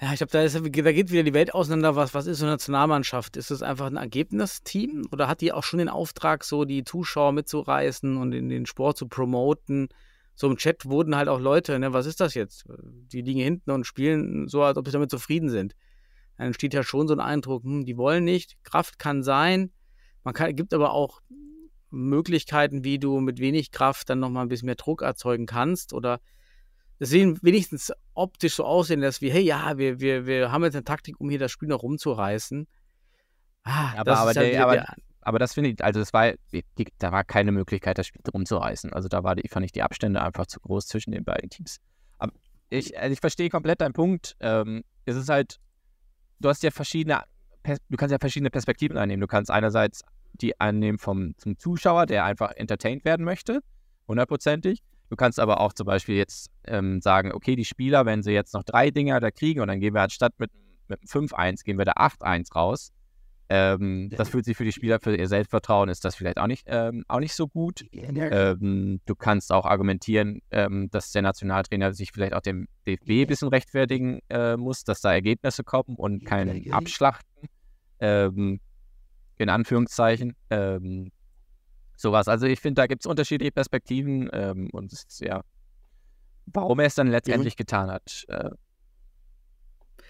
Ja, 0.00 0.12
ich 0.12 0.18
glaube, 0.18 0.30
da, 0.30 0.46
da 0.46 0.92
geht 0.92 1.10
wieder 1.10 1.24
die 1.24 1.34
Welt 1.34 1.52
auseinander. 1.52 1.96
Was, 1.96 2.14
was 2.14 2.26
ist 2.26 2.38
so 2.38 2.44
eine 2.44 2.52
Nationalmannschaft? 2.52 3.36
Ist 3.36 3.50
es 3.50 3.60
einfach 3.60 3.86
ein 3.86 3.96
Ergebnisteam 3.96 5.08
oder 5.10 5.26
hat 5.26 5.40
die 5.40 5.52
auch 5.52 5.64
schon 5.64 5.78
den 5.78 5.88
Auftrag, 5.88 6.44
so 6.44 6.64
die 6.64 6.84
Zuschauer 6.84 7.32
mitzureißen 7.32 8.16
und 8.16 8.32
in 8.32 8.48
den 8.48 8.66
Sport 8.66 8.98
zu 8.98 9.08
promoten? 9.08 9.88
So 10.40 10.46
im 10.46 10.56
Chat 10.56 10.86
wurden 10.86 11.16
halt 11.16 11.28
auch 11.28 11.38
Leute, 11.38 11.78
ne, 11.78 11.92
was 11.92 12.06
ist 12.06 12.18
das 12.18 12.32
jetzt? 12.32 12.64
Die 13.12 13.20
liegen 13.20 13.40
hinten 13.40 13.72
und 13.72 13.84
spielen 13.84 14.48
so, 14.48 14.62
als 14.62 14.78
ob 14.78 14.86
sie 14.86 14.92
damit 14.92 15.10
zufrieden 15.10 15.50
sind. 15.50 15.74
Dann 16.38 16.46
entsteht 16.46 16.72
ja 16.72 16.82
schon 16.82 17.06
so 17.08 17.12
ein 17.12 17.20
Eindruck, 17.20 17.62
hm, 17.62 17.84
die 17.84 17.98
wollen 17.98 18.24
nicht, 18.24 18.56
Kraft 18.64 18.98
kann 18.98 19.22
sein, 19.22 19.70
man 20.24 20.32
kann, 20.32 20.56
gibt 20.56 20.72
aber 20.72 20.94
auch 20.94 21.20
Möglichkeiten, 21.90 22.84
wie 22.84 22.98
du 22.98 23.20
mit 23.20 23.38
wenig 23.38 23.70
Kraft 23.70 24.08
dann 24.08 24.18
nochmal 24.18 24.46
ein 24.46 24.48
bisschen 24.48 24.64
mehr 24.64 24.76
Druck 24.76 25.02
erzeugen 25.02 25.44
kannst 25.44 25.92
oder 25.92 26.22
es 26.98 27.10
sehen 27.10 27.38
wenigstens 27.42 27.92
optisch 28.14 28.54
so 28.54 28.64
aussehen, 28.64 29.02
dass 29.02 29.20
wir, 29.20 29.30
hey, 29.34 29.42
ja, 29.42 29.76
wir, 29.76 30.00
wir, 30.00 30.24
wir 30.24 30.50
haben 30.50 30.64
jetzt 30.64 30.74
eine 30.74 30.84
Taktik, 30.84 31.20
um 31.20 31.28
hier 31.28 31.38
das 31.38 31.52
Spiel 31.52 31.68
noch 31.68 31.82
rumzureißen. 31.82 32.66
Ah, 33.64 33.92
aber, 33.98 34.16
aber, 34.16 34.26
halt 34.28 34.36
der, 34.36 34.62
aber, 34.62 34.86
aber, 35.22 35.38
das 35.38 35.54
finde 35.54 35.70
ich, 35.70 35.84
also 35.84 36.00
es 36.00 36.12
war, 36.12 36.32
da 36.98 37.12
war 37.12 37.24
keine 37.24 37.52
Möglichkeit, 37.52 37.98
das 37.98 38.06
Spiel 38.06 38.22
rumzureißen. 38.32 38.92
Also 38.92 39.08
da 39.08 39.22
war 39.22 39.36
die, 39.36 39.48
fand 39.48 39.66
ich 39.66 39.72
die 39.72 39.82
Abstände 39.82 40.22
einfach 40.22 40.46
zu 40.46 40.60
groß 40.60 40.86
zwischen 40.86 41.12
den 41.12 41.24
beiden 41.24 41.50
Teams. 41.50 41.78
Aber 42.18 42.32
ich, 42.70 42.98
also 42.98 43.12
ich 43.12 43.20
verstehe 43.20 43.50
komplett 43.50 43.80
deinen 43.80 43.92
Punkt. 43.92 44.36
Ähm, 44.40 44.82
es 45.04 45.16
ist 45.16 45.28
halt, 45.28 45.58
du 46.38 46.48
hast 46.48 46.62
ja 46.62 46.70
verschiedene 46.70 47.24
du 47.62 47.96
kannst 47.96 48.12
ja 48.12 48.18
verschiedene 48.18 48.50
Perspektiven 48.50 48.96
einnehmen. 48.96 49.20
Du 49.20 49.26
kannst 49.26 49.50
einerseits 49.50 50.02
die 50.32 50.58
einnehmen 50.60 50.98
vom 50.98 51.34
zum 51.36 51.58
Zuschauer, 51.58 52.06
der 52.06 52.24
einfach 52.24 52.52
entertained 52.52 53.04
werden 53.04 53.24
möchte, 53.24 53.60
hundertprozentig. 54.08 54.82
Du 55.10 55.16
kannst 55.16 55.40
aber 55.40 55.60
auch 55.60 55.72
zum 55.72 55.86
Beispiel 55.86 56.16
jetzt 56.16 56.50
ähm, 56.64 57.00
sagen, 57.00 57.32
okay, 57.32 57.56
die 57.56 57.64
Spieler, 57.64 58.06
wenn 58.06 58.22
sie 58.22 58.30
jetzt 58.30 58.54
noch 58.54 58.62
drei 58.62 58.90
Dinger 58.90 59.18
da 59.18 59.30
kriegen 59.30 59.60
und 59.60 59.68
dann 59.68 59.80
gehen 59.80 59.92
wir 59.92 60.02
anstatt 60.02 60.38
mit, 60.38 60.52
mit 60.86 61.00
5-1, 61.02 61.64
gehen 61.64 61.78
wir 61.78 61.84
da 61.84 61.92
8-1 61.92 62.52
raus, 62.54 62.92
Ähm, 63.52 64.10
das 64.10 64.28
fühlt 64.28 64.44
sich 64.44 64.56
für 64.56 64.64
die 64.64 64.70
Spieler, 64.70 65.00
für 65.00 65.16
ihr 65.16 65.26
Selbstvertrauen 65.26 65.88
ist 65.88 66.04
das 66.04 66.14
vielleicht 66.14 66.38
auch 66.38 66.46
nicht, 66.46 66.62
ähm, 66.68 67.04
auch 67.08 67.18
nicht 67.18 67.34
so 67.34 67.48
gut. 67.48 67.84
Ähm, 67.92 69.00
du 69.06 69.14
kannst 69.16 69.50
auch 69.52 69.64
argumentieren, 69.66 70.40
ähm, 70.52 70.88
dass 70.92 71.10
der 71.10 71.22
Nationaltrainer 71.22 71.92
sich 71.92 72.12
vielleicht 72.12 72.32
auch 72.32 72.42
dem 72.42 72.68
DFB 72.86 73.22
ein 73.22 73.26
bisschen 73.26 73.48
rechtfertigen 73.48 74.20
äh, 74.28 74.56
muss, 74.56 74.84
dass 74.84 75.00
da 75.00 75.12
Ergebnisse 75.12 75.64
kommen 75.64 75.96
und 75.96 76.24
kein 76.24 76.70
Abschlachten. 76.70 77.48
Ähm, 77.98 78.60
in 79.36 79.48
Anführungszeichen. 79.48 80.36
Ähm, 80.50 81.10
sowas. 81.96 82.28
Also 82.28 82.46
ich 82.46 82.60
finde, 82.60 82.82
da 82.82 82.86
gibt 82.86 83.02
es 83.02 83.06
unterschiedliche 83.06 83.50
Perspektiven 83.50 84.28
und 84.70 84.92
ist 84.92 85.20
ja, 85.20 85.42
warum 86.46 86.78
er 86.78 86.86
es 86.86 86.94
dann 86.94 87.08
letztendlich 87.08 87.56
getan 87.56 87.90
hat. 87.90 88.24
Äh, 88.28 88.50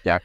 ja, 0.03 0.19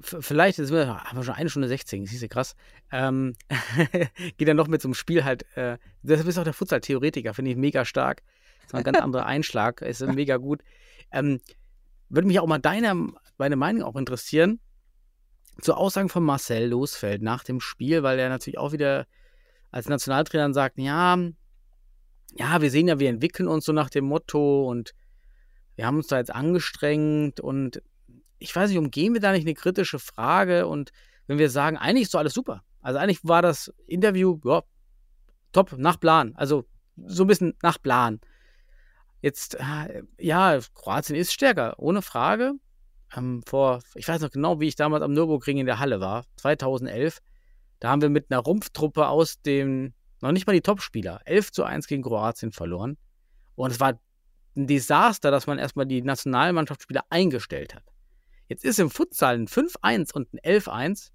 Vielleicht 0.00 0.58
ist 0.58 0.72
wir, 0.72 1.04
haben 1.04 1.16
wir 1.16 1.24
schon 1.24 1.34
eine 1.34 1.48
Stunde 1.48 1.68
16, 1.68 2.06
siehst 2.06 2.22
du 2.22 2.28
krass. 2.28 2.56
Ähm, 2.90 3.36
geht 4.36 4.48
dann 4.48 4.56
noch 4.56 4.68
mit 4.68 4.82
so 4.82 4.88
einem 4.88 4.94
Spiel 4.94 5.24
halt. 5.24 5.44
Äh, 5.56 5.78
das 6.02 6.24
ist 6.24 6.38
auch 6.38 6.44
der 6.44 6.52
Futsal-Theoretiker, 6.52 7.34
finde 7.34 7.52
ich 7.52 7.56
mega 7.56 7.84
stark. 7.84 8.22
Das 8.62 8.72
war 8.72 8.80
ein 8.80 8.84
ganz 8.84 8.98
anderer 8.98 9.26
Einschlag, 9.26 9.82
ist 9.82 10.00
mega 10.06 10.36
gut. 10.36 10.62
Ähm, 11.12 11.40
würde 12.08 12.26
mich 12.26 12.40
auch 12.40 12.46
mal 12.46 12.58
deine, 12.58 13.12
meine 13.38 13.56
Meinung 13.56 13.82
auch 13.82 13.96
interessieren 13.96 14.60
zu 15.60 15.74
Aussagen 15.74 16.08
von 16.08 16.24
Marcel 16.24 16.68
Losfeld 16.68 17.22
nach 17.22 17.44
dem 17.44 17.60
Spiel, 17.60 18.02
weil 18.02 18.18
er 18.18 18.28
natürlich 18.28 18.58
auch 18.58 18.72
wieder 18.72 19.06
als 19.70 19.88
Nationaltrainer 19.88 20.52
sagt, 20.52 20.78
ja, 20.78 21.16
ja, 22.36 22.60
wir 22.60 22.70
sehen 22.70 22.88
ja, 22.88 22.98
wir 22.98 23.08
entwickeln 23.08 23.48
uns 23.48 23.64
so 23.64 23.72
nach 23.72 23.90
dem 23.90 24.04
Motto 24.06 24.68
und 24.68 24.94
wir 25.76 25.86
haben 25.86 25.96
uns 25.96 26.08
da 26.08 26.18
jetzt 26.18 26.34
angestrengt 26.34 27.40
und 27.40 27.82
ich 28.44 28.54
weiß 28.54 28.68
nicht, 28.68 28.78
umgehen 28.78 29.14
wir 29.14 29.20
da 29.20 29.32
nicht 29.32 29.46
eine 29.46 29.54
kritische 29.54 29.98
Frage 29.98 30.66
und 30.66 30.92
wenn 31.26 31.38
wir 31.38 31.50
sagen, 31.50 31.76
eigentlich 31.76 32.04
ist 32.04 32.14
doch 32.14 32.18
alles 32.20 32.34
super. 32.34 32.62
Also 32.82 32.98
eigentlich 32.98 33.24
war 33.24 33.40
das 33.40 33.72
Interview, 33.86 34.38
ja, 34.44 34.62
top, 35.52 35.72
nach 35.78 35.98
Plan. 35.98 36.34
Also 36.36 36.66
so 36.96 37.24
ein 37.24 37.26
bisschen 37.26 37.54
nach 37.62 37.80
Plan. 37.80 38.20
Jetzt, 39.22 39.54
äh, 39.54 40.02
ja, 40.18 40.58
Kroatien 40.74 41.16
ist 41.16 41.32
stärker, 41.32 41.78
ohne 41.78 42.02
Frage. 42.02 42.52
Ähm, 43.16 43.42
vor, 43.46 43.80
ich 43.94 44.06
weiß 44.06 44.20
noch 44.20 44.30
genau, 44.30 44.60
wie 44.60 44.68
ich 44.68 44.76
damals 44.76 45.02
am 45.02 45.14
Nürburgring 45.14 45.56
in 45.56 45.66
der 45.66 45.78
Halle 45.78 46.00
war, 46.00 46.24
2011. 46.36 47.20
Da 47.80 47.88
haben 47.88 48.02
wir 48.02 48.10
mit 48.10 48.30
einer 48.30 48.40
Rumpftruppe 48.40 49.08
aus 49.08 49.40
dem, 49.40 49.94
noch 50.20 50.32
nicht 50.32 50.46
mal 50.46 50.52
die 50.52 50.60
Topspieler, 50.60 51.20
11 51.24 51.52
zu 51.52 51.64
1 51.64 51.86
gegen 51.86 52.02
Kroatien 52.02 52.52
verloren. 52.52 52.98
Und 53.54 53.70
es 53.70 53.80
war 53.80 53.98
ein 54.56 54.66
Desaster, 54.66 55.30
dass 55.30 55.46
man 55.46 55.58
erstmal 55.58 55.86
die 55.86 56.02
Nationalmannschaftsspieler 56.02 57.04
eingestellt 57.08 57.74
hat. 57.74 57.93
Jetzt 58.48 58.64
ist 58.64 58.78
im 58.78 58.90
Futsal 58.90 59.36
ein 59.36 59.46
5-1 59.48 60.12
und 60.12 60.32
ein 60.34 60.38
11-1 60.40 61.10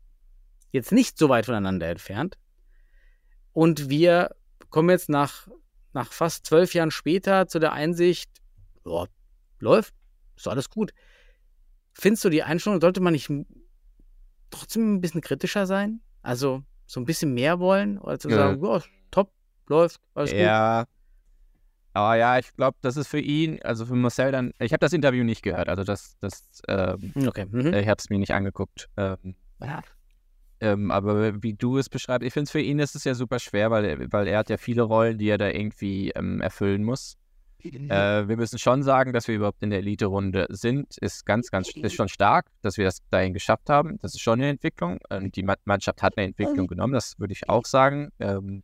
jetzt 0.72 0.92
nicht 0.92 1.18
so 1.18 1.30
weit 1.30 1.46
voneinander 1.46 1.88
entfernt. 1.88 2.38
Und 3.54 3.90
wir 3.90 4.36
kommen 4.70 4.90
jetzt 4.90 5.10
nach, 5.10 5.48
nach 5.94 6.12
fast 6.12 6.46
zwölf 6.46 6.74
Jahren 6.74 6.92
später 6.92 7.48
zu 7.48 7.60
der 7.60 7.74
Einsicht, 7.74 8.30
ja, 8.86 9.06
läuft, 9.60 9.94
ist 10.36 10.48
alles 10.48 10.70
gut. 10.70 10.94
Findest 11.94 12.24
du 12.24 12.30
die 12.30 12.44
Einstellung, 12.44 12.80
sollte 12.82 13.02
man 13.02 13.14
nicht 13.14 13.30
trotzdem 14.52 14.96
ein 14.96 15.02
bisschen 15.02 15.22
kritischer 15.22 15.66
sein? 15.66 16.02
Also 16.22 16.64
so 16.86 17.00
ein 17.00 17.06
bisschen 17.06 17.34
mehr 17.34 17.60
wollen? 17.60 17.98
Oder 17.98 18.20
zu 18.20 18.30
Ja. 18.30 18.36
sagen, 18.36 18.64
ja, 18.64 18.82
top, 19.12 19.32
läuft, 19.68 20.00
alles 20.14 20.32
gut. 20.32 20.40
Ja. 20.40 20.86
Aber 21.94 22.16
ja, 22.16 22.38
ich 22.38 22.54
glaube, 22.56 22.78
das 22.82 22.98
ist 22.98 23.08
für 23.08 23.20
ihn, 23.20 23.60
also 23.64 23.86
für 23.86 23.96
Marcel 23.96 24.32
dann, 24.32 24.52
ich 24.60 24.72
habe 24.74 24.80
das 24.80 24.94
Interview 24.94 25.24
nicht 25.24 25.42
gehört, 25.42 25.70
also 25.70 25.84
das, 25.84 26.18
das, 26.22 26.62
ähm, 26.68 27.14
Okay. 27.28 27.46
Mhm. 27.50 27.74
ich 27.74 27.88
habe 27.88 27.98
es 27.98 28.10
mir 28.10 28.20
nicht 28.20 28.32
angeguckt. 28.34 28.90
Ähm, 28.98 29.36
ähm, 30.62 30.92
aber 30.92 31.42
wie 31.42 31.54
du 31.54 31.78
es 31.78 31.90
beschreibst, 31.90 32.26
ich 32.28 32.34
finde 32.34 32.44
es 32.46 32.52
für 32.52 32.60
ihn 32.62 32.80
ist 32.80 32.96
es 32.96 33.06
ja 33.06 33.14
super 33.16 33.40
schwer, 33.40 33.72
weil, 33.72 33.86
er- 33.86 34.12
weil 34.12 34.28
er 34.28 34.40
hat 34.40 34.50
ja 34.50 34.58
viele 34.58 34.84
Rollen, 34.84 35.18
die 35.18 35.30
er 35.30 35.38
da 35.38 35.50
irgendwie 35.50 36.12
ähm, 36.12 36.42
erfüllen 36.42 36.84
muss. 36.84 37.18
Äh, 37.90 38.28
wir 38.28 38.38
müssen 38.38 38.58
schon 38.60 38.84
sagen, 38.84 39.12
dass 39.12 39.28
wir 39.28 39.36
überhaupt 39.36 39.62
in 39.64 39.70
der 39.70 39.80
Elite-Runde 39.80 40.48
sind, 40.50 40.98
ist 41.00 41.26
ganz, 41.26 41.50
ganz, 41.50 41.68
ist 41.84 41.94
schon 41.96 42.08
stark, 42.08 42.48
dass 42.62 42.78
wir 42.78 42.86
das 42.86 43.00
dahin 43.10 43.34
geschafft 43.34 43.70
haben. 43.70 43.98
Das 44.00 44.14
ist 44.14 44.22
schon 44.22 44.40
eine 44.40 44.50
Entwicklung. 44.50 45.00
Ähm, 45.10 45.32
die 45.32 45.44
Ma- 45.44 45.56
Mannschaft 45.66 46.02
hat 46.02 46.18
eine 46.18 46.28
Entwicklung 46.28 46.68
genommen, 46.68 46.94
das 46.94 47.20
würde 47.20 47.34
ich 47.34 47.50
auch 47.50 47.66
sagen. 47.66 48.12
Ähm, 48.20 48.64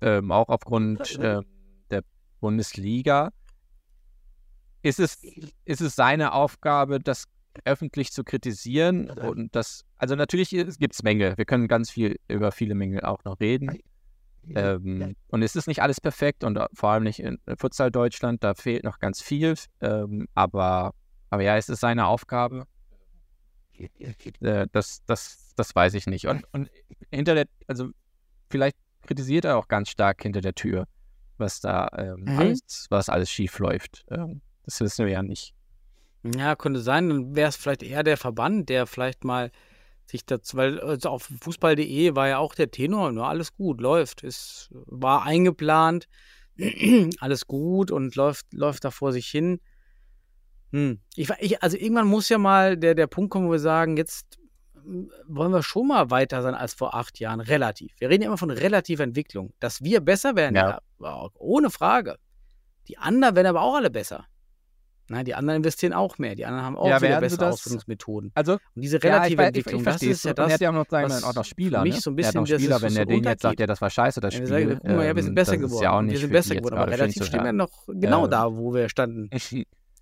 ähm, 0.00 0.30
auch 0.30 0.48
aufgrund 0.48 1.18
ähm, 1.20 1.44
der 1.90 2.02
Bundesliga. 2.40 3.30
Ist 4.82 5.00
es, 5.00 5.22
ist 5.64 5.80
es 5.80 5.96
seine 5.96 6.32
Aufgabe, 6.32 7.00
das 7.00 7.24
öffentlich 7.64 8.12
zu 8.12 8.22
kritisieren? 8.22 9.10
Und 9.10 9.54
das, 9.56 9.84
also 9.96 10.14
natürlich 10.14 10.50
gibt 10.50 10.94
es 10.94 11.02
Mängel. 11.02 11.36
Wir 11.36 11.44
können 11.44 11.68
ganz 11.68 11.90
viel 11.90 12.16
über 12.28 12.52
viele 12.52 12.74
Mängel 12.74 13.00
auch 13.00 13.24
noch 13.24 13.40
reden. 13.40 13.78
Ähm, 14.54 15.16
und 15.28 15.42
es 15.42 15.56
ist 15.56 15.66
nicht 15.66 15.82
alles 15.82 16.00
perfekt 16.00 16.44
und 16.44 16.58
vor 16.72 16.90
allem 16.90 17.02
nicht 17.02 17.18
in 17.18 17.38
Futsal 17.58 17.90
Deutschland, 17.90 18.44
da 18.44 18.54
fehlt 18.54 18.84
noch 18.84 19.00
ganz 19.00 19.20
viel. 19.20 19.54
Ähm, 19.80 20.28
aber, 20.34 20.92
aber 21.30 21.42
ja, 21.42 21.56
es 21.56 21.68
ist 21.68 21.80
seine 21.80 22.06
Aufgabe. 22.06 22.64
Äh, 23.78 24.66
das, 24.72 25.04
das, 25.06 25.52
das 25.56 25.74
weiß 25.74 25.94
ich 25.94 26.06
nicht. 26.06 26.26
Und, 26.28 26.44
und 26.52 26.70
hinter 27.10 27.34
der, 27.34 27.46
also 27.66 27.90
vielleicht 28.48 28.76
kritisiert 29.06 29.44
er 29.44 29.56
auch 29.56 29.68
ganz 29.68 29.90
stark 29.90 30.22
hinter 30.22 30.40
der 30.40 30.54
Tür, 30.54 30.86
was 31.38 31.60
da 31.60 31.88
ähm, 31.96 32.24
Mhm. 32.24 32.38
alles, 32.38 32.86
was 32.90 33.08
alles 33.08 33.30
schief 33.30 33.58
läuft. 33.58 34.04
Ähm, 34.10 34.40
das 34.64 34.80
wissen 34.80 35.06
wir 35.06 35.12
ja 35.12 35.22
nicht. 35.22 35.54
Ja, 36.24 36.56
könnte 36.56 36.80
sein. 36.80 37.08
Dann 37.08 37.36
wäre 37.36 37.48
es 37.48 37.56
vielleicht 37.56 37.82
eher 37.82 38.02
der 38.02 38.16
Verband, 38.16 38.68
der 38.68 38.86
vielleicht 38.86 39.24
mal 39.24 39.50
sich 40.06 40.24
dazu, 40.24 40.56
weil 40.56 40.80
also 40.80 41.10
auf 41.10 41.30
fußball.de 41.40 42.14
war 42.14 42.28
ja 42.28 42.38
auch 42.38 42.54
der 42.54 42.70
Tenor, 42.70 43.12
nur 43.12 43.26
alles 43.26 43.54
gut, 43.56 43.80
läuft, 43.80 44.22
ist, 44.22 44.68
war 44.70 45.24
eingeplant, 45.24 46.06
alles 47.20 47.46
gut 47.46 47.90
und 47.90 48.14
läuft, 48.14 48.52
läuft 48.52 48.84
da 48.84 48.90
vor 48.90 49.12
sich 49.12 49.26
hin. 49.26 49.60
Hm. 50.72 51.00
Ich, 51.14 51.28
ich, 51.40 51.62
also 51.62 51.76
irgendwann 51.76 52.06
muss 52.06 52.28
ja 52.28 52.38
mal 52.38 52.76
der, 52.76 52.94
der 52.94 53.06
Punkt 53.06 53.30
kommen, 53.30 53.48
wo 53.48 53.52
wir 53.52 53.58
sagen, 53.58 53.96
jetzt 53.96 54.38
wollen 55.26 55.52
wir 55.52 55.62
schon 55.62 55.88
mal 55.88 56.10
weiter 56.10 56.42
sein 56.42 56.54
als 56.54 56.74
vor 56.74 56.94
acht 56.94 57.18
Jahren, 57.18 57.40
relativ. 57.40 57.92
Wir 57.98 58.08
reden 58.08 58.22
ja 58.22 58.28
immer 58.28 58.38
von 58.38 58.50
relativer 58.50 59.02
Entwicklung. 59.04 59.52
Dass 59.60 59.82
wir 59.82 60.00
besser 60.00 60.36
werden, 60.36 60.54
Ja. 60.56 60.80
ja, 61.00 61.28
ohne 61.34 61.70
Frage. 61.70 62.16
Die 62.88 62.98
anderen 62.98 63.34
werden 63.36 63.48
aber 63.48 63.62
auch 63.62 63.74
alle 63.74 63.90
besser. 63.90 64.26
Nein, 65.08 65.24
die 65.24 65.36
anderen 65.36 65.58
investieren 65.58 65.92
auch 65.92 66.18
mehr. 66.18 66.34
Die 66.34 66.44
anderen 66.46 66.64
haben 66.64 66.76
auch 66.76 66.88
Ja, 66.88 67.00
wieder 67.00 67.20
bessere 67.20 67.38
das? 67.38 67.54
Ausbildungsmethoden. 67.54 68.32
Also, 68.34 68.54
Und 68.54 68.60
diese 68.82 68.96
ja, 68.96 68.98
ich, 68.98 69.04
relative 69.04 69.40
weiß- 69.40 69.42
ich, 69.42 69.46
Entwicklung, 69.48 69.80
ich 69.80 69.84
das 69.84 70.02
ist 70.02 70.24
ja 70.24 70.30
Und 70.32 70.38
er 70.38 70.44
das, 70.44 70.52
hat 70.54 70.60
ja 70.60 70.70
auch 70.70 70.74
noch, 70.74 70.88
sagen 70.88 71.12
auch 71.24 71.34
noch 71.34 71.44
Spieler. 71.44 71.82
mich 71.82 71.94
ne? 71.94 72.00
so 72.00 72.10
ein 72.10 72.14
noch 72.14 72.16
bisschen 72.16 72.44
das 72.44 72.50
Spieler, 72.60 72.76
ist 72.76 72.82
wenn 72.82 72.90
so 72.90 72.98
er 72.98 73.06
den 73.06 73.22
jetzt 73.24 73.42
sagt, 73.42 73.60
ja, 73.60 73.66
das 73.66 73.80
war 73.80 73.90
scheiße, 73.90 74.20
das 74.20 74.34
Spiel. 74.34 74.46
sagen, 74.48 74.78
guck 74.82 74.84
mal, 74.96 75.14
wir 75.14 75.22
sind 75.22 75.30
ähm, 75.30 75.34
besser 75.36 75.52
das 75.52 75.60
geworden. 75.60 76.10
Wir 76.10 76.18
sind 76.18 76.32
besser 76.32 76.56
geworden, 76.56 76.74
aber 76.78 76.90
relativ 76.90 77.24
stehen 77.24 77.44
wir 77.44 77.52
noch 77.52 77.70
genau 77.86 78.26
da, 78.26 78.56
wo 78.56 78.74
wir 78.74 78.88
standen. 78.88 79.30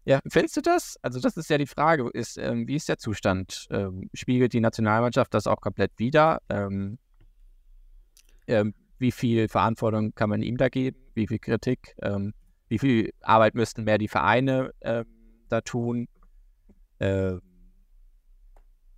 Ja, 0.07 0.21
findest 0.29 0.57
du 0.57 0.61
das? 0.61 0.99
Also 1.03 1.19
das 1.19 1.37
ist 1.37 1.49
ja 1.49 1.57
die 1.57 1.67
Frage, 1.67 2.09
ist, 2.13 2.37
ähm, 2.37 2.69
wie 2.69 2.77
ist 2.77 2.89
der 2.89 2.99
Zustand? 2.99 3.67
Ähm, 3.71 4.11
spiegelt 4.13 4.53
die 4.53 4.61
Nationalmannschaft 4.61 5.33
das 5.33 5.47
auch 5.47 5.61
komplett 5.61 5.93
wider? 5.97 6.41
Ähm, 6.51 6.99
ähm, 8.47 8.75
wie 8.99 9.13
viel 9.13 9.49
Verantwortung 9.49 10.15
kann 10.15 10.29
man 10.29 10.43
ihm 10.43 10.59
da 10.59 10.69
geben? 10.69 10.99
Wie 11.15 11.27
viel 11.27 11.39
Kritik? 11.39 11.97
Ähm, 12.03 12.35
wie 12.69 12.79
viel 12.79 13.13
Arbeit 13.23 13.55
müssten 13.55 13.85
mehr 13.85 13.99
die 13.99 14.09
Vereine 14.09 14.73
ähm, 14.83 15.07
da 15.49 15.61
tun? 15.61 16.09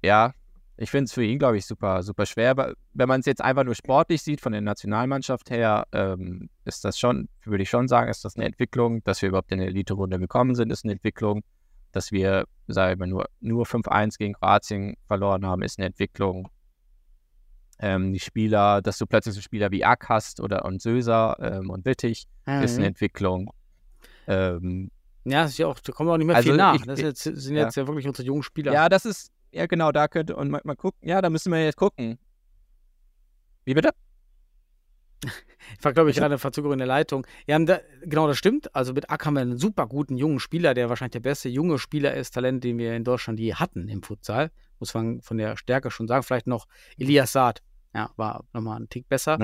Ja, 0.03 0.33
ich 0.78 0.90
finde 0.90 1.05
es 1.05 1.12
für 1.12 1.24
ihn, 1.24 1.39
glaube 1.39 1.57
ich, 1.57 1.65
super, 1.66 2.03
super 2.03 2.27
schwer. 2.27 2.51
Aber 2.51 2.74
wenn 2.93 3.09
man 3.09 3.20
es 3.20 3.27
jetzt 3.27 3.40
einfach 3.43 3.65
nur 3.65 3.74
sportlich 3.74 4.23
sieht, 4.23 4.40
von 4.40 4.53
der 4.53 4.61
Nationalmannschaft 4.61 5.51
her, 5.51 5.86
ähm, 5.93 6.51
ist 6.65 6.85
das 6.85 6.98
schon, 6.98 7.28
würde 7.44 7.62
ich 7.62 7.70
schon 7.70 7.89
sagen, 7.89 8.11
ist 8.11 8.24
das 8.24 8.36
eine 8.36 8.44
Entwicklung, 8.44 9.03
dass 9.05 9.23
wir 9.23 9.31
überhaupt 9.31 9.53
in 9.53 9.59
der 9.59 9.69
Elite-Runde 9.69 10.19
gekommen 10.19 10.55
sind, 10.55 10.70
ist 10.70 10.85
eine 10.85 10.93
Entwicklung. 10.93 11.43
Dass 11.93 12.12
wir, 12.12 12.44
sagen 12.66 13.01
wir, 13.01 13.07
nur, 13.07 13.27
nur 13.40 13.65
5-1 13.65 14.19
gegen 14.19 14.35
Kroatien 14.35 14.97
verloren 15.07 15.47
haben, 15.47 15.62
ist 15.62 15.78
eine 15.78 15.86
Entwicklung. 15.86 16.48
Ähm, 17.78 18.12
die 18.12 18.20
Spieler, 18.20 18.81
dass 18.82 18.98
du 18.98 19.07
plötzlich 19.07 19.35
so 19.35 19.40
Spieler 19.40 19.70
wie 19.70 19.85
Ack 19.85 20.09
hast 20.09 20.40
oder 20.40 20.65
und 20.65 20.81
Söser 20.81 21.36
ähm, 21.40 21.70
und 21.70 21.85
Wittig, 21.85 22.27
ist 22.47 22.74
eine 22.77 22.78
Mhm. 22.81 22.82
Entwicklung. 22.85 23.51
Ähm, 24.27 24.90
Ja, 25.24 25.43
das 25.43 25.53
ist 25.53 25.59
ja 25.59 25.66
auch, 25.66 25.78
da 25.81 25.93
kommen 25.93 26.09
auch 26.11 26.16
nicht 26.16 26.27
mehr 26.27 26.36
Also 26.36 26.48
viel 26.51 26.57
nach. 26.57 26.74
ich- 26.77 26.82
das 26.82 26.98
ist 27.01 27.05
jetzt, 27.05 27.23
sind 27.43 27.57
ja. 27.57 27.65
jetzt 27.65 27.77
ja 27.77 27.86
wirklich 27.86 28.07
unsere 28.07 28.27
jungen 28.27 28.43
Spieler. 28.43 28.73
ja, 28.73 28.89
das 28.89 29.05
ist, 29.05 29.31
ja 29.57 29.66
genau, 29.66 29.93
da 29.93 30.09
könnte, 30.09 30.37
und 30.37 30.51
mal, 30.51 30.61
mal 30.65 30.77
gucken, 30.77 31.09
ja, 31.09 31.20
da 31.20 31.31
müssen 31.31 31.53
wir 31.53 31.65
jetzt 31.65 31.77
gucken. 31.77 32.19
Wie 33.65 33.74
bitte? 33.74 33.91
Ich 35.78 35.85
war, 35.85 35.93
glaube 35.93 36.11
ich, 36.11 36.16
gerade 36.16 36.39
Verzögerung 36.39 36.74
in 36.74 36.78
der 36.78 36.87
Leitung. 36.87 37.27
Ja, 37.47 37.59
da, 37.59 37.81
genau, 38.03 38.28
das 38.28 38.39
stimmt. 38.39 38.74
Also 38.74 38.93
mit 38.93 39.11
Ack 39.11 39.27
haben 39.27 39.35
wir 39.35 39.41
einen 39.41 39.59
super 39.59 39.87
guten 39.87 40.16
jungen 40.16 40.39
Spieler, 40.39 40.74
der 40.74 40.89
wahrscheinlich 40.89 41.12
der 41.12 41.20
beste 41.20 41.49
junge 41.49 41.78
Spieler 41.78 42.15
ist, 42.15 42.33
Talent, 42.33 42.62
den 42.62 42.78
wir 42.78 42.95
in 42.95 43.03
Deutschland 43.03 43.41
je 43.41 43.55
hatten 43.55 43.89
im 43.89 44.03
Futsal. 44.03 44.51
Muss 44.78 44.95
man 44.95 45.20
von 45.23 45.39
der 45.39 45.57
Stärke 45.57 45.91
schon 45.91 46.07
sagen. 46.07 46.23
Vielleicht 46.23 46.47
noch 46.47 46.66
Elias 46.97 47.33
Saad. 47.33 47.62
Ja, 47.95 48.11
war 48.16 48.45
nochmal 48.53 48.81
ein 48.81 48.89
Tick 48.89 49.09
besser. 49.09 49.39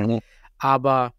Aber 0.58 1.14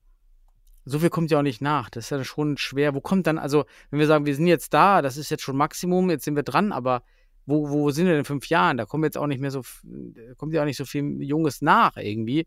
so 0.85 0.99
viel 0.99 1.09
kommt 1.09 1.31
ja 1.31 1.39
auch 1.39 1.43
nicht 1.43 1.61
nach. 1.61 1.89
Das 1.89 2.05
ist 2.05 2.09
ja 2.11 2.23
schon 2.23 2.57
schwer. 2.57 2.93
Wo 2.93 3.01
kommt 3.01 3.27
dann, 3.27 3.37
also, 3.37 3.65
wenn 3.89 3.99
wir 3.99 4.07
sagen, 4.07 4.25
wir 4.25 4.35
sind 4.35 4.47
jetzt 4.47 4.73
da, 4.73 5.01
das 5.01 5.17
ist 5.17 5.29
jetzt 5.29 5.43
schon 5.43 5.57
Maximum, 5.57 6.09
jetzt 6.09 6.25
sind 6.25 6.35
wir 6.35 6.43
dran, 6.43 6.71
aber 6.71 7.03
wo, 7.45 7.69
wo 7.69 7.91
sind 7.91 8.05
wir 8.05 8.13
denn 8.13 8.19
in 8.19 8.25
fünf 8.25 8.47
Jahren? 8.47 8.77
Da 8.77 8.85
kommt 8.85 9.03
jetzt 9.03 9.17
auch 9.17 9.27
nicht 9.27 9.41
mehr 9.41 9.51
so, 9.51 9.61
kommt 10.37 10.53
ja 10.53 10.61
auch 10.61 10.65
nicht 10.65 10.77
so 10.77 10.85
viel 10.85 11.21
Junges 11.21 11.61
nach 11.61 11.97
irgendwie. 11.97 12.45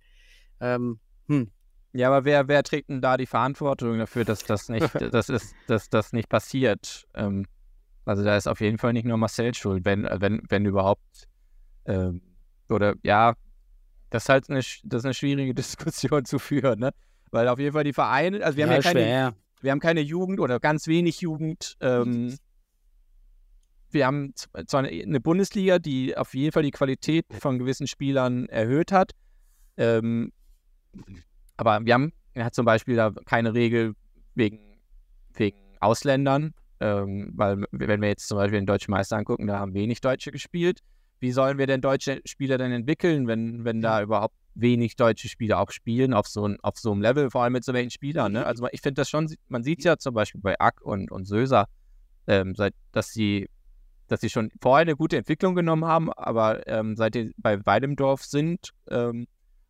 Ähm, 0.61 0.99
hm. 1.29 1.51
Ja, 1.93 2.09
aber 2.09 2.25
wer, 2.25 2.49
wer 2.49 2.63
trägt 2.63 2.91
denn 2.91 3.01
da 3.01 3.17
die 3.17 3.27
Verantwortung 3.27 3.99
dafür, 3.99 4.25
dass 4.25 4.45
das 4.45 4.69
nicht, 4.69 4.91
dass, 5.13 5.29
ist, 5.29 5.55
dass 5.67 5.89
das 5.89 6.13
nicht 6.13 6.29
passiert? 6.29 7.07
Ähm, 7.15 7.47
also 8.05 8.23
da 8.23 8.37
ist 8.37 8.47
auf 8.47 8.61
jeden 8.61 8.79
Fall 8.79 8.93
nicht 8.93 9.07
nur 9.07 9.17
Marcel 9.17 9.55
schuld, 9.55 9.85
wenn, 9.85 10.05
wenn, 10.05 10.43
wenn 10.49 10.65
überhaupt. 10.65 11.29
Ähm, 11.87 12.21
oder 12.69 12.95
ja, 13.03 13.35
das 14.11 14.25
ist 14.25 14.29
halt 14.29 14.51
eine, 14.51 14.61
das 14.61 15.01
ist 15.01 15.05
eine 15.05 15.15
schwierige 15.15 15.55
Diskussion 15.55 16.25
zu 16.25 16.39
führen, 16.39 16.81
ne? 16.81 16.91
Weil 17.31 17.49
auf 17.49 17.59
jeden 17.59 17.73
Fall 17.73 17.85
die 17.85 17.93
Vereine, 17.93 18.45
also 18.45 18.57
wir 18.57 18.65
haben 18.65 18.73
ja 18.73 18.81
keine, 18.81 19.01
schwer. 19.01 19.35
wir 19.61 19.71
haben 19.73 19.81
keine 19.81 20.01
Jugend 20.01 20.39
oder 20.39 20.61
ganz 20.61 20.87
wenig 20.87 21.21
Jugend. 21.21 21.77
Ähm, 21.81 22.37
wir 23.97 24.07
haben 24.07 24.33
z- 24.35 24.49
zwar 24.69 24.85
eine- 24.85 25.03
eine 25.03 25.21
Bundesliga, 25.21 25.79
die 25.79 26.17
auf 26.17 26.35
jeden 26.35 26.53
Fall 26.53 26.63
die 26.63 26.71
Qualität 26.71 27.27
von 27.41 27.59
gewissen 27.59 27.87
Spielern 27.87 28.49
erhöht 28.49 28.93
hat. 28.93 29.13
Ähm, 29.77 30.33
aber 31.57 31.85
wir 31.85 31.95
haben 31.95 32.13
er 32.35 32.45
hat 32.45 32.55
zum 32.55 32.67
Beispiel 32.67 32.97
da 32.97 33.13
keine 33.25 33.55
Regel 33.55 33.95
wegen, 34.35 34.61
wegen 35.33 35.57
Ausländern, 35.81 36.53
ähm, 36.81 37.33
weil 37.35 37.65
wenn 37.71 38.03
wir 38.03 38.09
jetzt 38.11 38.29
zum 38.29 38.37
Beispiel 38.37 38.61
den 38.61 38.67
deutschen 38.67 38.91
Meister 38.91 39.17
angucken, 39.17 39.47
da 39.47 39.59
haben 39.59 39.73
wenig 39.73 40.03
Deutsche 40.03 40.31
gespielt. 40.31 40.81
Wie 41.19 41.33
sollen 41.33 41.57
wir 41.57 41.67
denn 41.67 41.81
deutsche 41.81 42.21
Spieler 42.27 42.59
denn 42.59 42.73
entwickeln, 42.73 43.27
wenn, 43.27 43.65
wenn 43.65 43.81
da 43.81 44.03
überhaupt 44.03 44.35
wenig 44.55 44.97
deutsche 44.97 45.31
Spieler 45.31 45.61
auch 45.61 45.71
spielen 45.71 46.13
auf 46.13 46.29
so, 46.29 46.47
ein, 46.47 46.59
auf 46.61 46.77
so 46.77 46.93
einem 46.93 47.01
Level, 47.01 47.31
vor 47.31 47.43
allem 47.43 47.55
mit 47.55 47.65
so 47.65 47.73
welchen 47.73 47.91
Spielern? 47.91 48.33
Ne? 48.33 48.45
Also 48.45 48.69
ich 48.71 48.83
finde 48.83 49.01
das 49.01 49.09
schon, 49.09 49.35
man 49.49 49.63
sieht 49.63 49.83
ja 49.83 49.97
zum 49.97 50.13
Beispiel 50.13 50.43
bei 50.43 50.61
Ack 50.61 50.83
und, 50.83 51.11
und 51.11 51.25
Söser, 51.25 51.69
ähm, 52.27 52.55
seit, 52.55 52.75
dass 52.93 53.13
sie 53.15 53.49
dass 54.09 54.21
sie 54.21 54.31
schon 54.31 54.51
vorher 54.61 54.83
eine 54.83 54.97
gute 54.97 55.17
Entwicklung 55.17 55.55
genommen 55.55 55.85
haben, 55.85 56.13
aber 56.13 56.67
ähm, 56.67 56.97
seit 56.97 57.15
sie 57.15 57.33
bei 57.37 57.65
Weidemdorf 57.65 58.25
sind 58.25 58.71
ähm, 58.91 59.27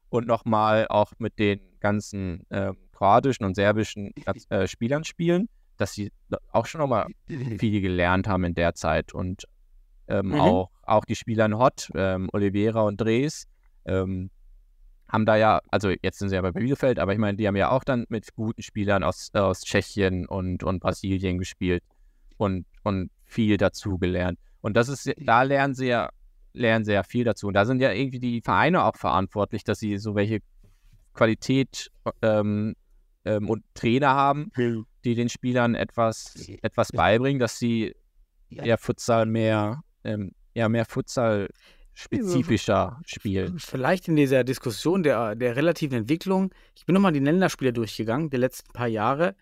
und 0.09 0.27
nochmal 0.27 0.87
auch 0.89 1.13
mit 1.19 1.39
den 1.39 1.61
ganzen 1.81 2.45
ähm, 2.51 2.77
kroatischen 2.93 3.45
und 3.45 3.55
serbischen 3.55 4.13
äh, 4.51 4.67
Spielern 4.67 5.05
spielen, 5.05 5.49
dass 5.77 5.93
sie 5.93 6.13
auch 6.53 6.67
schon 6.67 6.81
nochmal 6.81 7.07
viel 7.29 7.81
gelernt 7.81 8.29
haben 8.29 8.45
in 8.45 8.55
der 8.55 8.75
Zeit 8.75 9.15
und 9.15 9.45
ähm, 10.09 10.29
Mhm. 10.29 10.41
auch, 10.41 10.71
auch 10.83 11.05
die 11.05 11.17
Spieler 11.17 11.47
in 11.47 11.59
Hott, 11.59 11.91
ähm, 11.95 12.29
Oliveira 12.33 12.83
und 12.83 13.01
Drees, 13.01 13.49
ähm, 13.87 14.31
haben 15.09 15.27
da 15.27 15.37
ja, 15.37 15.61
also 15.69 15.91
jetzt 15.91 16.19
sind 16.19 16.29
sie 16.31 16.35
ja 16.35 16.43
bei 16.43 16.53
Bielefeld, 16.53 16.99
aber 16.99 17.13
ich 17.13 17.19
meine, 17.19 17.37
die 17.37 17.47
haben 17.47 17.57
ja 17.57 17.71
auch 17.71 17.85
dann 17.85 18.07
mit 18.09 18.35
guten 18.35 18.63
Spielern 18.63 19.05
aus, 19.05 19.31
aus 19.35 19.61
Tschechien 19.63 20.27
und, 20.27 20.65
und 20.65 20.81
Brasilien 20.81 21.39
gespielt 21.39 21.83
und, 22.37 22.67
und 22.83 23.11
viel 23.27 23.57
dazu 23.57 23.99
gelernt. 23.99 24.39
Und 24.61 24.77
das 24.77 24.89
ist, 24.89 25.13
da 25.19 25.43
lernen 25.43 25.75
sie 25.75 25.89
ja, 25.89 26.11
lernen 26.53 26.85
sie 26.85 26.93
ja 26.93 27.03
viel 27.03 27.25
dazu. 27.25 27.49
Und 27.49 27.55
da 27.55 27.65
sind 27.65 27.81
ja 27.81 27.93
irgendwie 27.93 28.19
die 28.19 28.41
Vereine 28.41 28.85
auch 28.85 28.97
verantwortlich, 28.97 29.65
dass 29.65 29.79
sie 29.79 29.99
so 29.99 30.15
welche 30.15 30.41
Qualität 31.13 31.91
ähm, 32.23 32.75
ähm, 33.25 33.51
und 33.51 33.65
Trainer 33.75 34.11
haben, 34.11 34.51
die 35.05 35.15
den 35.15 35.29
Spielern 35.29 35.75
etwas, 35.75 36.49
etwas 36.63 36.93
beibringen, 36.93 37.39
dass 37.39 37.59
sie 37.59 37.95
ja 38.49 38.77
Futsal 38.77 39.27
mehr, 39.27 39.83
ähm, 40.05 40.33
ja, 40.55 40.69
mehr 40.69 40.85
Futsal 40.85 41.49
spezifischer 41.95 43.01
spielen. 43.07 43.59
Vielleicht 43.59 44.07
in 44.09 44.17
dieser 44.17 44.45
Diskussion 44.45 45.03
der, 45.03 45.35
der 45.35 45.57
relativen 45.57 45.99
Entwicklung, 45.99 46.53
ich 46.75 46.85
bin 46.85 46.95
nochmal 46.95 47.13
die 47.13 47.21
Länderspiele 47.21 47.73
durchgegangen, 47.73 48.31
der 48.31 48.39
letzten 48.39 48.73
paar 48.73 48.87
Jahre, 48.87 49.35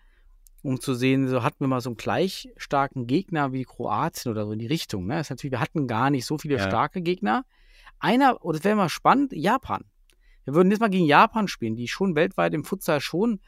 um 0.65 0.79
zu 0.79 0.95
sehen, 0.95 1.27
so 1.27 1.43
hatten 1.43 1.59
wir 1.59 1.67
mal 1.67 1.81
so 1.81 1.89
einen 1.91 1.97
gleich 1.97 2.49
starken 2.57 3.05
Gegner 3.07 3.53
wie 3.53 3.63
Kroatien 3.63 4.31
oder 4.31 4.45
so 4.45 4.51
in 4.51 4.59
die 4.59 4.67
Richtung. 4.67 5.05
Ne? 5.05 5.15
Das 5.17 5.27
ist 5.27 5.29
natürlich, 5.29 5.51
wir 5.51 5.59
hatten 5.59 5.87
gar 5.87 6.09
nicht 6.09 6.25
so 6.25 6.37
viele 6.37 6.55
Ja. 6.57 6.67
starke 6.67 7.01
Gegner. 7.01 7.45
Einer, 7.99 8.43
und 8.43 8.55
das 8.55 8.63
wäre 8.63 8.75
mal 8.75 8.89
spannend, 8.89 9.31
Japan. 9.31 9.85
Wir 10.43 10.55
würden 10.55 10.71
jetzt 10.71 10.79
mal 10.79 10.89
gegen 10.89 11.05
Japan 11.05 11.47
spielen, 11.47 11.75
die 11.75 11.87
schon 11.87 12.15
weltweit 12.15 12.53
im 12.53 12.63
Futsal 12.63 12.99
schon 12.99 13.39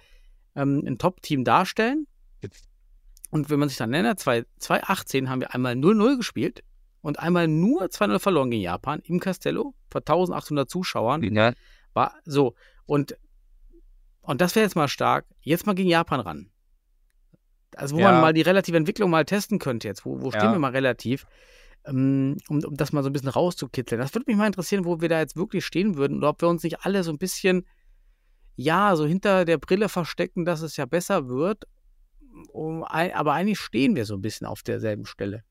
ähm, 0.55 0.83
ein 0.85 0.97
Top-Team 0.97 1.43
darstellen. 1.43 2.07
Und 3.29 3.49
wenn 3.49 3.59
man 3.59 3.69
sich 3.69 3.77
dann 3.77 3.93
erinnert, 3.93 4.19
2 4.19 4.45
2018 4.59 5.29
haben 5.29 5.41
wir 5.41 5.53
einmal 5.53 5.73
0-0 5.73 6.17
gespielt 6.17 6.63
und 7.01 7.19
einmal 7.19 7.47
nur 7.47 7.85
2-0 7.85 8.19
verloren 8.19 8.51
gegen 8.51 8.63
Japan 8.63 9.01
im 9.03 9.19
Castello 9.19 9.73
vor 9.89 10.01
1800 10.01 10.69
Zuschauern. 10.69 11.23
Ja, 11.23 11.53
War 11.93 12.13
so. 12.25 12.55
Und, 12.85 13.17
und 14.21 14.39
das 14.39 14.55
wäre 14.55 14.65
jetzt 14.65 14.75
mal 14.75 14.87
stark. 14.87 15.25
Jetzt 15.41 15.65
mal 15.65 15.73
gegen 15.73 15.89
Japan 15.89 16.19
ran. 16.19 16.51
Also, 17.77 17.95
wo 17.95 17.99
Ja. 18.01 18.11
man 18.11 18.21
mal 18.21 18.33
die 18.33 18.41
relative 18.41 18.75
Entwicklung 18.77 19.09
mal 19.09 19.25
testen 19.25 19.59
könnte 19.59 19.87
jetzt. 19.87 20.05
Wo, 20.05 20.21
wo 20.21 20.31
stehen 20.31 20.45
Ja. 20.45 20.51
wir 20.53 20.59
mal 20.59 20.71
relativ? 20.71 21.25
Ähm, 21.85 22.37
um, 22.49 22.63
um 22.63 22.75
das 22.75 22.91
mal 22.91 23.03
so 23.03 23.09
ein 23.09 23.13
bisschen 23.13 23.29
rauszukitzeln. 23.29 24.01
Das 24.01 24.13
würde 24.13 24.25
mich 24.27 24.35
mal 24.35 24.47
interessieren, 24.47 24.83
wo 24.85 24.99
wir 24.99 25.09
da 25.09 25.19
jetzt 25.19 25.35
wirklich 25.37 25.65
stehen 25.65 25.95
würden 25.95 26.17
oder 26.17 26.29
ob 26.29 26.41
wir 26.41 26.49
uns 26.49 26.63
nicht 26.63 26.85
alle 26.85 27.03
so 27.03 27.11
ein 27.11 27.17
bisschen, 27.17 27.65
ja, 28.55 28.95
so 28.95 29.05
hinter 29.05 29.45
der 29.45 29.57
Brille 29.57 29.87
verstecken, 29.89 30.43
dass 30.43 30.61
es 30.61 30.75
ja 30.75 30.85
besser 30.85 31.29
wird. 31.29 31.63
Um, 32.51 32.83
aber 32.83 33.33
eigentlich 33.33 33.59
stehen 33.59 33.95
wir 33.95 34.05
so 34.05 34.15
ein 34.15 34.21
bisschen 34.21 34.45
auf 34.45 34.63
derselben 34.63 35.05
Stelle. 35.05 35.43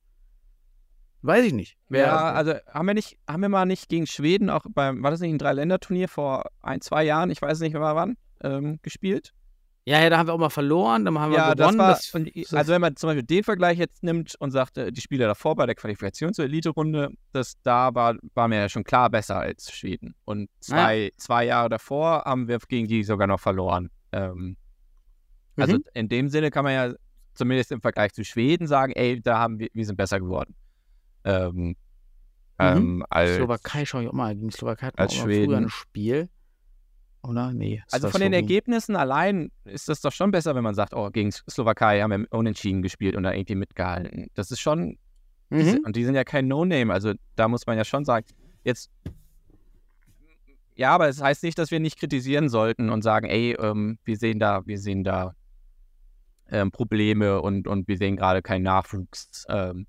Weiß 1.23 1.45
ich 1.45 1.53
nicht. 1.53 1.77
Ja, 1.91 2.33
also 2.33 2.55
haben 2.73 2.87
wir 2.87 2.95
nicht, 2.95 3.19
haben 3.29 3.41
wir 3.43 3.49
mal 3.49 3.65
nicht 3.65 3.89
gegen 3.89 4.07
Schweden 4.07 4.51
auch 4.51 4.67
beim, 4.69 5.03
war 5.03 5.11
das 5.11 5.21
nicht 5.21 5.33
ein 5.33 5.39
Dreiländerturnier 5.39 6.09
vor 6.09 6.45
ein, 6.63 6.81
zwei 6.81 7.03
Jahren, 7.05 7.31
ich 7.31 7.43
weiß 7.43 7.61
nicht 7.61 7.73
mehr 7.73 7.83
wann, 7.83 8.17
ähm, 8.43 8.79
gespielt? 8.83 9.33
Ja, 9.89 10.01
ja, 10.03 10.11
da 10.11 10.19
haben 10.19 10.27
wir 10.27 10.35
auch 10.35 10.39
mal 10.39 10.51
verloren, 10.51 11.05
dann 11.05 11.17
haben 11.19 11.31
wir 11.31 11.39
Ja, 11.39 11.55
gewonnen. 11.55 11.79
das 11.79 12.13
war, 12.13 12.21
das, 12.25 12.53
also 12.55 12.73
wenn 12.73 12.81
man 12.81 12.97
zum 12.97 13.09
Beispiel 13.09 13.23
den 13.23 13.45
Vergleich 13.45 13.79
jetzt 13.79 14.03
nimmt 14.03 14.35
und 14.41 14.51
sagt, 14.51 14.77
äh, 14.79 14.91
die 14.91 15.01
Spieler 15.01 15.27
davor 15.29 15.55
bei 15.55 15.65
der 15.65 15.77
Qualifikation 15.77 16.35
zur 16.35 16.45
Elite-Runde, 16.47 17.11
das 17.33 17.55
da 17.63 17.95
war, 17.95 18.17
war 18.35 18.49
mir 18.49 18.57
ja 18.57 18.69
schon 18.69 18.83
klar 18.85 19.09
besser 19.11 19.39
als 19.39 19.71
Schweden. 19.73 20.15
Und 20.25 20.51
zwei, 20.61 21.13
zwei 21.17 21.45
Jahre 21.47 21.69
davor 21.69 22.25
haben 22.25 22.49
wir 22.49 22.59
gegen 22.69 22.89
die 22.89 23.05
sogar 23.05 23.29
noch 23.29 23.41
verloren. 23.41 23.91
Ähm, 24.13 24.57
also 25.57 25.77
Mhm. 25.77 25.85
in 25.95 26.09
dem 26.09 26.29
Sinne 26.29 26.51
kann 26.51 26.65
man 26.65 26.73
ja 26.75 26.93
zumindest 27.35 27.71
im 27.71 27.81
Vergleich 27.81 28.13
zu 28.13 28.25
Schweden 28.25 28.67
sagen, 28.67 28.93
ey, 28.93 29.21
da 29.23 29.39
haben 29.39 29.59
wir, 29.61 29.69
wir 29.73 29.87
sind 29.87 29.97
besser 29.97 30.19
geworden. 30.19 30.55
Ähm, 31.25 31.77
ähm, 32.59 33.05
als, 33.11 33.37
Slowakei 33.37 33.85
schaue 33.85 34.03
ich 34.05 34.09
auch 34.09 34.13
mal. 34.15 34.35
Gegen 34.35 34.51
Slowakei 34.51 34.87
hatten 34.87 34.99
wir 34.99 35.03
als 35.03 35.13
auch 35.13 35.17
mal 35.19 35.23
früher 35.25 35.35
Schweden. 35.35 35.55
ein 35.65 35.69
Spiel. 35.69 36.29
Oder? 37.27 37.53
Nee. 37.53 37.83
Also 37.91 38.09
von 38.11 38.21
den 38.21 38.33
so 38.33 38.37
Ergebnissen 38.37 38.97
allein 38.97 39.51
ist 39.65 39.89
das 39.89 40.01
doch 40.01 40.13
schon 40.13 40.31
besser, 40.31 40.55
wenn 40.55 40.65
man 40.65 40.75
sagt, 40.75 40.95
oh, 40.95 41.11
gegen 41.11 41.33
Slowakei 41.33 42.01
haben 42.01 42.11
wir 42.11 42.27
unentschieden 42.31 42.83
gespielt 42.83 43.17
und 43.17 43.25
da 43.25 43.33
irgendwie 43.33 43.57
mitgehalten. 43.57 44.29
Das 44.35 44.51
ist 44.51 44.61
schon, 44.61 44.99
die 45.51 45.57
Mhm. 45.57 45.65
sind- 45.65 45.87
und 45.87 45.97
die 45.97 46.05
sind 46.05 46.15
ja 46.15 46.25
kein 46.25 46.49
No-Name, 46.49 46.93
also 46.93 47.13
da 47.35 47.49
muss 47.49 47.67
man 47.67 47.77
ja 47.77 47.85
schon 47.85 48.05
sagen, 48.05 48.27
jetzt, 48.65 48.91
ja, 50.75 50.91
aber 50.91 51.09
es 51.09 51.17
das 51.17 51.25
heißt 51.25 51.43
nicht, 51.43 51.59
dass 51.59 51.71
wir 51.71 51.81
nicht 51.81 51.99
kritisieren 51.99 52.49
sollten 52.49 52.91
und 52.91 53.03
sagen, 53.03 53.27
ey, 53.29 53.57
ähm, 53.59 53.99
wir 54.05 54.17
sehen 54.17 54.39
da, 54.39 54.67
wir 54.67 54.79
sehen 54.79 55.05
da 55.05 55.35
ähm, 56.51 56.71
Probleme 56.71 57.41
und, 57.41 57.67
und 57.67 57.89
wir 57.89 57.97
sehen 57.97 58.17
gerade 58.17 58.43
keinen 58.43 58.63
Nachwuchs, 58.63 59.47
ähm, 59.49 59.87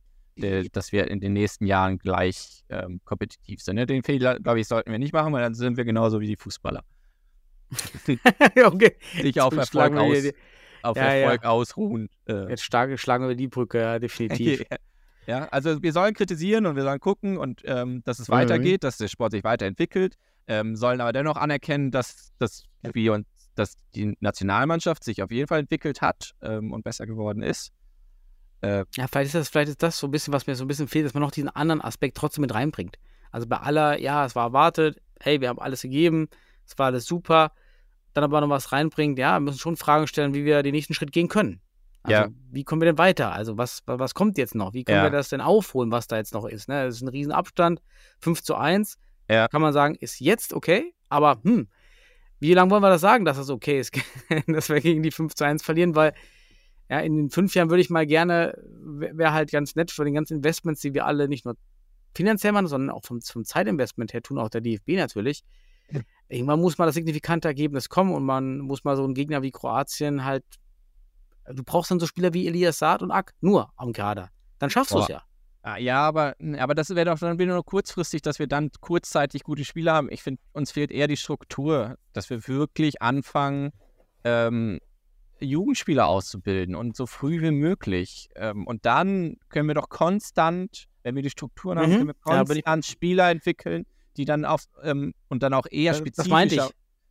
dass 0.72 0.92
wir 0.92 1.08
in 1.10 1.20
den 1.20 1.34
nächsten 1.34 1.66
Jahren 1.66 1.98
gleich 1.98 2.64
ähm, 2.70 3.02
kompetitiv 3.04 3.62
sind. 3.62 3.76
Ne? 3.76 3.86
Den 3.86 4.04
Fehler, 4.04 4.40
glaube 4.40 4.60
ich, 4.60 4.68
sollten 4.68 4.92
wir 4.92 5.00
nicht 5.00 5.14
machen, 5.14 5.34
weil 5.34 5.42
dann 5.42 5.56
sind 5.56 5.78
wir 5.78 5.86
genauso 5.86 6.20
wie 6.20 6.28
die 6.28 6.36
Fußballer. 6.36 6.84
okay. 8.66 8.96
Sich 9.22 9.42
auf 9.42 9.54
Jetzt 9.54 9.76
Erfolg, 9.76 9.98
aus, 9.98 10.18
hier 10.18 10.34
auf 10.82 10.98
Ja, 10.98 11.04
ja. 11.14 11.22
Erfolg 11.24 11.46
ausruhen. 11.46 12.10
Äh, 12.28 12.50
Jetzt 12.50 12.64
starke, 12.64 12.98
schlagen 12.98 13.28
wir 13.28 13.36
die 13.36 13.48
Brücke, 13.48 13.80
ja, 13.80 14.00
definitiv. 14.00 14.64
ja, 15.28 15.46
also 15.50 15.82
wir 15.84 15.92
sollen 15.94 16.14
kritisieren 16.14 16.66
und 16.66 16.76
wir 16.76 16.84
sollen 16.84 17.00
gucken 17.00 17.38
und 17.38 17.62
ähm, 17.66 18.02
dass 18.06 18.20
es 18.20 18.28
Mhm. 18.30 18.34
weitergeht, 18.34 18.84
dass 18.84 18.98
der 18.98 19.08
Sport 19.08 19.32
sich 19.32 19.44
weiterentwickelt, 19.44 20.16
ähm, 20.48 20.76
sollen 20.76 21.02
aber 21.02 21.12
dennoch 21.14 21.36
anerkennen, 21.36 21.92
dass, 21.92 22.32
dass 22.40 22.64
wir 22.82 23.24
dass 23.56 23.74
die 23.96 24.16
Nationalmannschaft 24.20 25.04
sich 25.04 25.24
auf 25.24 25.32
jeden 25.32 25.48
Fall 25.48 25.60
entwickelt 25.60 26.02
hat 26.02 26.34
ähm, 26.44 26.72
und 26.72 26.84
besser 26.84 27.08
geworden 27.08 27.42
ist. 27.42 27.72
Äh, 28.62 28.86
Ja, 28.96 29.08
vielleicht 29.08 29.28
ist 29.28 29.36
das, 29.36 29.50
vielleicht 29.50 29.70
ist 29.70 29.82
das 29.84 29.98
so 29.98 30.08
ein 30.08 30.12
bisschen, 30.12 30.32
was 30.32 30.46
mir 30.46 30.56
so 30.56 30.64
ein 30.64 30.68
bisschen 30.68 30.88
fehlt, 30.88 31.06
dass 31.06 31.16
man 31.16 31.22
noch 31.24 31.32
diesen 31.32 31.50
anderen 31.50 31.82
Aspekt 31.82 32.18
trotzdem 32.18 32.44
mit 32.44 32.54
reinbringt. 32.54 32.98
Also 33.32 33.48
bei 33.48 33.58
aller, 33.58 34.00
ja, 34.00 34.26
es 34.26 34.36
war 34.36 34.46
erwartet, 34.46 35.02
hey, 35.20 35.42
wir 35.42 35.50
haben 35.50 35.60
alles 35.60 35.82
gegeben, 35.82 36.30
es 36.68 36.78
war 36.78 36.88
alles 36.88 37.06
super, 37.06 37.52
dann 38.14 38.24
aber 38.24 38.42
noch 38.42 38.50
was 38.50 38.72
reinbringt, 38.72 39.18
ja, 39.20 39.36
wir 39.36 39.40
müssen 39.42 39.60
schon 39.60 39.78
Fragen 39.78 40.08
stellen, 40.08 40.34
wie 40.34 40.46
wir 40.46 40.64
den 40.64 40.74
nächsten 40.74 40.94
Schritt 40.94 41.12
gehen 41.12 41.28
können. 41.28 41.62
Also, 42.04 42.22
Ja. 42.24 42.28
wie 42.52 42.64
kommen 42.64 42.82
wir 42.82 42.88
denn 42.88 42.98
weiter? 42.98 43.32
Also, 43.32 43.58
was, 43.58 43.82
was 43.86 44.14
kommt 44.14 44.38
jetzt 44.38 44.56
noch? 44.56 44.74
Wie 44.74 44.84
können 44.84 45.00
Ja. 45.00 45.04
wir 45.04 45.10
das 45.10 45.30
denn 45.30 45.42
aufholen, 45.42 45.92
was 45.92 46.08
da 46.08 46.18
jetzt 46.18 46.34
noch 46.34 46.46
ist? 46.46 46.68
Ne? 46.70 46.86
Das 46.86 46.96
ist 46.96 47.02
ein 47.02 47.10
Riesenabstand, 47.10 47.82
5 48.20 48.42
zu 48.44 48.56
1. 48.56 48.98
Ja. 49.30 49.48
Kann 49.48 49.62
man 49.62 49.74
sagen, 49.74 49.96
ist 49.96 50.20
jetzt 50.20 50.54
okay, 50.54 50.94
aber 51.10 51.40
hm, 51.44 51.68
wie 52.40 52.54
lange 52.54 52.72
wollen 52.72 52.84
wir 52.84 52.90
das 52.90 53.02
sagen, 53.02 53.26
dass 53.26 53.38
das 53.38 53.50
okay 53.50 53.80
ist, 53.80 53.92
dass 54.48 54.70
wir 54.70 54.80
gegen 54.80 55.04
die 55.04 55.12
5 55.12 55.36
zu 55.36 55.44
1 55.46 55.64
verlieren? 55.64 55.96
Weil 55.96 56.14
ja, 56.90 57.00
in 57.02 57.18
den 57.18 57.30
fünf 57.30 57.54
Jahren 57.56 57.70
würde 57.70 57.82
ich 57.82 57.90
mal 57.90 58.06
gerne, 58.08 58.54
wäre 58.80 59.18
wär 59.18 59.34
halt 59.34 59.52
ganz 59.52 59.76
nett 59.76 59.92
für 59.92 60.06
den 60.06 60.14
ganzen 60.14 60.38
Investments, 60.38 60.80
die 60.82 60.94
wir 60.94 61.06
alle 61.06 61.28
nicht 61.28 61.44
nur 61.44 61.58
finanziell 62.16 62.54
machen, 62.54 62.68
sondern 62.68 62.90
auch 62.96 63.04
vom, 63.04 63.20
vom 63.22 63.44
Zeitinvestment 63.44 64.14
her 64.14 64.22
tun, 64.22 64.38
auch 64.38 64.50
der 64.50 64.62
DFB 64.62 64.92
natürlich. 64.96 65.44
Irgendwann 66.30 66.60
muss 66.60 66.78
mal 66.78 66.86
das 66.86 66.96
signifikante 66.96 67.48
Ergebnis 67.48 67.88
kommen 67.90 68.14
und 68.14 68.26
man 68.26 68.60
muss 68.60 68.84
mal 68.84 68.96
so 68.98 69.04
einen 69.04 69.14
Gegner 69.14 69.42
wie 69.44 69.52
Kroatien 69.52 70.26
halt, 70.26 70.44
du 71.46 71.64
brauchst 71.64 71.90
dann 71.90 72.00
so 72.00 72.06
Spieler 72.06 72.34
wie 72.34 72.48
Elias 72.48 72.80
Saad 72.80 73.02
und 73.02 73.12
Ack 73.12 73.34
nur 73.40 73.72
am 73.78 73.94
Kader. 73.94 74.30
Dann 74.60 74.70
schaffst 74.70 74.94
du 74.94 75.00
es 75.00 75.08
ja. 75.08 75.24
Ah, 75.62 75.78
Ja, 75.78 76.02
aber, 76.02 76.36
aber 76.60 76.76
das 76.76 76.90
wäre 76.90 77.06
doch 77.06 77.20
dann 77.20 77.40
wieder 77.40 77.54
nur 77.54 77.64
kurzfristig, 77.66 78.22
dass 78.22 78.40
wir 78.40 78.48
dann 78.48 78.72
kurzzeitig 78.82 79.44
gute 79.44 79.64
Spieler 79.66 79.94
haben. 79.94 80.12
Ich 80.12 80.22
finde, 80.24 80.42
uns 80.54 80.72
fehlt 80.72 80.92
eher 80.92 81.08
die 81.08 81.18
Struktur, 81.18 81.98
dass 82.14 82.30
wir 82.30 82.48
wirklich 82.48 83.02
anfangen, 83.02 83.72
ähm, 84.24 84.80
Jugendspieler 85.40 86.08
auszubilden 86.08 86.76
und 86.76 86.96
so 86.96 87.06
früh 87.06 87.42
wie 87.42 87.52
möglich. 87.52 88.30
Ähm, 88.36 88.66
und 88.66 88.86
dann 88.86 89.38
können 89.50 89.68
wir 89.68 89.76
doch 89.76 89.90
konstant, 89.90 90.88
wenn 91.04 91.16
wir 91.16 91.22
die 91.22 91.30
Strukturen 91.30 91.78
haben, 91.80 91.90
Mhm. 91.92 91.96
können 91.96 92.08
wir 92.10 92.16
Ja, 92.16 92.44
konstant 92.46 92.86
Spieler 92.86 93.30
entwickeln, 93.30 93.86
die 94.18 94.26
dann 94.26 94.46
auf 94.46 94.64
ähm, 94.84 95.14
und 95.30 95.44
dann 95.44 95.54
auch 95.54 95.66
eher 95.70 95.94
spezifischer. 95.94 96.24
Das 96.24 96.28
meinte 96.30 96.56
ich. 96.56 96.62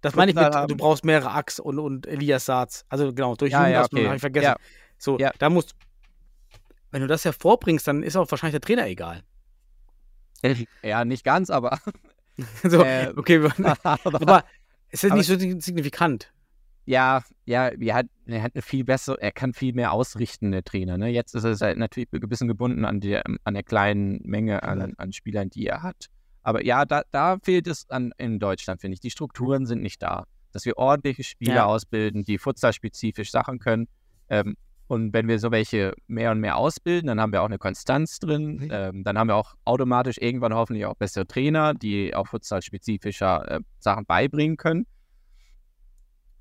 Das 0.02 0.14
meine 0.14 0.30
ich 0.30 0.36
mit, 0.36 0.54
du 0.70 0.76
brauchst 0.76 1.04
mehrere 1.04 1.30
Ax 1.32 1.58
und, 1.58 1.78
und 1.78 2.06
Elias 2.06 2.44
Saatz. 2.44 2.84
Also 2.88 3.12
genau, 3.12 3.34
durch 3.34 3.52
Ja, 3.52 3.66
ja, 3.68 3.84
okay. 3.84 4.04
habe 4.06 4.16
ich 4.16 4.20
vergessen. 4.20 4.44
Ja. 4.44 4.56
So, 4.98 5.18
Ja. 5.18 5.32
da 5.38 5.48
musst 5.50 5.74
wenn 6.92 7.00
du 7.02 7.08
das 7.08 7.24
hervorbringst, 7.24 7.86
dann 7.88 8.02
ist 8.02 8.16
auch 8.16 8.30
wahrscheinlich 8.30 8.52
der 8.52 8.60
Trainer 8.60 8.86
egal. 8.86 9.22
Ja, 10.82 11.04
nicht 11.04 11.24
ganz, 11.24 11.50
aber. 11.50 11.78
so, 12.62 12.82
Äh, 12.82 13.12
okay, 13.16 13.40
aber 13.72 13.98
aber 14.04 14.44
es 14.90 15.02
ist 15.02 15.10
aber- 15.10 15.18
nicht 15.18 15.26
so 15.26 15.38
signifikant. 15.38 16.32
Ja, 16.88 17.24
ja, 17.46 17.68
er 17.70 17.94
hat, 17.96 18.06
er 18.26 18.42
hat 18.44 18.54
eine 18.54 18.62
viel 18.62 18.84
bessere, 18.84 19.20
er 19.20 19.32
kann 19.32 19.52
viel 19.54 19.72
mehr 19.74 19.90
ausrichten, 19.90 20.52
der 20.52 20.62
Trainer. 20.62 20.96
Ne? 20.96 21.08
Jetzt 21.08 21.34
ist 21.34 21.42
er 21.42 21.56
halt 21.56 21.78
natürlich 21.78 22.08
ein 22.12 22.20
bisschen 22.28 22.46
gebunden 22.46 22.84
an 22.84 23.00
der, 23.00 23.24
an 23.42 23.54
der 23.54 23.64
kleinen 23.64 24.20
Menge 24.22 24.62
an, 24.62 24.94
an 24.96 25.12
Spielern, 25.12 25.50
die 25.50 25.66
er 25.66 25.82
hat. 25.82 26.06
Aber 26.46 26.64
ja, 26.64 26.84
da, 26.84 27.02
da 27.10 27.38
fehlt 27.42 27.66
es 27.66 27.90
an, 27.90 28.12
in 28.18 28.38
Deutschland, 28.38 28.80
finde 28.80 28.94
ich. 28.94 29.00
Die 29.00 29.10
Strukturen 29.10 29.66
sind 29.66 29.82
nicht 29.82 30.00
da. 30.00 30.26
Dass 30.52 30.64
wir 30.64 30.78
ordentliche 30.78 31.24
Spieler 31.24 31.54
Ja. 31.54 31.64
ausbilden, 31.64 32.22
die 32.22 32.38
futsalspezifisch 32.38 33.32
Sachen 33.32 33.58
können. 33.58 33.88
Ähm, 34.28 34.56
und 34.86 35.12
wenn 35.12 35.26
wir 35.26 35.40
so 35.40 35.50
welche 35.50 35.92
mehr 36.06 36.30
und 36.30 36.38
mehr 36.38 36.56
ausbilden, 36.56 37.08
dann 37.08 37.20
haben 37.20 37.32
wir 37.32 37.42
auch 37.42 37.46
eine 37.46 37.58
Konstanz 37.58 38.20
drin. 38.20 38.68
Ähm, 38.70 39.02
dann 39.02 39.18
haben 39.18 39.26
wir 39.26 39.34
auch 39.34 39.56
automatisch 39.64 40.18
irgendwann 40.18 40.54
hoffentlich 40.54 40.86
auch 40.86 40.94
bessere 40.94 41.26
Trainer, 41.26 41.74
die 41.74 42.14
auch 42.14 42.28
futsalspezifischer 42.28 43.50
äh, 43.50 43.60
Sachen 43.80 44.06
beibringen 44.06 44.56
können. 44.56 44.86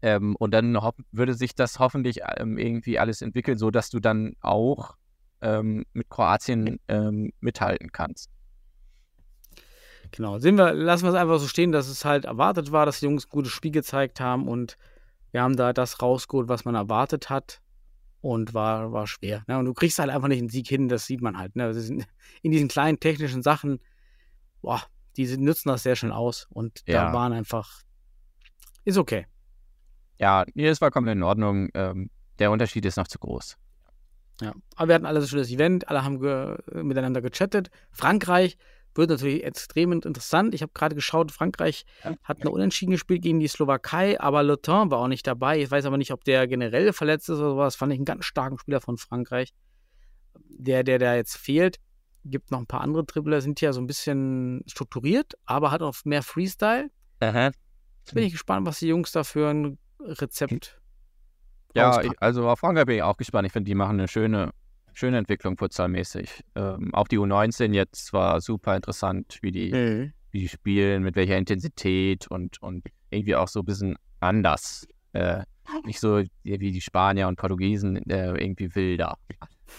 Ähm, 0.04 0.36
und 0.36 0.52
dann 0.52 0.78
würde 1.14 1.34
sich 1.34 1.56
das 1.56 1.80
hoffentlich 1.80 2.20
ähm, 2.38 2.60
irgendwie 2.60 3.00
alles 3.00 3.24
entwickeln, 3.24 3.58
sodass 3.58 3.90
du 3.90 4.00
dann 4.00 4.36
auch 4.42 4.94
ähm, 5.42 5.84
mit 5.94 6.10
Kroatien 6.10 6.80
ähm, 6.90 7.34
mithalten 7.40 7.92
kannst. 7.92 8.30
Genau. 10.12 10.40
Sehen 10.40 10.58
wir, 10.58 10.74
lassen 10.74 11.04
wir 11.04 11.10
es 11.10 11.16
einfach 11.16 11.40
so 11.40 11.48
stehen, 11.48 11.72
dass 11.72 11.88
es 11.88 12.06
halt 12.06 12.26
erwartet 12.26 12.72
war, 12.72 12.86
dass 12.86 13.00
die 13.00 13.06
Jungs 13.06 13.26
ein 13.26 13.30
gutes 13.30 13.52
Spiel 13.52 13.72
gezeigt 13.72 14.20
haben 14.20 14.48
und 14.48 14.78
wir 15.32 15.42
haben 15.42 15.56
da 15.56 15.74
das 15.74 16.02
rausgeholt, 16.02 16.48
was 16.48 16.66
man 16.66 16.76
erwartet 16.76 17.30
hat. 17.30 17.62
Und 18.22 18.56
war, 18.56 18.92
war 18.92 19.06
schwer. 19.06 19.44
Ne? 19.46 19.60
Und 19.60 19.66
du 19.66 19.74
kriegst 19.76 20.00
halt 20.00 20.10
einfach 20.10 20.28
nicht 20.28 20.40
einen 20.40 20.50
Sieg 20.50 20.68
hin, 20.68 20.90
das 20.90 21.06
sieht 21.06 21.22
man 21.22 21.38
halt. 21.38 21.56
Ne? 21.56 21.70
In 22.42 22.52
diesen 22.52 22.68
kleinen 22.68 23.00
technischen 23.00 23.44
Sachen, 23.44 23.80
boah, 24.64 24.82
die 25.16 25.38
nutzen 25.38 25.70
das 25.70 25.84
sehr 25.84 25.96
schnell 25.96 26.12
aus. 26.12 26.48
Und 26.50 26.82
da 26.88 26.94
Ja. 26.94 27.14
waren 27.14 27.34
einfach. 27.34 27.82
Ist 28.84 28.98
okay. 28.98 29.28
Ja, 30.18 30.44
nee, 30.56 30.66
das 30.66 30.82
war 30.82 30.90
komplett 30.90 31.18
in 31.18 31.24
Ordnung. 31.24 31.70
Ähm, 31.76 32.10
der 32.40 32.50
Unterschied 32.50 32.84
ist 32.86 32.98
noch 32.98 33.08
zu 33.08 33.20
groß. 33.20 33.58
Ja. 34.42 34.54
Aber 34.76 34.88
wir 34.88 34.96
hatten 34.96 35.06
alle 35.06 35.22
so 35.22 35.26
ein 35.28 35.30
schönes 35.30 35.52
Event, 35.52 35.88
alle 35.88 36.04
haben 36.04 36.20
ge 36.20 36.58
miteinander 36.82 37.22
gechattet. 37.22 37.70
Frankreich 37.92 38.58
wird 38.98 39.10
natürlich 39.10 39.44
extrem 39.44 39.92
interessant. 39.92 40.54
Ich 40.56 40.62
habe 40.62 40.72
gerade 40.74 40.96
geschaut, 40.96 41.32
Frankreich 41.32 41.86
hat 42.24 42.42
eine 42.42 42.50
Unentschieden 42.50 42.92
gespielt 42.92 43.22
gegen 43.22 43.40
die 43.40 43.48
Slowakei, 43.48 44.20
aber 44.20 44.44
Le 44.44 44.62
Temps 44.62 44.92
war 44.92 45.00
auch 45.00 45.08
nicht 45.08 45.28
dabei. 45.28 45.62
Ich 45.62 45.70
weiß 45.72 45.86
aber 45.86 45.98
nicht, 45.98 46.12
ob 46.12 46.24
der 46.24 46.48
generell 46.48 46.94
verletzt 46.94 47.30
ist 47.30 47.40
oder 47.40 47.50
sowas. 47.52 47.76
Fand 47.76 47.92
ich 47.94 47.98
einen 48.00 48.06
ganz 48.06 48.26
starken 48.26 48.58
Spieler 48.58 48.82
von 48.82 48.98
Frankreich. 48.98 49.54
Der, 50.50 50.84
der 50.84 51.00
da 51.00 51.16
jetzt 51.16 51.38
fehlt, 51.38 51.78
gibt 52.24 52.52
noch 52.52 52.60
ein 52.60 52.68
paar 52.68 52.82
andere 52.82 53.04
Dribbler, 53.04 53.42
sind 53.42 53.62
ja 53.62 53.72
so 53.74 53.82
ein 53.82 53.88
bisschen 53.88 54.64
strukturiert, 54.68 55.34
aber 55.46 55.72
hat 55.72 55.82
auch 55.82 55.96
mehr 56.06 56.24
Freestyle. 56.24 56.90
Jetzt 57.22 58.14
bin 58.14 58.24
ich 58.24 58.32
gespannt, 58.34 58.66
was 58.66 58.80
die 58.80 58.88
Jungs 58.88 59.12
da 59.12 59.24
für 59.24 59.50
ein 59.50 59.78
Rezept 60.00 60.80
Ja, 61.74 61.90
auspacken. 61.90 62.12
ich, 62.14 62.22
also 62.22 62.48
auf 62.50 62.60
Frankreich 62.60 62.86
bin 62.86 62.96
ich 62.98 63.04
auch 63.04 63.18
gespannt. 63.18 63.46
Ich 63.48 63.54
finde, 63.54 63.68
die 63.68 63.76
machen 63.76 64.00
eine 64.00 64.08
schöne, 64.08 64.52
schöne 64.96 65.18
Entwicklung 65.20 65.58
futsalmäßig. 65.58 66.44
Ähm, 66.56 66.94
auch 66.94 67.08
die 67.08 67.20
U19 67.20 67.74
jetzt 67.74 68.14
war 68.14 68.42
super 68.42 68.76
interessant, 68.76 69.38
wie 69.42 69.52
die, 69.52 69.72
Mhm. 69.72 70.14
wie 70.32 70.40
die 70.42 70.48
spielen, 70.50 71.04
mit 71.04 71.16
welcher 71.16 71.38
Intensität 71.38 72.28
und, 72.28 72.62
und 72.62 72.84
irgendwie 73.12 73.36
auch 73.36 73.48
so 73.48 73.60
ein 73.60 73.66
bisschen 73.66 73.96
anders. 74.20 74.88
Äh, 75.14 75.44
nicht 75.86 76.00
so 76.00 76.22
wie 76.44 76.58
die 76.72 76.82
Spanier 76.82 77.28
und 77.28 77.38
Portugiesen, 77.38 77.98
äh, 78.10 78.30
irgendwie 78.42 78.74
wilder. 78.76 79.18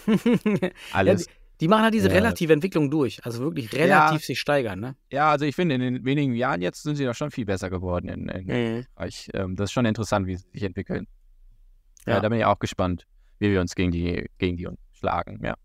Alles. 0.93 1.25
Ja, 1.25 1.31
die 1.61 1.67
machen 1.67 1.83
halt 1.83 1.93
diese 1.93 2.09
Ja. 2.09 2.13
relative 2.15 2.53
Entwicklung 2.53 2.91
durch. 2.91 3.23
Also 3.25 3.39
wirklich 3.41 3.73
relativ 3.73 4.23
sich 4.23 4.39
steigern, 4.39 4.79
ne? 4.79 4.95
Ja, 5.11 5.31
also 5.31 5.45
ich 5.45 5.55
finde, 5.55 5.75
in 5.75 5.81
den 5.81 6.05
wenigen 6.05 6.33
Jahren 6.35 6.61
jetzt 6.61 6.83
sind 6.83 6.95
sie 6.97 7.05
doch 7.05 7.15
schon 7.15 7.31
viel 7.31 7.45
besser 7.45 7.69
geworden 7.69 8.09
in, 8.09 8.29
in 8.29 8.83
Frankreich. 8.95 9.29
Ähm, 9.33 9.55
das 9.55 9.69
ist 9.69 9.73
schon 9.73 9.85
interessant, 9.85 10.27
wie 10.27 10.35
sie 10.35 10.45
sich 10.53 10.63
entwickeln. 10.63 11.07
Ja. 12.05 12.15
Ja. 12.15 12.19
da 12.21 12.29
bin 12.29 12.37
ich 12.39 12.45
auch 12.45 12.59
gespannt, 12.59 13.05
wie 13.39 13.49
wir 13.51 13.59
uns 13.61 13.73
gegen 13.75 13.91
die, 13.91 14.29
gegen 14.37 14.57
die 14.57 14.67
schlagen, 14.97 15.39
ja. 15.43 15.55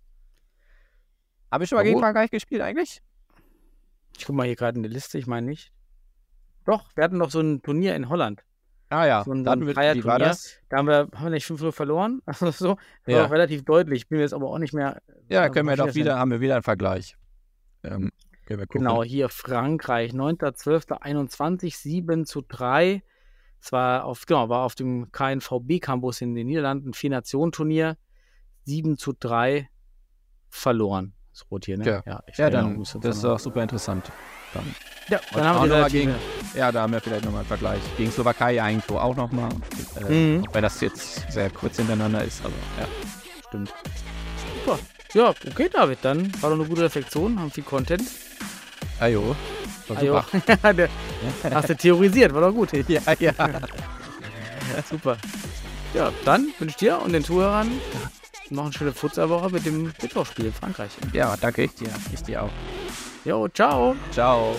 Habe 1.51 1.65
ich 1.65 1.71
schon 1.71 1.77
mal 1.77 1.83
Na 1.83 1.89
gegen. 1.91 2.01
Frankreich 2.01 2.31
gespielt 2.31 2.63
eigentlich? 2.63 3.03
Ich 4.17 4.25
guck 4.27 4.37
mal 4.37 4.47
hier 4.47 4.57
gerade 4.57 4.77
in 4.77 4.83
die 4.83 4.89
Liste, 4.89 5.19
ich 5.19 5.27
meine 5.27 5.47
nicht. 5.47 5.73
Doch, 6.65 6.91
wir 6.95 7.05
hatten 7.05 7.19
noch 7.19 7.31
so 7.31 7.41
ein 7.41 7.63
Turnier 7.63 7.95
in 7.97 8.09
Holland. 8.09 8.43
Ah 8.91 9.07
ja, 9.07 9.25
So 9.25 9.33
ein- 9.33 9.39
so 9.39 9.45
dann 9.45 9.61
ein 9.63 9.67
wird, 9.67 9.77
wie 9.79 10.05
war 10.05 10.19
das? 10.19 10.59
Da 10.69 10.77
haben 10.79 10.87
wir, 10.87 11.09
haben 11.15 11.25
wir 11.25 11.31
nicht 11.31 11.47
5-0 11.47 11.73
verloren. 11.73 12.21
Also 12.27 12.51
so. 12.51 12.77
Das 13.05 13.15
war 13.15 13.21
Ja. 13.23 13.27
auch 13.27 13.31
relativ 13.31 13.65
deutlich. 13.65 14.03
Ich 14.03 14.09
bin 14.09 14.19
mir 14.19 14.23
jetzt 14.23 14.35
aber 14.35 14.49
auch 14.49 14.59
nicht 14.59 14.75
mehr. 14.75 15.01
Ja, 15.29 15.49
können 15.49 15.69
wir 15.69 15.77
doch 15.77 15.95
wieder, 15.95 16.19
haben 16.19 16.31
wir 16.31 16.41
wieder 16.41 16.55
einen 16.55 16.63
Vergleich. 16.63 17.17
Ähm, 17.85 18.13
können 18.47 18.61
wir 18.61 18.67
gucken. 18.67 18.81
Genau, 18.83 19.03
hier 19.03 19.29
Frankreich, 19.31 20.13
9.12.21, 20.13 21.77
7 21.77 22.27
zu 22.27 22.43
3. 22.43 23.03
Es 23.61 23.73
war 23.73 24.05
auf, 24.05 24.27
genau, 24.27 24.49
war 24.49 24.65
auf 24.65 24.75
dem 24.75 25.11
KNVB-Campus 25.11 26.21
in 26.21 26.35
den 26.35 26.47
Niederlanden, 26.49 26.93
Vier-Nationen-Turnier. 26.93 27.97
7 28.65 28.97
zu 28.99 29.13
3 29.19 29.69
verloren. 30.51 31.15
Das 31.33 31.51
rot 31.51 31.65
hier, 31.65 31.79
ne? 31.79 32.03
Ja. 32.07 32.23
ich 32.27 32.37
Ja, 32.39 32.49
auch 32.49 32.51
dann, 32.51 32.79
das 32.79 32.95
ist 32.95 33.01
verloren. 33.21 33.25
auch 33.37 33.39
super 33.41 33.63
interessant. 33.63 34.13
Dann, 34.53 34.75
Ja, 35.09 35.19
dann 35.33 35.45
haben 35.45 35.71
wir 35.71 35.79
noch 35.81 35.89
die 35.89 36.07
mal 36.07 36.11
gegen, 36.13 36.15
ja, 36.55 36.71
da 36.71 36.83
haben 36.83 36.93
wir 36.93 37.01
vielleicht 37.01 37.25
nochmal 37.25 37.41
einen 37.41 37.49
Vergleich. 37.49 37.81
Gegen 37.97 38.11
Slowakei 38.13 38.63
eigentlich 38.63 38.89
auch 38.91 39.17
nochmal. 39.17 39.49
Äh, 40.09 40.13
Mhm. 40.39 40.45
Auch 40.47 40.55
wenn 40.55 40.63
das 40.63 40.81
jetzt 40.83 41.31
sehr 41.33 41.49
kurz 41.51 41.77
hintereinander 41.77 42.23
ist, 42.25 42.41
aber 42.45 42.53
ja. 42.79 42.87
Stimmt. 43.49 43.73
Super. 44.65 44.79
Ja, 45.15 45.29
okay, 45.31 45.69
David, 45.73 45.99
dann 46.03 46.31
war 46.43 46.51
doch 46.51 46.59
eine 46.59 46.69
gute 46.69 46.83
Reflexion, 46.83 47.39
haben 47.41 47.51
viel 47.51 47.65
Content. 47.65 48.03
Ajo. 49.01 49.35
War 49.89 49.99
super. 49.99 50.73
Der- 50.75 50.89
Hast 51.51 51.69
du 51.71 51.77
theorisiert, 51.77 52.33
war 52.35 52.43
doch 52.43 52.53
gut. 52.53 52.73
ja, 52.89 53.01
ja. 53.19 53.33
Super. 54.89 55.17
Ja, 55.95 56.11
dann 56.25 56.47
wünsche 56.59 56.71
ich 56.73 56.77
dir 56.77 56.99
und 57.03 57.13
den 57.13 57.23
Zuhörern 57.25 57.71
noch 58.53 58.65
eine 58.65 58.73
schöne 58.73 58.93
Futsalwoche 58.93 59.51
mit 59.51 59.67
dem 59.67 59.85
Mittwochspiel 59.85 60.47
in 60.47 60.53
Frankreich. 60.53 60.91
ja, 61.13 61.37
danke 61.37 61.65
ich 61.65 61.75
dir. 61.75 61.91
Ich 62.13 62.23
dir 62.23 62.45
auch. 62.45 62.51
Jo, 63.25 63.49
ciao. 63.49 63.97
Ciao. 64.11 64.57